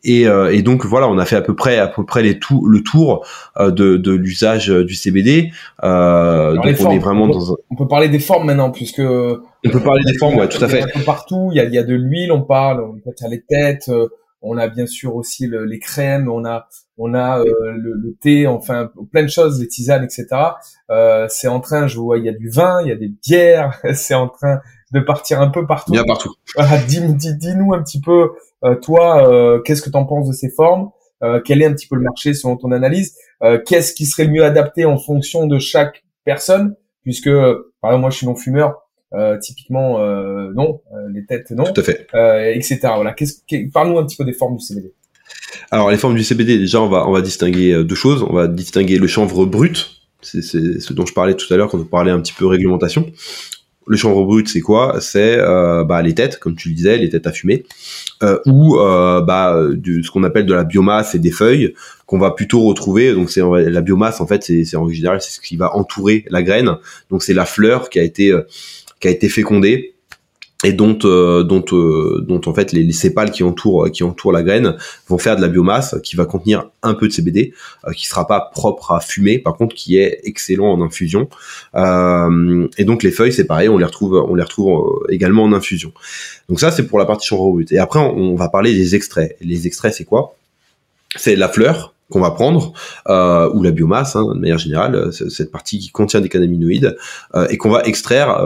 et, 0.04 0.24
et, 0.24 0.62
donc 0.62 0.84
voilà, 0.84 1.08
on 1.08 1.18
a 1.18 1.24
fait 1.24 1.36
à 1.36 1.40
peu 1.40 1.56
près 1.56 1.78
à 1.78 1.88
peu 1.88 2.04
près 2.04 2.22
les 2.22 2.38
tout, 2.38 2.66
le 2.66 2.82
tour 2.82 3.26
de, 3.58 3.70
de 3.70 4.12
l'usage 4.12 4.68
du 4.68 4.94
CBD. 4.94 5.50
donc 5.82 6.64
on 6.80 6.90
est 6.90 6.98
vraiment 6.98 7.26
dans 7.26 7.52
un... 7.52 7.56
on 7.70 7.76
peut 7.76 7.88
parler 7.88 8.08
des 8.08 8.20
formes 8.20 8.46
maintenant 8.46 8.70
puisque 8.70 9.00
on 9.00 9.70
peut 9.70 9.80
parler 9.80 10.02
des 10.04 10.16
formes, 10.18 10.36
ouais, 10.36 10.48
tout 10.48 10.62
à 10.62 10.68
fait. 10.68 10.84
partout, 11.04 11.48
il 11.50 11.56
y 11.56 11.60
a, 11.60 11.64
il 11.64 11.72
y 11.72 11.78
a 11.78 11.82
de 11.82 11.94
l'huile, 11.94 12.30
on 12.30 12.42
parle, 12.42 12.84
on 12.84 12.98
peut 12.98 13.10
faire 13.18 13.30
les 13.30 13.40
têtes, 13.40 13.90
on 14.42 14.58
a 14.58 14.68
bien 14.68 14.86
sûr 14.86 15.16
aussi 15.16 15.48
les 15.50 15.78
crèmes, 15.78 16.28
on 16.28 16.44
a 16.44 16.68
on 16.99 17.14
a 17.14 17.40
euh, 17.40 17.72
le, 17.72 18.14
thé, 18.20 18.47
enfin 18.47 18.90
plein 19.11 19.22
de 19.22 19.28
choses, 19.28 19.61
les 19.61 19.68
tisanes, 19.68 20.05
etc. 20.05 20.26
Euh, 20.90 21.26
c'est 21.28 21.49
en 21.49 21.61
train, 21.61 21.86
je 21.86 21.99
vois, 21.99 22.18
il 22.18 22.24
y 22.24 22.28
a 22.28 22.32
du 22.32 22.49
vin, 22.49 22.80
il 22.82 22.88
y 22.88 22.92
a 22.92 22.97
des 22.97 23.09
bières, 23.09 23.78
c'est 23.94 24.14
en 24.14 24.28
train 24.28 24.61
de 24.92 25.01
partir 25.01 25.40
un 25.40 25.49
peu 25.49 25.66
partout. 25.66 25.92
Bien 25.92 26.05
partout. 26.05 26.34
dis, 26.88 27.01
dis, 27.36 27.55
nous 27.57 27.74
un 27.74 27.82
petit 27.82 28.01
peu, 28.01 28.30
euh, 28.64 28.76
toi, 28.76 29.61
qu'est-ce 29.64 29.82
que 29.82 29.90
tu 29.90 29.97
en 29.97 30.07
penses 30.07 30.28
de 30.28 30.32
ces 30.32 30.51
formes? 30.51 30.90
Quel 31.44 31.62
est 31.62 31.66
un 31.66 31.72
petit 31.72 31.88
peu 31.88 31.97
le 31.97 32.03
marché 32.03 32.34
selon 32.34 32.57
ton 32.57 32.70
analyse? 32.72 33.16
Qu'est-ce 33.66 33.94
qui 33.94 34.07
serait 34.07 34.24
le 34.24 34.30
mieux 34.30 34.44
adapté 34.44 34.84
en 34.84 34.99
fonction 34.99 35.47
de 35.47 35.59
chaque 35.59 36.05
personne? 36.24 36.76
Puisque, 37.03 37.30
par 37.80 37.90
exemple, 37.90 38.01
moi, 38.01 38.11
je 38.11 38.16
suis 38.16 38.26
non 38.26 38.36
fumeur. 38.36 38.86
Euh, 39.12 39.38
typiquement, 39.38 40.01
euh, 40.01 40.53
non, 40.55 40.82
les 41.11 41.24
têtes, 41.24 41.51
non, 41.53 41.64
Tout 41.64 41.80
à 41.80 41.84
fait. 41.84 42.07
etc. 42.55 42.78
Voilà. 42.82 43.12
Qu'est-ce, 43.12 43.40
parle-nous 43.72 43.99
un 43.99 44.05
petit 44.05 44.16
peu 44.16 44.24
des 44.24 44.32
formes 44.32 44.57
du 44.57 44.64
CBD. 44.64 44.92
Alors 45.70 45.90
les 45.90 45.96
formes 45.96 46.14
du 46.14 46.24
CBD, 46.24 46.59
déjà 46.59 46.80
on 46.80 46.88
va 46.88 47.09
on 47.09 47.12
va 47.12 47.20
distinguer 47.20 47.72
euh, 47.72 47.84
deux 47.84 47.94
choses. 47.94 48.24
On 48.28 48.34
va 48.34 48.46
distinguer 48.46 48.98
le 48.98 49.07
chanvre 49.07 49.46
brut, 49.46 50.02
c'est 50.22 50.42
ce 50.42 50.92
dont 50.92 51.07
je 51.07 51.12
parlais 51.12 51.34
tout 51.34 51.52
à 51.52 51.57
l'heure 51.57 51.70
quand 51.70 51.78
on 51.78 51.84
parlait 51.84 52.11
un 52.11 52.20
petit 52.20 52.32
peu 52.32 52.46
réglementation. 52.46 53.11
le 53.88 53.96
chanvre 53.96 54.24
brut, 54.24 54.48
c'est 54.48 54.61
quoi? 54.61 55.00
C'est 55.00 55.38
euh, 55.38 55.84
bah, 55.84 56.02
les 56.02 56.14
têtes, 56.14 56.38
comme 56.38 56.57
tu 56.57 56.68
le 56.70 56.74
disais, 56.74 56.98
les 56.98 57.09
têtes 57.09 57.26
à 57.26 57.32
fumer, 57.32 57.64
euh, 58.22 58.38
ou 58.46 58.76
bah, 58.76 59.61
du, 59.72 60.02
ce 60.02 60.11
qu'on 60.11 60.24
appelle 60.24 60.46
de 60.46 60.54
la 60.54 60.64
biomasse 60.64 61.14
et 61.14 61.18
des 61.18 61.30
feuilles 61.30 61.74
qu'on 62.07 62.18
va 62.18 62.30
plutôt 62.30 62.62
retrouver. 62.62 63.12
Donc 63.12 63.30
c'est 63.30 63.42
la 63.42 63.80
biomasse 63.80 64.20
en 64.20 64.26
fait, 64.26 64.42
c'est 64.44 64.76
en 64.76 64.88
général 64.88 65.20
c'est 65.20 65.32
ce 65.32 65.40
qui 65.40 65.57
va 65.57 65.74
entourer 65.76 66.24
la 66.30 66.42
graine. 66.42 66.76
Donc 67.11 67.22
c'est 67.22 67.34
la 67.34 67.46
fleur 67.46 67.90
qui 67.90 67.98
a 67.98 68.02
été 68.02 68.32
qui 69.00 69.09
a 69.09 69.11
été 69.11 69.28
fécondée 69.28 69.95
et 70.64 70.72
dont 70.72 70.98
euh, 71.04 71.42
dont 71.42 71.64
euh, 71.72 72.24
dont 72.26 72.40
en 72.46 72.54
fait 72.54 72.72
les, 72.72 72.82
les, 72.82 72.92
sépales 72.92 73.30
qui 73.30 73.42
entourent 73.42 73.90
qui 73.90 74.02
entourent 74.02 74.32
la 74.32 74.42
graine 74.42 74.76
vont 75.07 75.18
faire 75.18 75.36
de 75.36 75.42
la 75.42 75.48
biomasse 75.48 75.96
qui 76.02 76.16
va 76.16 76.24
contenir 76.24 76.70
un 76.82 76.94
peu 76.94 77.09
de 77.09 77.12
CBD 77.12 77.52
euh, 77.86 77.92
qui 77.92 78.07
sera 78.07 78.26
pas 78.26 78.40
propre 78.40 78.92
à 78.92 79.00
fumer 79.00 79.38
par 79.38 79.54
contre 79.57 79.76
qui 79.76 79.98
est 79.98 80.20
excellent 80.24 80.72
en 80.72 80.82
infusion. 80.82 81.28
Euh, 81.74 82.68
et 82.78 82.84
donc 82.84 83.02
les 83.02 83.11
feuilles 83.11 83.32
c'est 83.32 83.44
pareil 83.44 83.68
on 83.68 83.76
les 83.76 83.84
retrouve 83.84 84.14
on 84.14 84.34
les 84.34 84.42
retrouve 84.42 85.04
également 85.11 85.44
en 85.44 85.52
infusion. 85.52 85.92
Donc 86.48 86.59
ça 86.59 86.70
c'est 86.70 86.86
pour 86.86 86.98
la 86.98 87.04
partie 87.04 87.28
brut 87.34 87.70
et 87.72 87.78
après 87.78 88.00
on, 88.00 88.34
va 88.34 88.48
parler 88.48 88.72
des 88.72 88.94
extraits. 88.94 89.36
Les 89.40 89.66
extraits 89.66 89.92
c'est 89.92 90.04
quoi? 90.04 90.36
C'est 91.16 91.36
la 91.36 91.48
fleur 91.48 91.92
qu'on 92.11 92.20
va 92.20 92.30
prendre, 92.30 92.72
euh, 93.09 93.50
ou 93.52 93.64
la 93.64 93.72
biomasse, 93.72 94.14
hein, 94.14 94.24
de 94.34 94.38
manière 94.38 94.59
générale, 94.59 95.12
cette 95.12 95.50
partie 95.50 95.80
qui 95.80 95.90
contient 95.90 96.20
des 96.20 96.28
cannabinoïdes, 96.28 96.96
euh, 97.34 97.48
et 97.48 97.57
qu'on 97.57 97.70
va 97.70 97.82
extraire 97.82 98.38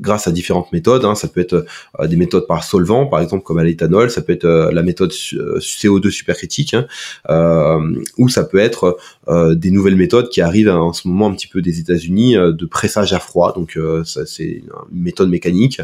grâce 0.00 0.28
à 0.28 0.32
différentes 0.32 0.72
méthodes. 0.72 1.04
Hein. 1.04 1.14
Ça 1.14 1.28
peut 1.28 1.40
être 1.40 1.66
euh, 2.00 2.06
des 2.06 2.16
méthodes 2.16 2.46
par 2.46 2.64
solvant, 2.64 3.06
par 3.06 3.20
exemple 3.20 3.44
comme 3.44 3.58
à 3.58 3.64
l'éthanol. 3.64 4.10
Ça 4.10 4.22
peut 4.22 4.32
être 4.32 4.44
euh, 4.44 4.70
la 4.72 4.82
méthode 4.82 5.12
euh, 5.34 5.58
CO2 5.58 6.10
supercritique, 6.10 6.74
hein. 6.74 6.86
ou 8.18 8.28
ça 8.28 8.44
peut 8.44 8.58
être 8.58 8.96
des 9.28 9.70
nouvelles 9.70 9.96
méthodes 9.96 10.28
qui 10.28 10.40
arrivent 10.40 10.68
en 10.68 10.92
ce 10.92 11.08
moment 11.08 11.28
un 11.28 11.34
petit 11.34 11.48
peu 11.48 11.62
des 11.62 11.80
États-Unis 11.80 12.36
de 12.36 12.66
pressage 12.66 13.12
à 13.12 13.18
froid. 13.18 13.52
Donc 13.54 13.78
ça 14.04 14.26
c'est 14.26 14.44
une 14.44 14.70
méthode 14.92 15.28
mécanique. 15.28 15.80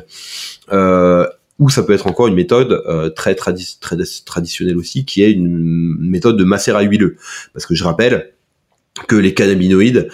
ou 0.70 1.70
ça 1.70 1.82
peut 1.82 1.92
être 1.92 2.06
encore 2.06 2.28
une 2.28 2.34
méthode 2.34 2.82
très, 3.14 3.34
traditionnelle 3.34 4.76
aussi, 4.76 5.04
qui 5.04 5.22
est 5.22 5.32
une 5.32 5.96
méthode 5.98 6.36
de 6.36 6.44
macérat 6.44 6.82
huileux. 6.82 7.16
Parce 7.52 7.66
que 7.66 7.74
je 7.74 7.84
rappelle, 7.84 8.32
que 9.08 9.16
les 9.16 9.34
cannabinoïdes 9.34 10.08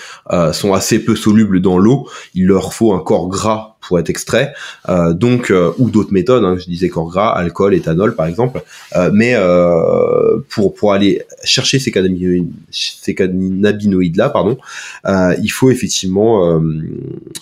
sont 0.52 0.72
assez 0.72 1.04
peu 1.04 1.16
solubles 1.16 1.60
dans 1.60 1.78
l'eau, 1.78 2.08
il 2.34 2.46
leur 2.46 2.72
faut 2.72 2.92
un 2.92 3.00
corps 3.00 3.28
gras 3.28 3.67
pour 3.88 3.98
être 3.98 4.10
extrait, 4.10 4.52
euh, 4.90 5.14
donc 5.14 5.50
euh, 5.50 5.72
ou 5.78 5.90
d'autres 5.90 6.12
méthodes, 6.12 6.44
hein, 6.44 6.58
je 6.58 6.66
disais 6.66 6.90
corps 6.90 7.08
gras, 7.08 7.30
alcool, 7.30 7.74
éthanol 7.74 8.14
par 8.14 8.26
exemple, 8.26 8.62
mais 9.12 9.34
pour 10.50 10.74
pour 10.74 10.92
aller 10.92 11.22
chercher 11.42 11.78
ces 11.78 11.90
cannabinoïdes, 11.90 12.52
ces 12.70 13.14
cannabinoïdes 13.14 14.16
là, 14.16 14.28
pardon, 14.28 14.58
il 15.06 15.48
faut 15.48 15.70
effectivement 15.70 16.60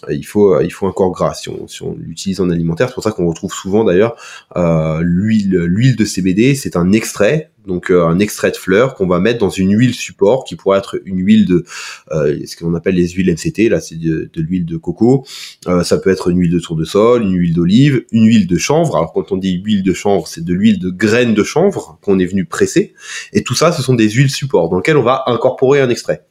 il 0.08 0.24
faut 0.24 0.60
il 0.60 0.70
faut 0.70 0.86
un 0.86 0.92
corps 0.92 1.10
gras 1.10 1.34
si 1.34 1.48
on 1.48 1.66
si 1.66 1.82
on 1.82 1.96
l'utilise 1.98 2.40
en 2.40 2.48
alimentaire, 2.48 2.88
c'est 2.88 2.94
pour 2.94 3.02
ça 3.02 3.10
qu'on 3.10 3.26
retrouve 3.26 3.52
souvent 3.52 3.82
d'ailleurs 3.82 4.14
l'huile 4.54 5.56
l'huile 5.56 5.96
de 5.96 6.04
CBD, 6.04 6.54
c'est 6.54 6.76
un 6.76 6.92
extrait 6.92 7.50
donc 7.66 7.90
euh, 7.90 8.06
un 8.06 8.18
extrait 8.18 8.50
de 8.50 8.56
fleurs 8.56 8.94
qu'on 8.94 9.06
va 9.06 9.18
mettre 9.18 9.38
dans 9.38 9.50
une 9.50 9.76
huile 9.76 9.94
support 9.94 10.44
qui 10.44 10.56
pourrait 10.56 10.78
être 10.78 10.98
une 11.04 11.18
huile 11.18 11.46
de 11.46 11.64
euh, 12.12 12.38
ce 12.46 12.56
qu'on 12.56 12.74
appelle 12.74 12.94
les 12.94 13.08
huiles 13.08 13.30
MCT 13.30 13.68
là 13.68 13.80
c'est 13.80 13.96
de, 13.96 14.30
l'huile 14.36 14.64
de 14.64 14.76
coco. 14.76 15.24
Euh, 15.66 15.82
ça 15.82 15.98
peut 15.98 16.10
être 16.10 16.28
une 16.28 16.38
huile 16.38 16.52
de 16.52 16.60
tournesol 16.60 17.22
une 17.22 17.34
huile 17.34 17.54
d'olive 17.54 18.04
une 18.12 18.26
huile 18.26 18.46
de 18.46 18.56
chanvre. 18.56 18.96
Alors 18.96 19.12
quand 19.12 19.32
on 19.32 19.36
dit 19.36 19.60
huile 19.64 19.82
de 19.82 19.92
chanvre 19.92 20.26
c'est 20.28 20.44
de 20.44 20.54
l'huile 20.54 20.78
de 20.78 20.90
graines 20.90 21.34
de 21.34 21.44
chanvre 21.44 21.98
qu'on 22.02 22.18
est 22.18 22.26
venu 22.26 22.44
presser. 22.44 22.94
Et 23.32 23.42
tout 23.42 23.54
ça 23.54 23.72
ce 23.72 23.82
sont 23.82 23.94
des 23.94 24.08
huiles 24.10 24.30
support 24.30 24.68
dans 24.68 24.76
lesquelles 24.76 24.96
on 24.96 25.02
va 25.02 25.24
incorporer 25.26 25.80
un 25.80 25.90
extrait 25.90 26.25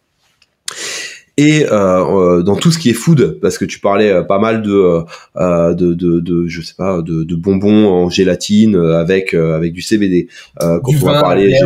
et 1.38 1.66
euh, 1.66 1.70
euh, 1.70 2.44
dans 2.44 2.56
tout 2.56 2.72
ce 2.72 2.80
qui 2.80 2.90
est 2.90 2.94
food 2.94 3.40
parce 3.42 3.58
que 3.58 3.66
tu 3.66 3.80
parlais 3.80 4.10
euh, 4.10 4.24
pas 4.24 4.40
mal 4.40 4.62
de, 4.62 5.04
euh, 5.36 5.74
de, 5.74 5.94
de, 5.94 6.20
de, 6.22 6.48
je 6.48 6.62
sais 6.62 6.76
pas 6.78 7.02
de, 7.02 7.24
de 7.24 7.36
bonbons 7.36 7.88
en 7.88 8.10
gélatine 8.10 8.76
avec 8.76 9.34
avec 9.34 9.74
du 9.74 9.82
CBD 9.82 10.28
quand 10.60 10.80
on 10.86 11.06
va 11.06 11.22
parler 11.22 11.60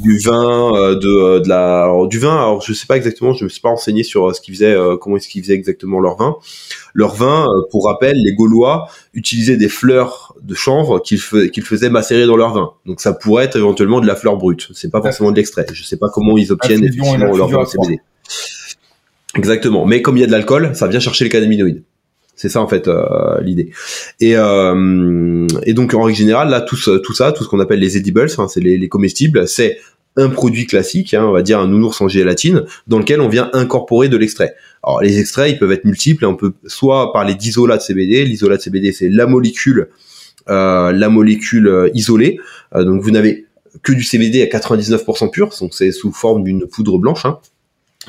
du 0.00 0.18
vin 0.18 0.72
de, 0.94 1.38
de 1.38 1.48
la 1.48 1.84
alors, 1.84 2.08
du 2.08 2.18
vin 2.18 2.34
alors 2.34 2.62
je 2.62 2.72
sais 2.72 2.86
pas 2.86 2.96
exactement 2.96 3.32
je 3.32 3.44
me 3.44 3.48
suis 3.48 3.60
pas 3.60 3.68
renseigné 3.68 4.02
sur 4.02 4.34
ce 4.34 4.40
qu'ils 4.40 4.54
faisaient 4.54 4.76
comment 5.00 5.16
est-ce 5.16 5.28
qu'ils 5.28 5.42
faisaient 5.42 5.54
exactement 5.54 6.00
leur 6.00 6.16
vin. 6.16 6.36
Leur 6.94 7.14
vin 7.14 7.46
pour 7.70 7.86
rappel 7.86 8.16
les 8.16 8.34
gaulois 8.34 8.88
utilisaient 9.14 9.56
des 9.56 9.68
fleurs 9.68 10.34
de 10.42 10.54
chanvre 10.54 10.98
qu'ils 10.98 11.20
qu'ils 11.50 11.62
faisaient 11.62 11.90
macérer 11.90 12.26
dans 12.26 12.36
leur 12.36 12.52
vin. 12.52 12.72
Donc 12.86 13.00
ça 13.00 13.12
pourrait 13.12 13.44
être 13.44 13.56
éventuellement 13.56 14.00
de 14.00 14.06
la 14.06 14.16
fleur 14.16 14.36
brute. 14.36 14.68
C'est 14.74 14.90
pas 14.90 15.00
forcément 15.00 15.30
de 15.30 15.36
l'extrait. 15.36 15.66
Je 15.72 15.84
sais 15.84 15.96
pas 15.96 16.08
comment 16.12 16.36
ils 16.36 16.50
obtiennent 16.50 16.82
effectivement 16.82 17.36
leur 17.36 17.48
vin 17.48 17.64
CBD 17.64 18.00
Exactement. 19.36 19.86
Mais 19.86 20.02
comme 20.02 20.16
il 20.16 20.20
y 20.20 20.24
a 20.24 20.26
de 20.26 20.32
l'alcool, 20.32 20.74
ça 20.74 20.88
vient 20.88 21.00
chercher 21.00 21.24
les 21.24 21.30
cannabinoïdes. 21.30 21.82
C'est 22.34 22.48
ça 22.48 22.60
en 22.60 22.68
fait 22.68 22.88
euh, 22.88 23.40
l'idée. 23.40 23.70
Et, 24.20 24.36
euh, 24.36 25.46
et 25.64 25.74
donc 25.74 25.94
en 25.94 26.02
règle 26.02 26.18
générale, 26.18 26.48
là 26.48 26.60
tout, 26.60 26.76
tout 26.76 27.14
ça, 27.14 27.32
tout 27.32 27.44
ce 27.44 27.48
qu'on 27.48 27.60
appelle 27.60 27.78
les 27.78 27.96
edibles, 27.96 28.26
hein, 28.38 28.48
c'est 28.48 28.60
les, 28.60 28.78
les, 28.78 28.88
comestibles, 28.88 29.46
c'est 29.46 29.78
un 30.16 30.28
produit 30.28 30.66
classique, 30.66 31.14
hein, 31.14 31.24
on 31.24 31.32
va 31.32 31.42
dire 31.42 31.58
un 31.58 31.68
nounours 31.68 32.00
en 32.00 32.08
gélatine, 32.08 32.64
dans 32.86 32.98
lequel 32.98 33.20
on 33.20 33.28
vient 33.28 33.50
incorporer 33.52 34.08
de 34.08 34.16
l'extrait. 34.16 34.54
Alors 34.82 35.00
les 35.00 35.18
extraits, 35.18 35.50
ils 35.50 35.58
peuvent 35.58 35.72
être 35.72 35.84
multiples, 35.84 36.24
on 36.26 36.36
peut 36.36 36.52
soit 36.66 37.12
parler 37.12 37.34
d'isolat 37.34 37.78
de 37.78 37.82
CBD. 37.82 38.24
L'isolat 38.24 38.56
de 38.56 38.62
CBD, 38.62 38.92
c'est 38.92 39.08
la 39.08 39.26
molécule, 39.26 39.88
euh, 40.50 40.92
la 40.92 41.08
molécule 41.08 41.68
euh, 41.68 41.90
isolée. 41.94 42.38
Euh, 42.74 42.84
donc 42.84 43.00
vous 43.00 43.10
n'avez 43.10 43.46
que 43.82 43.92
du 43.92 44.02
CBD 44.02 44.42
à 44.42 44.46
99% 44.46 45.30
pur, 45.30 45.50
donc 45.60 45.72
c'est 45.72 45.92
sous 45.92 46.12
forme 46.12 46.44
d'une 46.44 46.66
poudre 46.66 46.98
blanche. 46.98 47.24
Hein 47.24 47.38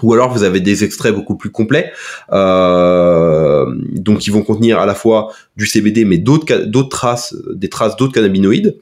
ou 0.01 0.13
alors 0.13 0.33
vous 0.33 0.43
avez 0.43 0.59
des 0.59 0.83
extraits 0.83 1.13
beaucoup 1.13 1.35
plus 1.35 1.51
complets, 1.51 1.91
euh, 2.31 3.65
donc 3.93 4.19
qui 4.19 4.29
vont 4.29 4.43
contenir 4.43 4.79
à 4.79 4.85
la 4.85 4.95
fois 4.95 5.31
du 5.57 5.65
CBD 5.67 6.05
mais 6.05 6.17
d'autres 6.17 6.65
d'autres 6.65 6.89
traces, 6.89 7.35
des 7.53 7.69
traces 7.69 7.95
d'autres 7.95 8.13
cannabinoïdes. 8.13 8.77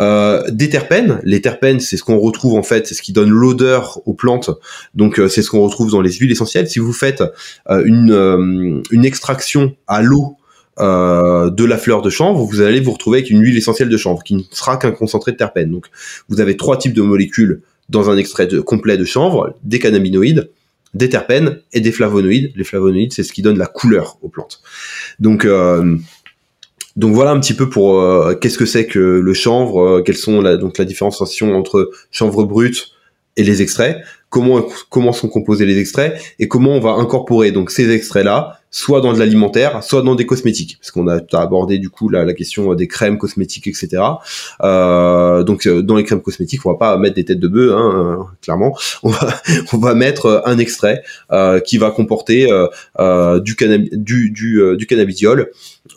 Euh, 0.00 0.44
des 0.50 0.68
terpènes, 0.68 1.20
les 1.24 1.40
terpènes 1.40 1.80
c'est 1.80 1.96
ce 1.96 2.04
qu'on 2.04 2.18
retrouve 2.18 2.54
en 2.54 2.62
fait, 2.62 2.86
c'est 2.86 2.94
ce 2.94 3.02
qui 3.02 3.12
donne 3.12 3.30
l'odeur 3.30 4.00
aux 4.06 4.14
plantes, 4.14 4.50
donc 4.94 5.18
euh, 5.18 5.28
c'est 5.28 5.42
ce 5.42 5.50
qu'on 5.50 5.62
retrouve 5.62 5.90
dans 5.90 6.00
les 6.00 6.12
huiles 6.12 6.30
essentielles. 6.30 6.68
Si 6.68 6.78
vous 6.78 6.92
faites 6.92 7.24
euh, 7.68 7.82
une, 7.84 8.12
euh, 8.12 8.80
une 8.92 9.04
extraction 9.04 9.74
à 9.86 10.02
l'eau 10.02 10.36
de 10.80 11.64
la 11.64 11.76
fleur 11.76 12.02
de 12.02 12.10
chanvre, 12.10 12.44
vous 12.44 12.60
allez 12.60 12.78
vous 12.78 12.92
retrouver 12.92 13.18
avec 13.18 13.30
une 13.30 13.42
huile 13.42 13.56
essentielle 13.56 13.88
de 13.88 13.96
chanvre 13.96 14.22
qui 14.22 14.36
ne 14.36 14.42
sera 14.52 14.76
qu'un 14.76 14.92
concentré 14.92 15.32
de 15.32 15.36
terpènes. 15.36 15.72
Donc 15.72 15.86
vous 16.28 16.40
avez 16.40 16.56
trois 16.56 16.78
types 16.78 16.92
de 16.92 17.02
molécules 17.02 17.62
dans 17.88 18.10
un 18.10 18.16
extrait 18.16 18.46
de, 18.46 18.60
complet 18.60 18.96
de 18.96 19.04
chanvre, 19.04 19.54
des 19.62 19.78
cannabinoïdes, 19.78 20.50
des 20.94 21.08
terpènes 21.08 21.60
et 21.72 21.80
des 21.80 21.92
flavonoïdes. 21.92 22.52
Les 22.56 22.64
flavonoïdes, 22.64 23.12
c'est 23.12 23.22
ce 23.22 23.32
qui 23.32 23.42
donne 23.42 23.58
la 23.58 23.66
couleur 23.66 24.18
aux 24.22 24.28
plantes. 24.28 24.60
Donc, 25.20 25.44
euh, 25.44 25.96
donc 26.96 27.14
voilà 27.14 27.30
un 27.30 27.40
petit 27.40 27.54
peu 27.54 27.68
pour 27.68 28.00
euh, 28.00 28.34
qu'est-ce 28.34 28.58
que 28.58 28.66
c'est 28.66 28.86
que 28.86 28.98
le 28.98 29.34
chanvre, 29.34 29.80
euh, 29.80 30.02
quelles 30.02 30.16
sont 30.16 30.40
la, 30.40 30.56
donc 30.56 30.78
la 30.78 30.84
différenciation 30.84 31.54
entre 31.54 31.90
chanvre 32.10 32.44
brut 32.44 32.92
et 33.36 33.44
les 33.44 33.62
extraits, 33.62 33.98
comment 34.30 34.66
comment 34.90 35.12
sont 35.12 35.28
composés 35.28 35.64
les 35.64 35.78
extraits 35.78 36.20
et 36.40 36.48
comment 36.48 36.72
on 36.72 36.80
va 36.80 36.90
incorporer 36.90 37.52
donc 37.52 37.70
ces 37.70 37.90
extraits 37.90 38.24
là 38.24 38.57
soit 38.70 39.00
dans 39.00 39.12
de 39.12 39.18
l'alimentaire, 39.18 39.82
soit 39.82 40.02
dans 40.02 40.14
des 40.14 40.26
cosmétiques, 40.26 40.76
parce 40.78 40.90
qu'on 40.90 41.08
a, 41.08 41.20
abordé 41.32 41.78
du 41.78 41.90
coup 41.90 42.08
la, 42.08 42.24
la, 42.24 42.34
question 42.34 42.74
des 42.74 42.86
crèmes 42.86 43.18
cosmétiques, 43.18 43.66
etc. 43.66 44.02
Euh, 44.62 45.42
donc 45.42 45.66
euh, 45.66 45.82
dans 45.82 45.96
les 45.96 46.04
crèmes 46.04 46.20
cosmétiques, 46.20 46.64
on 46.66 46.72
va 46.72 46.78
pas 46.78 46.96
mettre 46.98 47.14
des 47.14 47.24
têtes 47.24 47.40
de 47.40 47.48
bœuf, 47.48 47.72
hein, 47.72 48.18
euh, 48.20 48.24
clairement. 48.42 48.76
On 49.02 49.10
va, 49.10 49.32
on 49.72 49.78
va 49.78 49.94
mettre 49.94 50.42
un 50.44 50.58
extrait 50.58 51.02
euh, 51.30 51.60
qui 51.60 51.78
va 51.78 51.90
comporter 51.90 52.48
euh, 52.98 53.40
du, 53.40 53.56
du, 53.92 54.30
du, 54.30 54.76
du 54.76 54.86
cannabidiol 54.86 55.50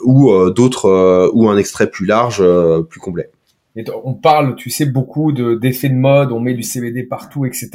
ou 0.04 0.32
d'autres 0.52 1.32
ou 1.34 1.50
un 1.50 1.58
extrait 1.58 1.90
plus 1.90 2.06
large, 2.06 2.44
plus 2.90 3.00
complet 3.00 3.30
on 4.04 4.14
parle, 4.14 4.56
tu 4.56 4.70
sais, 4.70 4.86
beaucoup 4.86 5.32
de 5.32 5.56
d'effets 5.56 5.90
de 5.90 5.96
mode, 5.96 6.32
on 6.32 6.40
met 6.40 6.54
du 6.54 6.64
CBD 6.64 7.04
partout, 7.04 7.46
etc. 7.46 7.70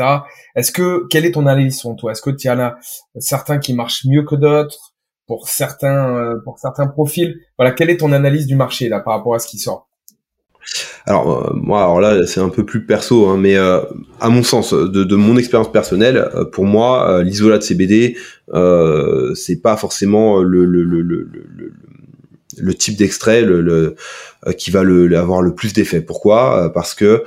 Est-ce 0.54 0.72
que 0.72 1.06
quelle 1.08 1.24
est 1.24 1.32
ton 1.32 1.46
analyse 1.46 1.78
sur 1.78 1.94
toi? 1.96 2.12
Est-ce 2.12 2.22
que 2.22 2.30
tu 2.30 2.48
en 2.50 2.58
as 2.58 2.76
certains 3.18 3.58
qui 3.58 3.72
marchent 3.72 4.04
mieux 4.04 4.22
que 4.22 4.34
d'autres? 4.34 4.85
Pour 5.26 5.48
certains 5.48 6.16
euh, 6.16 6.36
pour 6.44 6.58
certains 6.58 6.86
profils. 6.86 7.40
Voilà, 7.58 7.72
quelle 7.72 7.90
est 7.90 7.98
ton 7.98 8.12
analyse 8.12 8.46
du 8.46 8.56
marché 8.56 8.88
là 8.88 9.00
par 9.00 9.14
rapport 9.14 9.34
à 9.34 9.38
ce 9.38 9.46
qui 9.46 9.58
sort? 9.58 9.88
Alors 11.06 11.46
euh, 11.46 11.52
moi, 11.54 11.82
alors 11.82 12.00
là, 12.00 12.26
c'est 12.26 12.40
un 12.40 12.48
peu 12.48 12.64
plus 12.64 12.84
perso, 12.84 13.28
hein, 13.28 13.36
mais 13.38 13.56
euh, 13.56 13.80
à 14.20 14.28
mon 14.28 14.42
sens, 14.42 14.72
de, 14.74 15.14
mon 15.14 15.36
expérience 15.36 15.70
personnelle, 15.70 16.28
pour 16.52 16.64
moi, 16.64 17.22
l'isolat 17.22 17.58
de 17.58 17.62
CBD, 17.62 18.16
c'est 19.34 19.62
pas 19.62 19.76
forcément 19.76 20.42
le, 20.42 20.64
le, 20.64 20.82
le, 20.82 21.02
le 21.02 21.72
le 22.58 22.74
type 22.74 22.96
d'extrait 22.96 23.42
le, 23.42 23.96
euh, 24.46 24.52
qui 24.52 24.70
va 24.70 24.82
le, 24.82 25.14
avoir 25.16 25.42
le 25.42 25.54
plus 25.54 25.72
d'effet. 25.72 26.00
Pourquoi? 26.00 26.64
Euh, 26.64 26.68
Parce 26.68 26.94
que 26.94 27.24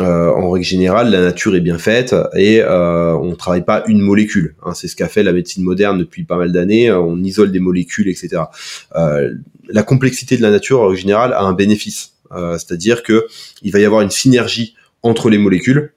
euh, 0.00 0.30
en 0.30 0.50
règle 0.50 0.66
générale, 0.66 1.10
la 1.10 1.20
nature 1.20 1.54
est 1.54 1.60
bien 1.60 1.78
faite 1.78 2.14
et 2.34 2.62
euh, 2.62 3.14
on 3.14 3.34
travaille 3.36 3.64
pas 3.64 3.84
une 3.86 4.00
molécule. 4.00 4.54
Hein. 4.64 4.74
C'est 4.74 4.88
ce 4.88 4.96
qu'a 4.96 5.08
fait 5.08 5.22
la 5.22 5.32
médecine 5.32 5.64
moderne 5.64 5.98
depuis 5.98 6.24
pas 6.24 6.36
mal 6.36 6.52
d'années. 6.52 6.90
On 6.90 7.18
isole 7.22 7.52
des 7.52 7.60
molécules, 7.60 8.08
etc. 8.08 8.42
la 8.94 9.82
complexité 9.82 10.36
de 10.36 10.42
la 10.42 10.50
nature, 10.50 10.80
en 10.80 10.88
règle 10.88 11.00
générale, 11.00 11.32
a 11.32 11.42
un 11.42 11.52
bénéfice. 11.52 12.14
C'est-à-dire 12.30 13.02
que 13.02 13.26
il 13.60 13.72
va 13.72 13.78
y 13.78 13.84
avoir 13.84 14.00
une 14.00 14.10
synergie 14.10 14.74
entre 15.02 15.28
les 15.28 15.36
molécules 15.36 15.92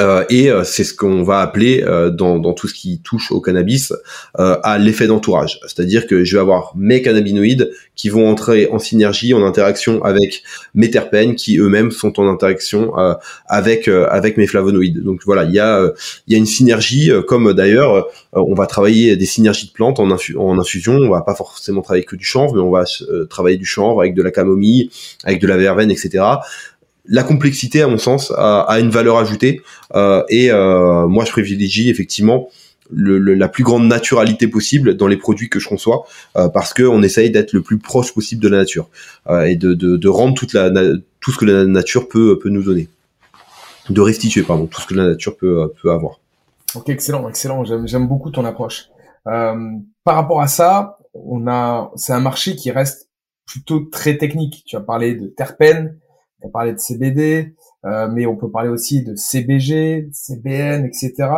Euh, 0.00 0.24
et 0.30 0.50
euh, 0.50 0.64
c'est 0.64 0.84
ce 0.84 0.94
qu'on 0.94 1.22
va 1.22 1.40
appeler 1.40 1.84
euh, 1.84 2.10
dans, 2.10 2.38
dans, 2.38 2.54
tout 2.54 2.68
ce 2.68 2.74
qui 2.74 3.00
touche 3.00 3.30
au 3.30 3.40
cannabis 3.40 3.92
à 4.34 4.78
l'effet 4.78 5.06
d'entourage. 5.06 5.60
C'est-à-dire 5.62 6.06
que 6.06 6.24
je 6.24 6.36
vais 6.36 6.40
avoir 6.40 6.72
mes 6.76 7.02
cannabinoïdes 7.02 7.70
qui 7.94 8.08
vont 8.08 8.28
entrer 8.28 8.68
en 8.70 8.78
synergie, 8.78 9.34
en 9.34 9.44
interaction 9.44 10.02
avec 10.04 10.42
mes 10.74 10.90
terpènes 10.90 11.34
qui 11.34 11.58
eux-mêmes 11.58 11.90
sont 11.90 12.18
en 12.18 12.28
interaction 12.28 12.92
avec 13.46 13.88
avec 13.88 14.36
mes 14.36 14.46
flavonoïdes. 14.46 15.02
Donc 15.02 15.22
voilà, 15.24 15.44
il 15.44 15.52
y 15.52 15.58
a 15.58 15.92
il 16.26 16.32
y 16.32 16.36
a 16.36 16.38
une 16.38 16.46
synergie 16.46 17.10
comme 17.26 17.52
d'ailleurs 17.52 18.08
on 18.32 18.54
va 18.54 18.66
travailler 18.66 19.16
des 19.16 19.26
synergies 19.26 19.66
de 19.66 19.72
plantes 19.72 20.00
en, 20.00 20.08
en 20.10 20.58
infusion. 20.58 20.94
On 20.94 21.10
va 21.10 21.22
pas 21.22 21.34
forcément 21.34 21.82
travailler 21.82 22.04
que 22.04 22.16
du 22.16 22.24
chanvre, 22.24 22.54
mais 22.54 22.62
on 22.62 22.70
va 22.70 22.84
travailler 23.28 23.58
du 23.58 23.66
chanvre 23.66 24.00
avec 24.00 24.14
de 24.14 24.22
la 24.22 24.30
camomille, 24.30 24.90
avec 25.24 25.40
de 25.40 25.46
la 25.46 25.56
verveine, 25.56 25.90
etc 25.90 26.24
la 27.10 27.24
complexité, 27.24 27.82
à 27.82 27.88
mon 27.88 27.98
sens, 27.98 28.32
a, 28.36 28.78
une 28.78 28.88
valeur 28.88 29.18
ajoutée. 29.18 29.60
Euh, 29.94 30.22
et 30.28 30.50
euh, 30.50 31.08
moi, 31.08 31.24
je 31.24 31.32
privilégie 31.32 31.90
effectivement 31.90 32.48
le, 32.88 33.18
la 33.18 33.48
plus 33.48 33.64
grande 33.64 33.86
naturalité 33.86 34.46
possible 34.46 34.96
dans 34.96 35.08
les 35.08 35.16
produits 35.16 35.48
que 35.48 35.58
je 35.58 35.68
conçois, 35.68 36.06
euh, 36.36 36.48
parce 36.48 36.72
que 36.72 36.84
on 36.84 37.02
essaye 37.02 37.30
d'être 37.30 37.52
le 37.52 37.62
plus 37.62 37.78
proche 37.78 38.14
possible 38.14 38.42
de 38.42 38.48
la 38.48 38.58
nature 38.58 38.88
et 39.44 39.56
de, 39.56 39.74
de, 39.74 39.96
de, 39.96 40.08
rendre 40.08 40.34
toute 40.34 40.52
la, 40.52 40.70
tout 41.20 41.32
ce 41.32 41.38
que 41.38 41.44
la 41.44 41.66
nature 41.66 42.08
peut, 42.08 42.38
peut 42.38 42.48
nous 42.48 42.62
donner, 42.62 42.88
de 43.90 44.00
restituer 44.00 44.42
pardon 44.42 44.66
tout 44.66 44.80
ce 44.80 44.86
que 44.86 44.94
la 44.94 45.08
nature 45.08 45.36
peut, 45.36 45.72
peut 45.82 45.90
avoir. 45.90 46.20
Ok, 46.74 46.88
excellent, 46.88 47.28
excellent. 47.28 47.64
J'aime 47.64 48.06
beaucoup 48.06 48.30
ton 48.30 48.44
approche. 48.44 48.88
par 49.24 50.14
rapport 50.14 50.40
à 50.40 50.48
ça, 50.48 50.98
on 51.14 51.48
a, 51.48 51.90
c'est 51.96 52.12
un 52.12 52.20
marché 52.20 52.54
qui 52.54 52.70
reste 52.70 53.08
plutôt 53.46 53.80
très 53.80 54.16
technique. 54.16 54.62
Tu 54.64 54.76
as 54.76 54.80
parlé 54.80 55.14
de 55.14 55.26
terpènes, 55.26 55.96
on 56.42 56.48
parler 56.50 56.72
de 56.72 56.78
CBD, 56.78 57.54
euh, 57.84 58.08
mais 58.08 58.26
on 58.26 58.36
peut 58.36 58.50
parler 58.50 58.68
aussi 58.68 59.02
de 59.02 59.14
CBG, 59.14 60.08
CBN, 60.12 60.84
etc. 60.84 61.28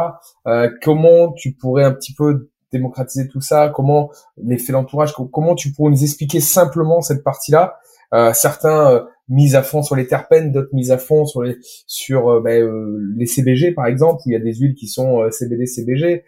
Euh, 0.46 0.70
comment 0.82 1.32
tu 1.32 1.52
pourrais 1.52 1.84
un 1.84 1.92
petit 1.92 2.14
peu 2.14 2.50
démocratiser 2.72 3.28
tout 3.28 3.40
ça? 3.40 3.70
Comment 3.74 4.10
l'effet 4.36 4.72
d'entourage 4.72 5.12
Comment 5.12 5.54
tu 5.54 5.72
pourrais 5.72 5.90
nous 5.90 6.02
expliquer 6.02 6.40
simplement 6.40 7.00
cette 7.00 7.22
partie-là? 7.22 7.76
Euh, 8.14 8.32
Certains 8.32 8.90
euh, 8.90 9.04
mis 9.28 9.54
à 9.54 9.62
fond 9.62 9.82
sur 9.82 9.96
les 9.96 10.06
terpènes, 10.06 10.52
d'autres 10.52 10.74
mis 10.74 10.90
à 10.90 10.98
fond 10.98 11.24
sur 11.24 11.42
les 11.42 11.56
sur 11.86 12.40
ben, 12.42 12.68
les 13.16 13.26
CBG 13.26 13.72
par 13.72 13.86
exemple, 13.86 14.22
où 14.26 14.30
il 14.30 14.32
y 14.32 14.36
a 14.36 14.40
des 14.40 14.54
huiles 14.54 14.74
qui 14.74 14.88
sont 14.88 15.30
CBD, 15.30 15.66
CBG, 15.66 16.24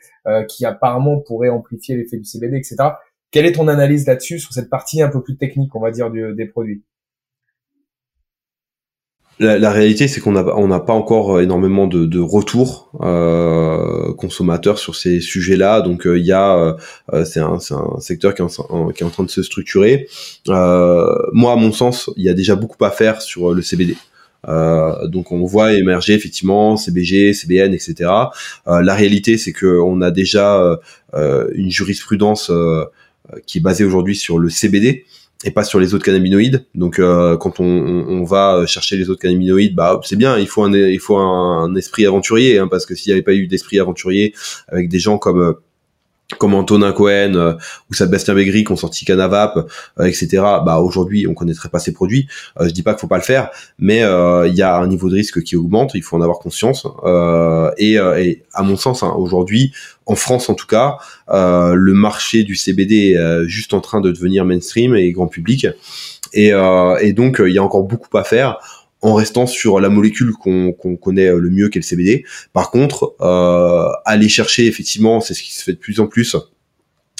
qui 0.48 0.64
apparemment 0.64 1.20
pourraient 1.20 1.50
amplifier 1.50 1.96
l'effet 1.96 2.16
du 2.16 2.24
CBD, 2.24 2.56
etc. 2.56 2.76
Quelle 3.30 3.46
est 3.46 3.52
ton 3.52 3.68
analyse 3.68 4.06
là-dessus 4.06 4.38
sur 4.38 4.52
cette 4.52 4.70
partie 4.70 5.02
un 5.02 5.08
peu 5.08 5.22
plus 5.22 5.36
technique, 5.36 5.74
on 5.74 5.80
va 5.80 5.90
dire, 5.90 6.10
des 6.10 6.46
produits? 6.46 6.84
La, 9.40 9.70
réalité, 9.72 10.06
c'est 10.06 10.20
qu'on 10.20 10.32
n'a 10.32 10.44
on 10.56 10.68
n'a 10.68 10.80
pas 10.80 10.92
encore 10.92 11.40
énormément 11.40 11.86
de, 11.86 12.06
de 12.06 12.20
retours 12.20 12.90
euh, 13.02 14.12
consommateurs 14.14 14.78
sur 14.78 14.94
ces 14.94 15.20
sujets-là. 15.20 15.80
Donc, 15.80 16.06
euh, 16.06 16.18
il 16.18 16.24
y 16.24 16.32
a, 16.32 16.76
euh, 17.12 17.24
c'est 17.24 17.40
un, 17.40 17.58
un, 17.70 18.00
secteur 18.00 18.34
qui 18.34 18.42
est, 18.42 19.02
en, 19.02 19.10
train 19.10 19.24
de 19.24 19.30
se 19.30 19.42
structurer. 19.42 20.08
Euh, 20.48 21.14
moi, 21.32 21.52
à 21.52 21.56
mon 21.56 21.72
sens, 21.72 22.10
il 22.16 22.22
y 22.22 22.28
a 22.28 22.34
déjà 22.34 22.54
beaucoup 22.54 22.82
à 22.84 22.90
faire 22.90 23.22
sur 23.22 23.52
le 23.52 23.62
CBD. 23.62 23.96
donc, 24.46 25.32
on 25.32 25.44
voit 25.44 25.72
émerger 25.72 26.14
effectivement 26.14 26.76
CBG, 26.76 27.32
CBN, 27.32 27.74
etc. 27.74 28.10
la 28.66 28.94
réalité, 28.94 29.36
c'est 29.36 29.52
que 29.52 29.80
on 29.80 30.00
a 30.00 30.10
déjà 30.10 30.78
une 31.12 31.70
jurisprudence 31.70 32.52
qui 33.46 33.58
est 33.58 33.62
basée 33.62 33.84
aujourd'hui 33.84 34.14
sur 34.14 34.38
le 34.38 34.48
CBD 34.48 35.06
et 35.42 35.50
pas 35.50 35.64
sur 35.64 35.80
les 35.80 35.94
autres 35.94 36.04
cannabinoïdes. 36.04 36.64
Donc 36.74 36.98
euh, 36.98 37.36
quand 37.36 37.60
on, 37.60 38.24
va 38.24 38.64
chercher 38.66 38.96
les 38.96 39.10
autres 39.10 39.20
cannabinoïdes, 39.20 39.74
bah 39.74 40.00
c'est 40.04 40.16
bien, 40.16 40.38
il 40.38 40.46
faut 40.46 40.62
un 40.62 40.72
il 40.72 40.98
faut 41.00 41.16
un, 41.16 41.74
esprit 41.74 42.06
aventurier 42.06 42.58
hein, 42.58 42.68
parce 42.68 42.86
que 42.86 42.94
s'il 42.94 43.10
n'y 43.10 43.14
avait 43.14 43.22
pas 43.22 43.34
eu 43.34 43.46
d'esprit 43.46 43.78
aventurier 43.78 44.34
avec 44.68 44.88
des 44.88 44.98
gens 44.98 45.18
comme 45.18 45.40
euh, 45.40 45.52
comme 46.38 46.54
Antonin 46.54 46.92
Cohen 46.92 47.34
euh, 47.34 47.54
ou 47.90 47.94
Sébastien 47.94 48.34
Begri 48.34 48.64
qui 48.64 48.72
ont 48.72 48.76
sorti 48.76 49.04
Canavap, 49.04 49.56
euh, 50.00 50.04
etc. 50.04 50.28
Bah 50.64 50.78
aujourd'hui 50.78 51.26
on 51.26 51.34
connaîtrait 51.34 51.68
pas 51.68 51.78
ces 51.78 51.92
produits. 51.92 52.28
Euh, 52.60 52.68
je 52.68 52.72
dis 52.72 52.82
pas 52.82 52.92
qu'il 52.92 53.00
faut 53.00 53.06
pas 53.06 53.16
le 53.16 53.22
faire, 53.22 53.50
mais 53.78 54.02
euh, 54.02 54.46
il 54.48 54.54
y 54.54 54.62
a 54.62 54.76
un 54.76 54.86
niveau 54.86 55.08
de 55.08 55.14
risque 55.14 55.42
qui 55.42 55.56
augmente. 55.56 55.92
Il 55.94 56.02
faut 56.02 56.16
en 56.16 56.22
avoir 56.22 56.38
conscience. 56.38 56.86
Et, 57.78 57.98
à 57.98 58.62
mon 58.62 58.76
sens, 58.76 59.02
hein, 59.02 59.14
aujourd'hui, 59.16 59.72
en 60.06 60.14
France 60.14 60.48
en 60.48 60.54
tout 60.54 60.66
cas, 60.66 60.96
le 61.28 61.92
marché 61.92 62.44
du 62.44 62.56
CBD 62.56 63.12
est 63.12 63.48
juste 63.48 63.74
en 63.74 63.80
train 63.80 64.00
de 64.00 64.10
devenir 64.10 64.44
mainstream 64.44 64.94
et 64.94 65.10
grand 65.12 65.26
public. 65.26 65.66
Et 66.32 66.52
donc 67.12 67.42
il 67.44 67.52
y 67.52 67.58
a 67.58 67.62
encore 67.62 67.84
beaucoup 67.84 68.16
à 68.16 68.24
faire 68.24 68.58
en 69.04 69.14
restant 69.14 69.46
sur 69.46 69.80
la 69.80 69.90
molécule 69.90 70.32
qu'on 70.32 70.96
connaît 71.00 71.30
le 71.30 71.50
mieux 71.50 71.68
qu'est 71.68 71.78
le 71.78 71.84
CBD. 71.84 72.24
Par 72.54 72.70
contre, 72.70 73.14
euh, 73.20 73.86
aller 74.06 74.30
chercher 74.30 74.66
effectivement, 74.66 75.20
c'est 75.20 75.34
ce 75.34 75.42
qui 75.42 75.52
se 75.52 75.62
fait 75.62 75.74
de 75.74 75.78
plus 75.78 76.00
en 76.00 76.06
plus, 76.06 76.36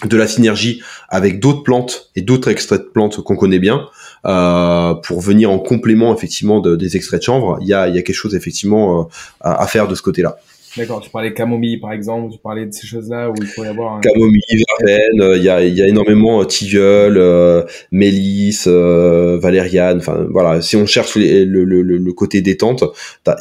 de 0.05 0.16
la 0.16 0.26
synergie 0.26 0.82
avec 1.11 1.41
d'autres 1.41 1.62
plantes 1.62 2.11
et 2.16 2.22
d'autres 2.22 2.51
extraits 2.51 2.80
de 2.80 2.87
plantes 2.87 3.22
qu'on 3.22 3.37
connaît 3.37 3.59
bien 3.59 3.87
euh, 4.24 4.95
pour 4.95 5.20
venir 5.20 5.51
en 5.51 5.59
complément 5.59 6.14
effectivement 6.16 6.61
des 6.61 6.97
extraits 6.97 7.20
de 7.20 7.24
chanvre. 7.24 7.59
Il 7.61 7.68
y 7.68 7.74
a, 7.74 7.87
y 7.89 8.03
quelque 8.03 8.14
chose 8.14 8.35
effectivement 8.35 9.03
euh, 9.03 9.05
à 9.41 9.66
faire 9.66 9.87
de 9.87 9.95
ce 9.95 10.03
côté-là. 10.03 10.39
D'accord, 10.77 11.01
tu 11.01 11.09
parlais 11.11 11.33
camomille 11.33 11.79
par 11.79 11.93
exemple, 11.93 12.33
tu 12.33 12.39
parlais 12.39 12.66
de 12.66 12.72
ces 12.72 12.87
choses-là 12.87 13.31
où 13.31 13.35
il 13.41 13.47
pourrait 13.49 13.68
y 13.68 13.70
avoir 13.70 13.95
un... 13.95 14.01
Camomille, 14.01 14.41
verveine, 14.81 15.20
euh, 15.20 15.37
il 15.37 15.45
y 15.45 15.49
a, 15.49 15.62
y 15.62 15.83
a 15.83 15.87
énormément 15.87 16.41
euh, 16.41 16.45
tilleul, 16.45 17.16
euh, 17.16 17.62
mélisse, 17.93 18.66
euh, 18.66 19.39
valériane, 19.41 19.99
enfin 19.99 20.27
voilà, 20.31 20.61
si 20.62 20.77
on 20.77 20.87
cherche 20.87 21.14
le, 21.14 21.45
le, 21.45 21.83
le, 21.83 22.12
côté 22.12 22.41
détente, 22.41 22.83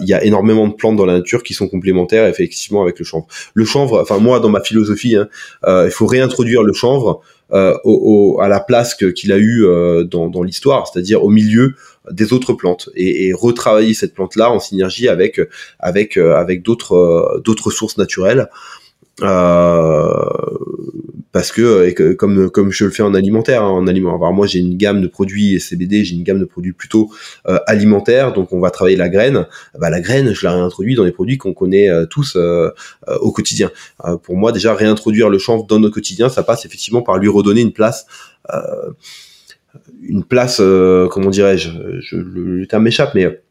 il 0.02 0.08
y 0.08 0.14
a 0.14 0.24
énormément 0.24 0.68
de 0.68 0.74
plantes 0.74 0.96
dans 0.96 1.06
la 1.06 1.14
nature 1.14 1.42
qui 1.42 1.56
sont 1.56 1.68
complémentaires 1.68 2.28
effectivement 2.28 2.84
avec 2.84 3.00
le 3.00 3.06
chanvre. 3.06 3.26
Le 3.56 3.66
chanvre, 3.66 4.00
enfin 4.02 4.20
moi 4.20 4.40
dans 4.40 4.50
ma 4.50 4.62
philosophie, 4.62 5.16
hein, 5.16 5.28
il 5.66 5.92
faut 5.92 6.06
réintroduire 6.06 6.62
le 6.62 6.74
chanvre 6.74 7.22
euh, 7.54 7.78
au, 7.84 8.40
à 8.42 8.48
la 8.48 8.60
place 8.60 8.96
qu'il 8.96 9.32
a 9.32 9.38
eu 9.38 9.64
euh, 9.64 10.04
dans, 10.04 10.28
dans 10.28 10.42
l'histoire, 10.42 10.88
c'est-à-dire 10.88 11.24
au 11.24 11.30
milieu 11.30 11.76
des 12.12 12.34
autres 12.34 12.54
plantes 12.54 12.90
et, 12.96 13.28
et 13.28 13.34
retravailler 13.34 13.94
cette 13.94 14.14
plante-là 14.14 14.52
en 14.52 14.60
synergie 14.60 15.08
avec 15.08 15.40
avec 15.80 16.18
avec 16.18 16.62
d'autres 16.62 17.42
d'autres 17.44 17.72
sources 17.72 17.98
naturelles. 17.98 18.50
Euh, 19.22 20.12
parce 21.32 21.52
que, 21.52 21.92
que, 21.92 22.14
comme 22.14 22.50
comme 22.50 22.72
je 22.72 22.86
le 22.86 22.92
fais 22.92 23.04
en 23.04 23.14
alimentaire, 23.14 23.64
hein, 23.64 23.70
en 23.70 23.88
aliment. 23.88 24.16
Alors 24.16 24.34
moi 24.34 24.48
j'ai 24.48 24.60
une 24.60 24.78
gamme 24.78 25.02
de 25.02 25.08
produits 25.08 25.60
CBD, 25.60 26.06
j'ai 26.06 26.16
une 26.16 26.24
gamme 26.24 26.40
de 26.40 26.46
produits 26.46 26.74
plutôt 26.74 27.12
euh, 27.48 27.60
alimentaires, 27.68 28.34
donc 28.34 28.54
on 28.54 28.60
va 28.60 28.70
travailler 28.70 28.96
la 28.96 29.10
graine. 29.10 29.48
Bah, 29.80 29.90
la 29.90 30.00
graine, 30.00 30.34
je 30.34 30.46
la 30.46 30.54
réintroduis 30.54 30.96
dans 30.96 31.04
les 31.04 31.12
produits 31.12 31.38
qu'on 31.38 31.54
connaît 31.54 31.90
euh, 31.90 32.06
tous 32.06 32.36
euh, 32.36 32.70
au 33.22 33.32
quotidien. 33.32 33.72
pour 34.24 34.36
moi 34.36 34.52
déjà 34.52 34.74
réintroduire 34.74 35.30
le 35.30 35.40
chanvre 35.40 35.66
dans 35.66 35.80
notre 35.80 35.96
quotidien, 35.96 36.30
ça 36.30 36.44
passe 36.44 36.66
effectivement 36.66 37.02
par 37.02 37.18
lui 37.18 37.28
redonner 37.28 37.62
une 37.62 37.74
place 37.74 38.06
une 40.02 40.24
place, 40.24 40.58
comment 40.58 41.30
dirais-je, 41.30 41.70
je, 42.00 42.16
le 42.18 42.66
terme 42.68 42.84
m'échappe, 42.84 43.16
mais 43.16 43.43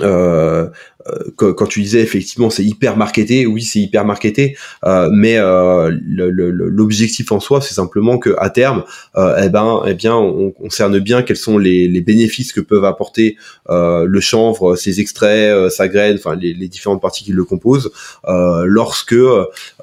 euh, 0.00 0.68
euh 1.06 1.30
quand, 1.36 1.66
tu 1.66 1.82
disais 1.82 2.00
effectivement 2.00 2.48
c'est 2.48 2.64
hyper 2.64 2.96
marketé, 2.96 3.44
oui 3.44 3.62
c'est 3.62 3.80
hyper 3.80 4.04
marketé, 4.04 4.56
euh, 4.84 5.08
mais 5.12 5.36
euh, 5.36 5.90
l'objectif 6.06 7.32
en 7.32 7.40
soi 7.40 7.60
c'est 7.60 7.74
simplement 7.74 8.18
que 8.18 8.34
à 8.38 8.48
terme, 8.50 8.84
euh, 9.16 9.42
eh 9.44 9.48
ben, 9.48 9.82
eh 9.86 9.94
bien 9.94 10.14
on, 10.14 10.54
on, 10.60 10.70
cerne 10.70 10.98
bien 11.00 11.22
quels 11.22 11.36
sont 11.36 11.58
les, 11.58 11.88
les 11.88 12.00
bénéfices 12.00 12.52
que 12.52 12.60
peuvent 12.60 12.84
apporter 12.84 13.36
le 13.68 14.20
chanvre, 14.20 14.76
ses 14.76 15.00
extraits, 15.00 15.70
sa 15.70 15.88
graine, 15.88 16.16
enfin 16.16 16.36
les, 16.36 16.54
les, 16.54 16.68
différentes 16.68 17.02
parties 17.02 17.24
qui 17.24 17.32
le 17.32 17.44
composent, 17.44 17.90
lorsque 18.24 19.16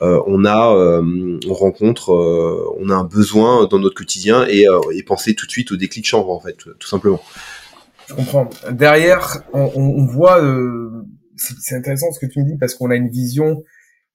on 0.02 0.46
a, 0.46 1.02
on 1.02 1.54
rencontre, 1.54 2.12
on 2.80 2.90
a 2.90 2.96
un 2.96 3.04
besoin 3.04 3.68
dans 3.70 3.80
notre 3.80 3.96
quotidien 3.96 4.48
et, 4.48 4.66
et 4.94 5.04
penser 5.04 5.36
tout 5.36 5.46
de 5.46 5.52
suite 5.52 5.72
au 5.72 5.76
déclic 5.76 6.06
chanvre 6.06 6.32
en 6.32 6.40
fait, 6.40 6.58
tout 6.80 6.88
simplement. 6.88 7.22
Je 8.10 8.16
comprends. 8.16 8.50
Derrière, 8.72 9.44
on, 9.54 10.06
voit, 10.06 10.44
euh, 10.44 11.06
c'est 11.36 11.76
intéressant 11.76 12.12
ce 12.12 12.20
que 12.20 12.26
tu 12.26 12.40
me 12.40 12.46
dis 12.46 12.58
parce 12.58 12.74
qu'on 12.74 12.90
a 12.90 12.96
une 12.96 13.10
vision 13.10 13.64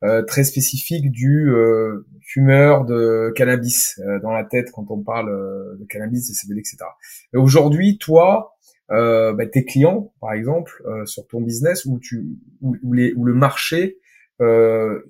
euh, 0.02 0.22
très 0.24 0.42
spécifique 0.42 1.12
du 1.12 1.48
euh, 1.50 2.04
fumeur 2.20 2.86
de 2.86 3.32
cannabis 3.36 4.00
dans 4.22 4.32
la 4.32 4.42
tête 4.42 4.72
quand 4.72 4.90
on 4.90 5.00
parle 5.00 5.30
de 5.78 5.84
cannabis, 5.84 6.28
de 6.28 6.34
CBD, 6.34 6.60
etc. 6.60 6.78
Aujourd'hui, 7.34 7.98
toi, 7.98 8.56
bah, 8.88 9.46
tes 9.52 9.64
clients, 9.64 10.12
par 10.20 10.32
exemple, 10.32 10.82
sur 11.06 11.26
ton 11.28 11.40
business, 11.40 11.84
où 11.84 12.00
où, 12.62 12.76
où, 12.82 12.94
le 13.24 13.34
marché 13.34 13.98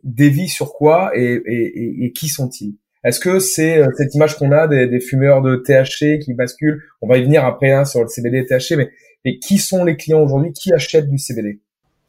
dévie 0.03 0.49
sur 0.49 0.75
quoi 0.75 1.17
et, 1.17 1.41
et, 1.47 1.85
et, 1.85 2.05
et 2.05 2.13
qui 2.13 2.29
sont-ils? 2.29 2.77
Est-ce 3.05 3.21
que 3.21 3.39
c'est 3.39 3.79
euh, 3.79 3.89
cette 3.97 4.15
image 4.15 4.37
qu'on 4.37 4.51
a 4.51 4.67
des, 4.67 5.01
fumeurs 5.01 5.43
de 5.43 5.57
THC 5.57 6.19
qui 6.21 6.33
basculent? 6.33 6.83
On 7.03 7.07
va 7.07 7.19
y 7.19 7.23
venir 7.23 7.45
après 7.45 7.71
hein, 7.71 7.85
sur 7.85 8.03
le 8.03 8.09
CBD 8.09 8.39
et 8.39 8.47
THC, 8.47 8.77
mais, 9.25 9.39
qui 9.39 9.59
sont 9.59 9.85
les 9.85 9.97
clients 9.97 10.23
aujourd'hui? 10.23 10.53
Qui 10.53 10.73
achètent 10.73 11.09
du 11.09 11.19
CBD 11.19 11.59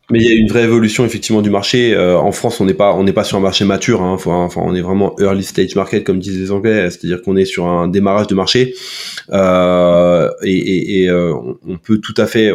Mais 0.09 0.19
il 0.19 0.25
y 0.25 0.31
a 0.31 0.35
une 0.35 0.47
vraie 0.47 0.63
évolution 0.63 1.05
effectivement 1.05 1.41
du 1.41 1.49
marché. 1.49 1.93
Euh, 1.93 2.17
en 2.17 2.31
France, 2.31 2.59
on 2.59 2.65
n'est 2.65 2.73
pas 2.73 2.93
on 2.93 3.03
n'est 3.03 3.13
pas 3.13 3.23
sur 3.25 3.37
un 3.37 3.41
marché 3.41 3.63
mature. 3.65 4.01
Hein, 4.01 4.13
enfin, 4.13 4.49
on 4.57 4.75
est 4.75 4.81
vraiment 4.81 5.15
early 5.19 5.43
stage 5.43 5.75
market 5.75 6.03
comme 6.05 6.19
disent 6.19 6.39
les 6.39 6.51
Anglais, 6.51 6.89
c'est-à-dire 6.89 7.21
qu'on 7.21 7.35
est 7.35 7.45
sur 7.45 7.67
un 7.67 7.87
démarrage 7.87 8.27
de 8.27 8.35
marché 8.35 8.73
euh, 9.31 10.29
et, 10.43 11.09
on, 11.09 11.77
peut 11.77 11.99
tout 11.99 12.15
à 12.17 12.25
fait. 12.25 12.51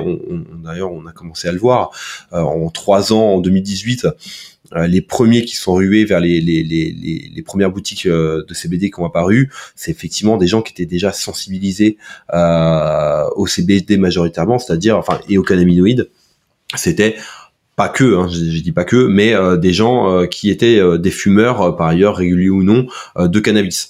D'ailleurs, 0.62 0.92
on 0.92 1.06
a 1.06 1.12
commencé 1.12 1.48
à 1.48 1.52
le 1.52 1.58
voir 1.58 1.90
en 2.32 2.68
trois 2.70 3.12
ans, 3.12 3.34
en 3.34 3.40
2018. 3.40 4.06
Les 4.86 5.00
premiers 5.00 5.44
qui 5.44 5.56
sont 5.56 5.74
rués 5.74 6.04
vers 6.04 6.20
les, 6.20 6.40
les, 6.40 6.62
les, 6.62 7.30
les 7.34 7.42
premières 7.42 7.70
boutiques 7.70 8.06
de 8.06 8.54
CBD 8.54 8.90
qui 8.90 9.00
ont 9.00 9.04
apparu, 9.04 9.50
c'est 9.74 9.90
effectivement 9.90 10.36
des 10.36 10.46
gens 10.46 10.62
qui 10.62 10.72
étaient 10.72 10.86
déjà 10.86 11.12
sensibilisés 11.12 11.96
au 12.32 13.46
CBD 13.46 13.96
majoritairement, 13.96 14.58
c'est-à-dire 14.58 14.96
enfin 14.96 15.20
et 15.28 15.38
aux 15.38 15.42
cannabinoïdes. 15.42 16.08
C'était 16.76 17.16
pas 17.80 17.88
que, 17.88 18.14
hein, 18.14 18.28
je, 18.28 18.60
dis 18.60 18.72
pas 18.72 18.84
que, 18.84 19.06
mais 19.06 19.32
euh, 19.32 19.56
des 19.56 19.72
gens 19.72 20.12
euh, 20.12 20.26
qui 20.26 20.50
étaient 20.50 20.78
euh, 20.78 20.98
des 20.98 21.10
fumeurs 21.10 21.78
par 21.78 21.86
ailleurs 21.86 22.14
réguliers 22.14 22.50
ou 22.50 22.62
non 22.62 22.86
de 23.18 23.40
cannabis 23.40 23.88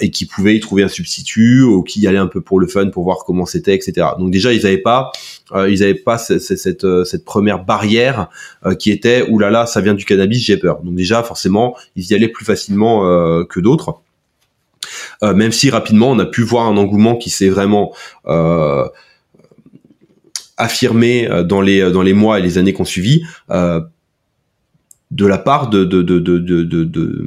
et 0.00 0.10
qui 0.10 0.26
pouvaient 0.26 0.54
y 0.54 0.60
trouver 0.60 0.82
un 0.82 0.88
substitut 0.88 1.62
ou 1.62 1.82
qui 1.82 2.00
y 2.00 2.06
allaient 2.06 2.18
un 2.18 2.26
peu 2.26 2.42
pour 2.42 2.60
le 2.60 2.66
fun 2.66 2.90
pour 2.90 3.04
voir 3.04 3.24
comment 3.24 3.46
c'était, 3.46 3.74
etc. 3.74 4.08
Donc 4.18 4.30
déjà 4.30 4.52
ils 4.52 4.64
n'avaient 4.64 4.76
pas, 4.76 5.12
ils 5.54 5.82
avaient 5.82 5.94
pas 5.94 6.18
cette, 6.18 6.42
cette, 6.42 7.24
première 7.24 7.64
barrière 7.64 8.28
qui 8.78 8.90
était 8.90 9.26
oulala 9.30 9.64
ça 9.64 9.80
vient 9.80 9.94
du 9.94 10.04
cannabis, 10.04 10.44
j'ai 10.44 10.58
peur. 10.58 10.82
Donc 10.82 10.94
déjà 10.94 11.22
forcément 11.22 11.74
ils 11.96 12.10
y 12.10 12.14
allaient 12.14 12.28
plus 12.28 12.44
facilement 12.44 13.00
que 13.46 13.60
d'autres. 13.60 14.00
même 15.22 15.52
si 15.52 15.70
rapidement 15.70 16.10
on 16.10 16.18
a 16.18 16.26
pu 16.26 16.42
voir 16.42 16.66
un 16.66 16.76
engouement 16.76 17.16
qui 17.16 17.30
s'est 17.30 17.48
vraiment 17.48 17.94
affirmé 20.56 21.28
euh, 21.28 21.42
dans 21.42 21.60
les 21.60 21.90
dans 21.90 22.02
les 22.02 22.12
mois 22.12 22.38
et 22.38 22.42
les 22.42 22.58
années 22.58 22.72
qu'on 22.72 22.84
suivi 22.84 23.22
euh, 23.50 23.80
de 25.10 25.26
la 25.26 25.38
part 25.38 25.68
de 25.70 25.84
de 25.84 26.02
de 26.02 26.18
de, 26.18 27.26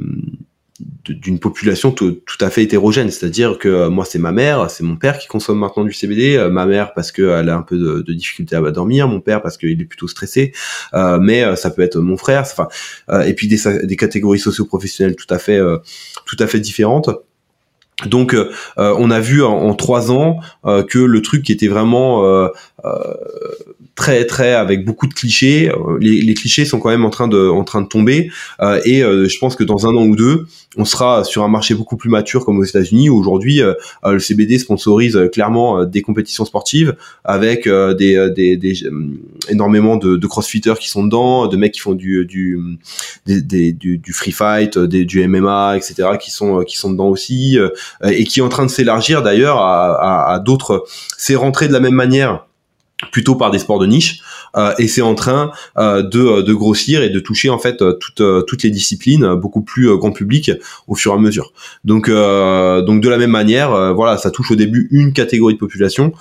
d'une 1.08 1.38
population 1.38 1.92
tout, 1.92 2.20
à 2.40 2.50
fait 2.50 2.64
hétérogène, 2.64 3.10
c'est-à-dire 3.10 3.58
que 3.58 3.68
euh, 3.68 3.90
moi 3.90 4.04
c'est 4.04 4.18
ma 4.18 4.32
mère, 4.32 4.70
c'est 4.70 4.82
mon 4.82 4.96
père 4.96 5.18
qui 5.18 5.26
consomme 5.26 5.58
maintenant 5.58 5.84
du 5.84 5.92
CBD, 5.92 6.48
ma 6.50 6.66
mère 6.66 6.92
parce 6.94 7.12
qu'elle 7.12 7.48
a 7.48 7.56
un 7.56 7.62
peu 7.62 7.78
de, 7.78 8.02
de 8.02 8.12
difficulté 8.12 8.56
à 8.56 8.60
dormir, 8.72 9.08
mon 9.08 9.20
père 9.20 9.40
parce 9.40 9.56
qu'il 9.56 9.80
est 9.80 9.84
plutôt 9.84 10.08
stressé, 10.08 10.52
mais 10.92 11.56
ça 11.56 11.70
peut 11.70 11.82
être 11.82 11.98
mon 11.98 12.16
frère, 12.16 12.42
enfin, 12.42 12.68
et 13.24 13.34
puis 13.34 13.48
des, 13.48 13.58
des 13.84 13.96
catégories 13.96 14.40
socio-professionnelles 14.40 15.16
tout 15.16 15.32
à 15.32 15.38
fait 15.38 15.60
tout 16.26 16.36
à 16.40 16.46
fait 16.46 16.60
différentes. 16.60 17.08
Donc, 18.04 18.34
euh, 18.34 18.52
euh, 18.76 18.94
on 18.98 19.10
a 19.10 19.20
vu 19.20 19.42
en, 19.42 19.74
trois 19.74 20.12
ans 20.12 20.40
euh, 20.66 20.82
que 20.82 20.98
le 20.98 21.22
truc 21.22 21.48
était 21.48 21.68
vraiment 21.68 22.22
très 23.96 24.24
très 24.24 24.52
avec 24.52 24.84
beaucoup 24.84 25.06
de 25.06 25.14
clichés, 25.14 25.72
les, 26.00 26.34
clichés 26.34 26.64
sont 26.64 26.78
quand 26.78 26.90
même 26.90 27.04
en 27.04 27.10
train 27.10 27.28
de 27.28 27.48
en 27.48 27.64
train 27.64 27.82
de 27.82 27.88
tomber. 27.88 28.30
et 28.84 29.00
je 29.00 29.38
pense 29.38 29.56
que 29.56 29.64
dans 29.64 29.86
un 29.86 29.96
an 29.96 30.06
ou 30.06 30.14
deux, 30.14 30.46
on 30.76 30.84
sera 30.84 31.24
sur 31.24 31.42
un 31.42 31.48
marché 31.48 31.74
beaucoup 31.74 31.96
plus 31.96 32.10
mature 32.10 32.44
comme 32.44 32.58
aux 32.58 32.64
États-Unis. 32.64 33.08
Aujourd'hui, 33.08 33.62
le 34.04 34.18
CBD 34.18 34.58
sponsorise 34.58 35.18
clairement 35.32 35.84
des 35.84 36.02
compétitions 36.02 36.44
sportives 36.44 36.94
avec 37.24 37.66
des, 37.66 38.30
des, 38.36 38.56
des 38.56 38.74
énormément 39.48 39.96
de, 39.96 40.16
de, 40.16 40.26
crossfitters 40.26 40.74
qui 40.78 40.90
sont 40.90 41.04
dedans, 41.04 41.46
de 41.46 41.56
mecs 41.56 41.72
qui 41.72 41.80
font 41.80 41.94
du 41.94 42.26
du 42.26 42.78
du, 43.26 43.72
du, 43.98 44.12
free 44.12 44.32
fight, 44.32 44.78
du 44.78 45.26
MMA, 45.26 45.76
etc. 45.76 46.10
qui 46.20 46.30
sont 46.30 46.62
qui 46.64 46.76
sont 46.76 46.90
dedans 46.90 47.08
aussi. 47.08 47.58
Euh, 47.58 48.10
et 48.10 48.24
qui 48.24 48.40
est 48.40 48.42
en 48.42 48.48
train 48.48 48.64
de 48.64 48.70
s'élargir 48.70 49.22
d'ailleurs 49.22 49.58
à, 49.58 50.32
à, 50.32 50.38
d'autres. 50.38 50.84
C'est 51.16 51.34
rentré 51.34 51.68
de 51.68 51.72
la 51.72 51.80
même 51.80 51.94
manière 51.94 52.45
plutôt 53.12 53.34
par 53.34 53.50
des 53.50 53.58
sports 53.58 53.78
de 53.78 53.86
niche 53.86 54.20
euh, 54.56 54.72
et 54.78 54.88
c'est 54.88 55.02
en 55.02 55.14
train 55.14 55.52
euh, 55.76 56.02
de, 56.02 56.40
de, 56.40 56.54
grossir 56.54 57.02
et 57.02 57.10
de 57.10 57.20
toucher 57.20 57.50
en 57.50 57.58
fait 57.58 57.76
toutes, 58.00 58.22
toutes 58.46 58.62
les 58.62 58.70
disciplines 58.70 59.34
beaucoup 59.34 59.60
plus 59.60 59.94
grand 59.98 60.12
public 60.12 60.50
au 60.86 60.94
fur 60.94 61.12
et 61.12 61.14
à 61.14 61.18
mesure. 61.18 61.52
Donc 61.84 62.08
donc 62.08 63.00
de 63.02 63.08
la 63.08 63.18
même 63.18 63.30
manière 63.30 63.94
voilà 63.94 64.16
ça 64.16 64.30
touche 64.30 64.50
au 64.50 64.56
début 64.56 64.88
une 64.90 65.12
catégorie 65.12 65.54
de 65.54 65.58
population 65.58 66.12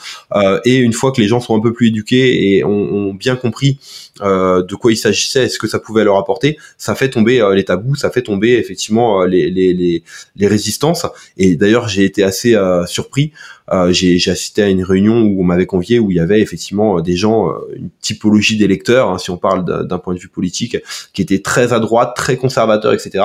et 0.65 0.75
une 0.75 0.93
fois 0.93 1.11
que 1.11 1.21
les 1.21 1.27
gens 1.27 1.39
sont 1.39 1.55
un 1.55 1.61
peu 1.61 1.71
plus 1.71 1.87
éduqués 1.87 2.57
et 2.57 2.63
ont, 2.65 3.13
bien 3.13 3.35
compris 3.35 3.79
de 4.19 4.75
quoi 4.75 4.91
il 4.91 4.97
s'agissait 4.97 5.47
ce 5.47 5.59
que 5.59 5.67
ça 5.67 5.79
pouvait 5.79 6.03
leur 6.03 6.17
apporter 6.17 6.57
ça 6.77 6.95
fait 6.95 7.09
tomber 7.09 7.47
les 7.53 7.63
tabous 7.63 7.95
ça 7.95 8.09
fait 8.09 8.23
tomber 8.23 8.53
effectivement 8.57 9.23
les, 9.23 9.49
les 9.49 10.47
résistances. 10.47 11.05
Et 11.37 11.55
d'ailleurs 11.55 11.87
j'ai 11.87 12.03
été 12.03 12.23
assez 12.23 12.57
surpris 12.87 13.31
euh, 13.71 13.91
j'ai 13.91 14.29
assisté 14.29 14.61
à 14.61 14.69
une 14.69 14.83
réunion 14.83 15.21
où 15.21 15.41
on 15.41 15.43
m'avait 15.43 15.65
convié 15.65 15.99
où 15.99 16.11
il 16.11 16.17
y 16.17 16.19
avait 16.19 16.41
effectivement 16.41 16.97
euh, 16.97 17.01
des 17.01 17.15
gens, 17.15 17.49
euh, 17.49 17.75
une 17.75 17.89
typologie 18.01 18.57
d'électeurs, 18.57 19.09
hein, 19.09 19.17
si 19.17 19.31
on 19.31 19.37
parle 19.37 19.87
d'un 19.87 19.97
point 19.97 20.13
de 20.13 20.19
vue 20.19 20.29
politique, 20.29 20.77
qui 21.13 21.21
étaient 21.21 21.41
très 21.41 21.73
à 21.73 21.79
droite, 21.79 22.15
très 22.15 22.37
conservateurs, 22.37 22.93
etc 22.93 23.23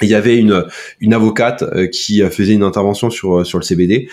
il 0.00 0.08
y 0.08 0.14
avait 0.14 0.38
une 0.38 0.64
une 1.00 1.14
avocate 1.14 1.64
qui 1.90 2.22
faisait 2.30 2.54
une 2.54 2.62
intervention 2.62 3.10
sur 3.10 3.46
sur 3.46 3.58
le 3.58 3.62
CBD 3.62 4.08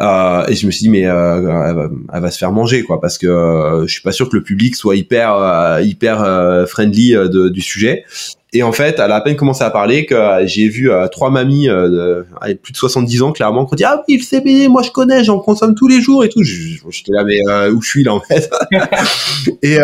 euh, 0.00 0.44
et 0.48 0.54
je 0.54 0.66
me 0.66 0.70
suis 0.70 0.82
dit 0.82 0.88
mais 0.88 1.06
euh, 1.06 1.88
elle, 2.12 2.20
va, 2.20 2.30
se 2.30 2.38
faire 2.38 2.52
manger 2.52 2.82
quoi 2.82 3.00
parce 3.00 3.16
que 3.16 3.26
euh, 3.26 3.86
je 3.86 3.92
suis 3.92 4.02
pas 4.02 4.12
sûr 4.12 4.28
que 4.28 4.36
le 4.36 4.42
public 4.42 4.74
soit 4.74 4.96
hyper 4.96 5.78
hyper 5.82 6.66
friendly 6.68 7.12
de, 7.12 7.48
du 7.48 7.60
sujet 7.60 8.04
et 8.52 8.64
en 8.64 8.72
fait, 8.72 8.96
elle 8.98 9.12
a 9.12 9.16
à 9.16 9.20
peine 9.20 9.36
commencé 9.36 9.62
à 9.62 9.70
parler 9.70 10.06
que 10.06 10.14
euh, 10.14 10.46
j'ai 10.46 10.68
vu 10.68 10.90
euh, 10.90 11.06
trois 11.06 11.30
mamies 11.30 11.68
euh, 11.68 12.24
avec 12.40 12.62
plus 12.62 12.72
de 12.72 12.76
70 12.76 13.22
ans 13.22 13.32
clairement 13.32 13.64
qui 13.64 13.74
ont 13.74 13.76
dit 13.76 13.84
ah 13.84 14.02
oui 14.08 14.16
le 14.16 14.22
CBD 14.22 14.66
moi 14.66 14.82
je 14.82 14.90
connais 14.90 15.22
j'en 15.22 15.38
consomme 15.38 15.74
tous 15.76 15.86
les 15.86 16.00
jours 16.00 16.24
et 16.24 16.28
tout. 16.28 16.42
J'étais 16.42 17.12
là 17.12 17.24
mais 17.24 17.38
où 17.70 17.80
je 17.80 17.88
suis 17.88 18.02
là 18.02 18.14
en 18.14 18.20
fait? 18.20 18.50
et, 19.62 19.78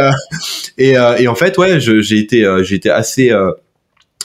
et, 0.79 0.95
et 1.19 1.29
en 1.29 1.35
fait 1.37 1.57
ouais 1.59 1.79
j'ai 1.81 2.19
été 2.19 2.45
j'ai 2.63 2.75
été 2.75 2.91
assez 2.91 3.33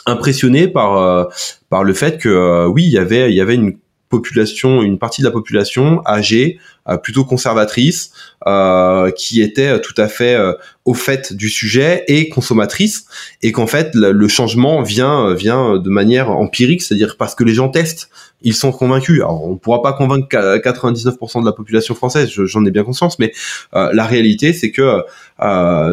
impressionné 0.05 0.67
par 0.67 1.29
par 1.69 1.83
le 1.83 1.93
fait 1.93 2.17
que 2.17 2.67
oui 2.67 2.83
il 2.85 2.91
y 2.91 2.97
avait 2.97 3.31
il 3.31 3.35
y 3.35 3.41
avait 3.41 3.55
une 3.55 3.77
population, 4.11 4.83
une 4.83 4.99
partie 4.99 5.21
de 5.21 5.25
la 5.25 5.31
population 5.31 6.03
âgée, 6.05 6.59
euh, 6.89 6.97
plutôt 6.97 7.25
conservatrice, 7.25 8.11
euh, 8.47 9.11
qui 9.11 9.41
était 9.41 9.79
tout 9.81 9.93
à 9.97 10.07
fait 10.07 10.35
euh, 10.35 10.53
au 10.85 10.93
fait 10.93 11.31
du 11.31 11.47
sujet 11.47 12.03
et 12.07 12.27
consommatrice, 12.27 13.05
et 13.41 13.51
qu'en 13.51 13.67
fait 13.67 13.91
le, 13.93 14.27
changement 14.27 14.81
vient 14.81 15.33
vient 15.33 15.77
de 15.77 15.89
manière 15.89 16.29
empirique, 16.31 16.81
c'est-à-dire 16.81 17.17
parce 17.17 17.35
que 17.35 17.43
les 17.43 17.53
gens 17.53 17.69
testent, 17.69 18.09
ils 18.41 18.55
sont 18.55 18.71
convaincus. 18.71 19.21
Alors 19.21 19.47
on 19.47 19.57
pourra 19.57 19.81
pas 19.83 19.93
convaincre 19.93 20.27
99% 20.27 21.41
de 21.41 21.45
la 21.45 21.51
population 21.51 21.93
française, 21.95 22.29
j'en 22.31 22.65
ai 22.65 22.71
bien 22.71 22.83
conscience, 22.83 23.19
mais 23.19 23.31
la 23.73 24.05
réalité 24.05 24.51
c'est 24.53 24.71
que 24.71 25.03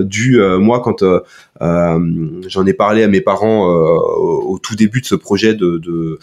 du 0.05 0.41
moi 0.59 0.81
quand 0.81 1.05
j'en 2.49 2.67
ai 2.67 2.73
parlé 2.73 3.03
à 3.03 3.09
mes 3.09 3.21
parents 3.21 3.67
au, 3.67 4.59
tout 4.59 4.75
début 4.75 5.03
de 5.03 5.07
ce 5.07 5.15
projet 5.15 5.53
de, 5.53 5.77
de 5.77 6.19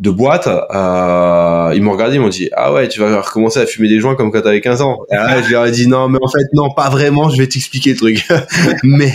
de 0.00 0.10
boîte, 0.10 0.46
euh, 0.46 1.72
ils 1.74 1.82
m'ont 1.82 1.92
regardé, 1.92 2.16
ils 2.16 2.20
m'ont 2.20 2.28
dit 2.28 2.48
ah 2.54 2.72
ouais 2.72 2.88
tu 2.88 3.00
vas 3.00 3.20
recommencer 3.20 3.60
à 3.60 3.66
fumer 3.66 3.86
des 3.86 4.00
joints 4.00 4.14
comme 4.14 4.32
quand 4.32 4.40
t'avais 4.40 4.62
15 4.62 4.80
ans. 4.80 5.00
Et 5.10 5.14
là, 5.14 5.42
je 5.42 5.50
leur 5.50 5.66
ai 5.66 5.70
dit 5.70 5.86
non 5.86 6.08
mais 6.08 6.18
en 6.22 6.28
fait 6.28 6.46
non 6.54 6.70
pas 6.70 6.88
vraiment, 6.88 7.28
je 7.28 7.36
vais 7.36 7.46
t'expliquer 7.46 7.90
le 7.90 7.96
truc. 7.96 8.26
mais 8.82 9.12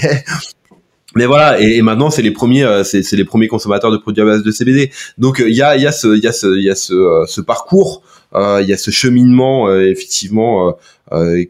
mais 1.16 1.26
voilà 1.26 1.60
et, 1.60 1.82
maintenant 1.82 2.12
c'est 2.12 2.22
les 2.22 2.32
premiers 2.32 2.64
euh, 2.64 2.84
c'est 2.84 3.12
les 3.14 3.26
premiers 3.26 3.48
consommateurs 3.48 3.92
de 3.92 3.98
produits 3.98 4.22
à 4.22 4.26
base 4.26 4.44
de 4.44 4.52
CBD. 4.52 4.92
Donc 5.18 5.44
il 5.44 5.56
y 5.56 5.64
a 5.64 5.76
il 5.76 5.82
y 5.82 5.88
a 5.88 5.92
ce 5.92 6.16
il 6.16 6.24
y 6.24 6.28
a 6.28 6.32
ce 6.32 6.56
il 6.56 6.64
y 6.64 6.70
a 6.70 6.76
ce, 6.76 6.94
euh, 6.94 7.44
parcours 7.44 8.04
euh, 8.36 8.60
il 8.62 8.70
y 8.70 8.74
a 8.74 8.78
ce 8.78 8.92
cheminement 8.92 9.74
effectivement 9.74 10.70
euh, 10.70 10.72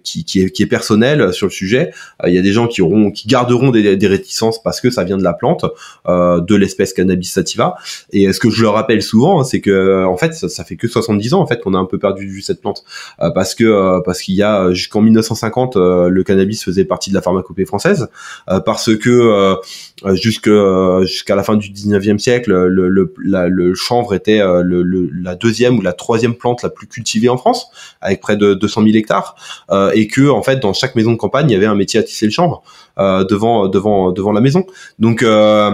qui, 0.03 0.25
qui, 0.25 0.41
est, 0.41 0.49
qui 0.49 0.63
est 0.63 0.67
personnel 0.67 1.33
sur 1.33 1.47
le 1.47 1.51
sujet. 1.51 1.91
Euh, 2.23 2.29
il 2.29 2.35
y 2.35 2.37
a 2.37 2.41
des 2.41 2.51
gens 2.51 2.67
qui 2.67 2.81
auront, 2.81 3.11
qui 3.11 3.27
garderont 3.27 3.71
des, 3.71 3.95
des 3.95 4.07
réticences 4.07 4.61
parce 4.61 4.81
que 4.81 4.89
ça 4.89 5.03
vient 5.03 5.17
de 5.17 5.23
la 5.23 5.33
plante, 5.33 5.65
euh, 6.07 6.41
de 6.41 6.55
l'espèce 6.55 6.93
cannabis 6.93 7.31
sativa. 7.31 7.75
Et 8.11 8.31
ce 8.33 8.39
que 8.39 8.49
je 8.49 8.61
leur 8.61 8.73
rappelle 8.73 9.01
souvent, 9.01 9.41
hein, 9.41 9.43
c'est 9.43 9.61
que 9.61 10.03
en 10.05 10.17
fait, 10.17 10.33
ça, 10.33 10.49
ça, 10.49 10.63
fait 10.63 10.75
que 10.75 10.87
70 10.87 11.33
ans 11.33 11.41
en 11.41 11.47
fait 11.47 11.61
qu'on 11.61 11.73
a 11.73 11.77
un 11.77 11.85
peu 11.85 11.97
perdu 11.97 12.25
de 12.25 12.31
vue 12.31 12.41
cette 12.41 12.61
plante, 12.61 12.83
parce 13.33 13.55
que 13.55 14.01
parce 14.03 14.21
qu'il 14.21 14.35
y 14.35 14.43
a 14.43 14.71
jusqu'en 14.73 15.01
1950, 15.01 15.75
le 15.75 16.23
cannabis 16.23 16.63
faisait 16.63 16.85
partie 16.85 17.09
de 17.09 17.15
la 17.15 17.21
pharmacopée 17.21 17.65
française, 17.65 18.07
parce 18.65 18.95
que 18.95 19.55
jusqu'à 20.13 21.35
la 21.35 21.43
fin 21.43 21.55
du 21.55 21.69
19e 21.69 22.17
siècle, 22.17 22.51
le, 22.51 22.89
le, 22.89 23.13
le 23.17 23.73
chanvre 23.75 24.13
était 24.13 24.39
le, 24.39 24.83
la 25.13 25.35
deuxième 25.35 25.77
ou 25.77 25.81
la 25.81 25.93
troisième 25.93 26.35
plante 26.35 26.63
la 26.63 26.69
plus 26.69 26.87
cultivée 26.87 27.29
en 27.29 27.37
France, 27.37 27.67
avec 28.01 28.21
près 28.21 28.37
de 28.37 28.53
200 28.53 28.83
000 28.83 28.95
hectares. 28.95 29.35
Euh, 29.71 29.91
et 29.93 30.07
que 30.07 30.29
en 30.29 30.43
fait 30.43 30.57
dans 30.59 30.73
chaque 30.73 30.95
maison 30.95 31.11
de 31.11 31.17
campagne 31.17 31.49
il 31.49 31.53
y 31.53 31.55
avait 31.55 31.65
un 31.65 31.75
métier 31.75 31.99
à 31.99 32.03
tisser 32.03 32.25
le 32.25 32.31
chanvre 32.31 32.63
euh, 32.99 33.23
devant 33.23 33.67
devant 33.67 34.11
devant 34.11 34.31
la 34.31 34.41
maison. 34.41 34.65
Donc 34.99 35.23
euh, 35.23 35.71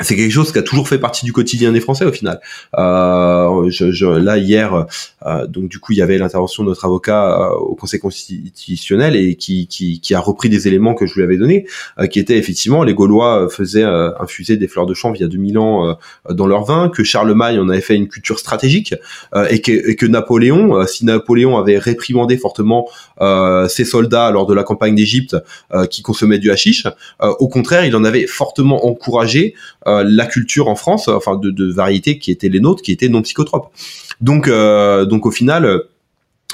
c'est 0.00 0.14
quelque 0.14 0.30
chose 0.30 0.52
qui 0.52 0.58
a 0.58 0.62
toujours 0.62 0.88
fait 0.88 0.98
partie 0.98 1.24
du 1.24 1.32
quotidien 1.32 1.72
des 1.72 1.80
Français 1.80 2.04
au 2.04 2.12
final. 2.12 2.40
Euh, 2.78 3.68
je, 3.70 3.90
je, 3.90 4.06
là 4.06 4.38
hier, 4.38 4.86
euh, 5.26 5.46
donc 5.46 5.68
du 5.68 5.80
coup 5.80 5.92
il 5.92 5.98
y 5.98 6.02
avait 6.02 6.18
l'intervention 6.18 6.62
de 6.62 6.68
notre 6.68 6.84
avocat 6.84 7.40
euh, 7.40 7.54
au 7.54 7.74
Conseil 7.74 7.98
constitutionnel 7.98 9.16
et 9.16 9.34
qui, 9.34 9.66
qui, 9.66 10.00
qui, 10.00 10.14
a 10.14 10.20
repris 10.20 10.48
des 10.48 10.68
éléments 10.68 10.94
que 10.94 11.06
je 11.06 11.14
lui 11.14 11.24
avais 11.24 11.36
donnés, 11.36 11.66
euh, 11.98 12.06
qui 12.06 12.20
étaient 12.20 12.38
effectivement 12.38 12.84
les 12.84 12.94
Gaulois 12.94 13.48
faisaient 13.50 13.84
infuser 13.84 14.56
des 14.56 14.68
fleurs 14.68 14.86
de 14.86 14.94
chanvre 14.94 15.16
il 15.16 15.22
y 15.22 15.24
a 15.24 15.28
2000 15.28 15.58
ans 15.58 15.98
dans 16.30 16.46
leur 16.46 16.64
vin, 16.64 16.88
que 16.88 17.02
Charlemagne 17.02 17.58
en 17.58 17.68
avait 17.68 17.80
fait 17.80 17.96
une 17.96 18.08
culture 18.08 18.38
stratégique 18.38 18.94
et 19.50 19.60
que, 19.60 19.90
et, 19.90 19.96
que, 19.96 20.06
Napoléon, 20.06 20.86
si 20.86 21.04
Napoléon 21.04 21.56
avait 21.56 21.78
réprimandé 21.78 22.36
fortement 22.36 22.88
ses 23.68 23.84
soldats 23.84 24.30
lors 24.30 24.46
de 24.46 24.54
la 24.54 24.64
campagne 24.64 24.94
d'Égypte 24.94 25.36
qui 25.90 26.02
consommaient 26.02 26.38
du 26.38 26.50
hashish, 26.50 26.86
au 27.20 27.48
contraire 27.48 27.84
il 27.84 27.94
en 27.96 28.04
avait 28.04 28.26
fortement 28.26 28.86
encouragé 28.86 29.54
euh, 29.87 29.87
la 30.04 30.26
culture 30.26 30.68
en 30.68 30.76
France, 30.76 31.08
enfin 31.08 31.36
de, 31.36 31.50
de 31.50 31.72
variétés 31.72 32.18
qui 32.18 32.30
étaient 32.30 32.48
les 32.48 32.60
nôtres, 32.60 32.82
qui 32.82 32.92
étaient 32.92 33.08
non 33.08 33.22
psychotropes. 33.22 33.70
Donc, 34.20 34.48
euh, 34.48 35.04
donc 35.04 35.26
au 35.26 35.30
final. 35.30 35.82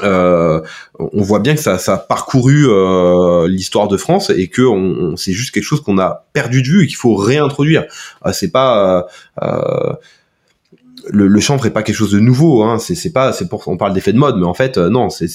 Euh, 0.03 0.61
on 0.99 1.23
voit 1.23 1.39
bien 1.39 1.55
que 1.55 1.61
ça, 1.61 1.79
ça 1.79 1.95
a 1.95 1.99
parcouru 1.99 2.67
l'histoire 3.49 3.87
de 3.87 3.97
France 3.97 4.29
et 4.31 4.49
que 4.49 4.63
on, 4.63 5.17
c'est 5.17 5.31
juste 5.31 5.55
quelque 5.55 5.63
chose 5.63 5.83
qu'on 5.83 6.01
a 6.01 6.27
perdu 6.33 6.63
de 6.63 6.67
vue 6.67 6.83
et 6.83 6.87
qu'il 6.89 6.97
faut 6.97 7.15
réintroduire. 7.15 7.85
c'est 8.33 8.51
pas 8.51 9.07
le, 11.11 11.27
le, 11.27 11.41
chanvre 11.41 11.67
est 11.67 11.71
pas 11.71 11.83
quelque 11.83 11.97
chose 11.97 12.13
de 12.13 12.21
nouveau. 12.21 12.63
Hein. 12.63 12.79
C'est 12.79 13.13
pas, 13.13 13.33
c'est 13.33 13.49
pour 13.49 13.67
on 13.69 13.77
parle 13.77 13.93
d'effet 13.93 14.13
de 14.13 14.19
mode, 14.19 14.37
mais 14.39 14.47
en 14.47 14.55
fait 14.55 14.79
euh, 14.79 14.89
non, 14.89 15.11
c'est 15.11 15.27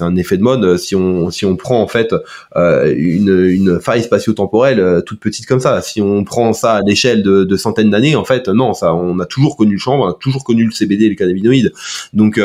un 0.00 0.16
effet 0.16 0.36
de 0.36 0.42
mode 0.42 0.64
euh, 0.64 0.76
si 0.76 0.94
on 0.94 1.30
si 1.30 1.44
on 1.44 1.56
prend 1.56 1.80
en 1.80 1.88
fait 1.88 2.14
euh, 2.56 2.94
une 2.96 3.80
faille 3.80 4.02
spatio-temporelle 4.02 4.80
euh, 4.80 5.00
toute 5.00 5.20
petite 5.20 5.46
comme 5.46 5.60
ça. 5.60 5.80
Si 5.82 6.00
on 6.00 6.24
prend 6.24 6.52
ça 6.52 6.74
à 6.74 6.82
l'échelle 6.82 7.22
de, 7.22 7.44
de, 7.44 7.56
centaines 7.56 7.90
d'années, 7.90 8.16
en 8.16 8.24
fait 8.24 8.48
non, 8.48 8.74
ça 8.74 8.94
on 8.94 9.18
a 9.18 9.26
toujours 9.26 9.56
connu 9.56 9.72
le 9.72 9.78
chanvre, 9.78 10.04
on 10.04 10.08
a 10.08 10.14
toujours 10.14 10.44
connu 10.44 10.64
le 10.64 10.72
CBD 10.72 11.08
le 11.08 11.14
cannabinoïde. 11.14 11.72
Donc 12.12 12.40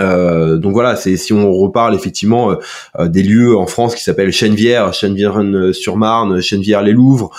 euh, 0.00 0.46
euh, 0.46 0.56
donc 0.58 0.72
voilà, 0.72 0.96
c'est 0.96 1.16
si 1.16 1.32
on 1.32 1.52
reparle 1.52 1.94
effectivement 1.94 2.50
euh, 2.50 2.56
euh, 2.98 3.08
des 3.08 3.22
lieux 3.22 3.56
en 3.56 3.66
France 3.66 3.94
qui 3.94 4.02
s'appellent 4.02 4.32
Chenevière, 4.32 4.92
Chenevière-sur-Marne, 4.92 6.40
Chenevière-les-Louvres. 6.40 7.30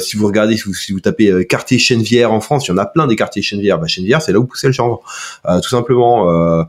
si 0.00 0.16
vous 0.16 0.26
regardez, 0.26 0.56
si 0.56 0.64
vous, 0.64 0.74
si 0.74 0.92
vous 0.92 1.00
tapez 1.00 1.46
quartier 1.46 1.78
Chenevière 1.78 2.32
en 2.32 2.40
France, 2.40 2.66
il 2.66 2.70
y 2.70 2.74
en 2.74 2.78
a 2.78 2.86
plein 2.86 3.06
des 3.06 3.16
quartiers 3.16 3.42
Chenevière. 3.42 3.78
Bah, 3.78 3.86
Chenevière, 3.86 4.22
c'est 4.22 4.32
là 4.32 4.38
où 4.38 4.44
poussait 4.44 4.66
le 4.66 4.72
chanvre, 4.72 5.00
tout 5.44 5.68
simplement. 5.68 6.66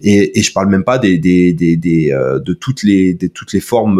Et, 0.00 0.38
et, 0.38 0.42
je 0.42 0.52
parle 0.52 0.68
même 0.68 0.84
pas 0.84 0.98
des, 0.98 1.18
des, 1.18 1.52
des, 1.52 1.76
des 1.76 2.10
de 2.44 2.52
toutes 2.52 2.82
les 2.82 3.14
de 3.14 3.26
toutes 3.26 3.52
les 3.52 3.60
formes 3.60 3.96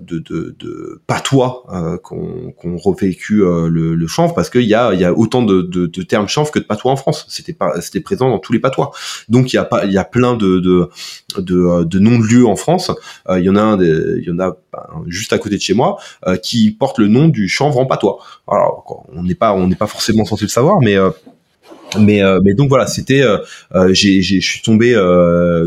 de, 0.00 0.18
de, 0.18 0.56
de 0.58 1.00
patois 1.06 1.64
qu'on 2.02 2.52
qu'on 2.52 2.76
revécu 2.76 3.36
le, 3.36 3.94
le 3.94 4.06
chanvre, 4.06 4.34
parce 4.34 4.50
qu'il 4.50 4.62
y 4.62 4.74
a 4.74 4.94
y 4.94 5.04
a 5.04 5.12
autant 5.12 5.42
de, 5.42 5.62
de, 5.62 5.86
de 5.86 6.02
termes 6.02 6.28
chanvre 6.28 6.50
que 6.50 6.58
de 6.58 6.64
patois 6.64 6.92
en 6.92 6.96
France. 6.96 7.26
C'était 7.28 7.56
c'était 7.80 8.00
présent 8.00 8.30
dans 8.30 8.38
tous 8.38 8.52
les 8.52 8.60
patois. 8.60 8.90
Donc 9.28 9.52
il 9.52 9.56
y 9.56 9.58
a 9.58 9.64
pas 9.64 9.79
il 9.84 9.92
y 9.92 9.98
a 9.98 10.04
plein 10.04 10.36
de 10.36 10.60
de, 10.60 10.88
de, 11.38 11.84
de 11.84 11.98
noms 11.98 12.18
de 12.18 12.24
lieux 12.24 12.46
en 12.46 12.56
France. 12.56 12.90
Euh, 13.28 13.38
il 13.38 13.44
y 13.44 13.50
en 13.50 13.56
a 13.56 13.62
un, 13.62 13.82
il 13.82 14.24
y 14.26 14.30
en 14.30 14.38
a 14.38 14.56
juste 15.06 15.32
à 15.32 15.38
côté 15.38 15.56
de 15.56 15.60
chez 15.60 15.74
moi 15.74 15.98
euh, 16.26 16.36
qui 16.36 16.70
porte 16.70 16.98
le 16.98 17.08
nom 17.08 17.28
du 17.28 17.48
chanvre 17.48 17.78
en 17.78 17.86
patois. 17.86 18.18
Alors 18.48 19.04
on 19.14 19.22
n'est 19.22 19.34
pas 19.34 19.52
on 19.52 19.66
n'est 19.66 19.76
pas 19.76 19.86
forcément 19.86 20.24
censé 20.24 20.44
le 20.44 20.50
savoir, 20.50 20.80
mais 20.80 20.96
euh, 20.96 21.10
mais 21.98 22.20
mais 22.44 22.54
donc 22.54 22.68
voilà 22.68 22.86
c'était 22.86 23.24
j'ai 23.88 24.22
je 24.22 24.38
suis 24.38 24.62
tombé 24.62 24.94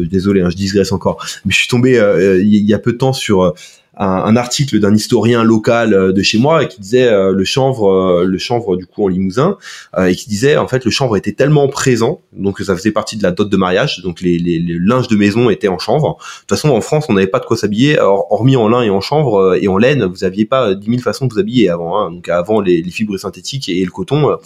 désolé 0.09 0.39
hein, 0.39 0.49
je 0.49 0.55
digresse 0.55 0.93
encore 0.93 1.17
mais 1.43 1.51
je 1.51 1.57
suis 1.57 1.67
tombé 1.67 2.01
il 2.41 2.65
y 2.65 2.73
a 2.73 2.79
peu 2.79 2.93
de 2.93 2.97
temps 2.97 3.11
sur 3.11 3.53
un, 3.95 4.35
article 4.35 4.79
d'un 4.79 4.95
historien 4.95 5.43
local 5.43 5.93
euh, 5.93 6.11
de 6.11 6.21
chez 6.21 6.37
moi 6.37 6.65
qui 6.65 6.81
disait 6.81 7.07
euh, 7.07 7.31
le 7.31 7.43
chanvre, 7.43 7.91
euh, 7.91 8.25
le 8.25 8.37
chanvre 8.37 8.75
du 8.75 8.85
coup 8.85 9.05
en 9.05 9.07
Limousin, 9.07 9.57
et 9.97 10.15
qui 10.15 10.27
disait 10.27 10.57
en 10.57 10.67
fait 10.67 10.85
le 10.85 10.91
chanvre 10.91 11.15
était 11.15 11.33
tellement 11.33 11.67
présent, 11.67 12.21
donc 12.33 12.59
ça 12.59 12.75
faisait 12.75 12.91
partie 12.91 13.17
de 13.17 13.23
la 13.23 13.31
dot 13.31 13.49
de 13.49 13.57
mariage, 13.57 14.01
donc 14.01 14.21
les, 14.21 14.37
les, 14.39 14.59
les 14.59 14.79
linges 14.79 15.07
de 15.07 15.15
maison 15.15 15.49
étaient 15.49 15.67
en 15.67 15.77
chanvre. 15.77 16.17
De 16.17 16.39
toute 16.41 16.49
façon 16.49 16.69
en 16.69 16.81
France 16.81 17.05
on 17.09 17.13
n'avait 17.13 17.27
pas 17.27 17.39
de 17.39 17.45
quoi 17.45 17.57
s'habiller, 17.57 17.99
hormis 17.99 18.55
en 18.55 18.67
lin 18.67 18.81
et 18.81 18.89
en 18.89 19.01
chanvre 19.01 19.55
et 19.55 19.67
en 19.67 19.77
laine, 19.77 20.05
vous 20.05 20.23
aviez 20.23 20.45
pas 20.45 20.73
dix 20.73 20.89
mille 20.89 21.01
façons 21.01 21.27
de 21.27 21.33
vous 21.33 21.39
habiller 21.39 21.69
avant, 21.69 21.99
hein. 21.99 22.11
donc 22.11 22.29
avant 22.29 22.61
les, 22.61 22.81
les, 22.81 22.91
fibres 22.91 23.17
synthétiques 23.17 23.69
et, 23.69 23.83
le 23.83 23.91
coton. 23.91 24.37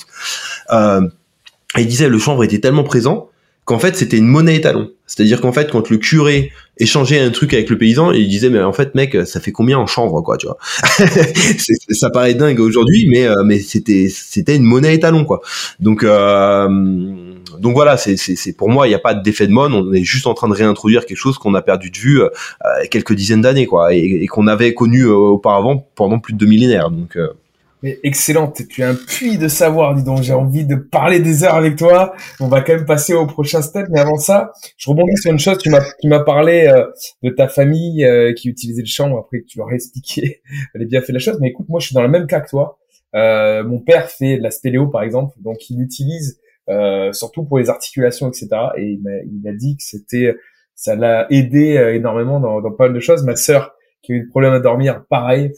Euh, 0.71 1.01
et 1.77 1.81
il 1.81 1.87
disait 1.87 2.09
le 2.09 2.19
chanvre 2.19 2.43
était 2.43 2.59
tellement 2.59 2.83
présent 2.83 3.29
qu'en 3.65 3.79
fait 3.79 3.95
c'était 3.95 4.17
une 4.17 4.27
monnaie 4.27 4.55
étalon. 4.55 4.91
C'est-à-dire 5.07 5.41
qu'en 5.41 5.51
fait 5.51 5.71
quand 5.71 5.89
le 5.89 5.97
curé 5.97 6.51
échanger 6.79 7.19
un 7.19 7.31
truc 7.31 7.53
avec 7.53 7.69
le 7.69 7.77
paysan 7.77 8.11
il 8.11 8.27
disait 8.27 8.49
mais 8.49 8.61
en 8.61 8.73
fait 8.73 8.93
mec 8.93 9.17
ça 9.25 9.39
fait 9.39 9.51
combien 9.51 9.79
en 9.79 9.87
chanvre 9.87 10.21
quoi 10.21 10.37
tu 10.37 10.47
vois? 10.47 10.57
Ça 11.89 12.09
paraît 12.09 12.33
dingue 12.33 12.59
aujourd'hui 12.59 13.07
mais 13.09 13.25
euh, 13.25 13.43
mais 13.43 13.59
c'était 13.59 14.09
c'était 14.09 14.55
une 14.55 14.63
monnaie 14.63 14.93
étalon 14.93 15.25
quoi. 15.25 15.41
Donc 15.79 16.03
euh, 16.03 16.67
donc 17.59 17.73
voilà 17.73 17.97
c'est 17.97 18.53
pour 18.57 18.69
moi 18.69 18.85
il 18.87 18.89
n'y 18.89 18.95
a 18.95 18.99
pas 18.99 19.13
d'effet 19.13 19.47
de 19.47 19.53
mode. 19.53 19.71
On 19.73 19.93
est 19.93 20.03
juste 20.03 20.27
en 20.27 20.33
train 20.33 20.49
de 20.49 20.53
réintroduire 20.53 21.05
quelque 21.05 21.17
chose 21.17 21.37
qu'on 21.37 21.55
a 21.55 21.61
perdu 21.61 21.89
de 21.89 21.97
vue 21.97 22.21
euh, 22.21 22.29
quelques 22.91 23.13
dizaines 23.13 23.41
d'années 23.41 23.65
quoi 23.65 23.93
et, 23.93 24.27
qu'on 24.27 24.47
avait 24.47 24.73
connu 24.73 25.05
auparavant 25.05 25.87
pendant 25.95 26.19
plus 26.19 26.33
de 26.33 26.37
deux 26.37 26.45
millénaires. 26.45 26.91
Donc 26.91 27.17
mais 27.83 27.99
excellent, 28.03 28.51
tu 28.51 28.81
es 28.81 28.83
un 28.83 28.95
puits 28.95 29.37
de 29.37 29.47
savoir, 29.47 29.93
dis 29.93 30.03
donc. 30.03 30.23
J'ai 30.23 30.33
envie 30.33 30.65
de 30.65 30.75
parler 30.75 31.19
des 31.19 31.43
heures 31.43 31.55
avec 31.55 31.75
toi. 31.75 32.13
On 32.39 32.47
va 32.47 32.61
quand 32.61 32.73
même 32.73 32.85
passer 32.85 33.13
au 33.13 33.27
prochain 33.27 33.61
step, 33.61 33.87
mais 33.91 33.99
avant 33.99 34.17
ça, 34.17 34.51
je 34.77 34.89
rebondis 34.89 35.15
sur 35.17 35.31
une 35.31 35.39
chose. 35.39 35.59
Tu 35.59 35.69
m'as, 35.69 35.83
tu 36.01 36.07
m'as 36.07 36.21
parlé 36.21 36.67
euh, 36.67 36.87
de 37.21 37.29
ta 37.29 37.47
famille 37.47 38.03
euh, 38.03 38.33
qui 38.33 38.49
utilisait 38.49 38.81
le 38.81 38.87
champ. 38.87 39.15
Après, 39.19 39.43
tu 39.47 39.59
leur 39.59 39.69
as 39.69 39.75
expliqué, 39.75 40.41
elle 40.73 40.81
a 40.81 40.85
bien 40.85 41.01
fait 41.01 41.13
la 41.13 41.19
chose. 41.19 41.37
Mais 41.39 41.49
écoute, 41.49 41.69
moi, 41.69 41.79
je 41.79 41.87
suis 41.87 41.93
dans 41.93 42.01
le 42.01 42.09
même 42.09 42.25
cas 42.25 42.39
que 42.41 42.49
toi. 42.49 42.79
Euh, 43.15 43.63
mon 43.63 43.79
père 43.79 44.09
fait 44.09 44.37
de 44.37 44.43
la 44.43 44.51
spéléo, 44.51 44.87
par 44.87 45.03
exemple, 45.03 45.35
donc 45.39 45.69
il 45.69 45.79
l'utilise 45.79 46.39
surtout 47.13 47.45
pour 47.45 47.59
les 47.59 47.69
articulations, 47.69 48.27
etc. 48.27 48.49
Et 48.77 48.83
il 48.83 49.01
m'a, 49.01 49.11
il 49.23 49.47
a 49.47 49.53
dit 49.53 49.77
que 49.77 49.83
c'était, 49.83 50.35
ça 50.75 50.97
l'a 50.97 51.25
aidé 51.29 51.93
énormément 51.93 52.41
dans, 52.41 52.59
dans 52.59 52.71
pas 52.71 52.85
mal 52.85 52.93
de 52.93 52.99
choses. 52.99 53.23
Ma 53.23 53.37
sœur 53.37 53.73
qui 54.01 54.11
a 54.11 54.15
eu 54.15 54.21
des 54.21 54.27
problèmes 54.27 54.51
à 54.51 54.59
dormir, 54.59 55.03
pareil, 55.09 55.53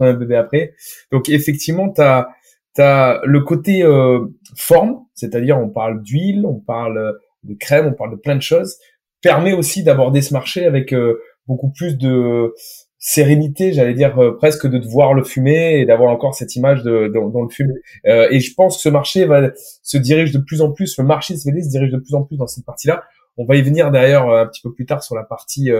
un 0.00 0.14
bébé 0.14 0.36
après. 0.36 0.74
Donc 1.10 1.28
effectivement, 1.28 1.90
tu 1.90 2.00
as, 2.00 3.20
le 3.24 3.40
côté 3.40 3.82
euh, 3.82 4.26
forme, 4.56 5.04
c'est-à-dire 5.14 5.58
on 5.58 5.68
parle 5.68 6.02
d'huile, 6.02 6.46
on 6.46 6.60
parle 6.60 7.18
de 7.44 7.54
crème, 7.54 7.86
on 7.86 7.92
parle 7.92 8.12
de 8.12 8.16
plein 8.16 8.36
de 8.36 8.42
choses, 8.42 8.76
permet 9.20 9.52
aussi 9.52 9.82
d'aborder 9.82 10.22
ce 10.22 10.32
marché 10.32 10.64
avec 10.64 10.92
euh, 10.92 11.20
beaucoup 11.46 11.70
plus 11.70 11.98
de 11.98 12.54
sérénité, 12.98 13.72
j'allais 13.72 13.94
dire 13.94 14.16
euh, 14.22 14.36
presque 14.36 14.66
de 14.66 14.78
voir 14.88 15.12
le 15.12 15.24
fumer 15.24 15.80
et 15.80 15.84
d'avoir 15.84 16.10
encore 16.10 16.34
cette 16.34 16.54
image 16.54 16.82
de, 16.84 17.08
dans 17.08 17.42
le 17.42 17.48
fumer. 17.48 17.74
et 18.04 18.40
je 18.40 18.54
pense 18.54 18.76
que 18.76 18.82
ce 18.82 18.88
marché 18.88 19.24
va 19.24 19.50
se 19.82 19.98
dirige 19.98 20.32
de 20.32 20.38
plus 20.38 20.60
en 20.60 20.70
plus, 20.70 20.96
le 20.98 21.04
marché 21.04 21.36
CBD 21.36 21.62
se 21.62 21.68
dirige 21.68 21.90
de 21.90 21.98
plus 21.98 22.14
en 22.14 22.22
plus 22.22 22.36
dans 22.36 22.46
cette 22.46 22.64
partie-là. 22.64 23.02
On 23.36 23.44
va 23.44 23.56
y 23.56 23.62
venir 23.62 23.90
d'ailleurs 23.90 24.32
un 24.32 24.46
petit 24.46 24.62
peu 24.62 24.72
plus 24.72 24.86
tard 24.86 25.02
sur 25.02 25.16
la 25.16 25.24
partie 25.24 25.70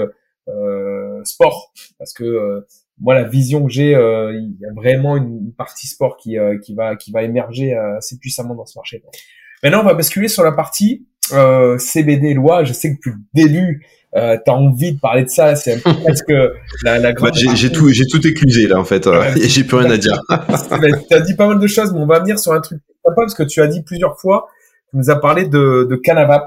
euh, 0.49 1.23
sport 1.23 1.73
parce 2.01 2.13
que 2.13 2.25
euh, 2.25 2.67
moi 3.03 3.15
la 3.15 3.25
vision 3.25 3.67
que 3.67 3.73
j'ai 3.73 3.95
euh, 3.95 4.33
il 4.33 4.57
y 4.61 4.65
a 4.65 4.73
vraiment 4.75 5.17
une 5.17 5.53
partie 5.53 5.87
sport 5.87 6.17
qui 6.17 6.37
qui 6.63 6.75
va 6.75 6.97
qui 6.97 7.13
va 7.13 7.23
émerger 7.23 7.75
assez 7.75 8.19
puissamment 8.19 8.55
dans 8.55 8.65
ce 8.65 8.79
marché. 8.79 9.03
Maintenant 9.63 9.81
on 9.81 9.85
va 9.85 9.95
basculer 9.95 10.29
sur 10.29 10.43
la 10.43 10.53
partie 10.53 11.07
CBD 11.79 12.35
loi. 12.35 12.65
Je 12.65 12.73
sais 12.73 12.91
que 12.91 12.97
depuis 12.97 13.11
le 13.11 13.43
début 13.43 13.87
euh, 14.15 14.37
t'as 14.45 14.53
envie 14.53 14.93
de 14.93 15.01
parler 15.01 15.25
de 15.25 15.31
ça, 15.31 15.57
c'est 15.57 15.83
presque 15.83 16.33
la, 16.85 16.99
la 16.99 17.13
grande. 17.13 17.31
Bah, 17.31 17.55
j'ai 17.55 17.73
tout, 17.73 17.89
j'ai 17.89 18.07
tout 18.07 18.27
éclusé 18.27 18.67
là 18.67 18.79
en 18.79 18.85
fait, 18.85 19.07
et 19.37 19.49
j'ai 19.49 19.65
plus 19.65 19.77
rien 19.77 19.91
à 19.91 19.97
dire. 19.97 20.21
t'as 21.09 21.21
dit 21.21 21.35
pas 21.35 21.47
mal 21.47 21.59
de 21.59 21.67
choses, 21.67 21.93
mais 21.93 22.01
on 22.01 22.07
va 22.07 22.21
venir 22.21 22.39
sur 22.39 22.53
un 22.53 22.61
truc 22.61 22.81
sympa 23.03 23.15
parce 23.17 23.35
que 23.35 23.43
tu 23.43 23.63
as 23.63 23.69
dit 23.69 23.83
plusieurs 23.83 24.21
fois, 24.21 24.49
tu 24.91 24.99
nous 24.99 25.09
as 25.09 25.19
parlé 25.19 25.47
de, 25.47 25.87
de 25.89 25.97
Canavap, 25.97 26.47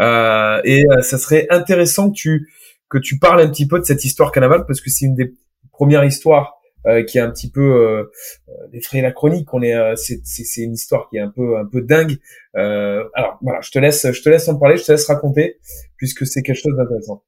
euh, 0.00 0.60
et 0.64 0.84
ça 1.02 1.18
serait 1.18 1.46
intéressant 1.50 2.08
que 2.10 2.14
tu 2.14 2.48
que 2.88 2.98
tu 2.98 3.18
parles 3.18 3.42
un 3.42 3.48
petit 3.48 3.66
peu 3.66 3.78
de 3.78 3.84
cette 3.84 4.04
histoire 4.04 4.32
Canaval 4.32 4.64
parce 4.66 4.80
que 4.80 4.88
c'est 4.88 5.04
une 5.04 5.14
des 5.14 5.34
premières 5.72 6.04
histoires 6.04 6.58
euh, 6.86 7.04
qui 7.04 7.18
est 7.18 7.20
un 7.20 7.30
petit 7.30 7.50
peu 7.50 7.60
euh, 7.60 8.10
euh 8.48 9.00
la 9.00 9.12
chronique. 9.12 9.52
On 9.54 9.62
est, 9.62 9.74
euh, 9.74 9.94
c'est, 9.96 10.20
c'est, 10.24 10.62
une 10.62 10.72
histoire 10.72 11.08
qui 11.08 11.16
est 11.16 11.20
un 11.20 11.30
peu, 11.30 11.56
un 11.56 11.66
peu 11.66 11.82
dingue. 11.82 12.18
Euh, 12.56 13.04
alors 13.14 13.38
voilà, 13.42 13.60
je 13.60 13.70
te 13.70 13.78
laisse, 13.78 14.10
je 14.10 14.22
te 14.22 14.28
laisse 14.28 14.48
en 14.48 14.58
parler, 14.58 14.76
je 14.76 14.84
te 14.84 14.92
laisse 14.92 15.06
raconter 15.06 15.58
puisque 15.96 16.26
c'est 16.26 16.42
quelque 16.42 16.60
chose 16.60 16.76
d'intéressant. 16.76 17.22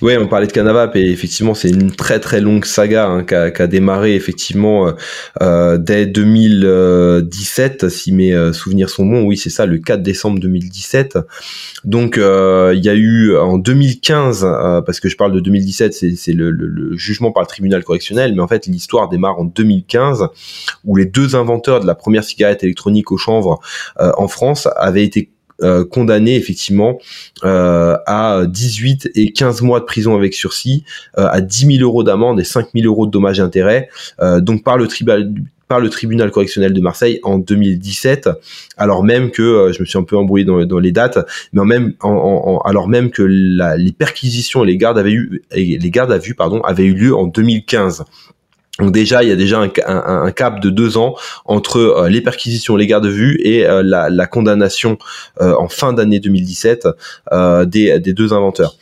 Ouais, 0.00 0.16
on 0.16 0.28
parlait 0.28 0.46
de 0.46 0.52
Canavap 0.52 0.94
et 0.94 1.10
effectivement 1.10 1.54
c'est 1.54 1.70
une 1.70 1.90
très 1.90 2.20
très 2.20 2.40
longue 2.40 2.64
saga 2.64 3.08
hein, 3.08 3.24
qui, 3.24 3.34
a, 3.34 3.66
démarré 3.66 4.14
effectivement 4.14 4.86
euh, 4.86 4.92
euh 5.42 5.78
dès 5.78 6.06
2017 6.06 7.88
si 7.88 8.12
mes 8.12 8.32
euh, 8.32 8.52
souvenirs 8.52 8.90
sont 8.90 9.04
bons. 9.04 9.24
Oui, 9.24 9.36
c'est 9.36 9.50
ça, 9.50 9.66
le 9.66 9.78
4 9.78 10.00
décembre 10.00 10.38
2017. 10.38 11.18
Donc 11.84 12.16
euh, 12.16 12.72
il 12.76 12.84
y 12.84 12.88
a 12.88 12.94
eu 12.94 13.36
en 13.36 13.58
2015 13.58 14.46
parce 14.86 15.00
que 15.00 15.08
je 15.08 15.16
parle 15.16 15.32
de 15.32 15.40
2017, 15.40 15.92
c'est 15.92 16.32
le, 16.32 16.52
le, 16.52 16.66
le, 16.66 16.96
jugement 16.96 17.32
par 17.32 17.42
le 17.42 17.48
tribunal 17.48 17.82
correctionnel, 17.82 18.34
mais 18.34 18.40
en 18.40 18.48
fait 18.48 18.66
l'histoire 18.66 19.08
démarre 19.08 19.38
en 19.38 19.44
2015 19.44 20.28
où 20.84 20.94
les 20.94 21.06
deux 21.06 21.34
inventeurs 21.34 21.80
de 21.80 21.86
la 21.86 21.94
première 21.96 22.22
cigarette 22.22 22.62
électronique 22.62 23.10
au 23.10 23.16
chanvre 23.16 23.60
en 23.98 24.28
France 24.28 24.68
avaient 24.76 25.04
été 25.04 25.30
euh, 25.64 25.84
condamné 25.84 26.36
effectivement 26.36 27.00
euh, 27.44 27.96
à 28.06 28.42
18 28.46 29.10
et 29.16 29.32
15 29.32 29.62
mois 29.62 29.80
de 29.80 29.84
prison 29.84 30.14
avec 30.14 30.32
sursis, 30.32 30.84
euh, 31.18 31.26
à 31.28 31.40
10 31.40 31.78
000 31.78 31.82
euros 31.82 32.04
d'amende 32.04 32.38
et 32.38 32.44
5 32.44 32.68
000 32.74 32.86
euros 32.86 33.06
de 33.06 33.10
dommages 33.10 33.40
et 33.40 33.42
intérêts, 33.42 33.88
donc 34.38 34.62
par 34.62 34.76
le 34.76 34.86
tribunal 34.86 35.32
par 35.66 35.80
le 35.80 35.90
tribunal 35.90 36.30
correctionnel 36.30 36.72
de 36.72 36.80
Marseille 36.80 37.20
en 37.24 37.38
2017, 37.38 38.30
alors 38.78 39.04
même 39.04 39.30
que 39.30 39.70
je 39.70 39.80
me 39.80 39.84
suis 39.84 39.98
un 39.98 40.02
peu 40.02 40.16
embrouillé 40.16 40.46
dans, 40.46 40.78
les 40.78 40.92
dates, 40.92 41.18
mais 41.52 41.62
même 41.64 41.92
en, 42.00 42.62
alors 42.64 42.88
même 42.88 43.10
que 43.10 43.22
les 43.22 43.92
perquisitions 43.92 44.64
et 44.64 44.66
les 44.66 44.78
gardes 44.78 44.96
avaient 44.96 45.12
eu 45.12 45.42
les 45.50 45.90
gardes 45.90 46.12
à 46.12 46.18
vue 46.18 46.34
pardon 46.34 46.62
avaient 46.62 46.86
eu 46.86 46.94
lieu 46.94 47.14
en 47.14 47.26
2015. 47.26 48.04
Donc 48.78 48.92
déjà, 48.92 49.24
il 49.24 49.28
y 49.28 49.32
a 49.32 49.36
déjà 49.36 49.60
un, 49.86 50.30
cap 50.30 50.60
de 50.60 50.70
deux 50.70 50.96
ans 50.98 51.16
entre 51.44 51.78
euh, 51.78 52.08
les 52.08 52.20
perquisitions, 52.20 52.76
les 52.76 52.86
gardes 52.86 53.04
de 53.04 53.08
vue 53.08 53.40
et 53.42 53.66
euh, 53.66 53.82
la, 53.82 54.26
condamnation 54.26 54.98
euh, 55.40 55.54
en 55.58 55.68
fin 55.68 55.92
d'année 55.92 56.20
2017 56.20 56.86
des, 57.66 57.98
des 57.98 58.12
deux 58.12 58.32
inventeurs. 58.32 58.76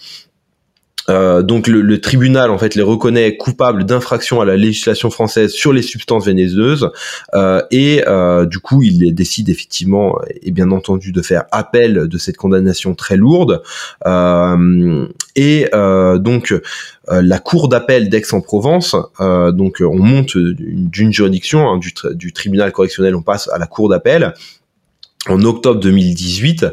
Euh, 1.08 1.42
donc 1.42 1.68
le, 1.68 2.00
tribunal 2.00 2.50
en 2.50 2.58
fait 2.58 2.74
les 2.74 2.82
reconnaît 2.82 3.36
coupables 3.36 3.84
d'infraction 3.84 4.40
à 4.40 4.44
la 4.44 4.56
législation 4.56 5.10
française 5.10 5.52
sur 5.52 5.72
les 5.72 5.82
substances 5.82 6.26
vénéneuses. 6.26 6.90
Euh, 7.34 7.62
et 7.70 8.02
euh, 8.06 8.46
du 8.46 8.58
coup 8.58 8.82
il 8.82 9.14
décide 9.14 9.48
effectivement 9.48 10.18
et 10.42 10.50
bien 10.50 10.70
entendu 10.70 11.12
de 11.12 11.22
faire 11.22 11.44
appel 11.52 12.08
de 12.08 12.18
cette 12.18 12.36
condamnation 12.36 12.94
très 12.94 13.16
lourde. 13.16 13.62
Et 15.36 15.66
donc 15.72 16.54
la 17.08 17.38
cour 17.38 17.68
d'appel 17.68 18.08
d'Aix-en-Provence 18.08 18.96
donc 19.18 19.80
on 19.80 19.98
monte 19.98 20.36
d'une 20.36 21.12
juridiction 21.12 21.68
hein, 21.68 21.80
du 22.14 22.32
tribunal 22.32 22.72
correctionnel 22.72 23.14
on 23.14 23.22
passe 23.22 23.48
à 23.48 23.58
la 23.58 23.66
cour 23.66 23.88
d'appel 23.88 24.34
en 25.28 25.42
octobre 25.42 25.80
2018, 25.80 26.66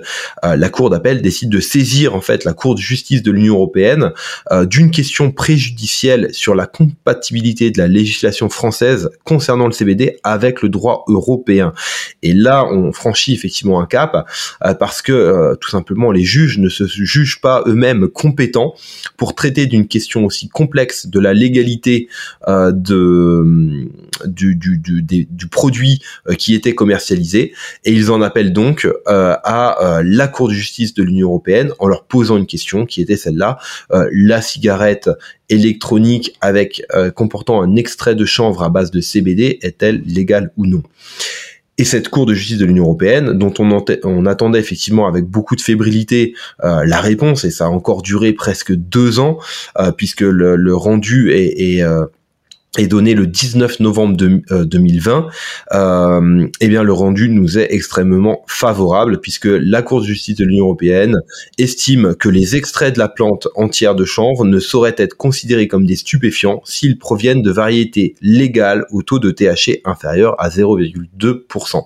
euh, 0.44 0.56
la 0.56 0.70
Cour 0.70 0.90
d'appel 0.90 1.22
décide 1.22 1.50
de 1.50 1.60
saisir 1.60 2.16
en 2.16 2.22
fait 2.22 2.44
la 2.44 2.54
Cour 2.54 2.76
de 2.76 2.80
justice 2.80 3.24
de 3.24 3.32
l'Union 3.32 3.56
européenne 3.56 4.12
euh, 4.52 4.66
d'une 4.66 4.92
question 4.92 5.32
préjudicielle 5.32 6.30
sur 6.34 6.56
la 6.56 6.66
compatibilité 6.66 7.72
de 7.72 7.78
la 7.78 7.88
législation 7.88 8.50
française 8.50 9.10
concernant 9.24 9.66
le 9.66 9.72
CBD 9.72 10.18
avec 10.24 10.62
le 10.62 10.70
droit 10.70 11.06
européen. 11.08 11.74
Et 12.22 12.34
là, 12.34 12.66
on 12.66 12.92
franchit 12.92 13.34
effectivement 13.34 13.82
un 13.82 13.86
cap 13.86 14.28
euh, 14.66 14.74
parce 14.74 15.02
que 15.02 15.56
tout 15.60 15.70
simplement 15.70 16.12
les 16.12 16.24
juges 16.24 16.58
ne 16.58 16.70
se 16.70 16.86
jugent 16.86 17.42
pas 17.42 17.64
eux-mêmes 17.66 18.08
compétents 18.08 18.74
pour 19.18 19.36
traiter 19.36 19.66
d'une 19.66 19.88
question 19.88 20.26
aussi 20.26 20.50
complexe 20.50 21.08
de 21.08 21.20
la 21.20 21.34
légalité 21.34 22.08
de 22.48 23.88
du, 24.26 24.56
du, 24.56 24.78
du, 24.78 25.04
du 25.04 25.48
produit 25.48 26.02
qui 26.38 26.54
était 26.54 26.76
commercialisé 26.76 27.54
et 27.84 27.92
ils 27.92 28.12
en 28.12 28.22
appellent 28.22 28.43
donc 28.52 28.86
euh, 28.86 29.36
à 29.44 29.98
euh, 29.98 30.03
la 30.06 30.28
Cour 30.28 30.49
de 30.49 30.53
justice 30.53 30.94
de 30.94 31.03
l'Union 31.03 31.30
européenne 31.30 31.72
en 31.80 31.88
leur 31.88 32.06
posant 32.06 32.38
une 32.38 32.45
question 32.45 32.86
qui 32.86 33.02
était 33.02 33.18
celle-là 33.18 33.57
euh, 33.91 34.07
la 34.11 34.41
cigarette 34.41 35.10
électronique 35.49 36.36
avec 36.41 36.82
comportant 37.15 37.61
un 37.61 37.76
extrait 37.76 38.15
de 38.15 38.26
chanvre 38.26 38.64
à 38.64 38.70
base 38.70 38.90
de 38.90 39.02
CBD 39.02 39.60
est-elle 39.61 40.02
légale 40.02 40.52
ou 40.57 40.65
non? 40.65 40.82
Et 41.78 41.84
cette 41.84 42.10
Cour 42.10 42.26
de 42.26 42.34
justice 42.34 42.57
de 42.57 42.65
l'Union 42.65 42.86
européenne, 42.86 43.34
dont 43.38 43.53
on, 43.60 44.26
attendait 44.26 44.60
effectivement 44.60 45.07
avec 45.07 45.26
beaucoup 45.26 45.56
de 45.56 45.61
fébrilité 45.61 46.34
la 46.61 47.02
réponse, 47.02 47.44
et 47.45 47.52
ça 47.52 47.65
a 47.65 47.68
encore 47.68 48.02
duré 48.02 48.34
presque 48.34 48.74
deux 48.74 49.20
ans, 49.20 49.38
puisque 49.98 50.22
le, 50.22 50.76
rendu 50.76 51.32
est, 51.32 51.78
est 51.78 51.84
est 52.78 52.88
donné 52.88 53.14
le 53.14 53.28
19 53.28 53.80
novembre 53.82 54.18
de, 54.18 54.41
2020, 54.64 55.28
euh, 55.74 55.78
euh, 55.78 56.48
eh 56.60 56.68
bien 56.68 56.84
le 56.84 56.94
rendu 56.94 57.30
nous 57.30 57.58
est 57.58 57.68
extrêmement 57.72 58.44
favorable 58.48 59.20
puisque 59.20 59.45
la 59.45 59.82
Cour 59.82 60.02
de 60.02 60.06
justice 60.06 60.36
de 60.36 60.45
l'Union 60.45 60.66
européenne 60.66 61.18
estime 61.58 62.16
que 62.16 62.30
les 62.30 62.56
extraits 62.56 62.94
de 62.94 63.00
la 63.00 63.10
plante 63.10 63.48
entière 63.56 63.95
de 63.95 64.06
chanvre 64.06 64.44
ne 64.44 64.60
sauraient 64.60 64.95
être 64.98 65.16
considérés 65.16 65.68
comme 65.68 65.86
des 65.86 65.95
stupéfiants 65.95 66.62
s'ils 66.66 66.98
proviennent 66.98 67.41
de 67.41 67.52
variétés 67.52 68.16
légales 68.22 68.86
au 68.91 69.04
taux 69.04 69.20
de 69.20 69.30
THC 69.30 69.82
inférieur 69.86 70.36
à 70.40 70.50
0,2%. 70.50 71.84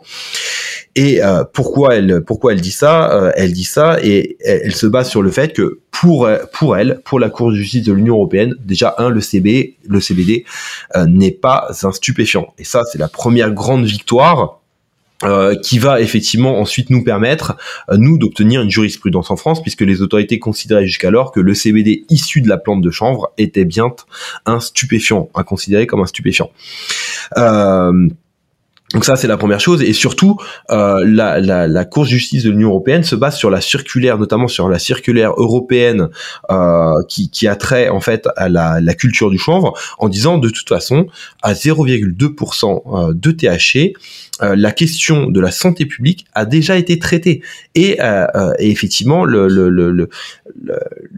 Et 0.97 1.23
euh, 1.23 1.43
pourquoi 1.53 1.95
elle 1.95 2.23
pourquoi 2.25 2.51
elle 2.53 2.59
dit 2.59 2.71
ça 2.71 3.13
euh, 3.13 3.31
Elle 3.35 3.53
dit 3.53 3.63
ça 3.63 3.97
et 4.03 4.37
elle, 4.43 4.75
se 4.75 4.87
base 4.87 5.09
sur 5.09 5.21
le 5.21 5.31
fait 5.31 5.53
que 5.53 5.79
pour 5.91 6.27
pour 6.53 6.75
elle, 6.75 7.01
pour 7.05 7.19
la 7.19 7.29
Cour 7.29 7.51
de 7.51 7.55
justice 7.55 7.83
de 7.83 7.93
l'Union 7.93 8.15
européenne, 8.15 8.55
déjà 8.59 8.95
un 8.97 9.09
le 9.09 9.21
CB, 9.21 9.77
le 9.87 10.01
CBD 10.01 10.43
euh, 10.95 11.05
n'est 11.05 11.31
pas 11.31 11.69
un 11.83 11.91
stupéfiant. 11.91 12.53
Et 12.57 12.63
ça 12.63 12.83
c'est 12.91 12.97
la 12.97 13.07
première 13.07 13.51
grande 13.51 13.85
victoire 13.85 14.59
euh, 15.23 15.55
qui 15.55 15.79
va 15.79 15.99
effectivement 15.99 16.59
ensuite 16.59 16.91
nous 16.91 17.03
permettre, 17.03 17.57
nous, 17.91 18.19
d'obtenir 18.19 18.61
une 18.61 18.69
jurisprudence 18.69 19.31
en 19.31 19.35
France, 19.35 19.63
puisque 19.63 19.81
les 19.81 20.03
autorités 20.03 20.37
considéraient 20.37 20.85
jusqu'alors 20.85 21.31
que 21.31 21.39
le 21.39 21.55
CBD 21.55 22.05
issu 22.11 22.41
de 22.41 22.47
la 22.47 22.59
plante 22.59 22.81
de 22.81 22.91
chanvre 22.91 23.33
était 23.39 23.65
bien 23.65 23.87
un 24.45 24.59
stupéfiant, 24.59 25.29
à 25.33 25.43
considérer 25.43 25.87
comme 25.87 26.01
un 26.01 26.05
stupéfiant. 26.05 26.51
Euh, 27.35 28.09
donc 28.93 29.03
ça 29.03 29.17
c'est 29.17 29.27
la 29.27 29.35
première 29.35 29.59
chose 29.59 29.81
et 29.81 29.91
surtout 29.91 30.37
euh, 30.69 31.03
la, 31.05 31.41
la, 31.41 31.67
la, 31.67 31.85
Cour 31.85 32.03
de 32.03 32.09
justice 32.09 32.43
de 32.43 32.51
l'Union 32.51 32.69
européenne 32.69 33.03
se 33.03 33.15
base 33.15 33.35
sur 33.35 33.49
la 33.49 33.59
circulaire, 33.59 34.17
notamment 34.17 34.47
sur 34.47 34.69
la 34.69 34.79
circulaire 34.79 35.33
européenne 35.35 36.07
euh, 36.49 37.03
qui, 37.09 37.29
qui, 37.29 37.49
a 37.49 37.57
trait 37.57 37.89
en 37.89 37.99
fait 37.99 38.29
à 38.37 38.47
la, 38.47 38.93
culture 38.93 39.29
du 39.29 39.37
chanvre, 39.37 39.73
en 39.99 40.07
disant 40.07 40.37
de 40.37 40.49
toute 40.49 40.69
façon 40.69 41.07
à 41.43 41.53
0,2% 41.53 43.09
euh, 43.09 43.13
de 43.13 43.31
THC, 43.31 43.93
la 44.39 44.71
question 44.71 45.31
de 45.31 45.41
la 45.41 45.49
santé 45.49 45.87
publique 45.87 46.27
a 46.35 46.45
déjà 46.45 46.77
été 46.77 46.99
traitée 46.99 47.41
et, 47.73 47.97
effectivement 48.59 49.25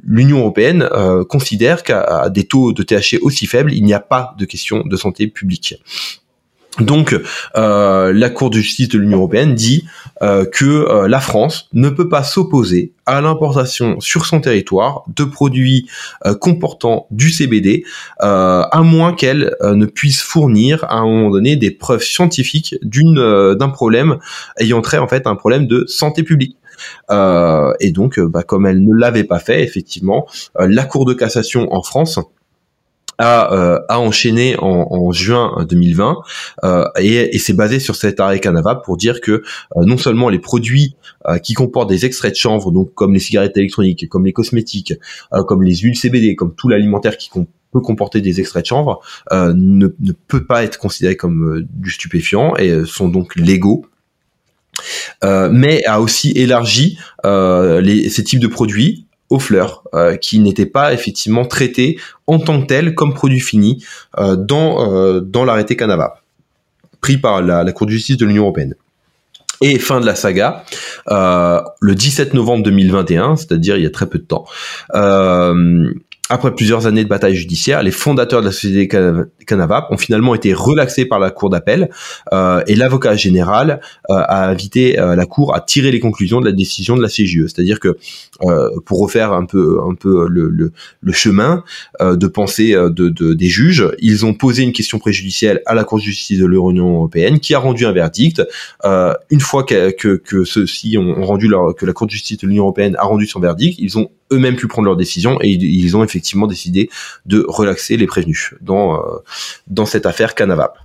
l'Union 0.08 0.40
européenne 0.40 0.88
considère 1.28 1.84
qu'à 1.84 2.30
des 2.30 2.46
taux 2.46 2.72
de 2.72 2.82
THC 2.82 3.20
aussi 3.22 3.46
faibles, 3.46 3.74
il 3.74 3.84
n'y 3.84 3.94
a 3.94 4.00
pas 4.00 4.36
de 4.38 4.46
question 4.46 4.84
de 4.86 4.96
santé 4.96 5.28
publique. 5.28 5.76
Donc, 6.80 7.19
euh, 7.57 8.14
la 8.14 8.30
Cour 8.30 8.49
de 8.49 8.57
justice 8.57 8.89
de 8.89 8.97
l'Union 8.97 9.18
européenne 9.18 9.56
dit 9.56 9.85
euh, 10.22 10.45
que 10.45 10.65
euh, 10.65 11.07
la 11.07 11.19
France 11.19 11.68
ne 11.73 11.89
peut 11.89 12.10
pas 12.10 12.23
s'opposer 12.23 12.93
à 13.06 13.22
l'importation 13.22 13.99
sur 13.99 14.26
son 14.26 14.39
territoire 14.39 15.03
de 15.15 15.23
produits 15.23 15.88
comportant 16.39 17.07
du 17.10 17.31
CBD, 17.31 17.84
à 18.19 18.81
moins 18.84 19.14
qu'elle 19.14 19.56
ne 19.64 19.85
puisse 19.88 20.22
fournir 20.22 20.84
à 20.84 20.97
un 20.97 21.06
moment 21.06 21.31
donné 21.31 21.56
des 21.56 21.72
preuves 21.72 22.03
scientifiques 22.03 22.76
d'une 22.84 23.56
d'un 23.56 23.69
problème 23.69 24.19
ayant 24.60 24.81
trait 24.81 24.99
en 24.99 25.07
fait 25.07 25.26
à 25.26 25.31
un 25.31 25.35
problème 25.35 25.65
de 25.65 25.85
santé 25.88 26.22
publique. 26.22 26.56
et 27.10 27.91
donc, 27.91 28.19
bah, 28.19 28.43
comme 28.43 28.68
elle 28.68 28.85
ne 28.85 28.93
l'avait 28.93 29.23
pas 29.23 29.39
fait, 29.39 29.64
effectivement, 29.64 30.27
la 30.60 30.85
Cour 30.85 31.06
de 31.06 31.15
cassation 31.15 31.73
en 31.73 31.81
France 31.81 32.19
a, 33.20 33.54
euh, 33.54 33.80
a 33.90 34.00
enchaîné 34.00 34.56
en, 34.58 35.12
juin 35.12 35.66
2020 35.70 36.18
euh, 36.64 36.86
et, 37.00 37.36
et 37.36 37.54
basé 37.54 37.80
sur 37.80 37.96
cet 37.96 38.20
arrêt 38.20 38.40
Canava 38.40 38.76
pour 38.76 38.98
dire 38.98 39.22
que 39.22 39.32
euh, 39.32 39.41
non 39.78 39.98
seulement 39.98 40.30
les 40.30 40.40
produits 40.40 40.96
euh, 41.28 41.38
qui 41.38 41.54
comportent 41.54 41.90
des 41.90 42.06
extraits 42.06 42.32
de 42.32 42.38
chanvre, 42.38 42.72
donc 42.72 42.94
comme 42.94 43.14
les 43.14 43.20
cigarettes 43.20 43.58
électroniques, 43.58 44.08
comme 44.08 44.26
les 44.26 44.34
cosmétiques, 44.34 44.94
comme 45.48 45.64
les 45.64 45.76
huiles 45.76 45.98
CBD, 45.98 46.36
comme 46.36 46.56
tout 46.56 46.70
l'alimentaire 46.70 47.18
qui 47.18 47.30
peut 47.72 47.82
comporter 47.82 48.22
des 48.22 48.40
extraits 48.40 48.64
de 48.64 48.68
chanvre, 48.68 49.02
ne, 49.32 49.54
ne, 50.00 50.12
peut 50.28 50.46
pas 50.46 50.64
être 50.64 50.78
considéré 50.78 51.18
comme 51.18 51.66
du 51.70 51.91
stupéfiant 51.91 52.56
et 52.56 52.86
sont 52.86 53.10
donc 53.10 53.36
légaux. 53.36 53.86
mais 55.24 55.84
a 55.86 56.00
aussi 56.00 56.32
élargi 56.32 56.98
les, 57.24 58.10
ces 58.10 58.24
types 58.24 58.40
de 58.40 58.48
produits 58.48 59.08
aux 59.30 59.39
fleurs, 59.39 59.84
euh, 59.93 60.15
qui 60.15 60.39
n'étaient 60.39 60.65
pas 60.65 60.93
effectivement 60.93 61.45
traités 61.45 61.99
en 62.27 62.39
tant 62.39 62.61
que 62.61 62.68
tels 62.68 62.95
comme 62.95 63.14
produits 63.14 63.39
finis 63.39 63.84
euh, 64.18 64.35
dans 64.35 64.91
euh, 64.91 65.19
dans 65.22 65.45
l'arrêté 65.45 65.76
Canava 65.76 66.22
pris 67.01 67.18
par 67.18 67.41
la, 67.41 67.72
Cour 67.72 67.88
de 67.88 67.91
justice 67.91 68.18
de 68.18 68.26
l'Union 68.26 68.43
européenne. 68.43 68.76
Et 69.61 69.80
fin 69.80 69.99
de 70.01 70.06
la 70.06 70.15
saga, 70.15 70.64
le 71.07 71.93
17 71.93 72.34
novembre 72.34 72.64
2021, 72.64 73.38
c'est-à-dire 73.38 73.77
il 73.77 73.84
y 73.84 73.85
a 73.85 73.89
très 73.89 74.07
peu 74.07 74.19
de 74.19 74.23
temps, 74.23 74.45
après 76.30 76.53
plusieurs 76.53 76.85
années 76.85 77.03
de 77.03 77.10
bataille 77.10 77.35
judiciaire, 77.35 77.81
les 77.81 77.91
fondateurs 77.91 78.41
de 78.41 78.45
la 78.45 78.51
société 78.51 78.88
Canavap 79.47 79.88
ont 79.89 79.97
finalement 79.97 80.35
été 80.35 80.53
relaxés 80.53 81.06
par 81.06 81.18
la 81.18 81.31
cour 81.31 81.49
d'appel 81.49 81.89
euh, 82.34 82.61
et 82.68 82.76
l'avocat 82.76 83.15
général 83.15 83.81
euh, 84.11 84.14
a 84.14 84.47
invité 84.47 84.99
euh, 84.99 85.15
la 85.15 85.26
cour 85.26 85.56
à 85.56 85.61
tirer 85.61 85.91
les 85.91 85.99
conclusions 85.99 86.39
de 86.39 86.45
la 86.45 86.51
décision 86.51 86.95
de 86.95 87.01
la 87.01 87.07
CGE. 87.07 87.47
C'est-à-dire 87.47 87.80
que 87.80 87.97
euh, 88.43 88.69
pour 88.85 88.99
refaire 88.99 89.34
un 89.34 89.45
peu 89.45 89.80
un 89.84 89.95
peu 89.95 90.27
le, 90.30 90.49
le, 90.49 90.72
le 91.01 91.11
chemin 91.11 91.64
euh, 91.99 92.15
de 92.15 92.27
pensée 92.27 92.73
de, 92.73 93.10
de, 93.10 93.34
des 93.34 93.47
juges, 93.47 93.89
ils 93.97 94.23
ont 94.23 94.35
posé 94.35 94.61
une 94.61 94.72
question 94.72 94.99
préjudicielle 94.99 95.64
à 95.65 95.73
la 95.73 95.84
Cour 95.84 95.97
de 95.97 96.03
justice 96.03 96.38
de 96.38 96.45
l'Union 96.45 96.93
européenne 96.93 97.39
qui 97.39 97.56
a 97.56 97.60
rendu 97.60 97.88
un 97.88 97.91
verdict. 97.91 98.43
une 98.84 99.39
fois 99.39 99.64
que, 99.64 99.89
que, 99.91 100.15
que 100.18 100.43
ceux-ci 100.43 100.95
ont 100.99 101.23
rendu 101.23 101.47
leur, 101.47 101.73
que 101.73 101.88
la 101.88 101.93
Cour 101.93 102.06
de 102.06 102.11
justice 102.11 102.38
de 102.38 102.45
l'Union 102.45 102.64
européenne 102.64 102.95
a 102.99 103.06
rendu 103.06 103.26
son 103.26 103.39
verdict, 103.39 103.80
ils 103.80 103.97
ont 103.97 104.11
eux-mêmes 104.31 104.56
pu 104.56 104.68
prendre 104.68 104.85
leur 104.85 104.97
décision 104.97 105.38
et 105.41 105.49
ils 105.49 105.97
ont 105.97 106.03
effectivement 106.03 106.47
décidé 106.47 106.89
de 107.26 107.45
relaxer 107.47 107.97
les 107.97 108.07
prévenus 108.07 108.53
dans 108.61 108.95
euh, 108.95 109.18
dans 109.68 109.85
cette 109.85 110.06
affaire 110.06 110.35
Canavap. 110.35 110.77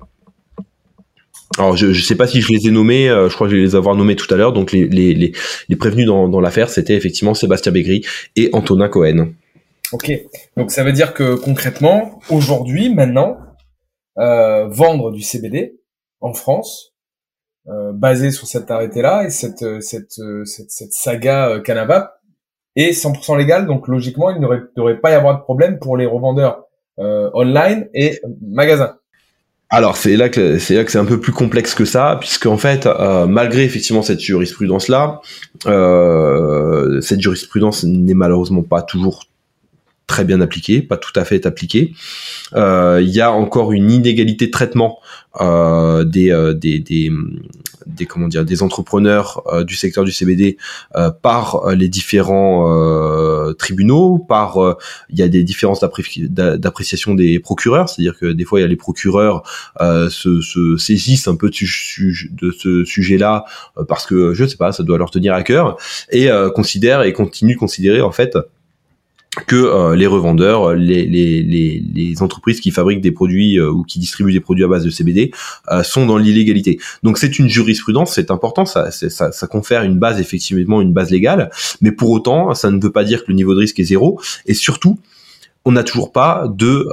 Alors 1.58 1.76
je 1.76 1.86
ne 1.86 1.94
sais 1.94 2.16
pas 2.16 2.26
si 2.26 2.40
je 2.40 2.52
les 2.52 2.66
ai 2.66 2.70
nommés, 2.70 3.08
euh, 3.08 3.28
je 3.28 3.34
crois 3.34 3.46
que 3.46 3.52
je 3.52 3.56
vais 3.56 3.62
les 3.62 3.76
avoir 3.76 3.94
nommés 3.94 4.16
tout 4.16 4.32
à 4.32 4.36
l'heure. 4.36 4.52
Donc 4.52 4.72
les, 4.72 4.88
les, 4.88 5.14
les, 5.14 5.32
les 5.68 5.76
prévenus 5.76 6.06
dans, 6.06 6.28
dans 6.28 6.40
l'affaire, 6.40 6.68
c'était 6.68 6.94
effectivement 6.94 7.34
Sébastien 7.34 7.70
Bégry 7.70 8.04
et 8.36 8.50
Antonin 8.52 8.88
Cohen. 8.88 9.28
Ok, 9.92 10.10
donc 10.56 10.72
ça 10.72 10.82
veut 10.82 10.92
dire 10.92 11.14
que 11.14 11.36
concrètement, 11.36 12.20
aujourd'hui, 12.28 12.92
maintenant, 12.92 13.36
euh, 14.18 14.66
vendre 14.66 15.12
du 15.12 15.22
CBD, 15.22 15.78
en 16.20 16.32
France, 16.32 16.94
euh, 17.68 17.92
basé 17.92 18.30
sur 18.30 18.46
cet 18.46 18.70
arrêté-là 18.70 19.24
et 19.24 19.30
cette, 19.30 19.62
euh, 19.62 19.80
cette, 19.80 20.18
euh, 20.18 20.44
cette, 20.44 20.70
cette 20.70 20.92
saga 20.92 21.60
Canava 21.64 22.14
est 22.76 22.90
100% 22.90 23.38
légale. 23.38 23.66
Donc 23.66 23.88
logiquement, 23.88 24.30
il 24.30 24.40
ne 24.40 24.48
devrait 24.76 24.98
pas 24.98 25.10
y 25.10 25.14
avoir 25.14 25.38
de 25.38 25.42
problème 25.42 25.78
pour 25.78 25.96
les 25.96 26.06
revendeurs 26.06 26.64
online 26.98 27.88
et 27.92 28.20
magasins. 28.40 28.96
Alors 29.68 29.96
c'est 29.96 30.16
là 30.16 30.28
que 30.28 30.58
c'est 30.58 30.76
là 30.76 30.84
que 30.84 30.92
c'est 30.92 30.98
un 30.98 31.04
peu 31.04 31.18
plus 31.18 31.32
complexe 31.32 31.74
que 31.74 31.84
ça, 31.84 32.16
puisque 32.20 32.46
en 32.46 32.56
fait, 32.56 32.88
malgré 33.26 33.64
effectivement 33.64 34.02
cette 34.02 34.20
jurisprudence 34.20 34.86
là, 34.86 35.20
euh, 35.66 37.00
cette 37.00 37.20
jurisprudence 37.20 37.82
n'est 37.82 38.14
malheureusement 38.14 38.62
pas 38.62 38.82
toujours 38.82 39.24
très 40.06 40.24
bien 40.24 40.40
appliquée, 40.40 40.82
pas 40.82 40.98
tout 40.98 41.18
à 41.18 41.24
fait 41.24 41.46
appliquée. 41.46 41.94
Il 42.54 43.08
y 43.08 43.20
a 43.20 43.32
encore 43.32 43.72
une 43.72 43.90
inégalité 43.90 44.46
de 44.46 44.52
traitement 44.52 45.00
euh, 45.40 46.04
des, 46.04 46.30
euh, 46.30 46.54
des, 46.54 46.78
des, 46.78 47.10
des, 47.86 48.06
comment 48.06 48.28
dire 48.28 48.44
des 48.44 48.62
entrepreneurs 48.62 49.42
euh, 49.52 49.64
du 49.64 49.76
secteur 49.76 50.04
du 50.04 50.12
CBD 50.12 50.56
par 51.22 51.70
les 51.70 51.88
différents 51.88 53.52
tribunaux, 53.58 54.18
par 54.18 54.76
il 55.10 55.18
y 55.18 55.22
a 55.22 55.28
des 55.28 55.44
différences 55.44 55.80
d'appréciation 55.80 57.14
des 57.14 57.38
procureurs, 57.40 57.88
c'est-à-dire 57.88 58.18
que 58.18 58.26
des 58.26 58.44
fois 58.44 58.60
il 58.60 58.62
y 58.62 58.64
a 58.64 58.68
les 58.68 58.76
procureurs 58.76 59.42
se, 59.80 60.40
se, 60.40 60.76
saisissent 60.76 61.28
un 61.28 61.36
peu 61.36 61.50
de, 61.50 62.34
de 62.34 62.50
ce 62.52 62.84
sujet-là 62.84 63.44
parce 63.88 64.06
que 64.06 64.34
je 64.34 64.44
sais 64.44 64.56
pas, 64.56 64.72
ça 64.72 64.82
doit 64.82 64.98
leur 64.98 65.10
tenir 65.10 65.34
à 65.34 65.42
cœur 65.42 65.76
et 66.10 66.28
considèrent 66.54 67.02
et 67.02 67.12
continuent 67.12 67.54
de 67.54 67.58
considérer 67.58 68.00
en 68.00 68.12
fait 68.12 68.36
que 69.46 69.56
euh, 69.56 69.96
les 69.96 70.06
revendeurs, 70.06 70.70
euh, 70.70 70.74
les, 70.74 71.06
les, 71.06 71.42
les, 71.42 71.82
les, 71.94 72.22
entreprises 72.22 72.60
qui 72.60 72.70
fabriquent 72.70 73.00
des 73.00 73.12
produits 73.12 73.58
euh, 73.58 73.70
ou 73.70 73.82
qui 73.82 73.98
distribuent 73.98 74.32
des 74.32 74.40
produits 74.40 74.64
à 74.64 74.68
base 74.68 74.84
de 74.84 74.90
CBD 74.90 75.32
sont 75.82 76.06
dans 76.06 76.18
l'illégalité. 76.18 76.78
Donc 77.02 77.18
c'est 77.18 77.38
une 77.38 77.48
jurisprudence, 77.48 78.14
c'est 78.14 78.30
important, 78.30 78.64
ça, 78.64 78.90
ça, 78.90 79.32
ça, 79.32 79.46
confère 79.46 79.82
une 79.82 79.98
base 79.98 80.20
effectivement, 80.20 80.80
une 80.80 80.92
base 80.92 81.10
légale, 81.10 81.50
mais 81.80 81.92
pour 81.92 82.10
autant, 82.10 82.54
ça 82.54 82.70
ne 82.70 82.80
veut 82.80 82.92
pas 82.92 83.04
dire 83.04 83.24
que 83.24 83.26
le 83.28 83.34
niveau 83.34 83.54
de 83.54 83.60
risque 83.60 83.78
est 83.80 83.84
zéro. 83.84 84.20
Et 84.46 84.54
surtout, 84.54 84.98
on 85.64 85.72
n'a 85.72 85.82
toujours 85.82 86.12
pas 86.12 86.46
de, 86.54 86.88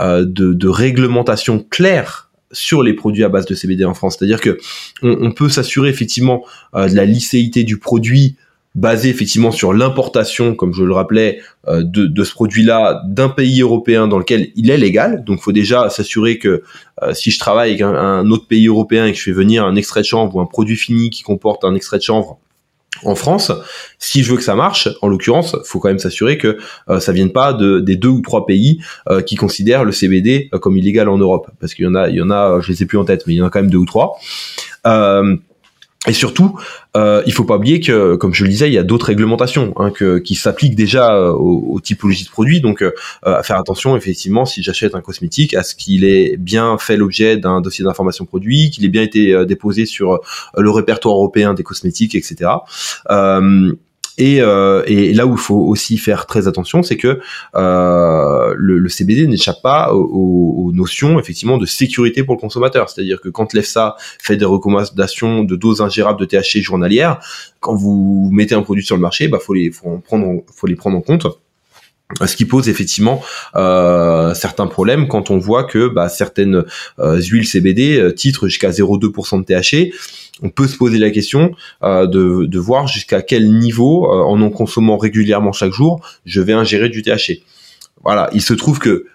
de, 0.00 0.24
de 0.52 0.68
réglementation 0.68 1.64
claire 1.70 2.30
sur 2.52 2.82
les 2.82 2.94
produits 2.94 3.24
à 3.24 3.28
base 3.28 3.46
de 3.46 3.54
CBD 3.54 3.84
en 3.84 3.94
France. 3.94 4.16
C'est-à-dire 4.18 4.40
que 4.40 4.58
on, 5.02 5.16
on 5.20 5.32
peut 5.32 5.48
s'assurer 5.48 5.90
effectivement 5.90 6.44
de 6.74 6.94
la 6.94 7.04
licéité 7.04 7.64
du 7.64 7.78
produit 7.78 8.36
basé 8.78 9.08
effectivement 9.08 9.50
sur 9.50 9.72
l'importation, 9.72 10.54
comme 10.54 10.72
je 10.72 10.84
le 10.84 10.94
rappelais, 10.94 11.40
euh, 11.66 11.82
de, 11.82 12.06
de, 12.06 12.24
ce 12.24 12.32
produit-là 12.32 13.02
d'un 13.06 13.28
pays 13.28 13.60
européen 13.60 14.06
dans 14.06 14.18
lequel 14.18 14.52
il 14.54 14.70
est 14.70 14.76
légal. 14.76 15.24
Donc, 15.24 15.40
faut 15.40 15.52
déjà 15.52 15.90
s'assurer 15.90 16.38
que 16.38 16.62
euh, 17.02 17.12
si 17.12 17.32
je 17.32 17.40
travaille 17.40 17.70
avec 17.70 17.82
un, 17.82 18.30
autre 18.30 18.46
pays 18.46 18.68
européen 18.68 19.06
et 19.06 19.12
que 19.12 19.18
je 19.18 19.24
fais 19.24 19.32
venir 19.32 19.64
un 19.64 19.74
extrait 19.74 20.02
de 20.02 20.06
chanvre 20.06 20.36
ou 20.36 20.40
un 20.40 20.46
produit 20.46 20.76
fini 20.76 21.10
qui 21.10 21.24
comporte 21.24 21.64
un 21.64 21.74
extrait 21.74 21.98
de 21.98 22.04
chanvre 22.04 22.38
en 23.04 23.16
France, 23.16 23.52
si 23.98 24.22
je 24.22 24.30
veux 24.30 24.36
que 24.36 24.44
ça 24.44 24.54
marche, 24.54 24.88
en 25.02 25.08
l'occurrence, 25.08 25.56
faut 25.64 25.80
quand 25.80 25.88
même 25.88 25.98
s'assurer 25.98 26.38
que 26.38 26.58
euh, 26.88 27.00
ça 27.00 27.12
vienne 27.12 27.32
pas 27.32 27.52
de, 27.52 27.80
des 27.80 27.96
deux 27.96 28.08
ou 28.08 28.22
trois 28.22 28.46
pays 28.46 28.80
qui 29.26 29.36
considèrent 29.36 29.84
le 29.84 29.92
CBD 29.92 30.50
comme 30.60 30.76
illégal 30.76 31.08
en 31.08 31.18
Europe, 31.18 31.48
parce 31.60 31.74
qu'il 31.74 31.84
y 31.84 31.88
en 31.88 31.94
a, 31.94 32.08
il 32.08 32.16
y 32.16 32.22
en 32.22 32.30
a, 32.30 32.60
je 32.60 32.72
les 32.72 32.82
ai 32.82 32.86
plus 32.86 32.98
en 32.98 33.04
tête, 33.04 33.24
mais 33.26 33.34
il 33.34 33.36
y 33.36 33.42
en 33.42 33.46
a 33.46 33.50
quand 33.50 33.60
même 33.60 33.70
deux 33.70 33.78
ou 33.78 33.86
trois. 33.86 34.18
Euh, 34.86 35.36
et 36.06 36.12
surtout, 36.12 36.56
euh, 36.96 37.24
il 37.26 37.32
faut 37.32 37.44
pas 37.44 37.56
oublier 37.56 37.80
que, 37.80 38.14
comme 38.14 38.32
je 38.32 38.44
le 38.44 38.50
disais, 38.50 38.68
il 38.68 38.72
y 38.72 38.78
a 38.78 38.84
d'autres 38.84 39.06
réglementations 39.06 39.72
hein, 39.76 39.90
que, 39.90 40.18
qui 40.18 40.36
s'appliquent 40.36 40.76
déjà 40.76 41.12
euh, 41.12 41.32
aux, 41.32 41.80
typologies 41.80 42.24
de 42.24 42.30
produits. 42.30 42.60
Donc, 42.60 42.82
euh, 42.82 42.92
à 43.24 43.42
faire 43.42 43.58
attention, 43.58 43.96
effectivement, 43.96 44.46
si 44.46 44.62
j'achète 44.62 44.94
un 44.94 45.00
cosmétique, 45.00 45.54
à 45.54 45.64
ce 45.64 45.74
qu'il 45.74 46.04
ait 46.04 46.36
bien 46.36 46.78
fait 46.78 46.96
l'objet 46.96 47.36
d'un 47.36 47.60
dossier 47.60 47.84
d'information 47.84 48.26
produit, 48.26 48.70
qu'il 48.70 48.84
ait 48.84 48.90
bien 48.90 49.02
été 49.02 49.32
euh, 49.32 49.44
déposé 49.44 49.86
sur 49.86 50.20
le 50.56 50.70
répertoire 50.70 51.16
européen 51.16 51.52
des 51.52 51.64
cosmétiques, 51.64 52.14
etc. 52.14 52.50
Et, 54.18 54.40
euh, 54.40 54.82
et, 54.86 55.14
là 55.14 55.26
où 55.26 55.32
il 55.32 55.38
faut 55.38 55.60
aussi 55.60 55.96
faire 55.96 56.26
très 56.26 56.48
attention, 56.48 56.82
c'est 56.82 56.96
que 56.96 57.20
euh, 57.54 58.54
le, 58.56 58.78
le, 58.78 58.88
CBD 58.88 59.28
n'échappe 59.28 59.62
pas 59.62 59.94
aux, 59.94 60.66
aux, 60.66 60.72
notions 60.72 61.20
effectivement 61.20 61.56
de 61.56 61.66
sécurité 61.66 62.24
pour 62.24 62.34
le 62.34 62.40
consommateur. 62.40 62.90
C'est-à-dire 62.90 63.20
que 63.20 63.28
quand 63.28 63.54
l'EFSA 63.54 63.96
fait 64.20 64.36
des 64.36 64.44
recommandations 64.44 65.44
de 65.44 65.56
doses 65.56 65.80
ingérables 65.80 66.18
de 66.18 66.24
THC 66.24 66.60
journalières, 66.60 67.20
quand 67.60 67.74
vous 67.74 68.28
mettez 68.32 68.56
un 68.56 68.62
produit 68.62 68.84
sur 68.84 68.96
le 68.96 69.02
marché, 69.02 69.28
bah 69.28 69.38
faut 69.40 69.54
les 69.54 69.70
faut 69.70 69.98
prendre 69.98 70.42
faut 70.52 70.66
les 70.66 70.76
prendre 70.76 70.98
en 70.98 71.00
compte 71.00 71.26
ce 72.24 72.36
qui 72.36 72.46
pose 72.46 72.68
effectivement 72.68 73.22
euh, 73.54 74.32
certains 74.34 74.66
problèmes 74.66 75.08
quand 75.08 75.30
on 75.30 75.38
voit 75.38 75.64
que 75.64 75.88
bah, 75.88 76.08
certaines 76.08 76.64
euh, 76.98 77.20
huiles 77.20 77.46
CBD 77.46 77.98
euh, 77.98 78.12
titrent 78.12 78.46
jusqu'à 78.46 78.70
0,2% 78.70 79.40
de 79.40 79.44
THC 79.44 79.92
on 80.42 80.50
peut 80.50 80.66
se 80.66 80.76
poser 80.76 80.98
la 80.98 81.10
question 81.10 81.52
euh, 81.82 82.06
de, 82.06 82.46
de, 82.46 82.58
voir 82.58 82.86
jusqu'à 82.86 83.22
quel 83.22 83.52
niveau, 83.52 84.06
euh, 84.06 84.22
en 84.22 84.40
en 84.40 84.50
consommant 84.50 84.96
régulièrement 84.96 85.52
chaque 85.52 85.72
jour, 85.72 86.00
je 86.24 86.40
vais 86.40 86.52
ingérer 86.52 86.88
du 86.88 87.02
THC. 87.02 87.42
Voilà, 88.04 88.30
il 88.32 88.42
se 88.42 88.54
trouve 88.54 88.78
que 88.78 89.06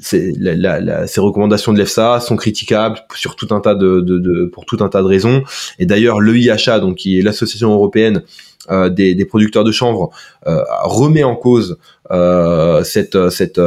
c'est 0.00 0.32
la, 0.38 0.78
la, 0.80 1.06
ces 1.08 1.20
recommandations 1.20 1.72
de 1.72 1.78
l'EFSA 1.78 2.20
sont 2.20 2.36
critiquables 2.36 3.00
sur 3.16 3.34
tout 3.34 3.48
un 3.52 3.60
tas 3.60 3.74
de, 3.74 4.00
de, 4.00 4.18
de 4.18 4.44
pour 4.44 4.64
tout 4.64 4.78
un 4.80 4.88
tas 4.88 5.02
de 5.02 5.06
raisons. 5.06 5.42
Et 5.80 5.86
d'ailleurs, 5.86 6.20
l'EIHA, 6.20 6.78
donc 6.78 6.98
qui 6.98 7.18
est 7.18 7.22
l'association 7.22 7.72
européenne 7.72 8.22
des, 8.68 9.14
des, 9.14 9.24
producteurs 9.24 9.64
de 9.64 9.72
chanvre, 9.72 10.10
euh, 10.46 10.62
remet 10.82 11.24
en 11.24 11.36
cause 11.36 11.78
euh, 12.10 12.82
cette 12.82 13.30
cette 13.30 13.60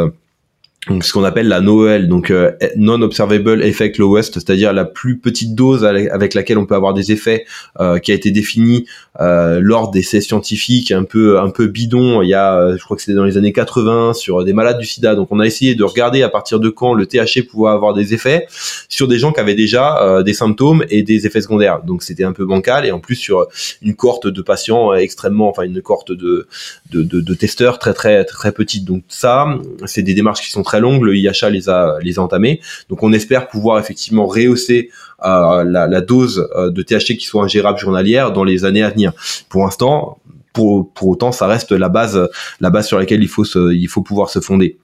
donc 0.90 1.04
ce 1.04 1.14
qu'on 1.14 1.24
appelle 1.24 1.48
la 1.48 1.62
NOEL, 1.62 2.08
donc 2.08 2.32
euh, 2.32 2.54
non 2.76 3.04
observable 3.04 3.64
effect 3.64 4.00
lowest, 4.00 4.34
c'est-à-dire 4.34 4.74
la 4.74 4.84
plus 4.84 5.20
petite 5.20 5.54
dose 5.54 5.86
avec 5.86 6.34
laquelle 6.34 6.58
on 6.58 6.66
peut 6.66 6.74
avoir 6.74 6.96
des 6.96 7.12
effets, 7.12 7.46
euh, 7.80 8.00
qui 8.00 8.12
a 8.12 8.16
été 8.16 8.32
définie 8.32 8.88
euh, 9.20 9.60
lors 9.62 9.92
d'essais 9.92 10.22
scientifiques 10.22 10.92
un 10.92 11.04
peu 11.04 11.40
un 11.40 11.52
peu 11.52 11.68
bidon. 11.68 12.24
Il 12.24 12.30
y 12.30 12.34
a, 12.34 12.76
je 12.76 12.84
crois 12.84 12.98
que 12.98 13.04
c'était 13.04 13.16
dans 13.16 13.26
les 13.26 13.38
années 13.38 13.54
80 13.54 14.14
sur 14.14 14.44
des 14.44 14.54
malades 14.54 14.80
du 14.80 14.88
SIDA. 14.88 15.14
Donc 15.14 15.28
on 15.30 15.40
a 15.40 15.46
essayé 15.46 15.76
de 15.76 15.84
regarder 15.84 16.24
à 16.24 16.30
partir 16.30 16.60
de 16.60 16.70
quand 16.70 16.96
le 16.96 17.06
THC 17.06 17.48
pouvait 17.48 17.70
avoir 17.70 17.94
des 17.94 18.16
effets 18.16 18.48
sur 18.90 19.08
des 19.08 19.20
gens 19.20 19.32
qui 19.32 19.40
avaient 19.40 19.54
déjà 19.54 20.24
des 20.24 20.34
symptômes 20.34 20.84
et 20.90 21.04
des 21.04 21.28
effets 21.28 21.42
secondaires. 21.42 21.84
Donc 21.84 22.02
c'était 22.02 22.24
un 22.24 22.34
peu 22.34 22.46
bancal 22.46 22.88
et 22.88 22.92
en 22.92 23.00
plus 23.00 23.16
sur 23.16 23.46
une 23.84 23.94
cohorte 23.94 24.26
de 24.26 24.42
patients 24.42 24.96
extrêmement, 24.96 25.48
enfin 25.50 25.62
une 25.62 25.80
cohorte 25.84 26.12
de 26.12 26.48
de, 26.90 27.04
de, 27.04 27.22
de 27.22 27.34
testeurs 27.36 27.78
très 27.78 27.94
très 27.94 28.26
très 28.26 28.52
petite. 28.52 28.86
Donc 28.86 29.04
ça, 29.10 29.46
c'est 29.86 30.02
des 30.02 30.16
démarches 30.16 30.42
qui 30.42 30.50
sont 30.50 30.64
très 30.64 30.71
longue, 30.80 31.04
le 31.04 31.16
IHA 31.16 31.50
les 31.50 31.70
a 31.70 31.98
les 32.02 32.20
a 32.20 32.22
entamés. 32.22 32.62
Donc 32.90 33.04
on 33.04 33.14
espère 33.14 33.48
pouvoir 33.48 33.80
effectivement 33.80 34.26
rehausser 34.26 34.90
euh, 35.24 35.64
la, 35.64 36.02
dose 36.02 36.48
euh, 36.56 36.70
de 36.72 36.82
THC 36.82 37.18
qui 37.18 37.26
soit 37.26 37.44
ingérable 37.44 37.80
journalière 37.80 38.32
dans 38.32 38.44
les 38.44 38.66
années 38.66 38.84
à 38.84 38.90
venir. 38.90 39.14
Pour 39.50 39.64
l'instant, 39.64 40.20
pour, 40.54 40.92
pour 40.94 41.10
autant, 41.10 41.32
ça 41.32 41.48
reste 41.48 41.72
la 41.72 41.90
base 41.90 42.30
la 42.60 42.70
base 42.70 42.88
sur 42.88 42.98
laquelle 43.00 43.22
il 43.22 43.30
faut 43.30 43.46
se, 43.46 43.74
il 43.74 43.88
faut 43.88 44.02
pouvoir 44.02 44.30
se 44.30 44.40
fonder. 44.40 44.78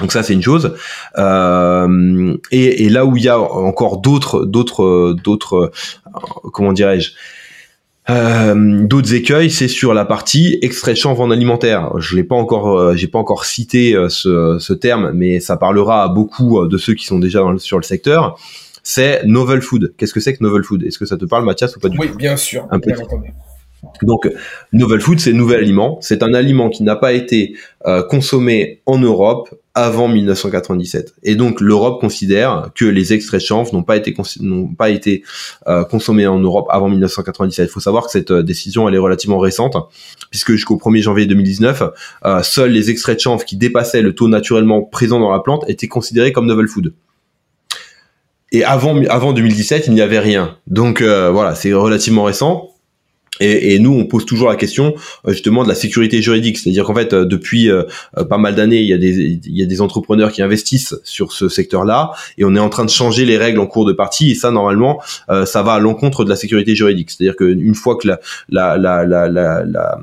Donc 0.00 0.12
ça 0.12 0.22
c'est 0.22 0.34
une 0.34 0.42
chose. 0.42 0.74
Euh, 1.18 2.36
et, 2.50 2.84
et, 2.84 2.88
là 2.88 3.04
où 3.04 3.16
il 3.16 3.24
y 3.24 3.28
a 3.28 3.38
encore 3.38 4.00
d'autres 4.00 4.44
d'autres 4.44 5.16
d'autres 5.24 5.72
comment 6.52 6.72
dirais-je 6.72 7.12
euh, 8.10 8.86
d'autres 8.86 9.14
écueils, 9.14 9.50
c'est 9.50 9.68
sur 9.68 9.92
la 9.92 10.04
partie 10.04 10.58
extrait 10.62 10.94
chanvre 10.94 11.20
en 11.20 11.30
alimentaire. 11.30 11.90
Je 11.98 12.16
l'ai 12.16 12.24
pas 12.24 12.36
encore, 12.36 12.78
euh, 12.78 12.94
j'ai 12.96 13.06
pas 13.06 13.18
encore 13.18 13.44
cité 13.44 13.94
euh, 13.94 14.08
ce, 14.08 14.58
ce, 14.58 14.72
terme, 14.72 15.12
mais 15.12 15.40
ça 15.40 15.56
parlera 15.56 16.04
à 16.04 16.08
beaucoup 16.08 16.66
de 16.66 16.78
ceux 16.78 16.94
qui 16.94 17.04
sont 17.04 17.18
déjà 17.18 17.42
sur 17.58 17.76
le 17.76 17.82
secteur. 17.82 18.38
C'est 18.82 19.22
novel 19.24 19.60
food. 19.60 19.92
Qu'est-ce 19.98 20.14
que 20.14 20.20
c'est 20.20 20.34
que 20.34 20.42
novel 20.42 20.64
food? 20.64 20.82
Est-ce 20.84 20.98
que 20.98 21.04
ça 21.04 21.18
te 21.18 21.26
parle, 21.26 21.44
Mathias, 21.44 21.76
ou 21.76 21.80
pas 21.80 21.90
du 21.90 21.98
tout? 21.98 22.02
Oui, 22.02 22.10
bien 22.16 22.36
sûr. 22.36 22.66
Un. 22.70 22.80
Donc, 24.02 24.28
novel 24.72 25.00
food, 25.00 25.20
c'est 25.20 25.32
nouvel 25.32 25.60
aliment. 25.60 25.98
C'est 26.00 26.22
un 26.22 26.34
aliment 26.34 26.68
qui 26.68 26.82
n'a 26.82 26.96
pas 26.96 27.12
été 27.12 27.54
consommé 28.08 28.80
en 28.86 28.98
Europe 28.98 29.50
avant 29.78 30.08
1997. 30.08 31.14
Et 31.22 31.36
donc 31.36 31.60
l'Europe 31.60 32.00
considère 32.00 32.70
que 32.74 32.84
les 32.84 33.12
extraits 33.12 33.40
de 33.40 33.46
chanvre 33.46 33.72
n'ont 33.72 33.84
pas 33.84 33.96
été 33.96 34.12
n'ont 34.40 34.66
pas 34.66 34.90
été 34.90 35.22
euh, 35.68 35.84
consommés 35.84 36.26
en 36.26 36.40
Europe 36.40 36.66
avant 36.70 36.88
1997. 36.88 37.68
Il 37.68 37.72
faut 37.72 37.78
savoir 37.78 38.06
que 38.06 38.10
cette 38.10 38.32
euh, 38.32 38.42
décision 38.42 38.88
elle 38.88 38.96
est 38.96 38.98
relativement 38.98 39.38
récente 39.38 39.76
puisque 40.30 40.50
jusqu'au 40.50 40.76
1er 40.76 41.02
janvier 41.02 41.26
2019, 41.26 41.84
euh, 42.24 42.42
seuls 42.42 42.72
les 42.72 42.90
extraits 42.90 43.18
de 43.18 43.20
chanvre 43.20 43.44
qui 43.44 43.56
dépassaient 43.56 44.02
le 44.02 44.16
taux 44.16 44.26
naturellement 44.26 44.82
présent 44.82 45.20
dans 45.20 45.30
la 45.30 45.38
plante 45.38 45.64
étaient 45.68 45.86
considérés 45.86 46.32
comme 46.32 46.46
novel 46.46 46.66
food. 46.66 46.92
Et 48.50 48.64
avant 48.64 49.00
avant 49.04 49.32
2017, 49.32 49.86
il 49.86 49.92
n'y 49.92 50.00
avait 50.00 50.18
rien. 50.18 50.56
Donc 50.66 51.02
voilà, 51.02 51.54
c'est 51.54 51.72
relativement 51.72 52.24
récent. 52.24 52.67
Et, 53.40 53.74
et, 53.74 53.78
nous, 53.78 53.92
on 53.92 54.04
pose 54.04 54.24
toujours 54.24 54.48
la 54.48 54.56
question 54.56 54.94
euh, 55.26 55.32
justement 55.32 55.62
de 55.64 55.68
la 55.68 55.74
sécurité 55.74 56.22
juridique, 56.22 56.58
c'est-à-dire 56.58 56.84
qu'en 56.84 56.94
fait, 56.94 57.12
euh, 57.12 57.24
depuis 57.24 57.70
euh, 57.70 57.82
pas 58.28 58.38
mal 58.38 58.54
d'années, 58.54 58.80
il 58.80 58.88
y 58.88 58.92
a 58.92 58.98
des 58.98 59.40
il 59.44 59.56
y 59.56 59.62
a 59.62 59.66
des 59.66 59.80
entrepreneurs 59.80 60.32
qui 60.32 60.42
investissent 60.42 60.94
sur 61.04 61.32
ce 61.32 61.48
secteur-là, 61.48 62.12
et 62.36 62.44
on 62.44 62.54
est 62.54 62.60
en 62.60 62.68
train 62.68 62.84
de 62.84 62.90
changer 62.90 63.24
les 63.24 63.36
règles 63.36 63.60
en 63.60 63.66
cours 63.66 63.84
de 63.84 63.92
partie, 63.92 64.30
et 64.30 64.34
ça, 64.34 64.50
normalement, 64.50 65.00
ça 65.46 65.62
va 65.62 65.74
à 65.74 65.78
l'encontre 65.78 66.24
de 66.24 66.30
la 66.30 66.36
sécurité 66.36 66.74
juridique, 66.74 67.10
c'est-à-dire 67.10 67.36
qu'une 67.36 67.74
fois 67.74 67.96
que 67.96 68.08
la 68.08 68.18
la 68.48 68.76
la 68.76 69.04
la, 69.04 69.28
la, 69.28 69.98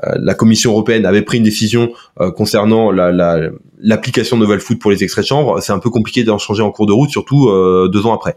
la 0.00 0.34
Commission 0.34 0.72
européenne 0.72 1.06
avait 1.06 1.22
pris 1.22 1.38
une 1.38 1.44
décision 1.44 1.92
concernant 2.36 2.90
la, 2.90 3.12
la, 3.12 3.50
l'application 3.80 4.36
Novel 4.36 4.60
Food 4.60 4.78
pour 4.78 4.90
les 4.90 5.02
extraits 5.02 5.24
de 5.24 5.28
chanvre, 5.28 5.60
c'est 5.60 5.72
un 5.72 5.78
peu 5.78 5.90
compliqué 5.90 6.24
d'en 6.24 6.38
changer 6.38 6.62
en 6.62 6.70
cours 6.70 6.86
de 6.86 6.92
route, 6.92 7.10
surtout 7.10 7.50
deux 7.88 8.06
ans 8.06 8.14
après. 8.14 8.36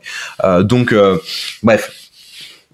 donc, 0.64 0.96
bref, 1.64 1.92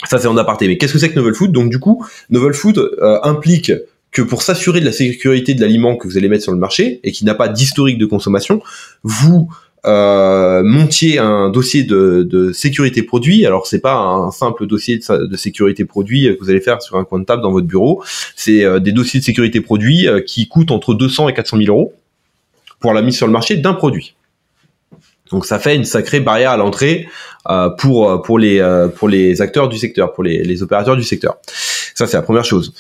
ça 0.06 0.18
c'est 0.18 0.28
en 0.28 0.38
aparté. 0.38 0.68
Mais 0.68 0.78
qu'est-ce 0.78 0.94
que 0.94 0.99
c'est 0.99 1.10
que 1.10 1.15
Novel 1.15 1.34
Food? 1.34 1.52
Donc 1.52 1.70
du 1.70 1.80
coup, 1.80 2.06
Novel 2.30 2.53
Food 2.53 2.91
implique 3.24 3.72
que 4.11 4.22
pour 4.22 4.44
s'assurer 4.44 4.80
de 4.80 4.86
la 4.86 4.91
sécurité 4.91 5.56
de 5.56 5.61
l'aliment 5.61 5.98
que 5.98 6.07
vous 6.07 6.18
allez 6.18 6.30
mettre 6.30 6.44
sur 6.44 6.52
le 6.52 6.60
marché 6.60 6.99
et 7.03 7.11
qui 7.11 7.26
n'a 7.26 7.34
pas 7.34 7.49
d'historique 7.49 7.98
de 7.98 8.06
consommation, 8.06 8.61
vous 9.03 9.49
euh, 9.86 10.64
montiez 10.64 11.18
un 11.20 11.49
dossier 11.49 11.84
de, 11.84 12.24
de, 12.24 12.53
sécurité 12.53 13.03
produit. 13.03 13.45
Alors 13.45 13.68
c'est 13.68 13.82
pas 13.82 13.95
un 13.95 14.32
simple 14.32 14.65
dossier 14.65 14.99
de, 14.99 15.26
de, 15.26 15.36
sécurité 15.36 15.84
produit 15.84 16.24
que 16.24 16.44
vous 16.44 16.49
allez 16.49 16.61
faire 16.61 16.82
sur 16.82 16.95
un 16.95 17.03
coin 17.03 17.20
de 17.20 17.26
table 17.26 17.41
dans 17.41 17.52
votre 17.52 17.68
bureau. 17.68 18.03
C'est 18.36 18.64
euh, 18.64 18.80
des 18.80 18.94
dossiers 18.94 19.20
de 19.20 19.26
sécurité 19.26 19.60
produit 19.60 20.07
euh, 20.07 20.22
qui 20.22 20.48
coûtent 20.48 20.72
entre 20.72 20.94
200 20.94 21.30
et 21.30 21.34
400 21.34 21.57
000 21.57 21.70
euros 21.70 21.94
pour 22.80 22.94
la 22.94 23.02
mise 23.02 23.18
sur 23.18 23.28
le 23.28 23.34
marché 23.34 23.57
d'un 23.57 23.74
produit. 23.74 24.15
Donc 25.34 25.45
ça 25.45 25.60
fait 25.60 25.76
une 25.76 25.84
sacrée 25.84 26.22
barrière 26.22 26.51
à 26.51 26.57
l'entrée 26.57 27.10
euh, 27.49 27.69
pour 27.69 28.22
pour 28.22 28.39
les 28.39 28.61
pour 28.95 29.10
les 29.10 29.41
acteurs 29.41 29.68
du 29.68 29.77
secteur, 29.77 30.14
pour 30.14 30.23
les, 30.23 30.43
les 30.43 30.64
opérateurs 30.64 30.95
du 30.95 31.03
secteur. 31.03 31.38
Ça 31.95 32.07
c'est 32.07 32.18
la 32.18 32.23
première 32.23 32.45
chose. 32.45 32.73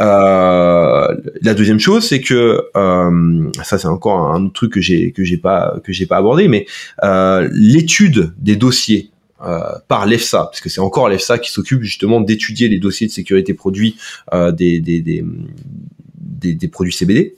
Euh, 0.00 1.16
la 1.42 1.54
deuxième 1.54 1.80
chose, 1.80 2.06
c'est 2.06 2.20
que 2.20 2.62
euh, 2.76 3.50
ça 3.62 3.78
c'est 3.78 3.88
encore 3.88 4.30
un 4.32 4.46
autre 4.46 4.54
truc 4.54 4.72
que 4.72 4.80
j'ai 4.80 5.12
que 5.12 5.24
j'ai 5.24 5.38
pas 5.38 5.76
que 5.84 5.92
j'ai 5.92 6.06
pas 6.06 6.18
abordé, 6.18 6.48
mais 6.48 6.66
euh, 7.02 7.48
l'étude 7.52 8.32
des 8.38 8.56
dossiers 8.56 9.10
euh, 9.44 9.60
par 9.88 10.06
l'EFSA, 10.06 10.44
parce 10.44 10.60
que 10.60 10.68
c'est 10.68 10.80
encore 10.80 11.08
l'EFSA 11.08 11.38
qui 11.38 11.50
s'occupe 11.50 11.82
justement 11.82 12.20
d'étudier 12.20 12.68
les 12.68 12.78
dossiers 12.78 13.06
de 13.06 13.12
sécurité 13.12 13.54
produits 13.54 13.96
euh, 14.34 14.52
des, 14.52 14.80
des, 14.80 15.00
des, 15.00 16.54
des 16.54 16.68
produits 16.68 16.92
CBD. 16.92 17.36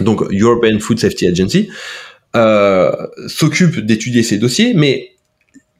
Donc 0.00 0.22
European 0.32 0.78
Food 0.78 0.98
Safety 0.98 1.26
Agency 1.26 1.68
euh, 2.36 2.92
s'occupe 3.26 3.80
d'étudier 3.80 4.22
ces 4.22 4.38
dossiers, 4.38 4.72
mais 4.74 5.12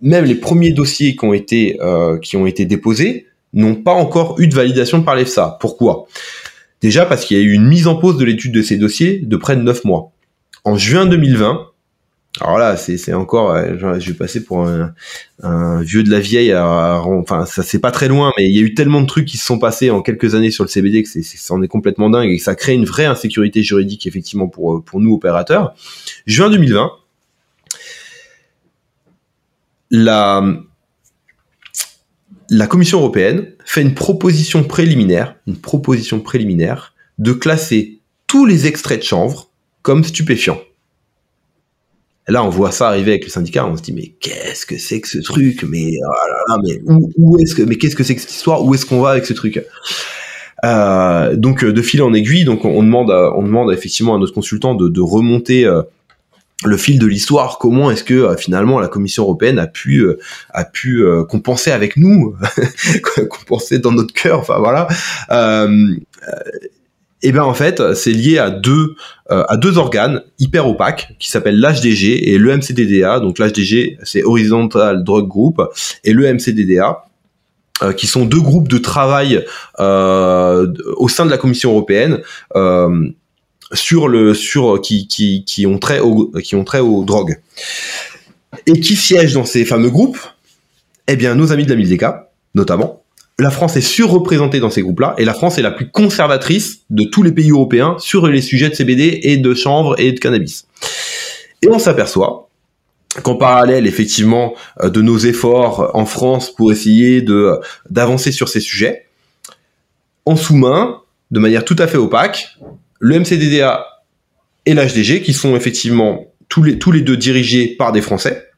même 0.03 0.25
les 0.25 0.35
premiers 0.35 0.73
dossiers 0.73 1.15
qui 1.15 1.25
ont 1.25 1.33
été 1.33 1.79
euh, 1.81 2.19
qui 2.19 2.37
ont 2.37 2.47
été 2.47 2.65
déposés 2.65 3.27
n'ont 3.53 3.77
pas 3.77 3.93
encore 3.93 4.41
eu 4.41 4.49
de 4.49 4.55
validation 4.55 5.03
par 5.03 5.15
l'EFSA. 5.15 5.59
Pourquoi? 5.61 6.07
Déjà 6.81 7.07
parce 7.07 7.25
qu'il 7.25 7.37
y 7.37 7.41
a 7.41 7.43
eu 7.43 7.53
une 7.53 7.69
mise 7.69 7.87
en 7.87 7.97
pause 7.97 8.17
de 8.17 8.25
l'étude 8.25 8.53
de 8.53 8.63
ces 8.63 8.79
dossiers 8.79 9.21
de 9.23 9.37
près 9.37 9.57
de 9.57 9.63
9 9.63 9.85
mois. 9.85 10.13
En 10.65 10.77
juin 10.77 11.07
2020, 11.07 11.71
alors 12.41 12.59
là, 12.59 12.77
c'est 12.77 13.13
encore, 13.13 13.57
je 13.77 14.11
vais 14.11 14.17
passer 14.17 14.45
pour 14.45 14.67
un, 14.67 15.83
vieux 15.83 16.05
de 16.05 16.11
la 16.11 16.21
vieille. 16.21 16.55
enfin, 16.57 17.45
ça 17.45 17.63
c'est 17.63 17.81
pas 17.81 17.91
très 17.91 18.09
loin, 18.09 18.33
mais 18.39 18.49
il 18.49 18.57
y 18.57 18.61
a 18.61 18.63
eu 18.63 18.73
tellement 18.75 19.01
de 19.01 19.07
trucs 19.07 19.27
qui 19.27 19.37
se 19.37 19.45
sont 19.45 19.59
passés 19.59 19.91
en 19.91 20.01
quelques 20.01 20.35
années 20.35 20.51
sur 20.51 20.65
le 20.65 20.69
CBD 20.69 21.03
que 21.03 21.09
c'est, 21.09 21.23
ça 21.23 21.55
en 21.55 21.63
est 21.63 21.69
complètement 21.69 22.09
dingue 22.09 22.31
et 22.31 22.37
que 22.39 22.43
ça 22.43 22.55
crée 22.55 22.75
une 22.75 22.85
vraie 22.85 23.07
insécurité 23.07 23.63
juridique 23.63 24.07
effectivement 24.07 24.49
pour 24.49 24.83
pour 24.85 25.01
nous 25.01 25.13
opérateurs. 25.13 25.75
Juin 26.27 26.51
2020, 26.51 26.91
la 32.51 32.67
Commission 32.69 32.99
européenne 32.99 33.53
fait 33.65 33.83
une 33.83 33.95
proposition 33.95 34.63
préliminaire, 34.65 35.37
de 37.19 37.33
classer 37.33 38.01
tous 38.27 38.47
les 38.47 38.67
extraits 38.67 39.01
de 39.01 39.05
chanvre 39.05 39.51
comme 39.83 40.05
stupéfiants. 40.05 40.61
là, 42.29 42.45
on 42.45 42.49
voit 42.49 42.71
ça 42.71 42.89
arriver 42.89 43.13
avec 43.13 43.25
le 43.25 43.31
syndicat, 43.31 43.67
on 43.67 43.77
se 43.77 43.83
dit 43.83 43.93
mais 43.93 44.15
qu'est-ce 44.21 44.67
que 44.67 44.79
c'est 44.79 45.01
que 45.01 45.09
ce 45.09 45.19
truc? 45.19 45.65
Mais 45.65 45.95
oh 46.87 47.09
où, 47.17 47.39
est-ce 47.39 47.55
que 47.55 47.63
qu'est-ce 47.63 47.97
que 47.97 48.05
c'est 48.05 48.15
que 48.15 48.21
cette 48.21 48.33
histoire? 48.33 48.65
Où 48.65 48.75
est-ce 48.75 48.87
qu'on 48.87 49.01
va 49.01 49.11
avec 49.11 49.27
ce 49.27 49.33
truc? 49.33 49.65
Euh, 50.65 51.37
donc 51.37 51.65
de 51.65 51.83
fil 51.83 52.03
en 52.03 52.13
aiguille, 52.13 52.45
donc 52.45 52.65
on 52.65 52.83
demande, 52.83 53.11
on 53.11 53.43
demande 53.43 53.73
effectivement 53.73 54.15
à 54.15 54.19
notre 54.19 54.35
consultant 54.35 54.75
de, 54.75 55.01
remonter 55.01 55.65
euh, 55.65 55.83
le 56.65 56.77
fil 56.77 56.99
de 56.99 57.07
l'histoire, 57.07 57.59
comment 57.59 57.91
est-ce 57.91 58.05
que 58.05 58.15
euh, 58.15 58.37
finalement 58.37 58.81
la 58.81 58.89
Commission 58.89 59.23
européenne 59.25 59.59
a 59.59 59.67
pu 59.67 60.01
euh, 60.01 60.19
a 60.51 60.65
pu 60.65 61.03
euh, 61.03 61.25
compenser 61.25 61.71
avec 61.71 61.97
nous, 61.97 62.37
compenser 63.31 63.79
dans 63.79 63.93
notre 63.93 64.13
cœur, 64.13 64.41
enfin 64.41 64.59
voilà. 64.59 64.89
et 67.23 67.29
eh 67.29 67.33
bien 67.33 67.45
en 67.45 67.55
fait, 67.55 67.95
c'est 67.95 68.13
lié 68.13 68.39
à 68.39 68.51
deux 68.51 68.95
à 69.29 69.57
deux 69.57 69.79
organes 69.79 70.23
hyper 70.39 70.67
opaques 70.67 71.15
qui 71.19 71.31
s'appellent 71.31 71.61
l'HDG 71.61 72.31
et 72.31 72.39
le 72.39 72.57
MCDDA. 72.57 73.21
Donc 73.21 73.39
l'HDG 73.39 73.99
c'est 74.03 74.23
Horizontal 74.23 75.05
Drug 75.05 75.29
Group 75.29 75.63
et 76.05 76.13
le 76.13 76.33
MCDDA 76.33 77.05
qui 77.97 78.07
sont 78.07 78.27
deux 78.27 78.41
groupes 78.41 78.69
de 78.69 78.79
travail 78.79 79.45
au 79.79 81.09
sein 81.09 81.27
de 81.27 81.31
la 81.31 81.39
Commission 81.39 81.71
européenne 81.71 82.21
sur 83.73 84.09
le 84.09 84.35
sur 84.35 84.81
qui 84.81 85.07
qui 85.07 85.45
qui 85.45 85.67
ont 85.67 85.79
trait 85.79 86.01
au, 86.01 86.27
qui 86.43 86.55
ont 86.55 86.65
trait 86.65 86.81
aux 86.81 87.05
drogues. 87.05 87.41
Et 88.67 88.81
qui 88.81 88.97
siègent 88.97 89.35
dans 89.35 89.45
ces 89.45 89.65
fameux 89.65 89.91
groupes? 89.91 90.19
Eh 91.07 91.17
bien 91.17 91.35
nos 91.35 91.53
amis 91.53 91.65
de 91.65 91.71
la 91.71 91.77
Mildeka 91.77 92.31
notamment. 92.55 93.03
La 93.39 93.51
France 93.51 93.77
est 93.77 93.81
surreprésentée 93.81 94.61
dans 94.61 94.69
ces 94.69 94.83
groupes-là 94.83 95.15
et 95.17 95.25
la 95.25 95.33
France 95.33 95.57
est 95.57 95.63
la 95.63 95.71
plus 95.71 95.91
conservatrice 95.91 96.81
de 96.91 97.05
tous 97.05 97.23
les 97.23 97.33
pays 97.33 97.51
européens 97.51 97.97
sur 97.99 98.27
les 98.27 98.43
sujets 98.43 98.69
de 98.69 98.75
CBD 98.75 99.21
et 99.23 99.39
de 99.39 99.55
chanvre 99.55 99.99
et 99.99 100.13
de 100.13 100.19
cannabis. 100.19 100.67
Et 101.63 101.69
on 101.69 101.79
s'aperçoit 101.79 102.51
qu'en 103.23 103.37
parallèle 103.37 103.87
effectivement 103.87 104.55
euh, 104.83 104.91
de 104.91 105.01
nos 105.01 105.19
efforts 105.19 105.91
en 105.95 106.07
France 106.07 106.55
pour 106.55 106.71
essayer 106.71 107.23
de 107.23 107.59
d'avancer 107.89 108.31
sur 108.31 108.49
ces 108.49 108.61
sujets 108.61 109.07
en 110.27 110.37
sous-main 110.37 111.01
de 111.31 111.41
manière 111.41 111.65
tout 111.65 111.77
à 111.79 111.87
fait 111.87 111.97
opaque 111.97 112.59
le 113.01 113.19
MCDDA 113.19 113.87
et 114.67 114.75
l'HDG, 114.75 115.23
qui 115.23 115.33
sont 115.33 115.57
effectivement 115.57 116.33
tous 116.49 116.63
les, 116.63 117.01
deux 117.01 117.17
dirigés 117.17 117.75
par 117.77 117.93
des 117.93 118.03
Français, 118.03 118.49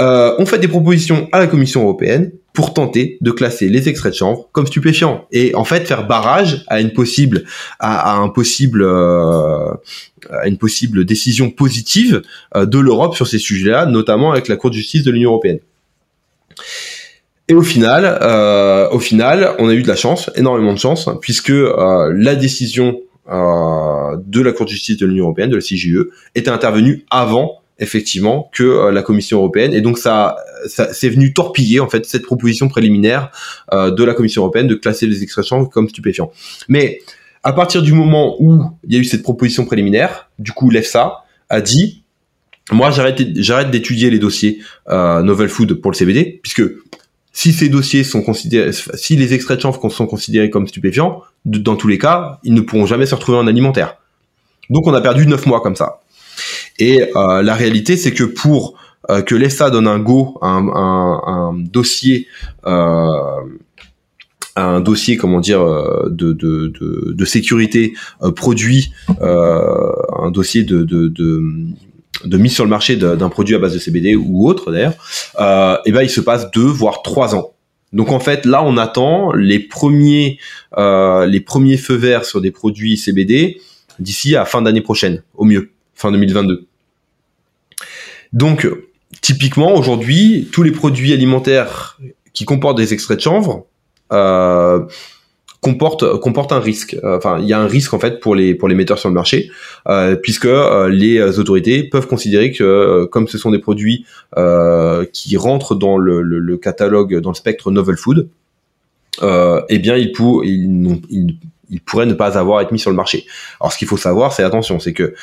euh, 0.00 0.34
ont 0.38 0.46
fait 0.46 0.58
des 0.58 0.68
propositions 0.68 1.28
à 1.32 1.38
la 1.38 1.46
Commission 1.46 1.82
européenne 1.82 2.32
pour 2.52 2.74
tenter 2.74 3.18
de 3.20 3.30
classer 3.30 3.68
les 3.68 3.88
extraits 3.88 4.12
de 4.12 4.16
chanvre 4.16 4.48
comme 4.52 4.66
stupéfiants 4.66 5.26
et 5.32 5.54
en 5.54 5.64
fait 5.64 5.86
faire 5.86 6.06
barrage 6.06 6.64
à 6.68 6.80
une 6.80 6.92
possible 6.92 7.44
à, 7.78 8.16
un 8.16 8.28
possible 8.28 8.82
euh, 8.82 9.70
à 10.30 10.48
une 10.48 10.58
possible 10.58 11.04
décision 11.04 11.50
positive 11.50 12.22
euh, 12.56 12.66
de 12.66 12.78
l'Europe 12.78 13.14
sur 13.14 13.26
ces 13.26 13.38
sujets-là, 13.38 13.86
notamment 13.86 14.32
avec 14.32 14.48
la 14.48 14.56
Cour 14.56 14.70
de 14.70 14.76
justice 14.76 15.02
de 15.02 15.10
l'Union 15.10 15.30
européenne. 15.30 15.60
Et 17.48 17.54
au 17.54 17.62
final, 17.62 18.18
euh, 18.22 18.88
au 18.90 18.98
final, 18.98 19.54
on 19.58 19.68
a 19.68 19.74
eu 19.74 19.82
de 19.82 19.88
la 19.88 19.96
chance, 19.96 20.30
énormément 20.36 20.72
de 20.72 20.78
chance, 20.78 21.08
puisque 21.20 21.50
euh, 21.50 22.12
la 22.16 22.34
décision 22.34 23.00
de 23.28 24.40
la 24.40 24.52
Cour 24.52 24.66
de 24.66 24.70
justice 24.70 24.96
de 24.96 25.06
l'Union 25.06 25.24
européenne, 25.24 25.50
de 25.50 25.56
la 25.56 25.62
CJE, 25.62 26.08
était 26.34 26.50
intervenue 26.50 27.04
avant 27.10 27.62
effectivement 27.82 28.50
que 28.52 28.62
euh, 28.62 28.92
la 28.92 29.02
Commission 29.02 29.38
européenne 29.38 29.74
et 29.74 29.80
donc 29.80 29.98
ça, 29.98 30.36
ça 30.66 30.92
c'est 30.92 31.08
venu 31.08 31.32
torpiller 31.32 31.80
en 31.80 31.88
fait 31.88 32.06
cette 32.06 32.22
proposition 32.22 32.68
préliminaire 32.68 33.30
euh, 33.72 33.90
de 33.90 34.04
la 34.04 34.14
Commission 34.14 34.42
européenne 34.42 34.68
de 34.68 34.74
classer 34.74 35.06
les 35.06 35.22
extractions 35.22 35.64
comme 35.66 35.88
stupéfiants. 35.88 36.30
Mais 36.68 37.00
à 37.42 37.52
partir 37.52 37.82
du 37.82 37.92
moment 37.92 38.36
où 38.40 38.62
il 38.84 38.94
y 38.94 38.96
a 38.96 39.00
eu 39.00 39.04
cette 39.04 39.22
proposition 39.22 39.64
préliminaire, 39.64 40.30
du 40.38 40.52
coup 40.52 40.70
l'EFSA 40.70 41.24
a 41.48 41.60
dit 41.60 42.04
moi 42.70 42.90
j'arrête 42.90 43.20
j'arrête 43.36 43.70
d'étudier 43.70 44.10
les 44.10 44.18
dossiers 44.18 44.60
euh, 44.88 45.22
novel 45.22 45.48
food 45.48 45.74
pour 45.74 45.90
le 45.90 45.96
CBD 45.96 46.40
puisque 46.42 46.62
si 47.32 47.52
ces 47.52 47.68
dossiers 47.68 48.04
sont 48.04 48.22
considérés, 48.22 48.72
si 48.72 49.16
les 49.16 49.32
extraits 49.34 49.56
de 49.56 49.62
chanvre 49.62 49.90
sont 49.90 50.06
considérés 50.06 50.50
comme 50.50 50.66
stupéfiants, 50.68 51.22
dans 51.44 51.76
tous 51.76 51.88
les 51.88 51.98
cas, 51.98 52.38
ils 52.44 52.54
ne 52.54 52.60
pourront 52.60 52.86
jamais 52.86 53.06
se 53.06 53.14
retrouver 53.14 53.38
en 53.38 53.46
alimentaire. 53.46 53.96
Donc 54.70 54.86
on 54.86 54.94
a 54.94 55.00
perdu 55.00 55.26
neuf 55.26 55.46
mois 55.46 55.60
comme 55.60 55.76
ça. 55.76 56.00
Et 56.78 57.02
euh, 57.16 57.42
la 57.42 57.54
réalité, 57.54 57.96
c'est 57.96 58.12
que 58.12 58.24
pour 58.24 58.74
euh, 59.10 59.22
que 59.22 59.34
l'ESA 59.34 59.70
donne 59.70 59.88
un 59.88 59.98
go, 59.98 60.38
un, 60.42 60.68
un, 60.68 61.20
un 61.26 61.52
dossier, 61.54 62.28
euh, 62.66 63.08
un 64.54 64.80
dossier, 64.80 65.16
comment 65.16 65.40
dire, 65.40 65.62
euh, 65.62 66.08
de, 66.10 66.32
de, 66.32 66.68
de, 66.68 67.12
de 67.12 67.24
sécurité 67.24 67.94
euh, 68.22 68.30
produit, 68.30 68.92
un 69.20 70.30
dossier 70.30 70.64
de, 70.64 70.82
de, 70.82 71.08
de 71.08 71.42
de 72.24 72.36
mise 72.36 72.54
sur 72.54 72.64
le 72.64 72.70
marché 72.70 72.96
d'un 72.96 73.28
produit 73.28 73.54
à 73.54 73.58
base 73.58 73.74
de 73.74 73.78
CBD 73.78 74.14
ou 74.14 74.48
autre 74.48 74.70
d'ailleurs, 74.70 74.94
euh, 75.40 75.76
et 75.84 75.92
ben 75.92 76.02
il 76.02 76.10
se 76.10 76.20
passe 76.20 76.50
deux 76.50 76.60
voire 76.60 77.02
trois 77.02 77.34
ans. 77.34 77.52
Donc 77.92 78.10
en 78.10 78.20
fait 78.20 78.46
là 78.46 78.62
on 78.64 78.76
attend 78.76 79.32
les 79.32 79.58
premiers 79.58 80.38
euh, 80.76 81.26
les 81.26 81.40
premiers 81.40 81.76
feux 81.76 81.96
verts 81.96 82.24
sur 82.24 82.40
des 82.40 82.50
produits 82.50 82.96
CBD 82.96 83.60
d'ici 83.98 84.36
à 84.36 84.44
fin 84.44 84.62
d'année 84.62 84.80
prochaine 84.80 85.22
au 85.34 85.44
mieux 85.44 85.72
fin 85.94 86.10
2022. 86.12 86.66
Donc 88.32 88.68
typiquement 89.20 89.74
aujourd'hui 89.74 90.48
tous 90.52 90.62
les 90.62 90.72
produits 90.72 91.12
alimentaires 91.12 91.98
qui 92.32 92.44
comportent 92.44 92.78
des 92.78 92.94
extraits 92.94 93.18
de 93.18 93.22
chanvre 93.22 93.66
euh, 94.12 94.84
comporte 95.62 96.18
comporte 96.18 96.52
un 96.52 96.58
risque. 96.58 96.96
Euh, 97.02 97.16
enfin, 97.16 97.38
il 97.40 97.46
y 97.46 97.52
a 97.54 97.58
un 97.58 97.66
risque 97.66 97.94
en 97.94 97.98
fait 97.98 98.20
pour 98.20 98.34
les 98.34 98.54
pour 98.54 98.68
les 98.68 98.74
metteurs 98.74 98.98
sur 98.98 99.08
le 99.08 99.14
marché, 99.14 99.50
euh, 99.88 100.16
puisque 100.16 100.44
euh, 100.44 100.90
les 100.90 101.38
autorités 101.38 101.84
peuvent 101.84 102.08
considérer 102.08 102.52
que 102.52 103.04
comme 103.06 103.28
ce 103.28 103.38
sont 103.38 103.50
des 103.50 103.60
produits 103.60 104.04
qui 105.12 105.36
rentrent 105.36 105.74
dans 105.74 105.96
le, 105.96 106.20
le, 106.22 106.56
catalogue, 106.56 107.20
dans 107.20 107.30
le 107.30 107.36
spectre 107.36 107.70
novel 107.70 107.96
food, 107.96 108.28
eh 109.22 109.78
bien 109.78 109.96
ils, 109.96 110.10
pour, 110.12 110.44
ils, 110.44 111.00
ils, 111.10 111.36
il 111.70 111.80
pourrait 111.80 112.06
ne 112.06 112.14
pas 112.14 112.38
avoir 112.38 112.60
été 112.60 112.72
mis 112.72 112.78
sur 112.78 112.90
le 112.90 112.96
marché. 112.96 113.24
Alors 113.60 113.72
ce 113.72 113.78
qu'il 113.78 113.88
faut 113.88 113.96
savoir, 113.96 114.32
c'est 114.32 114.42
attention, 114.42 114.78
c'est 114.78 114.92
que 114.92 115.14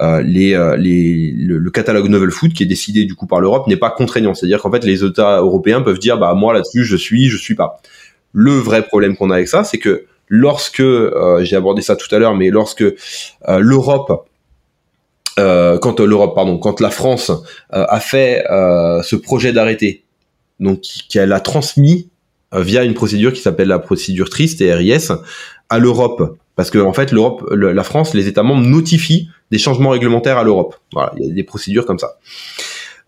euh, 0.00 0.22
les, 0.22 0.54
euh, 0.54 0.76
les, 0.76 1.32
le, 1.36 1.70
catalogue 1.70 2.08
Novel 2.08 2.30
Food 2.30 2.54
qui 2.54 2.62
est 2.62 2.66
décidé 2.66 3.04
du 3.04 3.14
coup 3.14 3.26
par 3.26 3.40
l'Europe 3.40 3.66
n'est 3.68 3.76
pas 3.76 3.90
contraignant. 3.90 4.34
C'est-à-dire 4.34 4.60
qu'en 4.60 4.70
fait 4.70 4.84
les 4.84 5.04
États 5.04 5.38
européens 5.38 5.80
peuvent 5.80 5.98
dire 5.98 6.18
bah 6.18 6.34
moi 6.34 6.52
là-dessus 6.52 6.84
je 6.84 6.96
suis, 6.96 7.28
je 7.28 7.36
suis 7.36 7.54
pas. 7.54 7.80
Le 8.32 8.52
vrai 8.52 8.82
problème 8.82 9.16
qu'on 9.16 9.30
a 9.30 9.36
avec 9.36 9.48
ça, 9.48 9.64
c'est 9.64 9.78
que 9.78 10.06
lorsque 10.28 10.80
euh, 10.80 11.44
j'ai 11.44 11.56
abordé 11.56 11.82
ça 11.82 11.96
tout 11.96 12.12
à 12.14 12.18
l'heure, 12.18 12.34
mais 12.34 12.50
lorsque 12.50 12.84
l'Europe 13.46 14.26
quand 15.36 15.98
l'Europe, 16.00 16.34
pardon, 16.34 16.58
quand 16.58 16.78
la 16.80 16.90
France 16.90 17.32
a 17.70 18.00
fait 18.00 18.44
ce 18.48 19.16
projet 19.16 19.52
d'arrêté, 19.52 20.04
donc 20.60 20.82
qu'elle 21.08 21.32
a 21.32 21.40
transmis 21.40 22.10
via 22.52 22.84
une 22.84 22.92
procédure 22.92 23.32
qui 23.32 23.40
s'appelle 23.40 23.68
la 23.68 23.78
procédure 23.78 24.28
triste 24.28 24.60
et 24.60 24.74
RIS 24.74 25.10
à 25.70 25.78
l'Europe 25.78 26.36
parce 26.56 26.70
que 26.70 26.78
en 26.78 26.92
fait 26.92 27.12
l'Europe, 27.12 27.48
la 27.50 27.84
France, 27.84 28.14
les 28.14 28.28
États 28.28 28.42
membres 28.42 28.66
notifient 28.66 29.28
des 29.50 29.58
changements 29.58 29.90
réglementaires 29.90 30.38
à 30.38 30.44
l'Europe. 30.44 30.76
Voilà, 30.92 31.12
il 31.16 31.26
y 31.26 31.30
a 31.30 31.32
des 31.32 31.44
procédures 31.44 31.86
comme 31.86 31.98
ça. 31.98 32.18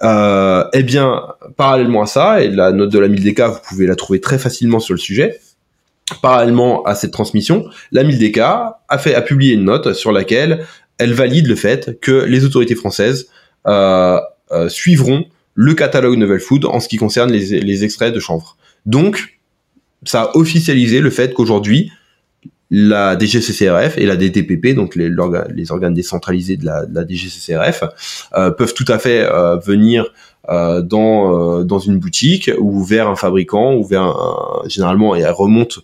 Euh, 0.02 0.64
eh 0.72 0.82
bien, 0.82 1.22
parallèlement 1.56 2.02
à 2.02 2.06
ça, 2.06 2.42
et 2.42 2.48
la 2.48 2.72
note 2.72 2.90
de 2.90 2.98
la 2.98 3.08
MILDK, 3.08 3.40
vous 3.40 3.60
pouvez 3.68 3.86
la 3.86 3.94
trouver 3.94 4.20
très 4.20 4.38
facilement 4.38 4.80
sur 4.80 4.94
le 4.94 4.98
sujet. 4.98 5.40
Parallèlement 6.20 6.82
à 6.84 6.94
cette 6.94 7.12
transmission, 7.12 7.66
la 7.92 8.04
MILDK 8.04 8.38
a 8.38 8.98
fait 8.98 9.14
a 9.14 9.22
publié 9.22 9.54
une 9.54 9.64
note 9.64 9.94
sur 9.94 10.12
laquelle 10.12 10.66
elle 10.98 11.14
valide 11.14 11.46
le 11.46 11.54
fait 11.54 11.98
que 12.00 12.24
les 12.24 12.44
autorités 12.44 12.74
françaises 12.74 13.28
euh, 13.66 14.20
euh, 14.52 14.68
suivront 14.68 15.24
le 15.54 15.74
catalogue 15.74 16.18
Novel 16.18 16.40
Food 16.40 16.66
en 16.66 16.80
ce 16.80 16.88
qui 16.88 16.96
concerne 16.96 17.32
les, 17.32 17.60
les 17.60 17.84
extraits 17.84 18.12
de 18.12 18.20
chanvre. 18.20 18.56
Donc, 18.86 19.38
ça 20.04 20.22
a 20.22 20.36
officialisé 20.36 21.00
le 21.00 21.10
fait 21.10 21.32
qu'aujourd'hui, 21.32 21.90
la 22.70 23.16
DGCCRF 23.18 23.98
et 23.98 24.06
la 24.06 24.16
DTPP, 24.16 24.74
donc 24.74 24.96
les, 24.96 25.10
les 25.54 25.72
organes 25.72 25.94
décentralisés 25.94 26.56
de 26.56 26.64
la, 26.64 26.86
de 26.86 26.94
la 26.94 27.06
DGCCRF, 27.06 27.84
euh, 28.34 28.50
peuvent 28.50 28.74
tout 28.74 28.86
à 28.88 28.98
fait 28.98 29.20
euh, 29.20 29.56
venir 29.56 30.06
euh, 30.48 30.82
dans 30.82 31.62
dans 31.64 31.78
une 31.78 31.98
boutique 31.98 32.50
ou 32.58 32.82
vers 32.84 33.08
un 33.08 33.16
fabricant 33.16 33.74
ou 33.74 33.84
vers 33.84 34.02
un, 34.02 34.62
généralement 34.66 35.16
et 35.16 35.20
elles 35.20 35.30
remontent 35.30 35.80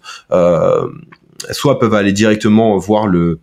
soit 1.51 1.79
peuvent 1.79 1.95
aller 1.95 2.13
directement 2.13 2.77
voir 2.77 3.07
le 3.07 3.41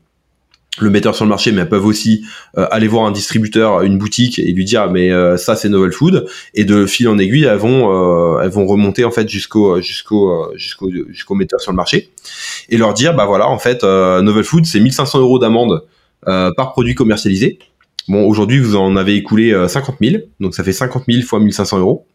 le 0.79 0.89
metteur 0.89 1.15
sur 1.15 1.25
le 1.25 1.29
marché, 1.29 1.51
mais 1.51 1.61
elles 1.61 1.69
peuvent 1.69 1.85
aussi 1.85 2.25
euh, 2.57 2.67
aller 2.71 2.87
voir 2.87 3.05
un 3.05 3.11
distributeur, 3.11 3.81
une 3.81 3.97
boutique 3.97 4.39
et 4.39 4.51
lui 4.51 4.65
dire 4.65 4.89
mais 4.91 5.11
euh, 5.11 5.37
ça 5.37 5.55
c'est 5.55 5.69
Novel 5.69 5.91
Food 5.91 6.25
et 6.53 6.65
de 6.65 6.85
fil 6.85 7.07
en 7.07 7.17
aiguille 7.17 7.45
elles 7.45 7.57
vont 7.57 7.91
euh, 7.91 8.49
remonter 8.49 9.05
en 9.05 9.11
fait 9.11 9.27
jusqu'au 9.29 9.81
jusqu'au 9.81 10.51
jusqu'au 10.55 10.89
jusqu'au 11.09 11.35
metteur 11.35 11.59
sur 11.61 11.71
le 11.71 11.75
marché 11.75 12.09
et 12.69 12.77
leur 12.77 12.93
dire 12.93 13.15
bah 13.15 13.25
voilà 13.25 13.47
en 13.47 13.59
fait 13.59 13.83
Novel 13.83 14.43
Food 14.43 14.65
c'est 14.65 14.79
1500 14.79 15.19
euros 15.19 15.39
d'amende 15.39 15.83
par 16.23 16.71
produit 16.71 16.95
commercialisé. 16.95 17.59
Bon 18.07 18.25
aujourd'hui 18.25 18.59
vous 18.59 18.75
en 18.75 18.95
avez 18.95 19.15
écoulé 19.15 19.55
50 19.67 19.97
000 20.01 20.23
donc 20.39 20.55
ça 20.55 20.63
fait 20.63 20.73
50 20.73 21.03
000 21.07 21.23
fois 21.23 21.39
1500 21.39 21.79
euros. 21.79 22.05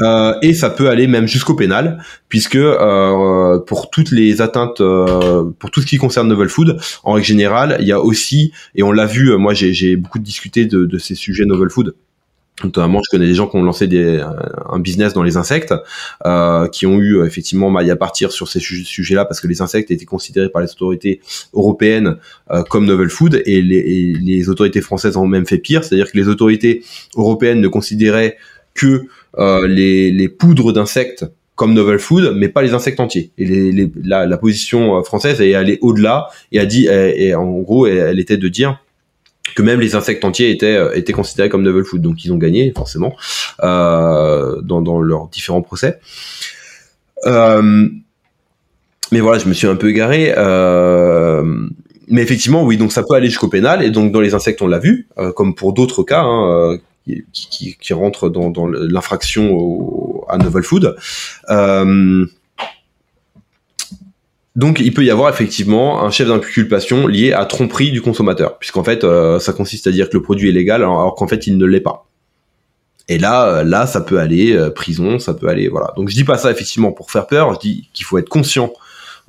Euh, 0.00 0.34
et 0.42 0.54
ça 0.54 0.70
peut 0.70 0.88
aller 0.88 1.06
même 1.06 1.26
jusqu'au 1.26 1.54
pénal, 1.54 2.02
puisque 2.28 2.56
euh, 2.56 3.58
pour 3.60 3.90
toutes 3.90 4.10
les 4.10 4.40
atteintes, 4.40 4.80
euh, 4.80 5.44
pour 5.58 5.70
tout 5.70 5.80
ce 5.80 5.86
qui 5.86 5.98
concerne 5.98 6.28
novel 6.28 6.48
food, 6.48 6.78
en 7.04 7.12
règle 7.12 7.26
générale, 7.26 7.76
il 7.80 7.86
y 7.86 7.92
a 7.92 8.00
aussi, 8.00 8.52
et 8.74 8.82
on 8.82 8.92
l'a 8.92 9.06
vu, 9.06 9.36
moi 9.36 9.54
j'ai 9.54 9.96
beaucoup 9.96 10.18
discuté 10.18 10.66
de, 10.66 10.84
de, 10.86 10.98
ces 10.98 11.14
sujets 11.14 11.44
novel 11.44 11.70
food. 11.70 11.94
Notamment, 12.64 13.00
je 13.04 13.10
connais 13.10 13.26
des 13.26 13.34
gens 13.34 13.48
qui 13.48 13.56
ont 13.56 13.62
lancé 13.62 13.88
des, 13.88 14.22
un 14.70 14.78
business 14.78 15.14
dans 15.14 15.22
les 15.22 15.36
insectes, 15.36 15.74
euh, 16.26 16.68
qui 16.68 16.86
ont 16.86 16.98
eu 16.98 17.24
effectivement 17.24 17.70
maille 17.70 17.90
à 17.90 17.96
partir 17.96 18.30
sur 18.30 18.46
ces 18.48 18.60
sujets-là 18.60 19.24
parce 19.24 19.40
que 19.40 19.48
les 19.48 19.62
insectes 19.62 19.90
étaient 19.90 20.04
considérés 20.04 20.48
par 20.48 20.62
les 20.62 20.70
autorités 20.70 21.20
européennes 21.54 22.18
euh, 22.50 22.62
comme 22.62 22.84
novel 22.84 23.08
food 23.08 23.42
et 23.46 23.62
les, 23.62 23.78
et 23.78 24.12
les 24.14 24.48
autorités 24.48 24.80
françaises 24.80 25.16
ont 25.16 25.26
même 25.26 25.46
fait 25.46 25.58
pire, 25.58 25.82
c'est-à-dire 25.82 26.12
que 26.12 26.16
les 26.16 26.28
autorités 26.28 26.84
européennes 27.16 27.60
ne 27.60 27.68
considéraient 27.68 28.36
que 28.74 28.86
euh, 28.86 29.08
les, 29.38 30.10
les, 30.10 30.28
poudres 30.28 30.72
d'insectes 30.72 31.24
comme 31.54 31.74
novel 31.74 31.98
food, 31.98 32.34
mais 32.36 32.48
pas 32.48 32.62
les 32.62 32.74
insectes 32.74 33.00
entiers. 33.00 33.30
Et 33.38 33.72
la, 34.04 34.38
position 34.38 34.98
euh, 34.98 35.02
française 35.02 35.40
est 35.40 35.54
allée 35.54 35.78
au-delà 35.80 36.28
et 36.50 36.58
a 36.58 36.66
dit, 36.66 36.88
en 37.34 37.60
gros, 37.60 37.86
elle 37.86 38.18
était 38.18 38.36
de 38.36 38.48
dire 38.48 38.78
que 39.54 39.62
même 39.62 39.80
les 39.80 39.94
insectes 39.94 40.24
entiers 40.24 40.50
étaient 40.50 40.76
euh, 40.76 40.94
étaient 40.94 41.12
considérés 41.12 41.48
comme 41.48 41.62
novel 41.62 41.84
food. 41.84 42.00
Donc 42.00 42.24
ils 42.24 42.32
ont 42.32 42.36
gagné 42.36 42.72
forcément 42.76 43.14
euh, 43.62 44.60
dans, 44.62 44.80
dans 44.82 45.00
leurs 45.00 45.28
différents 45.28 45.62
procès. 45.62 45.98
Euh, 47.26 47.88
mais 49.10 49.20
voilà, 49.20 49.38
je 49.38 49.48
me 49.48 49.52
suis 49.52 49.66
un 49.66 49.76
peu 49.76 49.90
égaré. 49.90 50.32
Euh, 50.36 51.42
mais 52.08 52.22
effectivement, 52.22 52.64
oui, 52.64 52.76
donc 52.76 52.92
ça 52.92 53.02
peut 53.02 53.14
aller 53.14 53.28
jusqu'au 53.28 53.48
pénal. 53.48 53.82
Et 53.82 53.90
donc 53.90 54.12
dans 54.12 54.20
les 54.20 54.34
insectes, 54.34 54.62
on 54.62 54.66
l'a 54.66 54.78
vu, 54.78 55.08
comme 55.36 55.54
pour 55.54 55.72
d'autres 55.72 56.02
cas, 56.02 56.22
hein, 56.22 56.78
qui, 57.32 57.92
rentre 57.92 58.28
dans, 58.28 58.66
l'infraction 58.66 60.24
à 60.28 60.38
novel 60.38 60.62
food. 60.62 60.96
Euh, 61.50 62.26
donc 64.54 64.80
il 64.80 64.92
peut 64.92 65.04
y 65.04 65.10
avoir 65.10 65.30
effectivement 65.30 66.04
un 66.04 66.10
chef 66.10 66.28
d'inculpation 66.28 67.06
lié 67.06 67.32
à 67.32 67.44
tromperie 67.46 67.90
du 67.90 68.02
consommateur, 68.02 68.58
puisqu'en 68.58 68.84
fait 68.84 69.02
euh, 69.02 69.38
ça 69.38 69.52
consiste 69.52 69.86
à 69.86 69.90
dire 69.90 70.10
que 70.10 70.16
le 70.16 70.22
produit 70.22 70.48
est 70.48 70.52
légal 70.52 70.82
alors, 70.82 71.14
qu'en 71.14 71.26
fait 71.26 71.46
il 71.46 71.56
ne 71.56 71.66
l'est 71.66 71.80
pas. 71.80 72.06
Et 73.08 73.18
là, 73.18 73.46
euh, 73.48 73.64
là, 73.64 73.86
ça 73.86 74.00
peut 74.00 74.20
aller 74.20 74.56
prison, 74.74 75.18
ça 75.18 75.34
peut 75.34 75.48
aller 75.48 75.68
voilà. 75.68 75.92
Donc 75.96 76.08
je 76.08 76.14
dis 76.14 76.24
pas 76.24 76.38
ça 76.38 76.50
effectivement 76.50 76.92
pour 76.92 77.10
faire 77.10 77.26
peur, 77.26 77.54
je 77.54 77.58
dis 77.58 77.88
qu'il 77.92 78.04
faut 78.04 78.18
être 78.18 78.28
conscient 78.28 78.72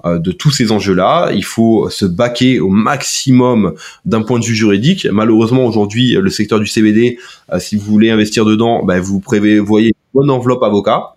de 0.06 0.32
tous 0.32 0.52
ces 0.52 0.72
enjeux-là. 0.72 1.32
Il 1.34 1.46
faut 1.46 1.90
se 1.90 2.06
baquer 2.06 2.60
au 2.60 2.70
maximum 2.70 3.74
d'un 4.06 4.22
point 4.22 4.40
de 4.40 4.46
vue 4.46 4.56
juridique. 4.56 5.08
Malheureusement, 5.12 5.66
aujourd'hui, 5.66 6.14
le 6.20 6.30
secteur 6.30 6.60
du 6.60 6.68
CBD, 6.68 7.18
euh, 7.52 7.60
si 7.60 7.76
vous 7.76 7.86
voulez 7.86 8.12
investir 8.12 8.46
dedans, 8.46 8.84
ben, 8.84 9.00
vous 9.00 9.20
prévoyez 9.20 9.88
une 9.88 9.94
bonne 10.14 10.30
enveloppe 10.30 10.64
avocat. 10.64 11.16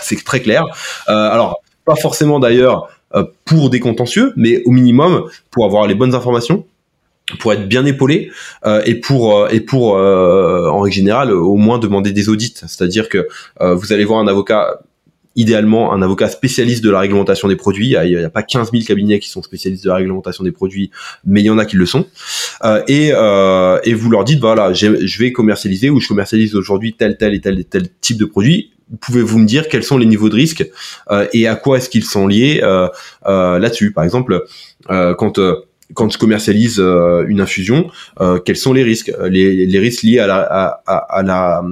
c'est 0.00 0.22
très 0.24 0.40
clair. 0.40 0.64
Euh, 1.08 1.30
alors, 1.30 1.60
pas 1.84 1.96
forcément 1.96 2.38
d'ailleurs 2.38 2.88
pour 3.44 3.68
des 3.68 3.78
contentieux, 3.78 4.32
mais 4.36 4.62
au 4.64 4.70
minimum 4.70 5.24
pour 5.50 5.66
avoir 5.66 5.86
les 5.86 5.94
bonnes 5.94 6.14
informations 6.14 6.64
pour 7.38 7.52
être 7.52 7.68
bien 7.68 7.84
épaulé 7.84 8.30
et 8.86 8.94
pour 8.94 9.48
et 9.50 9.60
pour 9.60 9.94
en 9.94 10.80
règle 10.80 10.94
générale 10.94 11.32
au 11.32 11.56
moins 11.56 11.78
demander 11.78 12.12
des 12.12 12.28
audits 12.28 12.54
c'est-à-dire 12.56 13.08
que 13.08 13.28
vous 13.60 13.92
allez 13.92 14.04
voir 14.04 14.20
un 14.20 14.28
avocat 14.28 14.80
idéalement 15.36 15.92
un 15.92 16.02
avocat 16.02 16.28
spécialiste 16.28 16.84
de 16.84 16.90
la 16.90 17.00
réglementation 17.00 17.48
des 17.48 17.56
produits. 17.56 17.94
Il 18.04 18.16
n'y 18.18 18.24
a, 18.24 18.30
pas 18.30 18.42
15 18.42 18.70
000 18.72 18.84
cabinets 18.84 19.18
qui 19.18 19.28
sont 19.28 19.42
spécialistes 19.42 19.84
de 19.84 19.88
la 19.88 19.96
réglementation 19.96 20.44
des 20.44 20.52
produits, 20.52 20.90
mais 21.24 21.40
il 21.40 21.46
y 21.46 21.50
en 21.50 21.58
a 21.58 21.64
qui 21.64 21.76
le 21.76 21.86
sont. 21.86 22.06
Euh, 22.64 22.82
et, 22.88 23.10
euh, 23.12 23.78
et 23.84 23.94
vous 23.94 24.10
leur 24.10 24.24
dites, 24.24 24.40
voilà, 24.40 24.72
je 24.72 25.18
vais 25.18 25.32
commercialiser 25.32 25.90
ou 25.90 26.00
je 26.00 26.08
commercialise 26.08 26.54
aujourd'hui 26.54 26.94
tel, 26.94 27.16
tel 27.16 27.34
et 27.34 27.40
tel 27.40 27.64
tel 27.64 27.88
type 28.00 28.18
de 28.18 28.24
produit. 28.24 28.72
Pouvez-vous 29.00 29.38
me 29.38 29.46
dire 29.46 29.68
quels 29.68 29.84
sont 29.84 29.96
les 29.96 30.06
niveaux 30.06 30.28
de 30.28 30.34
risque 30.34 30.68
euh, 31.10 31.26
et 31.32 31.48
à 31.48 31.56
quoi 31.56 31.78
est-ce 31.78 31.88
qu'ils 31.88 32.04
sont 32.04 32.26
liés 32.26 32.60
euh, 32.62 32.88
euh, 33.26 33.58
là-dessus? 33.58 33.92
Par 33.92 34.04
exemple, 34.04 34.44
euh, 34.90 35.14
quand 35.14 35.40
quand 35.94 36.10
je 36.10 36.16
commercialise 36.16 36.78
une 36.78 37.42
infusion, 37.42 37.90
quels 38.46 38.56
sont 38.56 38.72
les 38.72 38.82
risques? 38.82 39.12
Les, 39.28 39.78
risques 39.78 40.04
liés 40.04 40.20
à 40.20 40.26
la 40.26 40.80
à, 40.86 41.22
la 41.22 41.62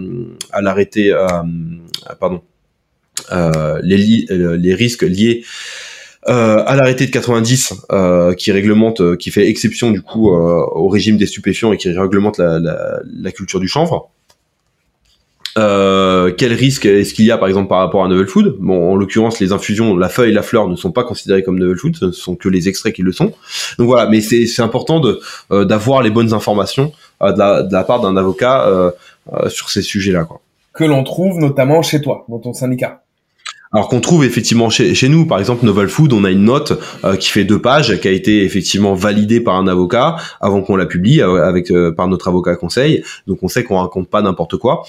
à 0.53 0.61
l'arrêté 0.61 1.11
pardon 2.21 2.43
euh, 2.43 2.50
les, 3.83 4.27
euh, 4.31 4.57
les 4.57 4.75
risques 4.75 5.03
liés 5.03 5.45
euh, 6.29 6.63
à 6.67 6.77
l'arrêté 6.77 7.07
de 7.07 7.11
90 7.11 7.73
euh, 7.93 8.35
qui 8.35 8.53
réglemente, 8.53 9.01
euh, 9.01 9.17
qui 9.17 9.31
fait 9.31 9.49
exception 9.49 9.91
du 9.91 10.03
coup 10.03 10.29
au 10.29 10.89
régime 10.89 11.17
des 11.17 11.25
stupéfiants 11.25 11.73
et 11.73 11.79
qui 11.79 11.91
réglemente 11.91 12.37
la, 12.37 12.59
la, 12.59 13.01
la 13.05 13.33
culture 13.33 13.59
du 13.59 13.69
chanvre. 13.69 14.11
quel 15.57 16.53
risque 16.53 16.85
est-ce 16.85 17.15
qu'il 17.15 17.25
y 17.25 17.31
a 17.31 17.39
par 17.39 17.49
exemple 17.49 17.69
par 17.69 17.79
rapport 17.79 18.05
à 18.05 18.09
novel 18.09 18.27
food? 18.27 18.57
Bon, 18.61 18.93
en 18.93 18.97
l'occurrence, 18.97 19.41
les 19.41 19.53
infusions, 19.53 19.97
la 19.97 20.11
feuille, 20.11 20.33
la 20.35 20.43
fleur 20.43 20.69
ne 20.69 20.77
sont 20.77 20.93
pas 20.93 21.05
considérées 21.05 21.43
comme 21.43 21.59
novel 21.59 21.79
food, 21.79 21.97
ce 21.97 22.13
sont 22.13 22.37
que 22.37 22.51
les 22.51 22.69
extraits 22.69 22.95
qui 22.95 23.03
le 23.03 23.13
sont. 23.13 23.33
Donc 23.79 23.87
voilà, 23.87 24.07
mais 24.07 24.21
c'est 24.21 24.63
important 24.63 25.01
d'avoir 25.51 26.03
les 26.03 26.11
bonnes 26.11 26.35
informations 26.35 26.93
de 27.23 27.39
la, 27.39 27.63
de, 27.63 27.73
la, 27.73 27.83
part 27.83 28.01
d'un 28.01 28.19
avocat 28.19 28.93
sur 29.49 29.71
ces 29.71 29.81
sujets-là. 29.81 30.29
Que 30.75 30.85
l'on 30.85 31.03
trouve 31.03 31.39
notamment 31.39 31.81
chez 31.81 32.03
toi, 32.03 32.27
dans 32.29 32.39
ton 32.39 32.53
syndicat. 32.53 33.03
Alors 33.73 33.89
qu'on 33.89 34.01
trouve 34.01 34.25
effectivement 34.25 34.69
chez, 34.69 34.97
chez, 34.97 35.09
nous, 35.09 35.27
par 35.27 35.39
exemple 35.39 35.65
Novel 35.65 35.89
Food, 35.89 36.13
on 36.13 36.25
a 36.25 36.31
une 36.33 36.43
note 36.43 36.73
euh, 37.05 37.15
qui 37.15 37.31
fait 37.31 37.45
deux 37.45 37.63
pages, 37.63 38.01
qui 38.01 38.09
a 38.09 38.11
été 38.11 38.43
effectivement 38.43 38.95
validée 38.95 39.41
par 39.41 39.55
un 39.55 39.69
avocat 39.69 40.17
avant 40.41 40.61
qu'on 40.63 40.75
la 40.75 40.87
publie 40.87 41.21
euh, 41.21 41.45
avec 41.47 41.71
euh, 41.71 41.93
par 41.93 42.09
notre 42.09 42.27
avocat 42.27 42.57
conseil. 42.57 43.05
Donc 43.29 43.45
on 43.45 43.49
sait 43.49 43.63
qu'on 43.63 43.79
raconte 43.79 44.11
pas 44.11 44.23
n'importe 44.23 44.57
quoi, 44.57 44.83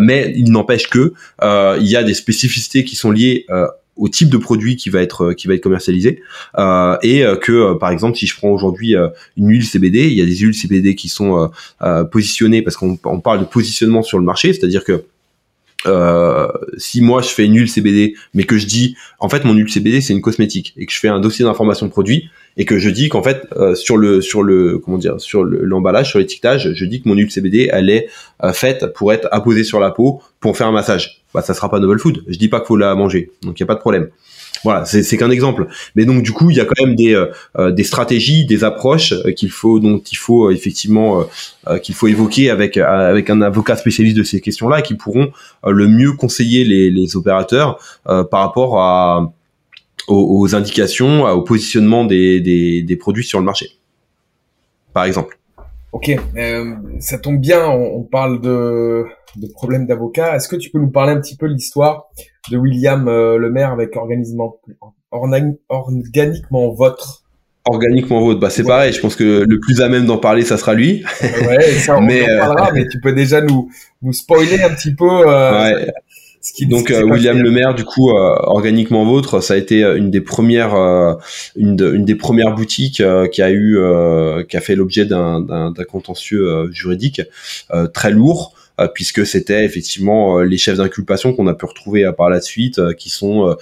mais 0.00 0.32
il 0.36 0.52
n'empêche 0.52 0.88
que 0.88 1.14
il 1.42 1.86
y 1.86 1.96
a 1.96 2.04
des 2.04 2.14
spécificités 2.14 2.84
qui 2.84 2.94
sont 2.94 3.10
liées 3.10 3.46
au 3.96 4.08
type 4.08 4.28
de 4.28 4.36
produit 4.36 4.76
qui 4.76 4.88
va 4.88 5.02
être 5.02 5.32
qui 5.32 5.48
va 5.48 5.54
être 5.54 5.62
commercialisé 5.62 6.22
et 7.02 7.24
que 7.40 7.74
par 7.74 7.90
exemple 7.90 8.16
si 8.16 8.26
je 8.26 8.36
prends 8.36 8.50
aujourd'hui 8.50 8.94
une 9.36 9.48
huile 9.48 9.64
CBD, 9.64 10.06
il 10.06 10.14
y 10.14 10.22
a 10.22 10.26
des 10.26 10.36
huiles 10.36 10.54
CBD 10.54 10.94
qui 10.94 11.08
sont 11.08 11.50
positionnées 12.10 12.62
parce 12.62 12.76
qu'on 12.76 12.96
parle 12.96 13.40
de 13.40 13.44
positionnement 13.44 14.02
sur 14.02 14.18
le 14.18 14.24
marché, 14.24 14.52
c'est-à-dire 14.52 14.84
que 14.84 15.04
euh, 15.86 16.48
si 16.76 17.00
moi 17.00 17.22
je 17.22 17.28
fais 17.28 17.44
une 17.44 17.56
huile 17.56 17.68
CBD, 17.68 18.14
mais 18.34 18.44
que 18.44 18.58
je 18.58 18.66
dis 18.66 18.96
en 19.18 19.28
fait 19.28 19.44
mon 19.44 19.54
huile 19.54 19.70
CBD 19.70 20.00
c'est 20.00 20.12
une 20.12 20.20
cosmétique 20.20 20.74
et 20.76 20.86
que 20.86 20.92
je 20.92 20.98
fais 20.98 21.08
un 21.08 21.20
dossier 21.20 21.44
d'information 21.44 21.88
produit 21.88 22.30
et 22.56 22.64
que 22.64 22.78
je 22.78 22.90
dis 22.90 23.08
qu'en 23.08 23.22
fait 23.22 23.46
euh, 23.56 23.74
sur 23.74 23.96
le 23.96 24.20
sur 24.20 24.42
le 24.42 24.78
comment 24.78 24.98
dire 24.98 25.20
sur 25.20 25.44
l'emballage 25.44 26.10
sur 26.10 26.18
l'étiquetage 26.18 26.72
je 26.74 26.84
dis 26.84 27.02
que 27.02 27.08
mon 27.08 27.14
huile 27.14 27.30
CBD 27.30 27.68
elle 27.72 27.90
est 27.90 28.08
euh, 28.44 28.52
faite 28.52 28.92
pour 28.94 29.12
être 29.12 29.28
apposée 29.32 29.64
sur 29.64 29.80
la 29.80 29.90
peau 29.90 30.22
pour 30.40 30.56
faire 30.56 30.66
un 30.66 30.72
massage. 30.72 31.22
Bah 31.34 31.42
ça 31.42 31.54
sera 31.54 31.70
pas 31.70 31.80
novel 31.80 31.98
food. 31.98 32.22
Je 32.28 32.36
dis 32.36 32.48
pas 32.48 32.60
qu'il 32.60 32.68
faut 32.68 32.76
la 32.76 32.94
manger. 32.94 33.30
Donc 33.42 33.58
il 33.58 33.62
y 33.62 33.64
a 33.64 33.66
pas 33.66 33.74
de 33.74 33.80
problème 33.80 34.10
voilà, 34.64 34.84
c'est 34.84 35.16
qu'un 35.16 35.30
exemple. 35.30 35.66
Mais 35.94 36.04
donc 36.04 36.22
du 36.22 36.32
coup, 36.32 36.50
il 36.50 36.56
y 36.56 36.60
a 36.60 36.64
quand 36.64 36.84
même 36.84 36.94
des, 36.94 37.14
euh, 37.14 37.70
des 37.70 37.84
stratégies, 37.84 38.46
des 38.46 38.64
approches 38.64 39.14
qu'il 39.36 39.50
faut 39.50 39.80
dont 39.80 39.98
il 39.98 40.16
faut 40.16 40.50
effectivement 40.50 41.24
qu'il 41.82 41.94
faut 41.94 42.08
évoquer 42.08 42.50
avec 42.50 42.76
avec 42.76 43.30
un 43.30 43.40
avocat 43.40 43.76
spécialiste 43.76 44.16
de 44.16 44.22
ces 44.22 44.40
questions-là, 44.40 44.82
qui 44.82 44.94
pourront 44.94 45.32
le 45.66 45.88
mieux 45.88 46.12
conseiller 46.12 46.64
les, 46.64 46.90
les 46.90 47.16
opérateurs 47.16 47.78
par 48.04 48.40
rapport 48.40 48.80
à 48.80 49.32
aux, 50.08 50.54
indications, 50.54 51.24
au 51.24 51.42
positionnement 51.42 52.04
des, 52.04 52.40
des, 52.40 52.82
des, 52.82 52.96
produits 52.96 53.24
sur 53.24 53.38
le 53.38 53.44
marché, 53.44 53.70
par 54.92 55.04
exemple. 55.04 55.38
Ok, 55.92 56.10
euh, 56.36 56.74
ça 57.00 57.18
tombe 57.18 57.38
bien, 57.38 57.68
on, 57.68 58.02
parle 58.02 58.40
de, 58.40 59.04
de 59.36 59.46
problèmes 59.46 59.86
d'avocat. 59.86 60.34
Est-ce 60.34 60.48
que 60.48 60.56
tu 60.56 60.70
peux 60.70 60.78
nous 60.78 60.90
parler 60.90 61.12
un 61.12 61.20
petit 61.20 61.36
peu 61.36 61.46
l'histoire 61.46 62.08
de 62.50 62.56
William 62.56 63.08
euh, 63.08 63.38
Lemaire 63.38 63.70
avec 63.70 63.96
organiquement, 63.96 64.60
organiquement 65.70 66.70
votre 66.72 67.20
Organiquement 67.64 68.20
vôtre, 68.20 68.40
bah 68.40 68.50
c'est 68.50 68.64
pareil. 68.64 68.92
Je 68.92 69.00
pense 69.00 69.14
que 69.14 69.44
le 69.48 69.60
plus 69.60 69.82
à 69.82 69.88
même 69.88 70.04
d'en 70.04 70.18
parler, 70.18 70.42
ça 70.42 70.56
sera 70.56 70.74
lui. 70.74 71.04
Ouais, 71.22 71.62
ça 71.74 71.96
on 71.96 72.00
mais, 72.02 72.24
en 72.24 72.28
euh, 72.28 72.38
parlera, 72.40 72.72
mais 72.72 72.88
tu 72.88 73.00
peux 73.00 73.12
déjà 73.12 73.40
nous 73.40 73.70
nous 74.02 74.12
spoiler 74.12 74.60
un 74.62 74.70
petit 74.70 74.92
peu. 74.92 75.08
Euh, 75.08 75.76
ouais. 75.76 75.92
Donc 76.62 76.90
euh, 76.90 77.04
William 77.04 77.38
Lemaire, 77.38 77.74
du 77.74 77.84
coup, 77.84 78.10
euh, 78.10 78.34
organiquement 78.42 79.04
vôtre, 79.04 79.40
ça 79.40 79.54
a 79.54 79.56
été 79.56 79.84
euh, 79.84 79.96
une 79.96 80.10
des 80.10 80.20
premières, 80.20 80.74
une, 81.54 81.80
une, 81.80 82.04
des 82.04 82.16
premières 82.16 82.54
boutiques 82.54 83.02
qui 83.30 83.42
a 83.42 83.50
eu, 83.52 83.78
qui 84.48 84.56
a 84.56 84.60
fait 84.60 84.74
l'objet 84.74 85.04
d'un 85.04 85.72
contentieux 85.88 86.70
juridique 86.72 87.22
très 87.94 88.10
lourd. 88.10 88.54
Puisque 88.94 89.26
c'était 89.26 89.64
effectivement 89.64 90.40
les 90.40 90.58
chefs 90.58 90.78
d'inculpation 90.78 91.32
qu'on 91.32 91.46
a 91.46 91.54
pu 91.54 91.66
retrouver 91.66 92.10
par 92.16 92.30
la 92.30 92.40
suite, 92.40 92.80
qui 92.96 93.10
sont 93.10 93.56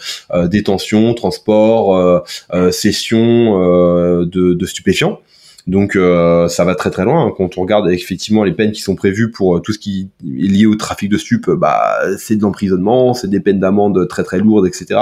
détention, 0.46 1.14
transport, 1.14 2.24
cession 2.70 4.24
de, 4.24 4.66
stupéfiants. 4.66 5.20
Donc 5.66 5.94
euh, 5.94 6.48
ça 6.48 6.64
va 6.64 6.74
très 6.74 6.90
très 6.90 7.04
loin 7.04 7.26
hein. 7.26 7.32
quand 7.36 7.58
on 7.58 7.60
regarde 7.62 7.88
effectivement 7.90 8.44
les 8.44 8.52
peines 8.52 8.72
qui 8.72 8.80
sont 8.80 8.96
prévues 8.96 9.30
pour 9.30 9.56
euh, 9.56 9.60
tout 9.60 9.72
ce 9.72 9.78
qui 9.78 10.08
est 10.24 10.48
lié 10.48 10.66
au 10.66 10.74
trafic 10.74 11.08
de 11.10 11.18
stupes, 11.18 11.50
bah 11.50 11.98
c'est 12.18 12.36
de 12.36 12.42
l'emprisonnement, 12.42 13.14
c'est 13.14 13.28
des 13.28 13.40
peines 13.40 13.60
d'amende 13.60 14.08
très 14.08 14.24
très 14.24 14.38
lourdes, 14.38 14.66
etc. 14.66 15.00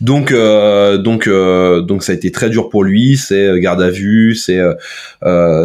Donc 0.00 0.30
euh, 0.30 0.98
donc 0.98 1.28
donc 1.28 2.02
ça 2.02 2.12
a 2.12 2.14
été 2.14 2.30
très 2.30 2.50
dur 2.50 2.68
pour 2.68 2.84
lui, 2.84 3.16
c'est 3.16 3.58
garde 3.60 3.82
à 3.82 3.90
vue, 3.90 4.34
c'est 4.34 4.62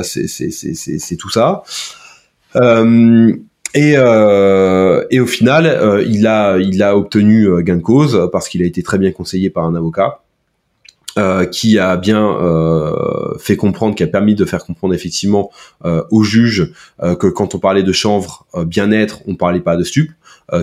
c'est 0.04 1.16
tout 1.18 1.30
ça. 1.30 1.64
Et, 2.56 3.94
et 3.94 5.20
au 5.20 5.26
final, 5.26 6.04
il 6.08 6.28
a 6.28 6.58
il 6.58 6.84
a 6.84 6.98
obtenu 6.98 7.64
gain 7.64 7.78
de 7.78 7.82
cause 7.82 8.30
parce 8.32 8.50
qu'il 8.50 8.62
a 8.62 8.66
été 8.66 8.84
très 8.84 8.98
bien 8.98 9.12
conseillé 9.12 9.50
par 9.50 9.66
un 9.66 9.76
avocat. 9.76 10.22
Euh, 11.18 11.46
qui 11.46 11.78
a 11.78 11.98
bien 11.98 12.26
euh, 12.26 13.38
fait 13.38 13.58
comprendre, 13.58 13.96
qui 13.96 14.04
a 14.04 14.08
permis 14.08 14.34
de 14.34 14.46
faire 14.46 14.64
comprendre 14.64 14.94
effectivement 14.94 15.52
euh, 15.84 16.04
aux 16.10 16.24
juges 16.24 16.72
que 17.20 17.28
quand 17.28 17.54
on 17.54 17.60
parlait 17.60 17.84
de 17.84 17.92
chanvre 17.92 18.46
bien-être, 18.66 19.20
on 19.28 19.36
parlait 19.36 19.60
pas 19.60 19.76
de 19.76 19.84
stup, 19.84 20.10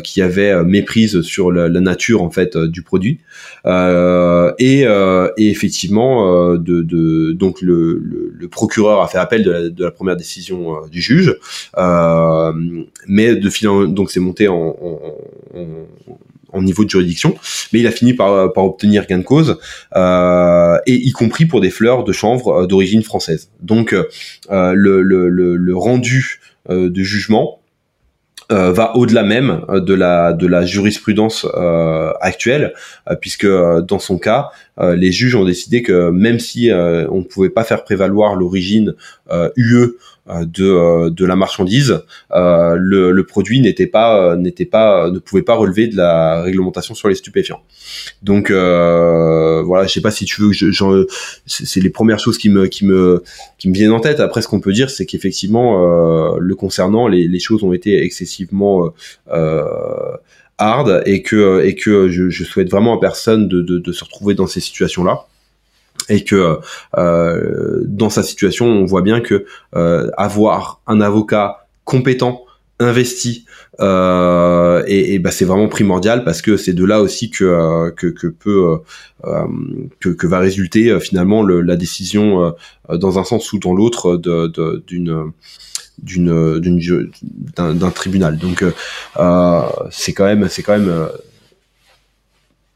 qui 0.04 0.20
avait 0.20 0.64
méprise 0.64 1.22
sur 1.22 1.50
la, 1.50 1.68
nature 1.80 2.22
en 2.22 2.30
fait 2.30 2.56
du 2.56 2.82
produit. 2.82 3.20
Et, 3.66 4.82
et, 4.82 5.50
effectivement 5.50 6.54
de, 6.54 6.82
de, 6.82 7.32
donc 7.32 7.62
le, 7.62 8.02
le, 8.02 8.48
procureur 8.48 9.02
a 9.02 9.08
fait 9.08 9.18
appel 9.18 9.42
de 9.42 9.50
la, 9.50 9.68
de 9.68 9.84
la 9.84 9.90
première 9.90 10.16
décision 10.16 10.76
du 10.90 11.00
juge. 11.00 11.36
Mais 13.06 13.34
de 13.34 13.86
donc 13.86 14.10
c'est 14.10 14.20
monté 14.20 14.48
en, 14.48 14.54
en, 14.54 14.98
en 16.52 16.62
niveau 16.62 16.84
de 16.84 16.90
juridiction, 16.90 17.36
mais 17.72 17.80
il 17.80 17.86
a 17.86 17.90
fini 17.90 18.14
par, 18.14 18.52
par 18.52 18.64
obtenir 18.64 19.06
gain 19.06 19.18
de 19.18 19.24
cause, 19.24 19.58
euh, 19.96 20.78
et 20.86 20.94
y 20.94 21.12
compris 21.12 21.46
pour 21.46 21.60
des 21.60 21.70
fleurs 21.70 22.04
de 22.04 22.12
chanvre 22.12 22.62
euh, 22.62 22.66
d'origine 22.66 23.02
française. 23.02 23.50
Donc 23.60 23.92
euh, 23.92 24.04
le, 24.74 25.02
le, 25.02 25.28
le, 25.28 25.76
rendu 25.76 26.40
euh, 26.70 26.90
de 26.90 27.02
jugement 27.02 27.60
euh, 28.50 28.72
va 28.72 28.96
au-delà 28.96 29.24
même 29.24 29.60
de 29.68 29.92
la 29.92 30.32
de 30.32 30.46
la 30.46 30.64
jurisprudence 30.64 31.46
euh, 31.54 32.12
actuelle, 32.20 32.72
puisque 33.20 33.46
dans 33.46 33.98
son 33.98 34.18
cas, 34.18 34.50
les 34.80 35.10
juges 35.10 35.34
ont 35.34 35.44
décidé 35.44 35.82
que 35.82 36.10
même 36.10 36.38
si 36.38 36.70
on 36.72 37.18
ne 37.18 37.24
pouvait 37.24 37.50
pas 37.50 37.64
faire 37.64 37.84
prévaloir 37.84 38.36
l'origine 38.36 38.94
UE 39.56 39.74
euh, 39.74 39.96
de, 40.28 40.64
euh, 40.64 41.10
de 41.10 41.24
la 41.24 41.36
marchandise, 41.36 42.00
euh, 42.32 42.76
le, 42.78 43.12
le, 43.12 43.24
produit 43.24 43.60
n'était 43.60 43.86
pas 43.86 44.36
n'était 44.36 44.64
pas 44.64 45.10
ne 45.10 45.18
pouvait 45.18 45.42
pas 45.42 45.54
relever 45.54 45.88
de 45.88 45.96
la 45.96 46.42
réglementation 46.42 46.94
sur 46.94 47.08
les 47.08 47.14
stupéfiants. 47.14 47.62
Donc 48.22 48.50
voilà, 48.50 49.86
je 49.86 49.92
sais 49.92 50.00
pas 50.00 50.10
si 50.10 50.24
tu 50.24 50.42
veux, 50.42 50.52
je, 50.52 51.06
c'est 51.46 51.80
les 51.80 51.90
premières 51.90 52.18
choses 52.18 52.38
qui 52.38 52.50
me 52.50 52.66
qui 52.66 52.84
me 52.84 53.22
qui 53.58 53.68
me 53.68 53.74
viennent 53.74 53.92
en 53.92 54.00
tête. 54.00 54.20
Après, 54.20 54.42
ce 54.42 54.48
qu'on 54.48 54.60
peut 54.60 54.72
dire, 54.72 54.90
c'est 54.90 55.06
qu'effectivement, 55.06 56.36
le 56.36 56.54
concernant, 56.54 57.08
les, 57.08 57.26
les, 57.26 57.40
choses 57.40 57.62
ont 57.64 57.72
été 57.72 58.02
excessivement 58.02 58.92
hard 60.58 61.02
et 61.06 61.22
que 61.22 61.64
et 61.64 61.74
que 61.74 62.08
je, 62.08 62.28
je 62.28 62.44
souhaite 62.44 62.70
vraiment 62.70 62.96
à 62.96 63.00
personne 63.00 63.48
de, 63.48 63.62
de, 63.62 63.78
de 63.78 63.92
se 63.92 64.04
retrouver 64.04 64.34
dans 64.34 64.46
ces 64.46 64.60
situations 64.60 65.04
là 65.04 65.26
et 66.08 66.24
que 66.24 66.58
euh, 66.96 67.82
dans 67.86 68.10
sa 68.10 68.22
situation, 68.22 68.66
on 68.66 68.84
voit 68.84 69.02
bien 69.02 69.20
que 69.20 69.44
euh, 69.76 70.10
avoir 70.16 70.80
un 70.86 71.00
avocat 71.00 71.66
compétent, 71.84 72.44
investi, 72.80 73.44
euh, 73.80 74.82
et, 74.86 75.14
et 75.14 75.18
bah, 75.18 75.30
c'est 75.30 75.44
vraiment 75.44 75.68
primordial 75.68 76.24
parce 76.24 76.42
que 76.42 76.56
c'est 76.56 76.72
de 76.72 76.84
là 76.84 77.00
aussi 77.00 77.30
que 77.30 77.44
euh, 77.44 77.90
que, 77.90 78.08
que 78.08 78.26
peut 78.26 78.78
euh, 79.24 79.46
que, 80.00 80.08
que, 80.08 80.26
va 80.26 80.40
résulter 80.40 80.98
finalement 81.00 81.42
le, 81.42 81.60
la 81.60 81.76
décision 81.76 82.54
dans 82.88 83.18
un 83.18 83.24
sens 83.24 83.52
ou 83.52 83.58
dans 83.58 83.74
l'autre 83.74 84.16
de, 84.16 84.48
d'une 84.86 85.32
d'une 85.98 87.10
d'un 87.56 87.90
tribunal. 87.90 88.38
Donc 88.38 88.64
c'est 89.90 90.12
quand 90.12 90.24
même 90.24 90.48
c'est 90.48 90.62
quand 90.62 90.78
même 90.78 91.08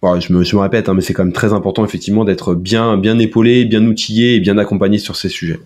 je, 0.02 0.32
me, 0.32 0.42
je 0.42 0.56
me 0.56 0.60
répète, 0.60 0.88
hein, 0.88 0.94
mais 0.94 1.02
c'est 1.02 1.12
quand 1.12 1.24
même 1.24 1.32
très 1.32 1.52
important 1.52 1.84
effectivement 1.84 2.24
d'être 2.24 2.54
bien, 2.54 2.96
bien 2.96 3.18
épaulé, 3.18 3.64
bien 3.64 3.84
outillé 3.86 4.34
et 4.34 4.40
bien 4.40 4.58
accompagné 4.58 4.98
sur 4.98 5.16
ces 5.16 5.28
sujets. 5.28 5.60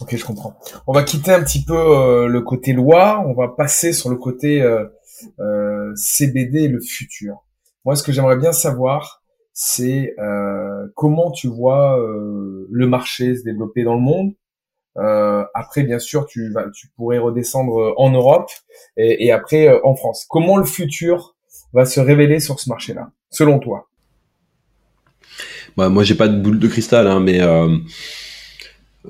Ok, 0.00 0.16
je 0.16 0.24
comprends. 0.24 0.58
On 0.86 0.94
va 0.94 1.02
quitter 1.02 1.32
un 1.32 1.42
petit 1.42 1.62
peu 1.62 1.76
euh, 1.76 2.26
le 2.26 2.40
côté 2.40 2.72
loi, 2.72 3.22
on 3.26 3.34
va 3.34 3.48
passer 3.48 3.92
sur 3.92 4.08
le 4.08 4.16
côté 4.16 4.62
euh, 4.62 4.86
euh, 5.40 5.92
CBD 5.94 6.68
le 6.68 6.80
futur. 6.80 7.44
Moi, 7.84 7.96
ce 7.96 8.02
que 8.02 8.10
j'aimerais 8.10 8.38
bien 8.38 8.52
savoir, 8.52 9.22
c'est 9.52 10.14
euh, 10.18 10.86
comment 10.96 11.30
tu 11.30 11.48
vois 11.48 11.98
le 12.70 12.86
marché 12.86 13.36
se 13.36 13.44
développer 13.44 13.84
dans 13.84 13.94
le 13.94 14.00
monde. 14.00 14.32
après, 15.54 15.82
bien 15.82 15.98
sûr, 15.98 16.26
tu 16.26 16.50
vas, 16.50 16.64
tu 16.74 16.88
pourrais 16.96 17.18
redescendre 17.18 17.92
en 17.98 18.10
Europe 18.10 18.50
et, 18.96 19.26
et 19.26 19.32
après 19.32 19.68
en 19.82 19.94
France. 19.94 20.26
Comment 20.30 20.56
le 20.56 20.64
futur 20.64 21.36
va 21.74 21.84
se 21.84 22.00
révéler 22.00 22.40
sur 22.40 22.58
ce 22.58 22.68
marché-là, 22.70 23.10
selon 23.30 23.58
toi 23.58 23.88
bah, 25.76 25.88
Moi, 25.88 26.04
j'ai 26.04 26.14
pas 26.14 26.28
de 26.28 26.40
boule 26.40 26.58
de 26.58 26.68
cristal, 26.68 27.06
hein, 27.06 27.20
mais 27.20 27.40
euh, 27.40 27.76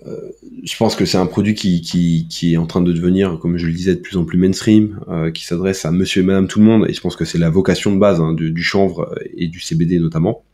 euh, 0.07 0.31
je 0.65 0.77
pense 0.77 0.95
que 0.95 1.05
c'est 1.05 1.19
un 1.19 1.27
produit 1.27 1.55
qui, 1.55 1.81
qui, 1.81 2.27
qui, 2.29 2.55
est 2.55 2.57
en 2.57 2.67
train 2.67 2.81
de 2.81 2.93
devenir, 2.93 3.39
comme 3.41 3.57
je 3.57 3.67
le 3.67 3.73
disais, 3.73 3.95
de 3.95 4.01
plus 4.01 4.17
en 4.17 4.25
plus 4.25 4.39
mainstream, 4.39 5.01
euh, 5.09 5.31
qui 5.31 5.45
s'adresse 5.45 5.85
à 5.85 5.91
monsieur 5.91 6.23
et 6.23 6.25
madame 6.25 6.47
tout 6.47 6.61
le 6.61 6.65
monde, 6.65 6.87
et 6.89 6.93
je 6.93 7.01
pense 7.01 7.17
que 7.17 7.25
c'est 7.25 7.39
la 7.39 7.51
vocation 7.51 7.93
de 7.93 7.99
base 7.99 8.21
hein, 8.21 8.33
du, 8.33 8.53
du, 8.53 8.63
chanvre 8.63 9.13
et 9.37 9.49
du 9.49 9.61
CBD 9.61 9.99
notamment. 9.99 10.45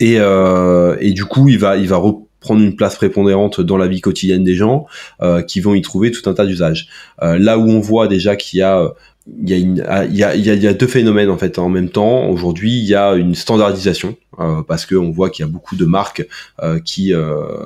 Et, 0.00 0.16
euh, 0.18 0.96
et 1.00 1.12
du 1.12 1.24
coup, 1.24 1.48
il 1.48 1.58
va, 1.58 1.76
il 1.76 1.88
va 1.88 1.96
reprendre 1.96 2.62
une 2.62 2.76
place 2.76 2.96
prépondérante 2.96 3.60
dans 3.60 3.76
la 3.76 3.88
vie 3.88 4.00
quotidienne 4.00 4.44
des 4.44 4.54
gens, 4.54 4.86
euh, 5.22 5.42
qui 5.42 5.60
vont 5.60 5.74
y 5.74 5.82
trouver 5.82 6.10
tout 6.10 6.28
un 6.30 6.34
tas 6.34 6.46
d'usages. 6.46 6.88
là 7.20 7.58
où 7.58 7.68
on 7.68 7.80
voit 7.80 8.08
déjà 8.08 8.36
qu'il 8.36 8.60
y 8.60 8.62
a 8.62 8.92
il 9.36 9.48
y, 9.48 9.52
a 9.52 9.56
une, 9.56 9.84
ah, 9.86 10.04
il, 10.04 10.16
y 10.16 10.24
a, 10.24 10.34
il, 10.34 10.44
y 10.44 10.66
a, 10.66 10.74
deux 10.74 10.86
phénomènes 10.86 11.30
en 11.30 11.38
fait 11.38 11.58
en 11.58 11.68
même 11.68 11.90
temps. 11.90 12.28
Aujourd'hui, 12.28 12.78
il 12.78 12.84
y 12.84 12.94
a 12.94 13.14
une 13.14 13.34
standardisation 13.34 14.16
euh, 14.38 14.62
parce 14.66 14.86
qu'on 14.86 15.10
voit 15.10 15.30
qu'il 15.30 15.44
y 15.44 15.48
a 15.48 15.50
beaucoup 15.50 15.76
de 15.76 15.84
marques 15.84 16.26
euh, 16.62 16.80
qui 16.80 17.12
euh, 17.12 17.64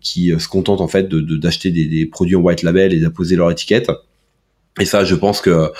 qui 0.00 0.32
se 0.38 0.48
contentent 0.48 0.80
en 0.80 0.88
fait 0.88 1.08
de 1.08 1.20
d'acheter 1.36 1.70
des, 1.70 1.86
des, 1.86 2.06
produits 2.06 2.36
en 2.36 2.40
white 2.40 2.62
label 2.62 2.92
et 2.92 3.00
d'apposer 3.00 3.36
leur 3.36 3.50
étiquette. 3.50 3.90
Et 4.78 4.84
ça, 4.84 5.04
je 5.04 5.14
pense 5.14 5.40
que 5.40 5.70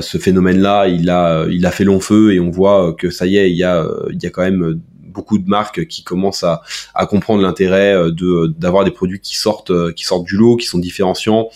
ce 0.00 0.18
phénomène-là, 0.18 0.88
il 0.88 1.10
a 1.10 1.46
il 1.50 1.64
a 1.66 1.70
fait 1.70 1.84
long 1.84 2.00
feu 2.00 2.32
et 2.32 2.40
on 2.40 2.50
voit 2.50 2.94
que 2.94 3.10
ça 3.10 3.26
y 3.26 3.36
est, 3.36 3.50
il 3.50 3.56
y 3.56 3.64
a 3.64 3.86
il 4.10 4.22
y 4.22 4.26
a 4.26 4.30
quand 4.30 4.42
même 4.42 4.80
beaucoup 5.18 5.38
de 5.38 5.48
marques 5.48 5.86
qui 5.86 6.02
commencent 6.04 6.44
à, 6.44 6.62
à 6.94 7.06
comprendre 7.06 7.42
l'intérêt 7.42 7.94
de 8.10 8.46
d'avoir 8.46 8.84
des 8.84 8.90
produits 8.90 9.20
qui 9.20 9.36
sortent 9.36 9.72
qui 9.94 10.04
sortent 10.04 10.24
du 10.24 10.36
lot, 10.36 10.56
qui 10.56 10.66
sont 10.66 10.78
différenciants, 10.78 11.48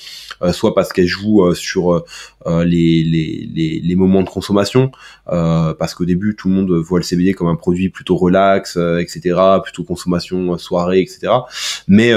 soit 0.52 0.74
parce 0.74 0.92
qu'elles 0.92 1.06
jouent 1.06 1.54
sur 1.54 2.04
les, 2.46 3.04
les, 3.04 3.48
les, 3.54 3.80
les, 3.80 3.94
moments 3.94 4.22
de 4.22 4.28
consommation, 4.28 4.90
parce 5.26 5.94
qu'au 5.94 6.04
début 6.04 6.34
tout 6.36 6.48
le 6.48 6.54
monde 6.54 6.72
voit 6.72 6.98
le 6.98 7.04
CBD 7.04 7.34
comme 7.34 7.48
un 7.48 7.56
produit 7.56 7.88
plutôt 7.88 8.16
relax, 8.16 8.76
etc., 9.00 9.38
plutôt 9.62 9.84
consommation 9.84 10.58
soirée, 10.58 11.00
etc. 11.00 11.32
Mais 11.86 12.12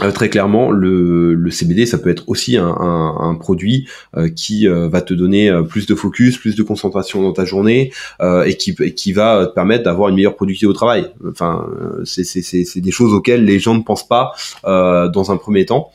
euh, 0.00 0.12
très 0.12 0.30
clairement, 0.30 0.70
le, 0.70 1.34
le, 1.34 1.50
CBD, 1.50 1.84
ça 1.84 1.98
peut 1.98 2.10
être 2.10 2.28
aussi 2.28 2.56
un, 2.56 2.68
un, 2.68 3.16
un 3.18 3.34
produit 3.34 3.88
euh, 4.16 4.28
qui 4.28 4.68
euh, 4.68 4.88
va 4.88 5.02
te 5.02 5.12
donner 5.12 5.50
plus 5.68 5.86
de 5.86 5.94
focus, 5.96 6.38
plus 6.38 6.54
de 6.54 6.62
concentration 6.62 7.20
dans 7.20 7.32
ta 7.32 7.44
journée 7.44 7.92
et 8.20 8.56
qui, 8.56 8.74
qui 8.94 9.12
va 9.12 9.46
te 9.46 9.54
permettre 9.54 9.84
d'avoir 9.84 10.08
une 10.10 10.16
meilleure 10.16 10.36
productivité 10.36 10.66
au 10.66 10.72
travail. 10.72 11.06
Enfin, 11.28 11.66
c'est 12.04 12.80
des 12.80 12.90
choses 12.90 13.12
auxquelles 13.12 13.44
les 13.44 13.58
gens 13.58 13.74
ne 13.74 13.82
pensent 13.82 14.06
pas 14.06 14.32
dans 14.64 15.30
un 15.30 15.36
premier 15.36 15.66
temps. 15.66 15.90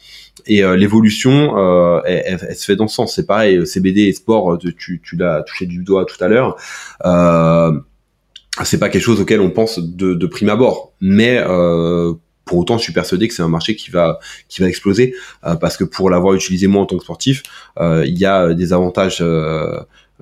Et 0.46 0.62
l'évolution, 0.62 2.04
elle, 2.06 2.40
elle, 2.50 2.56
se 2.56 2.66
fait 2.66 2.76
dans 2.76 2.88
ce 2.88 2.96
sens. 2.96 3.16
C'est 3.16 3.26
pareil, 3.26 3.66
CBD 3.66 4.02
et 4.04 4.14
sport, 4.14 4.58
tu, 4.58 5.02
tu 5.04 5.16
l'as 5.16 5.44
touché 5.44 5.66
du 5.66 5.84
doigt 5.84 6.06
tout 6.06 6.22
à 6.24 6.28
l'heure. 6.28 6.58
c'est 8.64 8.80
pas 8.80 8.90
quelque 8.90 9.04
chose 9.04 9.22
auquel 9.22 9.42
on 9.42 9.50
pense 9.50 9.80
de, 9.80 10.14
de 10.14 10.28
prime 10.28 10.50
abord, 10.50 10.94
mais 11.00 11.42
pour 12.54 12.60
autant, 12.60 12.78
je 12.78 12.84
suis 12.84 12.94
persuadé 12.94 13.28
que 13.28 13.34
c'est 13.34 13.42
un 13.42 13.48
marché 13.48 13.76
qui 13.76 13.90
va 13.90 14.20
qui 14.48 14.62
va 14.62 14.68
exploser 14.68 15.16
euh, 15.44 15.56
parce 15.56 15.76
que 15.76 15.84
pour 15.84 16.12
l'avoir 16.12 16.36
utilisé 16.36 16.68
moi 16.68 16.84
en 16.84 16.86
tant 16.86 16.98
que 16.98 17.04
sportif, 17.04 17.42
euh, 17.80 18.06
il 18.06 18.20
y 18.20 18.28
a 18.28 18.54
des 18.54 18.74
avantages 18.74 19.22
euh, 19.22 19.80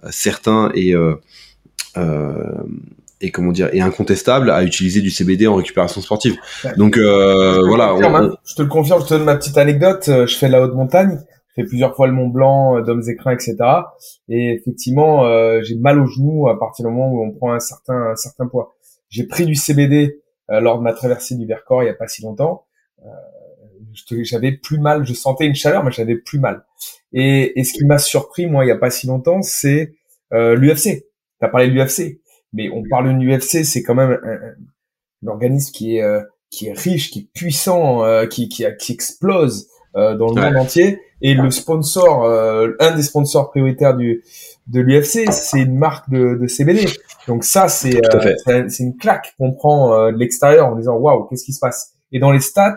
certains 0.09 0.71
et 0.73 0.93
et 3.19 3.31
comment 3.31 3.51
dire 3.51 3.69
et 3.73 3.81
incontestables 3.81 4.49
à 4.49 4.63
utiliser 4.63 5.01
du 5.01 5.09
CBD 5.09 5.45
en 5.45 5.55
récupération 5.55 5.99
sportive. 5.99 6.37
Donc 6.77 6.97
voilà. 6.97 7.89
Hein. 7.89 8.31
Je 8.45 8.55
te 8.55 8.61
le 8.61 8.69
confirme, 8.69 9.01
je 9.01 9.07
te 9.07 9.13
donne 9.15 9.25
ma 9.25 9.35
petite 9.35 9.57
anecdote. 9.57 10.05
Je 10.05 10.37
fais 10.37 10.47
la 10.47 10.61
haute 10.61 10.73
montagne, 10.73 11.19
je 11.49 11.61
fais 11.61 11.67
plusieurs 11.67 11.97
fois 11.97 12.07
le 12.07 12.13
Mont 12.13 12.29
Blanc, 12.29 12.79
d'hommes 12.79 13.03
écrins, 13.09 13.33
etc. 13.33 13.57
Et 14.29 14.53
effectivement, 14.53 15.25
j'ai 15.63 15.75
mal 15.75 15.99
aux 15.99 16.07
genoux 16.07 16.47
à 16.47 16.57
partir 16.57 16.85
du 16.85 16.91
moment 16.93 17.11
où 17.11 17.25
on 17.25 17.31
prend 17.33 17.51
un 17.51 17.59
certain 17.59 18.11
un 18.13 18.15
certain 18.15 18.47
poids. 18.47 18.73
J'ai 19.09 19.27
pris 19.27 19.45
du 19.45 19.55
CBD 19.55 20.05
euh, 20.05 20.30
lors 20.59 20.77
de 20.77 20.83
ma 20.83 20.93
traversée 20.93 21.35
du 21.35 21.45
Vercors 21.45 21.83
il 21.83 21.87
y 21.87 21.89
a 21.89 21.93
pas 21.93 22.07
si 22.07 22.23
longtemps. 22.23 22.65
Euh, 23.05 23.09
j'avais 24.23 24.51
plus 24.51 24.79
mal, 24.79 25.05
je 25.05 25.13
sentais 25.13 25.45
une 25.45 25.55
chaleur, 25.55 25.83
mais 25.83 25.91
j'avais 25.91 26.15
plus 26.15 26.39
mal. 26.39 26.65
Et, 27.13 27.59
et 27.59 27.63
ce 27.63 27.73
qui 27.73 27.85
m'a 27.85 27.97
surpris, 27.97 28.47
moi, 28.47 28.65
il 28.65 28.69
y 28.69 28.71
a 28.71 28.77
pas 28.77 28.89
si 28.89 29.07
longtemps, 29.07 29.41
c'est 29.41 29.95
euh, 30.33 30.55
l'UFC. 30.55 30.83
Tu 30.83 31.45
as 31.45 31.49
parlé 31.49 31.67
de 31.67 31.73
l'UFC, 31.73 32.19
mais 32.53 32.69
on 32.69 32.83
parle 32.89 33.17
de 33.17 33.23
l'UFC, 33.23 33.65
c'est 33.65 33.83
quand 33.83 33.95
même 33.95 34.17
un, 34.23 35.27
organisme 35.27 35.71
qui 35.71 35.97
est 35.97 36.01
euh, 36.01 36.21
qui 36.49 36.67
est 36.67 36.77
riche, 36.77 37.11
qui 37.11 37.19
est 37.19 37.27
puissant, 37.33 38.03
euh, 38.03 38.25
qui, 38.25 38.49
qui, 38.49 38.65
qui 38.77 38.91
explose 38.91 39.67
euh, 39.95 40.15
dans 40.15 40.33
le 40.33 40.41
monde 40.41 40.57
entier. 40.57 40.99
Et 41.21 41.35
le 41.35 41.51
sponsor, 41.51 42.25
un 42.79 42.95
des 42.95 43.03
sponsors 43.03 43.51
prioritaires 43.51 43.95
du 43.95 44.23
de 44.65 44.81
l'UFC, 44.81 45.31
c'est 45.31 45.61
une 45.61 45.77
marque 45.77 46.09
de, 46.09 46.33
de 46.33 46.47
CBD. 46.47 46.87
Donc 47.27 47.43
ça, 47.43 47.67
c'est 47.67 48.01
euh, 48.15 48.67
c'est 48.67 48.83
une 48.83 48.97
claque 48.97 49.33
qu'on 49.37 49.53
prend 49.53 49.93
euh, 49.93 50.11
de 50.11 50.17
l'extérieur 50.17 50.67
en 50.67 50.75
disant 50.75 50.95
waouh, 50.95 51.25
qu'est-ce 51.25 51.45
qui 51.45 51.53
se 51.53 51.59
passe? 51.59 51.93
Et 52.11 52.19
dans 52.19 52.31
les 52.31 52.39
stats, 52.39 52.75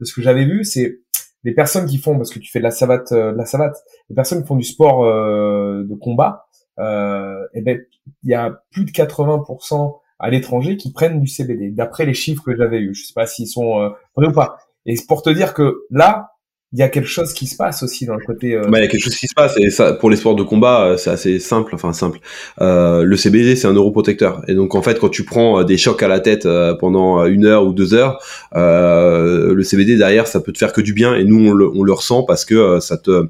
de 0.00 0.04
ce 0.04 0.14
que 0.14 0.22
j'avais 0.22 0.44
vu, 0.44 0.64
c'est 0.64 1.00
les 1.44 1.54
personnes 1.54 1.86
qui 1.86 1.98
font 1.98 2.16
parce 2.16 2.30
que 2.30 2.38
tu 2.38 2.50
fais 2.50 2.58
de 2.58 2.64
la 2.64 2.70
savate, 2.70 3.12
euh, 3.12 3.32
de 3.32 3.36
la 3.36 3.46
savate, 3.46 3.76
les 4.10 4.14
personnes 4.14 4.42
qui 4.42 4.48
font 4.48 4.56
du 4.56 4.64
sport 4.64 5.04
de 5.04 5.94
combat, 5.94 6.46
euh, 6.78 7.42
et 7.54 7.58
eh 7.58 7.62
ben 7.62 7.80
il 8.22 8.30
y 8.30 8.34
a 8.34 8.62
plus 8.70 8.84
de 8.84 8.90
80% 8.90 9.98
à 10.20 10.30
l'étranger 10.30 10.76
qui 10.76 10.92
prennent 10.92 11.20
du 11.20 11.26
CBD, 11.26 11.70
d'après 11.70 12.04
les 12.04 12.14
chiffres 12.14 12.42
que 12.44 12.56
j'avais 12.56 12.78
eu. 12.78 12.94
Je 12.94 13.04
sais 13.04 13.14
pas 13.14 13.26
s'ils 13.26 13.48
sont 13.48 13.92
vrais 14.16 14.28
ou 14.28 14.32
pas. 14.32 14.58
Et 14.86 14.96
c'est 14.96 15.06
pour 15.06 15.22
te 15.22 15.30
dire 15.30 15.54
que 15.54 15.86
là, 15.90 16.30
il 16.72 16.78
y 16.78 16.82
a 16.82 16.88
quelque 16.90 17.08
chose 17.08 17.32
qui 17.32 17.46
se 17.46 17.56
passe 17.56 17.82
aussi 17.82 18.04
dans 18.04 18.14
le 18.14 18.24
côté. 18.24 18.54
Euh... 18.54 18.68
Bah, 18.68 18.78
il 18.78 18.82
y 18.82 18.84
a 18.84 18.88
quelque 18.88 19.02
chose 19.02 19.16
qui 19.16 19.26
se 19.26 19.34
passe 19.34 19.54
et 19.56 19.70
ça, 19.70 19.94
pour 19.94 20.10
les 20.10 20.16
sports 20.16 20.36
de 20.36 20.42
combat, 20.42 20.84
euh, 20.84 20.96
c'est 20.98 21.08
assez 21.08 21.38
simple. 21.38 21.74
Enfin 21.74 21.94
simple. 21.94 22.18
Euh, 22.60 23.04
le 23.04 23.16
CBD, 23.16 23.56
c'est 23.56 23.66
un 23.66 23.72
neuroprotecteur 23.72 24.42
et 24.48 24.54
donc 24.54 24.74
en 24.74 24.82
fait, 24.82 24.98
quand 24.98 25.08
tu 25.08 25.24
prends 25.24 25.60
euh, 25.60 25.64
des 25.64 25.78
chocs 25.78 26.02
à 26.02 26.08
la 26.08 26.20
tête 26.20 26.44
euh, 26.44 26.74
pendant 26.74 27.24
une 27.24 27.46
heure 27.46 27.64
ou 27.64 27.72
deux 27.72 27.94
heures, 27.94 28.22
euh, 28.54 29.54
le 29.54 29.62
CBD 29.62 29.96
derrière, 29.96 30.26
ça 30.26 30.40
peut 30.40 30.52
te 30.52 30.58
faire 30.58 30.74
que 30.74 30.82
du 30.82 30.92
bien 30.92 31.14
et 31.14 31.24
nous 31.24 31.48
on 31.48 31.52
le, 31.52 31.68
on 31.68 31.82
le 31.82 31.92
ressent 31.92 32.22
parce 32.22 32.44
que 32.44 32.80
ça 32.80 32.98
te, 32.98 33.28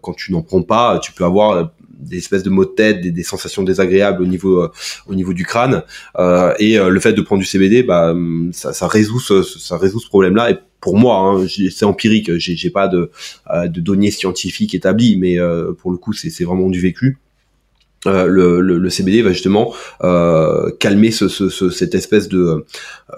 quand 0.00 0.14
tu 0.14 0.32
n'en 0.32 0.42
prends 0.42 0.62
pas, 0.62 0.98
tu 1.02 1.12
peux 1.12 1.24
avoir 1.24 1.72
des 1.98 2.18
espèces 2.18 2.42
de 2.42 2.50
maux 2.50 2.64
de 2.64 2.70
tête, 2.70 3.00
des, 3.00 3.10
des 3.10 3.22
sensations 3.22 3.64
désagréables 3.64 4.22
au 4.22 4.26
niveau 4.26 4.68
au 5.06 5.14
niveau 5.14 5.32
du 5.32 5.44
crâne 5.44 5.82
euh, 6.18 6.54
et 6.58 6.78
le 6.78 7.00
fait 7.00 7.12
de 7.12 7.20
prendre 7.20 7.40
du 7.40 7.46
CBD, 7.46 7.82
bah 7.82 8.14
ça, 8.52 8.72
ça 8.72 8.86
résout 8.86 9.20
ce, 9.20 9.42
ça 9.42 9.76
résout 9.76 10.00
ce 10.00 10.08
problème-là 10.08 10.52
et 10.52 10.58
pour 10.80 10.96
moi, 10.96 11.18
hein, 11.18 11.46
c'est 11.48 11.84
empirique, 11.84 12.30
j'ai 12.38 12.70
pas 12.70 12.88
de, 12.88 13.10
euh, 13.50 13.68
de, 13.68 13.80
données 13.80 14.10
scientifiques 14.10 14.74
établies, 14.74 15.16
mais 15.16 15.38
euh, 15.38 15.72
pour 15.72 15.90
le 15.90 15.98
coup, 15.98 16.12
c'est 16.12 16.44
vraiment 16.44 16.68
du 16.68 16.80
vécu. 16.80 17.18
Euh, 18.06 18.26
le, 18.26 18.60
le, 18.60 18.78
le, 18.78 18.90
CBD 18.90 19.22
va 19.22 19.32
justement 19.32 19.74
euh, 20.04 20.70
calmer 20.78 21.10
ce, 21.10 21.28
ce, 21.28 21.48
ce, 21.48 21.70
cette 21.70 21.94
espèce 21.94 22.28
de, 22.28 22.64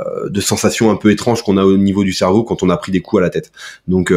euh, 0.00 0.28
de 0.30 0.40
sensation 0.40 0.90
un 0.90 0.96
peu 0.96 1.10
étrange 1.10 1.42
qu'on 1.42 1.56
a 1.56 1.64
au 1.64 1.76
niveau 1.76 2.04
du 2.04 2.12
cerveau 2.12 2.42
quand 2.42 2.62
on 2.62 2.70
a 2.70 2.76
pris 2.76 2.92
des 2.92 3.00
coups 3.00 3.20
à 3.20 3.22
la 3.22 3.30
tête. 3.30 3.52
Donc, 3.86 4.12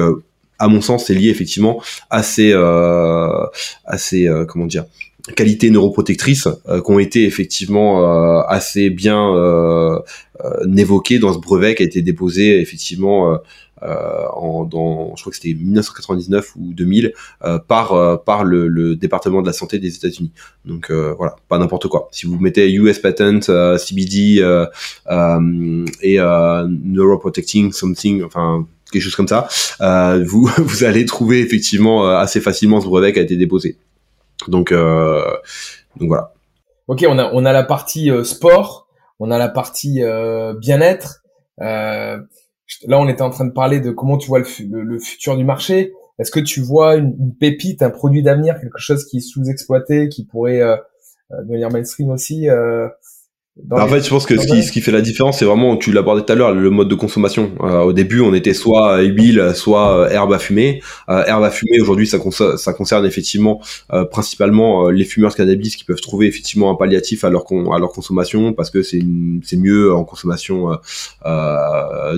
à 0.59 0.67
mon 0.67 0.79
sens, 0.79 1.07
c'est 1.07 1.13
lié 1.13 1.29
effectivement 1.29 1.81
à 2.09 2.23
ces, 2.23 2.53
à 2.53 3.97
ces 3.97 4.29
comment 4.47 4.65
dire, 4.65 4.85
qualités 5.35 5.69
neuroprotectrices 5.69 6.47
qui 6.67 6.91
ont 6.91 6.99
été 6.99 7.25
effectivement 7.25 8.43
assez 8.47 8.89
bien 8.89 10.01
euh, 10.43 10.75
évoqué 10.77 11.19
dans 11.19 11.33
ce 11.33 11.39
brevet 11.39 11.75
qui 11.75 11.83
a 11.83 11.85
été 11.85 12.01
déposé 12.01 12.59
effectivement 12.59 13.33
euh, 13.33 13.37
euh, 13.83 14.25
en, 14.33 14.63
dans, 14.63 15.15
je 15.15 15.21
crois 15.21 15.31
que 15.31 15.37
c'était 15.37 15.53
1999 15.53 16.55
ou 16.55 16.73
2000 16.73 17.13
par 17.67 18.23
par 18.23 18.43
le, 18.43 18.67
le, 18.67 18.95
département 18.95 19.41
de 19.41 19.47
la 19.47 19.53
santé 19.53 19.79
des 19.79 19.95
États-Unis. 19.95 20.31
Donc 20.65 20.91
voilà, 20.91 21.35
pas 21.49 21.57
n'importe 21.57 21.87
quoi. 21.87 22.07
Si 22.11 22.27
vous 22.27 22.37
mettez 22.39 22.71
US 22.73 22.99
patent, 22.99 23.49
CBD 23.77 24.43
et 26.01 26.17
neuroprotecting 26.17 27.71
something, 27.71 28.23
enfin 28.23 28.67
quelque 28.91 29.03
chose 29.03 29.15
comme 29.15 29.27
ça, 29.27 29.47
vous 30.25 30.49
vous 30.57 30.83
allez 30.83 31.05
trouver 31.05 31.39
effectivement 31.39 32.07
assez 32.07 32.39
facilement 32.39 32.81
ce 32.81 32.85
brevet 32.85 33.13
qui 33.13 33.19
a 33.19 33.23
été 33.23 33.35
déposé. 33.35 33.77
Donc 34.47 34.73
donc 34.73 36.07
voilà. 36.07 36.33
Ok, 36.87 37.05
on 37.07 37.17
a 37.17 37.31
on 37.33 37.45
a 37.45 37.53
la 37.53 37.63
partie 37.63 38.11
sport 38.23 38.87
on 39.21 39.29
a 39.29 39.37
la 39.37 39.49
partie 39.49 40.01
euh, 40.01 40.55
bien-être. 40.55 41.21
Euh, 41.61 42.17
là, 42.87 42.99
on 42.99 43.07
était 43.07 43.21
en 43.21 43.29
train 43.29 43.45
de 43.45 43.51
parler 43.51 43.79
de 43.79 43.91
comment 43.91 44.17
tu 44.17 44.27
vois 44.27 44.39
le, 44.39 44.99
futur 44.99 45.37
du 45.37 45.43
marché. 45.43 45.93
Est-ce 46.17 46.31
que 46.31 46.39
tu 46.39 46.59
vois 46.59 46.95
une, 46.95 47.35
pépite, 47.35 47.83
un 47.83 47.91
produit 47.91 48.23
d'avenir, 48.23 48.59
quelque 48.59 48.79
chose 48.79 49.05
qui 49.05 49.17
est 49.17 49.21
sous-exploité, 49.21 50.09
qui 50.09 50.25
pourrait 50.25 50.61
euh, 50.61 50.75
devenir 51.43 51.69
mainstream 51.69 52.09
aussi 52.09 52.47
en 53.69 53.87
fait, 53.87 54.03
je 54.03 54.09
pense 54.09 54.25
que 54.25 54.37
ce 54.37 54.47
qui, 54.47 54.63
ce 54.63 54.71
qui 54.71 54.81
fait 54.81 54.91
la 54.91 55.01
différence, 55.01 55.39
c'est 55.39 55.45
vraiment, 55.45 55.77
tu 55.77 55.91
l'abordais 55.91 56.23
tout 56.23 56.31
à 56.31 56.35
l'heure, 56.35 56.53
le 56.53 56.69
mode 56.69 56.87
de 56.87 56.95
consommation. 56.95 57.51
Euh, 57.61 57.81
au 57.81 57.93
début, 57.93 58.21
on 58.21 58.33
était 58.33 58.53
soit 58.53 59.01
huile, 59.01 59.51
soit 59.55 59.97
euh, 59.97 60.09
herbe 60.09 60.33
à 60.33 60.39
fumer. 60.39 60.81
Euh, 61.09 61.23
herbe 61.25 61.43
à 61.43 61.51
fumer, 61.51 61.79
aujourd'hui, 61.79 62.07
ça, 62.07 62.19
ça 62.57 62.73
concerne 62.73 63.05
effectivement 63.05 63.61
principalement 64.11 64.89
les 64.89 65.05
fumeurs 65.05 65.31
de 65.31 65.35
cannabis 65.35 65.75
qui 65.75 65.83
peuvent 65.83 66.01
trouver 66.01 66.27
effectivement 66.27 66.71
un 66.71 66.75
palliatif 66.75 67.23
à 67.23 67.29
leur, 67.29 67.45
à 67.73 67.79
leur 67.79 67.91
consommation 67.91 68.53
parce 68.53 68.69
que 68.69 68.81
c'est 68.81 69.03
mieux 69.57 69.93
en 69.93 70.03
consommation 70.03 70.77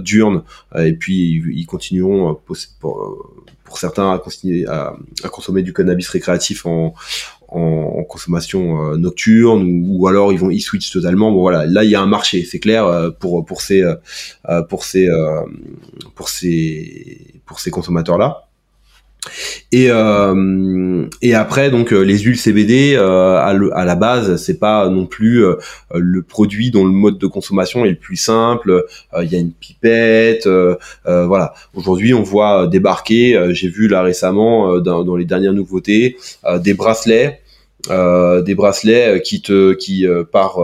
diurne. 0.01 0.43
Et 0.77 0.93
puis, 0.93 1.41
ils, 1.53 1.65
continueront 1.65 2.35
pour, 2.45 2.57
pour, 2.79 3.77
certains 3.77 4.11
à, 4.11 4.21
à, 5.23 5.29
consommer 5.29 5.63
du 5.63 5.73
cannabis 5.73 6.07
récréatif 6.09 6.65
en, 6.65 6.93
en, 7.53 8.03
consommation 8.03 8.91
euh, 8.91 8.97
nocturne 8.97 9.85
ou, 9.87 10.07
alors 10.07 10.33
ils 10.33 10.39
vont 10.39 10.49
y 10.49 10.59
switch 10.59 10.91
totalement. 10.91 11.31
Bon 11.31 11.41
voilà, 11.41 11.65
là 11.65 11.83
il 11.83 11.89
y 11.89 11.95
a 11.95 12.01
un 12.01 12.07
marché, 12.07 12.45
c'est 12.49 12.59
clair 12.59 12.85
euh, 12.85 13.09
pour 13.11 13.45
pour 13.45 13.61
ces 13.61 13.81
euh, 13.81 14.61
pour 14.63 14.83
ces 14.83 15.07
pour 16.15 16.29
ces 16.29 17.41
pour 17.45 17.59
ces 17.59 17.71
consommateurs 17.71 18.17
là. 18.17 18.47
Et 19.71 19.87
et 21.21 21.33
après 21.33 21.71
donc 21.71 21.91
les 21.91 22.19
huiles 22.19 22.37
CBD 22.37 22.97
à, 22.97 23.47
à, 23.47 23.85
la 23.85 23.95
base 23.95 24.35
c'est 24.35 24.59
pas 24.59 24.89
non 24.89 25.05
plus 25.05 25.45
le 25.95 26.21
produit 26.23 26.71
dont 26.71 26.83
le 26.83 26.91
mode 26.91 27.19
de 27.19 27.27
consommation 27.27 27.85
est 27.85 27.91
le 27.91 27.95
plus 27.95 28.17
simple. 28.17 28.83
Il 29.21 29.31
y 29.31 29.35
a 29.35 29.39
une 29.39 29.53
pipette, 29.53 30.45
voilà. 31.05 31.53
Aujourd'hui 31.73 32.13
on 32.13 32.21
voit 32.21 32.67
débarquer, 32.67 33.41
j'ai 33.51 33.69
vu 33.69 33.87
là 33.87 34.01
récemment 34.01 34.79
dans, 34.79 35.05
dans, 35.05 35.15
les 35.15 35.25
dernières 35.25 35.53
nouveautés 35.53 36.17
des 36.59 36.73
bracelets 36.73 37.39
euh, 37.42 37.42
des 37.89 38.55
bracelets 38.55 39.17
euh, 39.17 39.19
qui 39.19 39.41
te 39.41 39.73
qui 39.73 40.07
euh, 40.07 40.23
par 40.23 40.57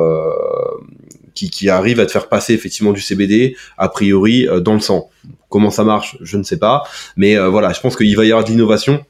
qui, 1.33 1.49
qui 1.49 1.69
arrivent 1.69 1.99
à 1.99 2.05
te 2.05 2.11
faire 2.11 2.27
passer 2.27 2.53
effectivement 2.53 2.91
du 2.91 3.01
CBD 3.01 3.55
a 3.77 3.89
priori 3.89 4.47
dans 4.61 4.73
le 4.73 4.79
sang. 4.79 5.09
Comment 5.47 5.71
ça 5.71 5.83
marche, 5.83 6.17
je 6.21 6.37
ne 6.37 6.43
sais 6.43 6.59
pas, 6.59 6.83
mais 7.15 7.37
voilà, 7.37 7.73
je 7.73 7.79
pense 7.79 7.95
qu'il 7.95 8.15
va 8.15 8.25
y 8.25 8.31
avoir 8.31 8.43
de 8.43 8.49
l'innovation 8.49 9.03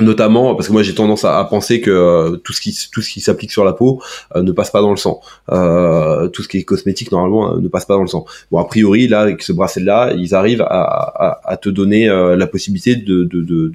notamment 0.00 0.54
parce 0.54 0.68
que 0.68 0.72
moi 0.72 0.82
j'ai 0.82 0.94
tendance 0.94 1.24
à, 1.24 1.42
penser 1.44 1.80
que 1.80 1.90
euh, 1.90 2.36
tout 2.36 2.52
ce 2.52 2.60
qui 2.60 2.76
tout 2.92 3.00
ce 3.00 3.10
qui 3.10 3.20
s'applique 3.20 3.52
sur 3.52 3.64
la 3.64 3.72
peau 3.72 4.02
euh, 4.34 4.42
ne 4.42 4.52
passe 4.52 4.70
pas 4.70 4.80
dans 4.80 4.90
le 4.90 4.96
sang 4.96 5.20
euh, 5.52 6.28
tout 6.28 6.42
ce 6.42 6.48
qui 6.48 6.58
est 6.58 6.64
cosmétique 6.64 7.12
normalement 7.12 7.56
ne 7.56 7.68
passe 7.68 7.84
pas 7.84 7.94
dans 7.94 8.02
le 8.02 8.08
sang 8.08 8.24
bon 8.50 8.58
a 8.58 8.64
priori 8.64 9.06
là 9.06 9.20
avec 9.20 9.42
ce 9.42 9.52
bracelet 9.52 9.84
là 9.84 10.12
ils 10.16 10.34
arrivent 10.34 10.62
à, 10.62 11.58
te 11.60 11.68
donner 11.68 12.06
la 12.08 12.46
possibilité 12.46 12.96
de 12.96 13.24
de 13.24 13.42
de, 13.42 13.72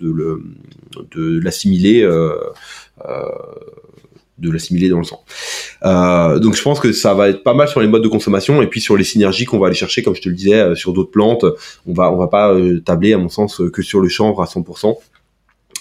de 1.15 1.39
l'assimiler 1.39 2.01
de 4.37 4.51
l'assimiler 4.51 4.89
dans 4.89 4.99
le 4.99 5.03
sang. 5.03 5.23
donc 6.39 6.55
je 6.55 6.61
pense 6.61 6.79
que 6.79 6.91
ça 6.91 7.13
va 7.13 7.29
être 7.29 7.43
pas 7.43 7.53
mal 7.53 7.67
sur 7.67 7.79
les 7.79 7.87
modes 7.87 8.03
de 8.03 8.07
consommation 8.09 8.61
et 8.61 8.67
puis 8.67 8.81
sur 8.81 8.97
les 8.97 9.03
synergies 9.03 9.45
qu'on 9.45 9.59
va 9.59 9.67
aller 9.67 9.75
chercher, 9.75 10.03
comme 10.03 10.15
je 10.15 10.21
te 10.21 10.29
le 10.29 10.35
disais, 10.35 10.75
sur 10.75 10.93
d'autres 10.93 11.11
plantes. 11.11 11.45
On 11.87 11.93
va 11.93 12.11
on 12.11 12.17
va 12.17 12.27
pas 12.27 12.55
tabler 12.85 13.13
à 13.13 13.17
mon 13.17 13.29
sens 13.29 13.61
que 13.71 13.81
sur 13.81 14.01
le 14.01 14.09
chanvre 14.09 14.41
à 14.41 14.45
100%. 14.45 14.97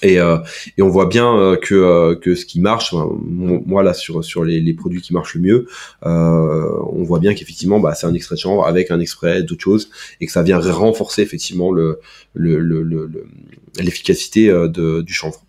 Et, 0.03 0.21
euh, 0.21 0.39
et, 0.77 0.83
on 0.83 0.89
voit 0.89 1.07
bien 1.07 1.37
euh, 1.37 1.57
que, 1.57 1.75
euh, 1.75 2.15
que 2.15 2.35
ce 2.35 2.45
qui 2.45 2.61
marche, 2.61 2.93
moi 2.93 3.83
là 3.83 3.95
sur 3.95 4.25
sur 4.25 4.45
les, 4.45 4.61
les, 4.61 4.75
produits 4.75 5.01
qui 5.01 5.13
marchent 5.13 5.35
le 5.35 5.41
mieux, 5.41 5.67
on 6.03 7.03
voit 7.03 7.19
bien 7.19 7.35
qu'effectivement 7.35 7.81
bah, 7.81 7.95
c'est 7.95 8.07
un 8.07 8.15
extrait 8.15 8.37
de 8.37 8.41
chanvre 8.41 8.67
avec 8.67 8.91
un 8.91 9.01
extrait 9.01 9.43
d'autre 9.43 9.63
chose 9.63 9.91
et 10.21 10.27
que 10.27 10.33
ça 10.33 10.43
vient 10.43 10.61
renforcer 10.61 11.23
effectivement 11.23 11.73
le 11.73 12.01
l'efficacité 12.37 14.49
le, 14.49 14.69
de, 14.69 15.03
du 15.03 15.13
chanvre. 15.13 15.43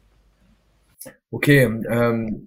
Ok. 1.31 1.51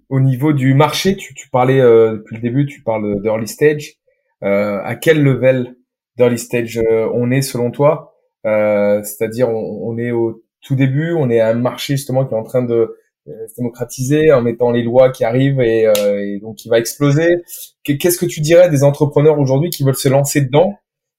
au 0.09 0.21
niveau 0.21 0.53
du 0.53 0.75
marché, 0.75 1.17
tu, 1.17 1.35
tu 1.35 1.49
parlais 1.51 1.81
depuis 1.81 2.37
le 2.37 2.43
début, 2.43 2.67
tu 2.67 2.83
parles 2.83 3.23
d'early 3.23 3.47
stage. 3.47 3.95
à 4.41 4.97
quel 4.97 5.23
level 5.23 5.77
d'early 6.17 6.39
stage 6.39 6.81
on 7.15 7.31
est 7.31 7.43
selon 7.43 7.71
toi? 7.71 8.17
C'est-à-dire 8.45 9.49
on, 9.49 9.89
on 9.89 9.99
est 9.99 10.11
au 10.11 10.43
tout 10.63 10.77
début. 10.77 11.13
On 11.13 11.29
est 11.29 11.41
un 11.41 11.55
marché 11.55 11.97
justement 11.97 12.25
qui 12.25 12.35
est 12.35 12.39
en 12.39 12.45
train 12.45 12.63
de 12.63 12.97
euh, 13.29 13.33
se 13.49 13.55
démocratiser 13.57 14.33
en 14.33 14.43
mettant 14.43 14.73
les 14.73 14.83
lois 14.83 15.11
qui 15.11 15.23
arrivent 15.25 15.61
et, 15.61 15.87
euh, 15.87 16.21
et 16.21 16.41
donc 16.41 16.57
qui 16.57 16.69
va 16.69 16.79
exploser. 16.79 17.43
Qu'est-ce 17.85 18.19
que 18.19 18.27
tu 18.27 18.41
dirais 18.41 18.69
des 18.69 18.83
entrepreneurs 18.83 19.39
aujourd'hui 19.39 19.71
qui 19.71 19.85
veulent 19.85 19.95
se 19.95 20.09
lancer 20.09 20.41
dedans 20.41 20.75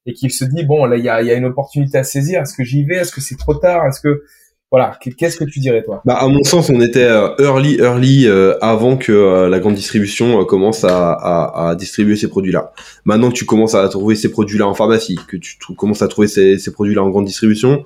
et 0.05 0.11
qui 0.11 0.29
se 0.29 0.43
disent 0.43 0.65
bon 0.65 0.83
là 0.83 0.97
il 0.97 1.05
y 1.05 1.07
a, 1.07 1.21
y 1.21 1.31
a, 1.31 1.35
une 1.35 1.45
opportunité 1.45 1.97
à 1.97 2.03
saisir. 2.03 2.41
Est-ce 2.41 2.57
que 2.57 2.63
j'y 2.65 2.83
vais? 2.83 2.95
Est-ce 2.95 3.13
que 3.13 3.21
c'est 3.21 3.37
trop 3.37 3.55
tard? 3.55 3.85
Est-ce 3.87 4.01
que 4.01 4.23
voilà, 4.69 4.97
qu'est-ce 5.17 5.37
que 5.37 5.45
tu 5.45 5.59
dirais 5.59 5.83
toi? 5.83 6.01
Bah 6.03 6.15
à 6.15 6.27
mon 6.27 6.43
sens, 6.43 6.69
on 6.69 6.81
était 6.81 7.03
euh, 7.03 7.29
early, 7.37 7.77
early 7.77 8.27
avant 8.59 8.97
que 8.97 9.47
la 9.47 9.59
grande 9.59 9.75
distribution 9.75 10.43
commence 10.45 10.83
à, 10.83 11.11
à, 11.13 11.69
à, 11.69 11.75
distribuer 11.75 12.15
ces 12.15 12.27
produits-là. 12.27 12.73
Maintenant 13.05 13.29
que 13.29 13.35
tu 13.35 13.45
commences 13.45 13.75
à 13.75 13.87
trouver 13.87 14.15
ces 14.15 14.31
produits-là 14.31 14.67
en 14.67 14.73
pharmacie, 14.73 15.19
que 15.27 15.37
tu 15.37 15.57
commences 15.77 16.01
à 16.01 16.07
trouver 16.07 16.27
ces 16.27 16.71
produits-là 16.73 17.03
en 17.03 17.11
grande 17.11 17.25
distribution, 17.25 17.85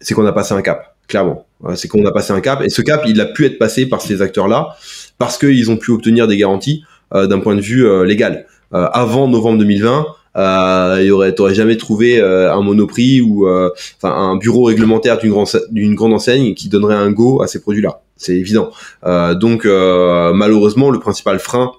c'est 0.00 0.14
qu'on 0.14 0.26
a 0.26 0.32
passé 0.32 0.54
un 0.54 0.62
cap, 0.62 0.94
clairement. 1.08 1.46
C'est 1.74 1.88
qu'on 1.88 2.04
a 2.04 2.12
passé 2.12 2.32
un 2.32 2.40
cap, 2.40 2.62
et 2.62 2.68
ce 2.68 2.82
cap, 2.82 3.02
il 3.06 3.20
a 3.20 3.26
pu 3.26 3.46
être 3.46 3.58
passé 3.58 3.86
par 3.86 4.00
ces 4.00 4.22
acteurs-là 4.22 4.76
parce 5.18 5.38
qu'ils 5.38 5.70
ont 5.70 5.76
pu 5.76 5.90
obtenir 5.90 6.26
des 6.28 6.36
garanties 6.36 6.82
euh, 7.14 7.26
d'un 7.26 7.38
point 7.38 7.54
de 7.54 7.60
vue 7.60 7.86
euh, 7.86 8.04
légal. 8.04 8.46
Euh, 8.74 8.88
avant 8.92 9.28
novembre 9.28 9.58
2020, 9.58 10.06
euh, 10.36 11.00
il 11.02 11.12
aurait, 11.12 11.54
jamais 11.54 11.76
trouvé 11.76 12.20
un 12.20 12.60
monoprix 12.60 13.22
ou 13.22 13.48
enfin 13.48 14.12
un 14.14 14.36
bureau 14.36 14.64
réglementaire 14.64 15.18
d'une 15.18 15.30
grande 15.30 15.48
d'une 15.70 15.94
grande 15.94 16.12
enseigne 16.12 16.54
qui 16.54 16.68
donnerait 16.68 16.94
un 16.94 17.10
go 17.10 17.42
à 17.42 17.46
ces 17.46 17.60
produits-là. 17.60 18.02
C'est 18.16 18.36
évident. 18.36 18.70
donc 19.02 19.64
malheureusement, 19.64 20.90
le 20.90 20.98
principal 20.98 21.38
frein 21.38 21.72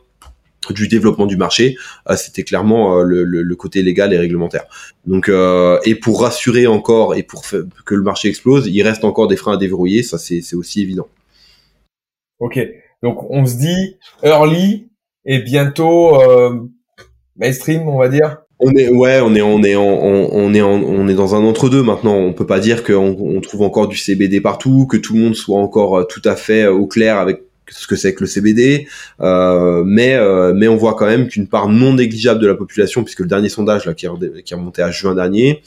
du 0.73 0.87
développement 0.87 1.25
du 1.25 1.37
marché, 1.37 1.77
euh, 2.09 2.15
c'était 2.15 2.43
clairement 2.43 2.99
euh, 2.99 3.03
le, 3.03 3.55
côté 3.55 3.81
légal 3.81 4.13
et 4.13 4.17
réglementaire. 4.17 4.65
Donc, 5.05 5.29
euh, 5.29 5.79
et 5.85 5.95
pour 5.95 6.21
rassurer 6.21 6.67
encore 6.67 7.15
et 7.15 7.23
pour 7.23 7.43
que 7.43 7.95
le 7.95 8.03
marché 8.03 8.29
explose, 8.29 8.67
il 8.67 8.81
reste 8.83 9.03
encore 9.03 9.27
des 9.27 9.35
freins 9.35 9.53
à 9.53 9.57
déverrouiller, 9.57 10.03
ça 10.03 10.17
c'est 10.17 10.55
aussi 10.55 10.81
évident. 10.81 11.07
Ok, 12.39 12.59
donc 13.01 13.29
on 13.31 13.45
se 13.45 13.55
dit 13.57 13.97
early 14.23 14.89
et 15.25 15.39
bientôt 15.39 16.19
mainstream, 17.35 17.87
on 17.87 17.97
va 17.97 18.09
dire. 18.09 18.37
On 18.59 18.71
est 18.71 18.89
ouais, 18.89 19.19
on 19.21 19.35
est 19.35 19.41
on 19.41 19.61
est 19.63 19.75
on, 19.75 20.53
est 20.53 20.61
on 20.61 21.07
est 21.07 21.13
dans 21.13 21.35
un 21.35 21.43
entre 21.43 21.69
deux 21.69 21.83
maintenant. 21.83 22.15
On 22.15 22.33
peut 22.33 22.45
pas 22.47 22.59
dire 22.59 22.83
qu'on 22.83 23.15
on 23.19 23.41
trouve 23.41 23.61
encore 23.61 23.87
du 23.87 23.97
CBD 23.97 24.41
partout, 24.41 24.87
que 24.87 24.97
tout 24.97 25.13
le 25.13 25.21
monde 25.21 25.35
soit 25.35 25.57
encore 25.57 26.07
tout 26.07 26.21
à 26.25 26.35
fait 26.35 26.67
au 26.67 26.87
clair 26.87 27.17
avec 27.17 27.46
ce 27.69 27.87
que 27.87 27.95
c'est 27.95 28.13
que 28.13 28.21
le 28.21 28.27
CBD, 28.27 28.87
euh, 29.21 29.83
mais 29.85 30.15
euh, 30.15 30.53
mais 30.55 30.67
on 30.67 30.75
voit 30.75 30.95
quand 30.95 31.05
même 31.05 31.27
qu'une 31.27 31.47
part 31.47 31.69
non 31.69 31.93
négligeable 31.93 32.39
de 32.39 32.47
la 32.47 32.55
population, 32.55 33.03
puisque 33.03 33.19
le 33.21 33.27
dernier 33.27 33.49
sondage 33.49 33.85
là 33.85 33.93
qui 33.93 34.05
est, 34.05 34.43
qui 34.43 34.53
remonté 34.53 34.81
à 34.81 34.91
juin 34.91 35.15
dernier, 35.15 35.61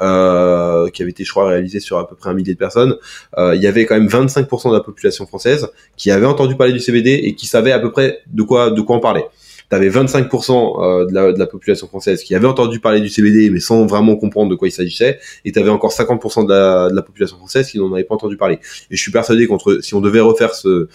euh, 0.00 0.88
qui 0.90 1.02
avait 1.02 1.10
été 1.10 1.24
je 1.24 1.30
crois 1.30 1.48
réalisé 1.48 1.80
sur 1.80 1.98
à 1.98 2.08
peu 2.08 2.16
près 2.16 2.30
un 2.30 2.34
millier 2.34 2.54
de 2.54 2.58
personnes, 2.58 2.96
il 3.38 3.60
y 3.60 3.66
avait 3.66 3.86
quand 3.86 3.94
même 3.94 4.08
25% 4.08 4.70
de 4.70 4.74
la 4.74 4.80
population 4.80 5.26
française 5.26 5.68
qui 5.96 6.10
avait 6.10 6.26
entendu 6.26 6.56
parler 6.56 6.72
du 6.72 6.80
CBD 6.80 7.10
et 7.10 7.34
qui 7.34 7.46
savait 7.46 7.72
à 7.72 7.78
peu 7.78 7.90
près 7.90 8.20
de 8.26 8.42
quoi 8.42 8.70
de 8.70 8.80
quoi 8.80 8.96
en 8.96 9.00
parler. 9.00 9.24
T'avais 9.70 9.88
25% 9.88 11.08
de 11.08 11.14
la, 11.14 11.32
de 11.32 11.38
la 11.38 11.46
population 11.46 11.88
française 11.88 12.22
qui 12.22 12.34
avait 12.34 12.46
entendu 12.46 12.80
parler 12.80 13.00
du 13.00 13.08
CBD 13.08 13.48
mais 13.50 13.60
sans 13.60 13.86
vraiment 13.86 14.14
comprendre 14.14 14.50
de 14.50 14.56
quoi 14.56 14.68
il 14.68 14.72
s'agissait, 14.72 15.18
et 15.44 15.52
t'avais 15.52 15.70
encore 15.70 15.92
50% 15.92 16.44
de 16.44 16.50
la, 16.50 16.90
de 16.90 16.94
la 16.94 17.02
population 17.02 17.38
française 17.38 17.70
qui 17.70 17.78
n'en 17.78 17.92
avait 17.92 18.04
pas 18.04 18.14
entendu 18.14 18.36
parler. 18.36 18.58
Et 18.90 18.96
je 18.96 19.00
suis 19.00 19.10
persuadé 19.10 19.46
qu'entre 19.46 19.78
si 19.80 19.94
on 19.94 20.00
devait 20.00 20.20
refaire 20.20 20.54
ce 20.54 20.88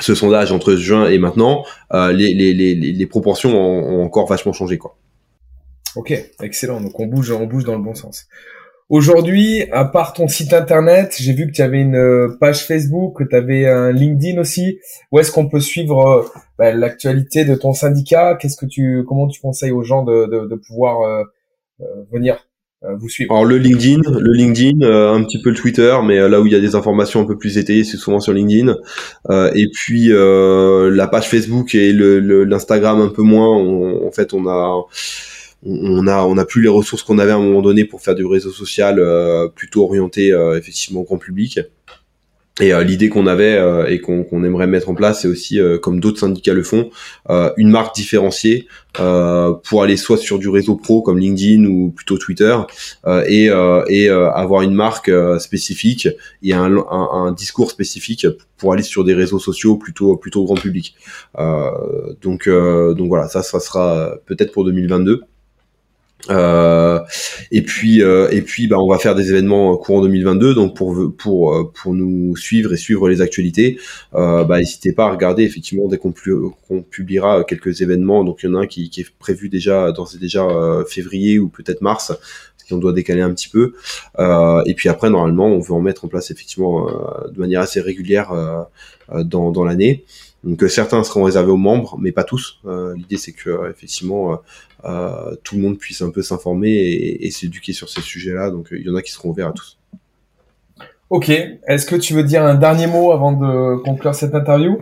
ce 0.00 0.14
sondage 0.14 0.52
entre 0.52 0.74
juin 0.74 1.08
et 1.08 1.18
maintenant, 1.18 1.64
euh, 1.92 2.12
les, 2.12 2.34
les, 2.34 2.52
les, 2.52 2.74
les, 2.74 3.06
proportions 3.06 3.56
ont, 3.56 4.04
encore 4.04 4.26
vachement 4.26 4.52
changé. 4.52 4.78
Quoi. 4.78 4.96
Ok, 5.94 6.12
excellent. 6.42 6.80
Donc 6.80 6.98
on 7.00 7.06
bouge, 7.06 7.30
on 7.30 7.46
bouge 7.46 7.64
dans 7.64 7.76
le 7.76 7.82
bon 7.82 7.94
sens. 7.94 8.26
Aujourd'hui, 8.88 9.64
à 9.72 9.84
part 9.84 10.12
ton 10.12 10.28
site 10.28 10.52
internet, 10.52 11.16
j'ai 11.18 11.32
vu 11.32 11.48
que 11.48 11.52
tu 11.52 11.62
avais 11.62 11.80
une 11.80 11.96
euh, 11.96 12.36
page 12.38 12.64
Facebook, 12.66 13.18
que 13.18 13.24
tu 13.24 13.34
avais 13.34 13.66
un 13.66 13.90
LinkedIn 13.90 14.40
aussi. 14.40 14.78
Où 15.10 15.18
est-ce 15.18 15.32
qu'on 15.32 15.48
peut 15.48 15.58
suivre 15.58 16.06
euh, 16.06 16.22
bah, 16.56 16.72
l'actualité 16.72 17.44
de 17.44 17.56
ton 17.56 17.72
syndicat? 17.72 18.36
Qu'est-ce 18.36 18.56
que 18.56 18.66
tu, 18.66 19.02
comment 19.08 19.26
tu 19.26 19.40
conseilles 19.40 19.72
aux 19.72 19.82
gens 19.82 20.04
de, 20.04 20.26
de, 20.26 20.46
de 20.46 20.54
pouvoir 20.54 21.00
euh, 21.02 21.24
venir 22.12 22.36
euh, 22.36 22.45
suivez 23.08 23.28
Alors 23.30 23.44
le 23.44 23.58
LinkedIn, 23.58 24.00
le 24.18 24.32
LinkedIn, 24.32 24.82
euh, 24.82 25.12
un 25.12 25.22
petit 25.24 25.40
peu 25.40 25.50
le 25.50 25.56
Twitter, 25.56 25.96
mais 26.04 26.18
euh, 26.18 26.28
là 26.28 26.40
où 26.40 26.46
il 26.46 26.52
y 26.52 26.56
a 26.56 26.60
des 26.60 26.74
informations 26.74 27.20
un 27.20 27.24
peu 27.24 27.36
plus 27.36 27.58
étayées, 27.58 27.84
c'est 27.84 27.96
souvent 27.96 28.20
sur 28.20 28.32
LinkedIn. 28.32 28.76
et 29.54 29.68
puis 29.72 30.08
la 30.08 31.08
page 31.08 31.28
Facebook 31.28 31.74
et 31.74 31.92
l'Instagram 31.92 33.00
un 33.00 33.08
peu 33.08 33.22
moins. 33.22 33.56
en 33.56 34.12
fait, 34.12 34.34
on 34.34 34.46
a 34.46 34.84
on 35.64 36.06
a 36.06 36.22
on 36.22 36.36
a 36.38 36.44
plus 36.44 36.62
les 36.62 36.68
ressources 36.68 37.02
qu'on 37.02 37.18
avait 37.18 37.32
à 37.32 37.36
un 37.36 37.42
moment 37.42 37.62
donné 37.62 37.84
pour 37.84 38.00
faire 38.02 38.14
du 38.14 38.24
réseau 38.24 38.50
social 38.50 39.02
plutôt 39.54 39.84
orienté 39.84 40.28
effectivement 40.56 41.00
au 41.00 41.04
grand 41.04 41.18
public. 41.18 41.60
Et 42.58 42.72
euh, 42.72 42.82
l'idée 42.82 43.10
qu'on 43.10 43.26
avait 43.26 43.54
euh, 43.54 43.86
et 43.86 44.00
qu'on 44.00 44.42
aimerait 44.42 44.66
mettre 44.66 44.88
en 44.88 44.94
place, 44.94 45.22
c'est 45.22 45.28
aussi, 45.28 45.60
euh, 45.60 45.78
comme 45.78 46.00
d'autres 46.00 46.20
syndicats 46.20 46.54
le 46.54 46.62
font, 46.62 46.90
une 47.56 47.70
marque 47.70 47.94
différenciée 47.94 48.66
pour 48.94 49.82
aller 49.82 49.98
soit 49.98 50.16
sur 50.16 50.38
du 50.38 50.48
réseau 50.48 50.74
pro 50.76 51.02
comme 51.02 51.18
LinkedIn 51.18 51.66
ou 51.66 51.90
plutôt 51.90 52.16
Twitter, 52.16 52.56
et, 53.26 53.50
et 53.88 54.08
avoir 54.08 54.62
une 54.62 54.72
marque 54.72 55.10
spécifique 55.38 56.08
et 56.42 56.54
un, 56.54 56.74
un, 56.76 57.08
un, 57.12 57.32
discours 57.32 57.70
spécifique 57.70 58.26
pour 58.56 58.72
aller 58.72 58.82
sur 58.82 59.04
des 59.04 59.12
réseaux 59.12 59.38
sociaux 59.38 59.76
plutôt 59.76 60.16
plutôt 60.16 60.44
grand 60.44 60.54
public. 60.54 60.94
donc 62.22 62.48
donc 62.48 63.08
voilà, 63.08 63.28
ça 63.28 63.42
ça 63.42 63.60
sera 63.60 64.14
peut-être 64.24 64.52
pour 64.52 64.64
2022. 64.64 65.24
Euh, 66.30 67.00
et 67.50 67.62
puis 67.62 68.02
euh, 68.02 68.28
et 68.30 68.42
puis 68.42 68.66
bah 68.66 68.76
on 68.78 68.88
va 68.88 68.98
faire 68.98 69.14
des 69.14 69.30
événements 69.30 69.76
courant 69.76 70.02
2022 70.02 70.54
donc 70.54 70.74
pour 70.74 70.96
pour 71.16 71.54
euh, 71.54 71.72
pour 71.72 71.94
nous 71.94 72.36
suivre 72.36 72.72
et 72.72 72.76
suivre 72.76 73.08
les 73.08 73.20
actualités 73.20 73.78
euh, 74.14 74.44
bah 74.44 74.58
n'hésitez 74.58 74.92
pas 74.92 75.06
à 75.06 75.10
regarder 75.10 75.44
effectivement 75.44 75.88
dès 75.88 75.98
qu'on 75.98 76.12
publiera 76.82 77.44
quelques 77.44 77.80
événements. 77.80 78.24
Donc 78.24 78.40
il 78.42 78.46
y 78.46 78.48
en 78.48 78.54
a 78.54 78.60
un 78.60 78.66
qui, 78.66 78.90
qui 78.90 79.02
est 79.02 79.10
prévu 79.18 79.48
déjà 79.48 79.92
dans 79.92 80.06
déjà 80.20 80.46
février 80.88 81.38
ou 81.38 81.48
peut-être 81.48 81.80
mars 81.80 82.08
parce 82.08 82.68
qu'on 82.68 82.78
doit 82.78 82.92
décaler 82.92 83.22
un 83.22 83.32
petit 83.32 83.48
peu. 83.48 83.74
Et 84.18 84.74
puis 84.74 84.88
après 84.88 85.10
normalement 85.10 85.46
on 85.46 85.60
veut 85.60 85.74
en 85.74 85.80
mettre 85.80 86.04
en 86.04 86.08
place 86.08 86.30
effectivement 86.30 86.86
de 87.30 87.38
manière 87.38 87.60
assez 87.60 87.80
régulière 87.80 88.32
dans 89.12 89.50
dans 89.50 89.64
l'année 89.64 90.04
donc 90.44 90.62
certains 90.68 91.02
seront 91.02 91.24
réservés 91.24 91.50
aux 91.50 91.56
membres, 91.56 91.96
mais 92.00 92.12
pas 92.12 92.24
tous. 92.24 92.60
L'idée 92.96 93.16
c'est 93.16 93.32
que 93.32 93.70
effectivement 93.70 94.40
euh, 94.84 95.34
tout 95.42 95.56
le 95.56 95.62
monde 95.62 95.78
puisse 95.78 96.02
un 96.02 96.10
peu 96.10 96.22
s'informer 96.22 96.70
et, 96.70 97.30
s'éduquer 97.30 97.72
sur 97.72 97.88
ces 97.88 98.00
sujets-là. 98.00 98.50
Donc 98.50 98.68
il 98.70 98.86
y 98.86 98.90
en 98.90 98.94
a 98.94 99.02
qui 99.02 99.12
seront 99.12 99.30
ouverts 99.30 99.48
à 99.48 99.52
tous. 99.52 99.78
Ok. 101.10 101.30
Est-ce 101.30 101.86
que 101.86 101.96
tu 101.96 102.14
veux 102.14 102.24
dire 102.24 102.44
un 102.44 102.54
dernier 102.54 102.86
mot 102.86 103.12
avant 103.12 103.32
de 103.32 103.76
conclure 103.82 104.14
cette 104.14 104.34
interview? 104.34 104.78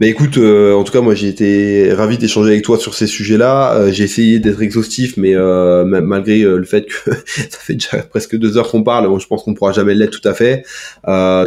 Bah 0.00 0.06
écoute, 0.06 0.38
euh, 0.38 0.72
en 0.72 0.82
tout 0.82 0.94
cas 0.94 1.02
moi 1.02 1.14
j'ai 1.14 1.28
été 1.28 1.92
ravi 1.92 2.16
d'échanger 2.16 2.52
avec 2.52 2.64
toi 2.64 2.78
sur 2.78 2.94
ces 2.94 3.06
sujets-là. 3.06 3.74
Euh, 3.74 3.92
j'ai 3.92 4.04
essayé 4.04 4.38
d'être 4.38 4.62
exhaustif, 4.62 5.18
mais 5.18 5.34
euh, 5.36 5.84
malgré 5.84 6.40
le 6.40 6.64
fait 6.64 6.86
que 6.86 7.10
ça 7.36 7.58
fait 7.58 7.74
déjà 7.74 7.98
presque 7.98 8.34
deux 8.36 8.56
heures 8.56 8.70
qu'on 8.70 8.82
parle, 8.82 9.20
je 9.20 9.26
pense 9.26 9.42
qu'on 9.42 9.52
pourra 9.52 9.72
jamais 9.72 9.94
l'être 9.94 10.18
tout 10.18 10.26
à 10.26 10.32
fait. 10.32 10.64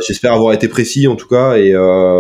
J'espère 0.08 0.34
avoir 0.34 0.54
été 0.54 0.68
précis 0.68 1.08
en 1.08 1.16
tout 1.16 1.28
cas, 1.28 1.58
et 1.58 1.74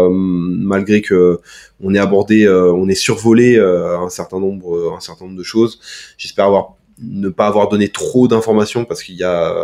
malgré 0.10 1.02
que 1.04 1.38
on 1.80 1.94
est 1.94 2.00
abordé, 2.00 2.50
on 2.50 2.90
est 2.90 2.96
survolé 2.96 3.60
un 3.60 4.10
certain 4.10 4.40
nombre, 4.40 4.96
un 4.98 5.02
certain 5.02 5.26
nombre 5.26 5.38
de 5.38 5.44
choses. 5.44 5.80
J'espère 6.18 6.46
avoir 6.46 6.78
ne 7.02 7.30
pas 7.30 7.48
avoir 7.48 7.70
donné 7.70 7.90
trop 7.90 8.28
d'informations 8.28 8.86
parce 8.86 9.04
qu'il 9.04 9.16
y 9.16 9.24
a 9.24 9.56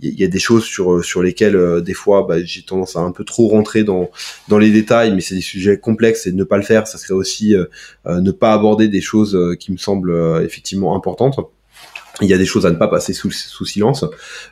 il 0.00 0.18
y 0.18 0.24
a 0.24 0.28
des 0.28 0.38
choses 0.38 0.64
sur 0.64 1.04
sur 1.04 1.22
lesquelles 1.22 1.82
des 1.82 1.94
fois 1.94 2.26
bah, 2.28 2.42
j'ai 2.42 2.62
tendance 2.62 2.96
à 2.96 3.00
un 3.00 3.12
peu 3.12 3.24
trop 3.24 3.48
rentrer 3.48 3.84
dans 3.84 4.10
dans 4.48 4.58
les 4.58 4.70
détails 4.70 5.12
mais 5.14 5.20
c'est 5.20 5.34
des 5.34 5.40
sujets 5.40 5.78
complexes 5.78 6.26
et 6.26 6.32
ne 6.32 6.44
pas 6.44 6.56
le 6.56 6.62
faire 6.62 6.86
ça 6.86 6.98
serait 6.98 7.14
aussi 7.14 7.54
ne 8.06 8.30
pas 8.30 8.52
aborder 8.52 8.88
des 8.88 9.00
choses 9.00 9.38
qui 9.58 9.72
me 9.72 9.76
semblent 9.76 10.42
effectivement 10.44 10.96
importantes 10.96 11.38
il 12.20 12.28
y 12.28 12.34
a 12.34 12.38
des 12.38 12.46
choses 12.46 12.66
à 12.66 12.70
ne 12.70 12.76
pas 12.76 12.88
passer 12.88 13.12
sous, 13.12 13.30
sous 13.30 13.64
silence. 13.64 14.04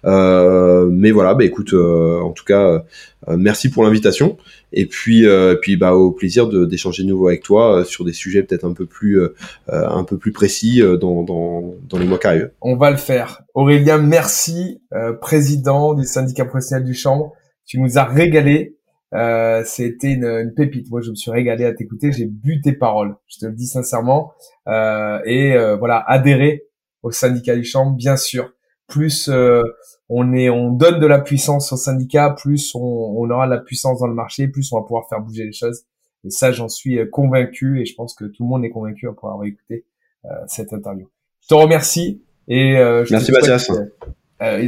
Euh, 0.04 0.88
mais 0.90 1.10
voilà, 1.10 1.34
bah 1.34 1.44
écoute, 1.44 1.74
euh, 1.74 2.20
en 2.20 2.30
tout 2.30 2.44
cas, 2.44 2.84
euh, 3.28 3.36
merci 3.36 3.70
pour 3.70 3.84
l'invitation. 3.84 4.38
Et 4.72 4.86
puis, 4.86 5.26
puis 5.60 5.76
bah 5.76 5.94
au 5.94 6.12
plaisir 6.12 6.48
d'échanger 6.48 7.02
de, 7.02 7.08
nouveau 7.08 7.28
avec 7.28 7.42
toi 7.42 7.84
sur 7.84 8.04
des 8.04 8.12
sujets 8.12 8.44
peut-être 8.44 8.64
un 8.64 8.72
peu 8.72 8.86
plus, 8.86 9.20
un 9.68 10.04
peu 10.04 10.16
plus 10.16 10.30
précis 10.30 10.80
dans, 11.00 11.24
dans, 11.24 11.74
dans 11.88 11.98
les 11.98 12.06
mois 12.06 12.18
qui 12.18 12.28
arrivent. 12.28 12.50
On 12.60 12.76
va 12.76 12.92
le 12.92 12.96
faire. 12.96 13.42
Aurélien, 13.54 13.98
merci, 13.98 14.80
président 15.20 15.94
du 15.94 16.04
syndicat 16.04 16.44
professionnel 16.44 16.84
du 16.84 16.94
Chambre. 16.94 17.32
Tu 17.66 17.80
nous 17.80 17.98
as 17.98 18.04
régalé. 18.04 18.76
Euh, 19.12 19.64
c'était 19.64 20.12
une, 20.12 20.24
une, 20.24 20.54
pépite. 20.54 20.88
Moi, 20.88 21.00
je 21.00 21.10
me 21.10 21.16
suis 21.16 21.32
régalé 21.32 21.64
à 21.64 21.74
t'écouter. 21.74 22.12
J'ai 22.12 22.26
bu 22.26 22.60
tes 22.60 22.72
paroles. 22.72 23.16
Je 23.26 23.38
te 23.38 23.46
le 23.46 23.52
dis 23.52 23.66
sincèrement. 23.66 24.34
Euh, 24.68 25.18
et 25.24 25.56
voilà, 25.78 26.04
adhérer 26.06 26.69
au 27.02 27.10
syndicat 27.10 27.56
du 27.56 27.64
chambre, 27.64 27.96
bien 27.96 28.16
sûr. 28.16 28.52
Plus 28.86 29.28
euh, 29.28 29.62
on 30.08 30.32
est, 30.32 30.50
on 30.50 30.72
donne 30.72 30.98
de 30.98 31.06
la 31.06 31.20
puissance 31.20 31.72
au 31.72 31.76
syndicat, 31.76 32.30
plus 32.30 32.74
on, 32.74 32.80
on, 32.80 33.30
aura 33.30 33.46
de 33.46 33.52
la 33.52 33.60
puissance 33.60 34.00
dans 34.00 34.08
le 34.08 34.14
marché, 34.14 34.48
plus 34.48 34.72
on 34.72 34.80
va 34.80 34.82
pouvoir 34.82 35.08
faire 35.08 35.20
bouger 35.20 35.44
les 35.44 35.52
choses. 35.52 35.84
Et 36.24 36.30
ça, 36.30 36.52
j'en 36.52 36.68
suis 36.68 36.98
euh, 36.98 37.06
convaincu, 37.06 37.80
et 37.80 37.86
je 37.86 37.94
pense 37.94 38.14
que 38.14 38.24
tout 38.24 38.42
le 38.42 38.48
monde 38.48 38.64
est 38.64 38.70
convaincu 38.70 39.08
après 39.08 39.28
avoir 39.28 39.44
écouté 39.44 39.86
euh, 40.26 40.28
cette 40.46 40.72
interview. 40.72 41.08
Je 41.40 41.48
te 41.48 41.54
remercie 41.54 42.22
et 42.48 42.76
euh, 42.76 43.04
je 43.04 43.12
merci 43.12 43.32
Mathias. 43.32 43.70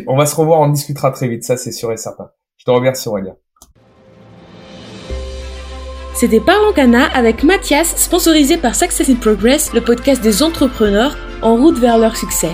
on 0.07 0.17
va 0.17 0.27
se 0.27 0.35
revoir, 0.35 0.61
on 0.61 0.69
discutera 0.69 1.11
très 1.11 1.29
vite, 1.29 1.45
ça 1.45 1.57
c'est 1.57 1.73
sûr 1.73 1.93
et 1.93 1.97
certain. 1.97 2.31
Je 2.57 2.65
te 2.65 2.71
remercie 2.71 3.09
Aurélien. 3.09 3.37
C'était 6.15 6.41
Parlons 6.41 6.73
Cana 6.73 7.07
avec 7.15 7.43
Mathias, 7.43 7.97
sponsorisé 7.97 8.57
par 8.57 8.75
Success 8.75 9.09
in 9.09 9.15
Progress, 9.15 9.73
le 9.73 9.81
podcast 9.81 10.23
des 10.23 10.43
entrepreneurs 10.43 11.17
en 11.41 11.57
route 11.57 11.79
vers 11.79 11.99
leur 11.99 12.17
succès. 12.17 12.51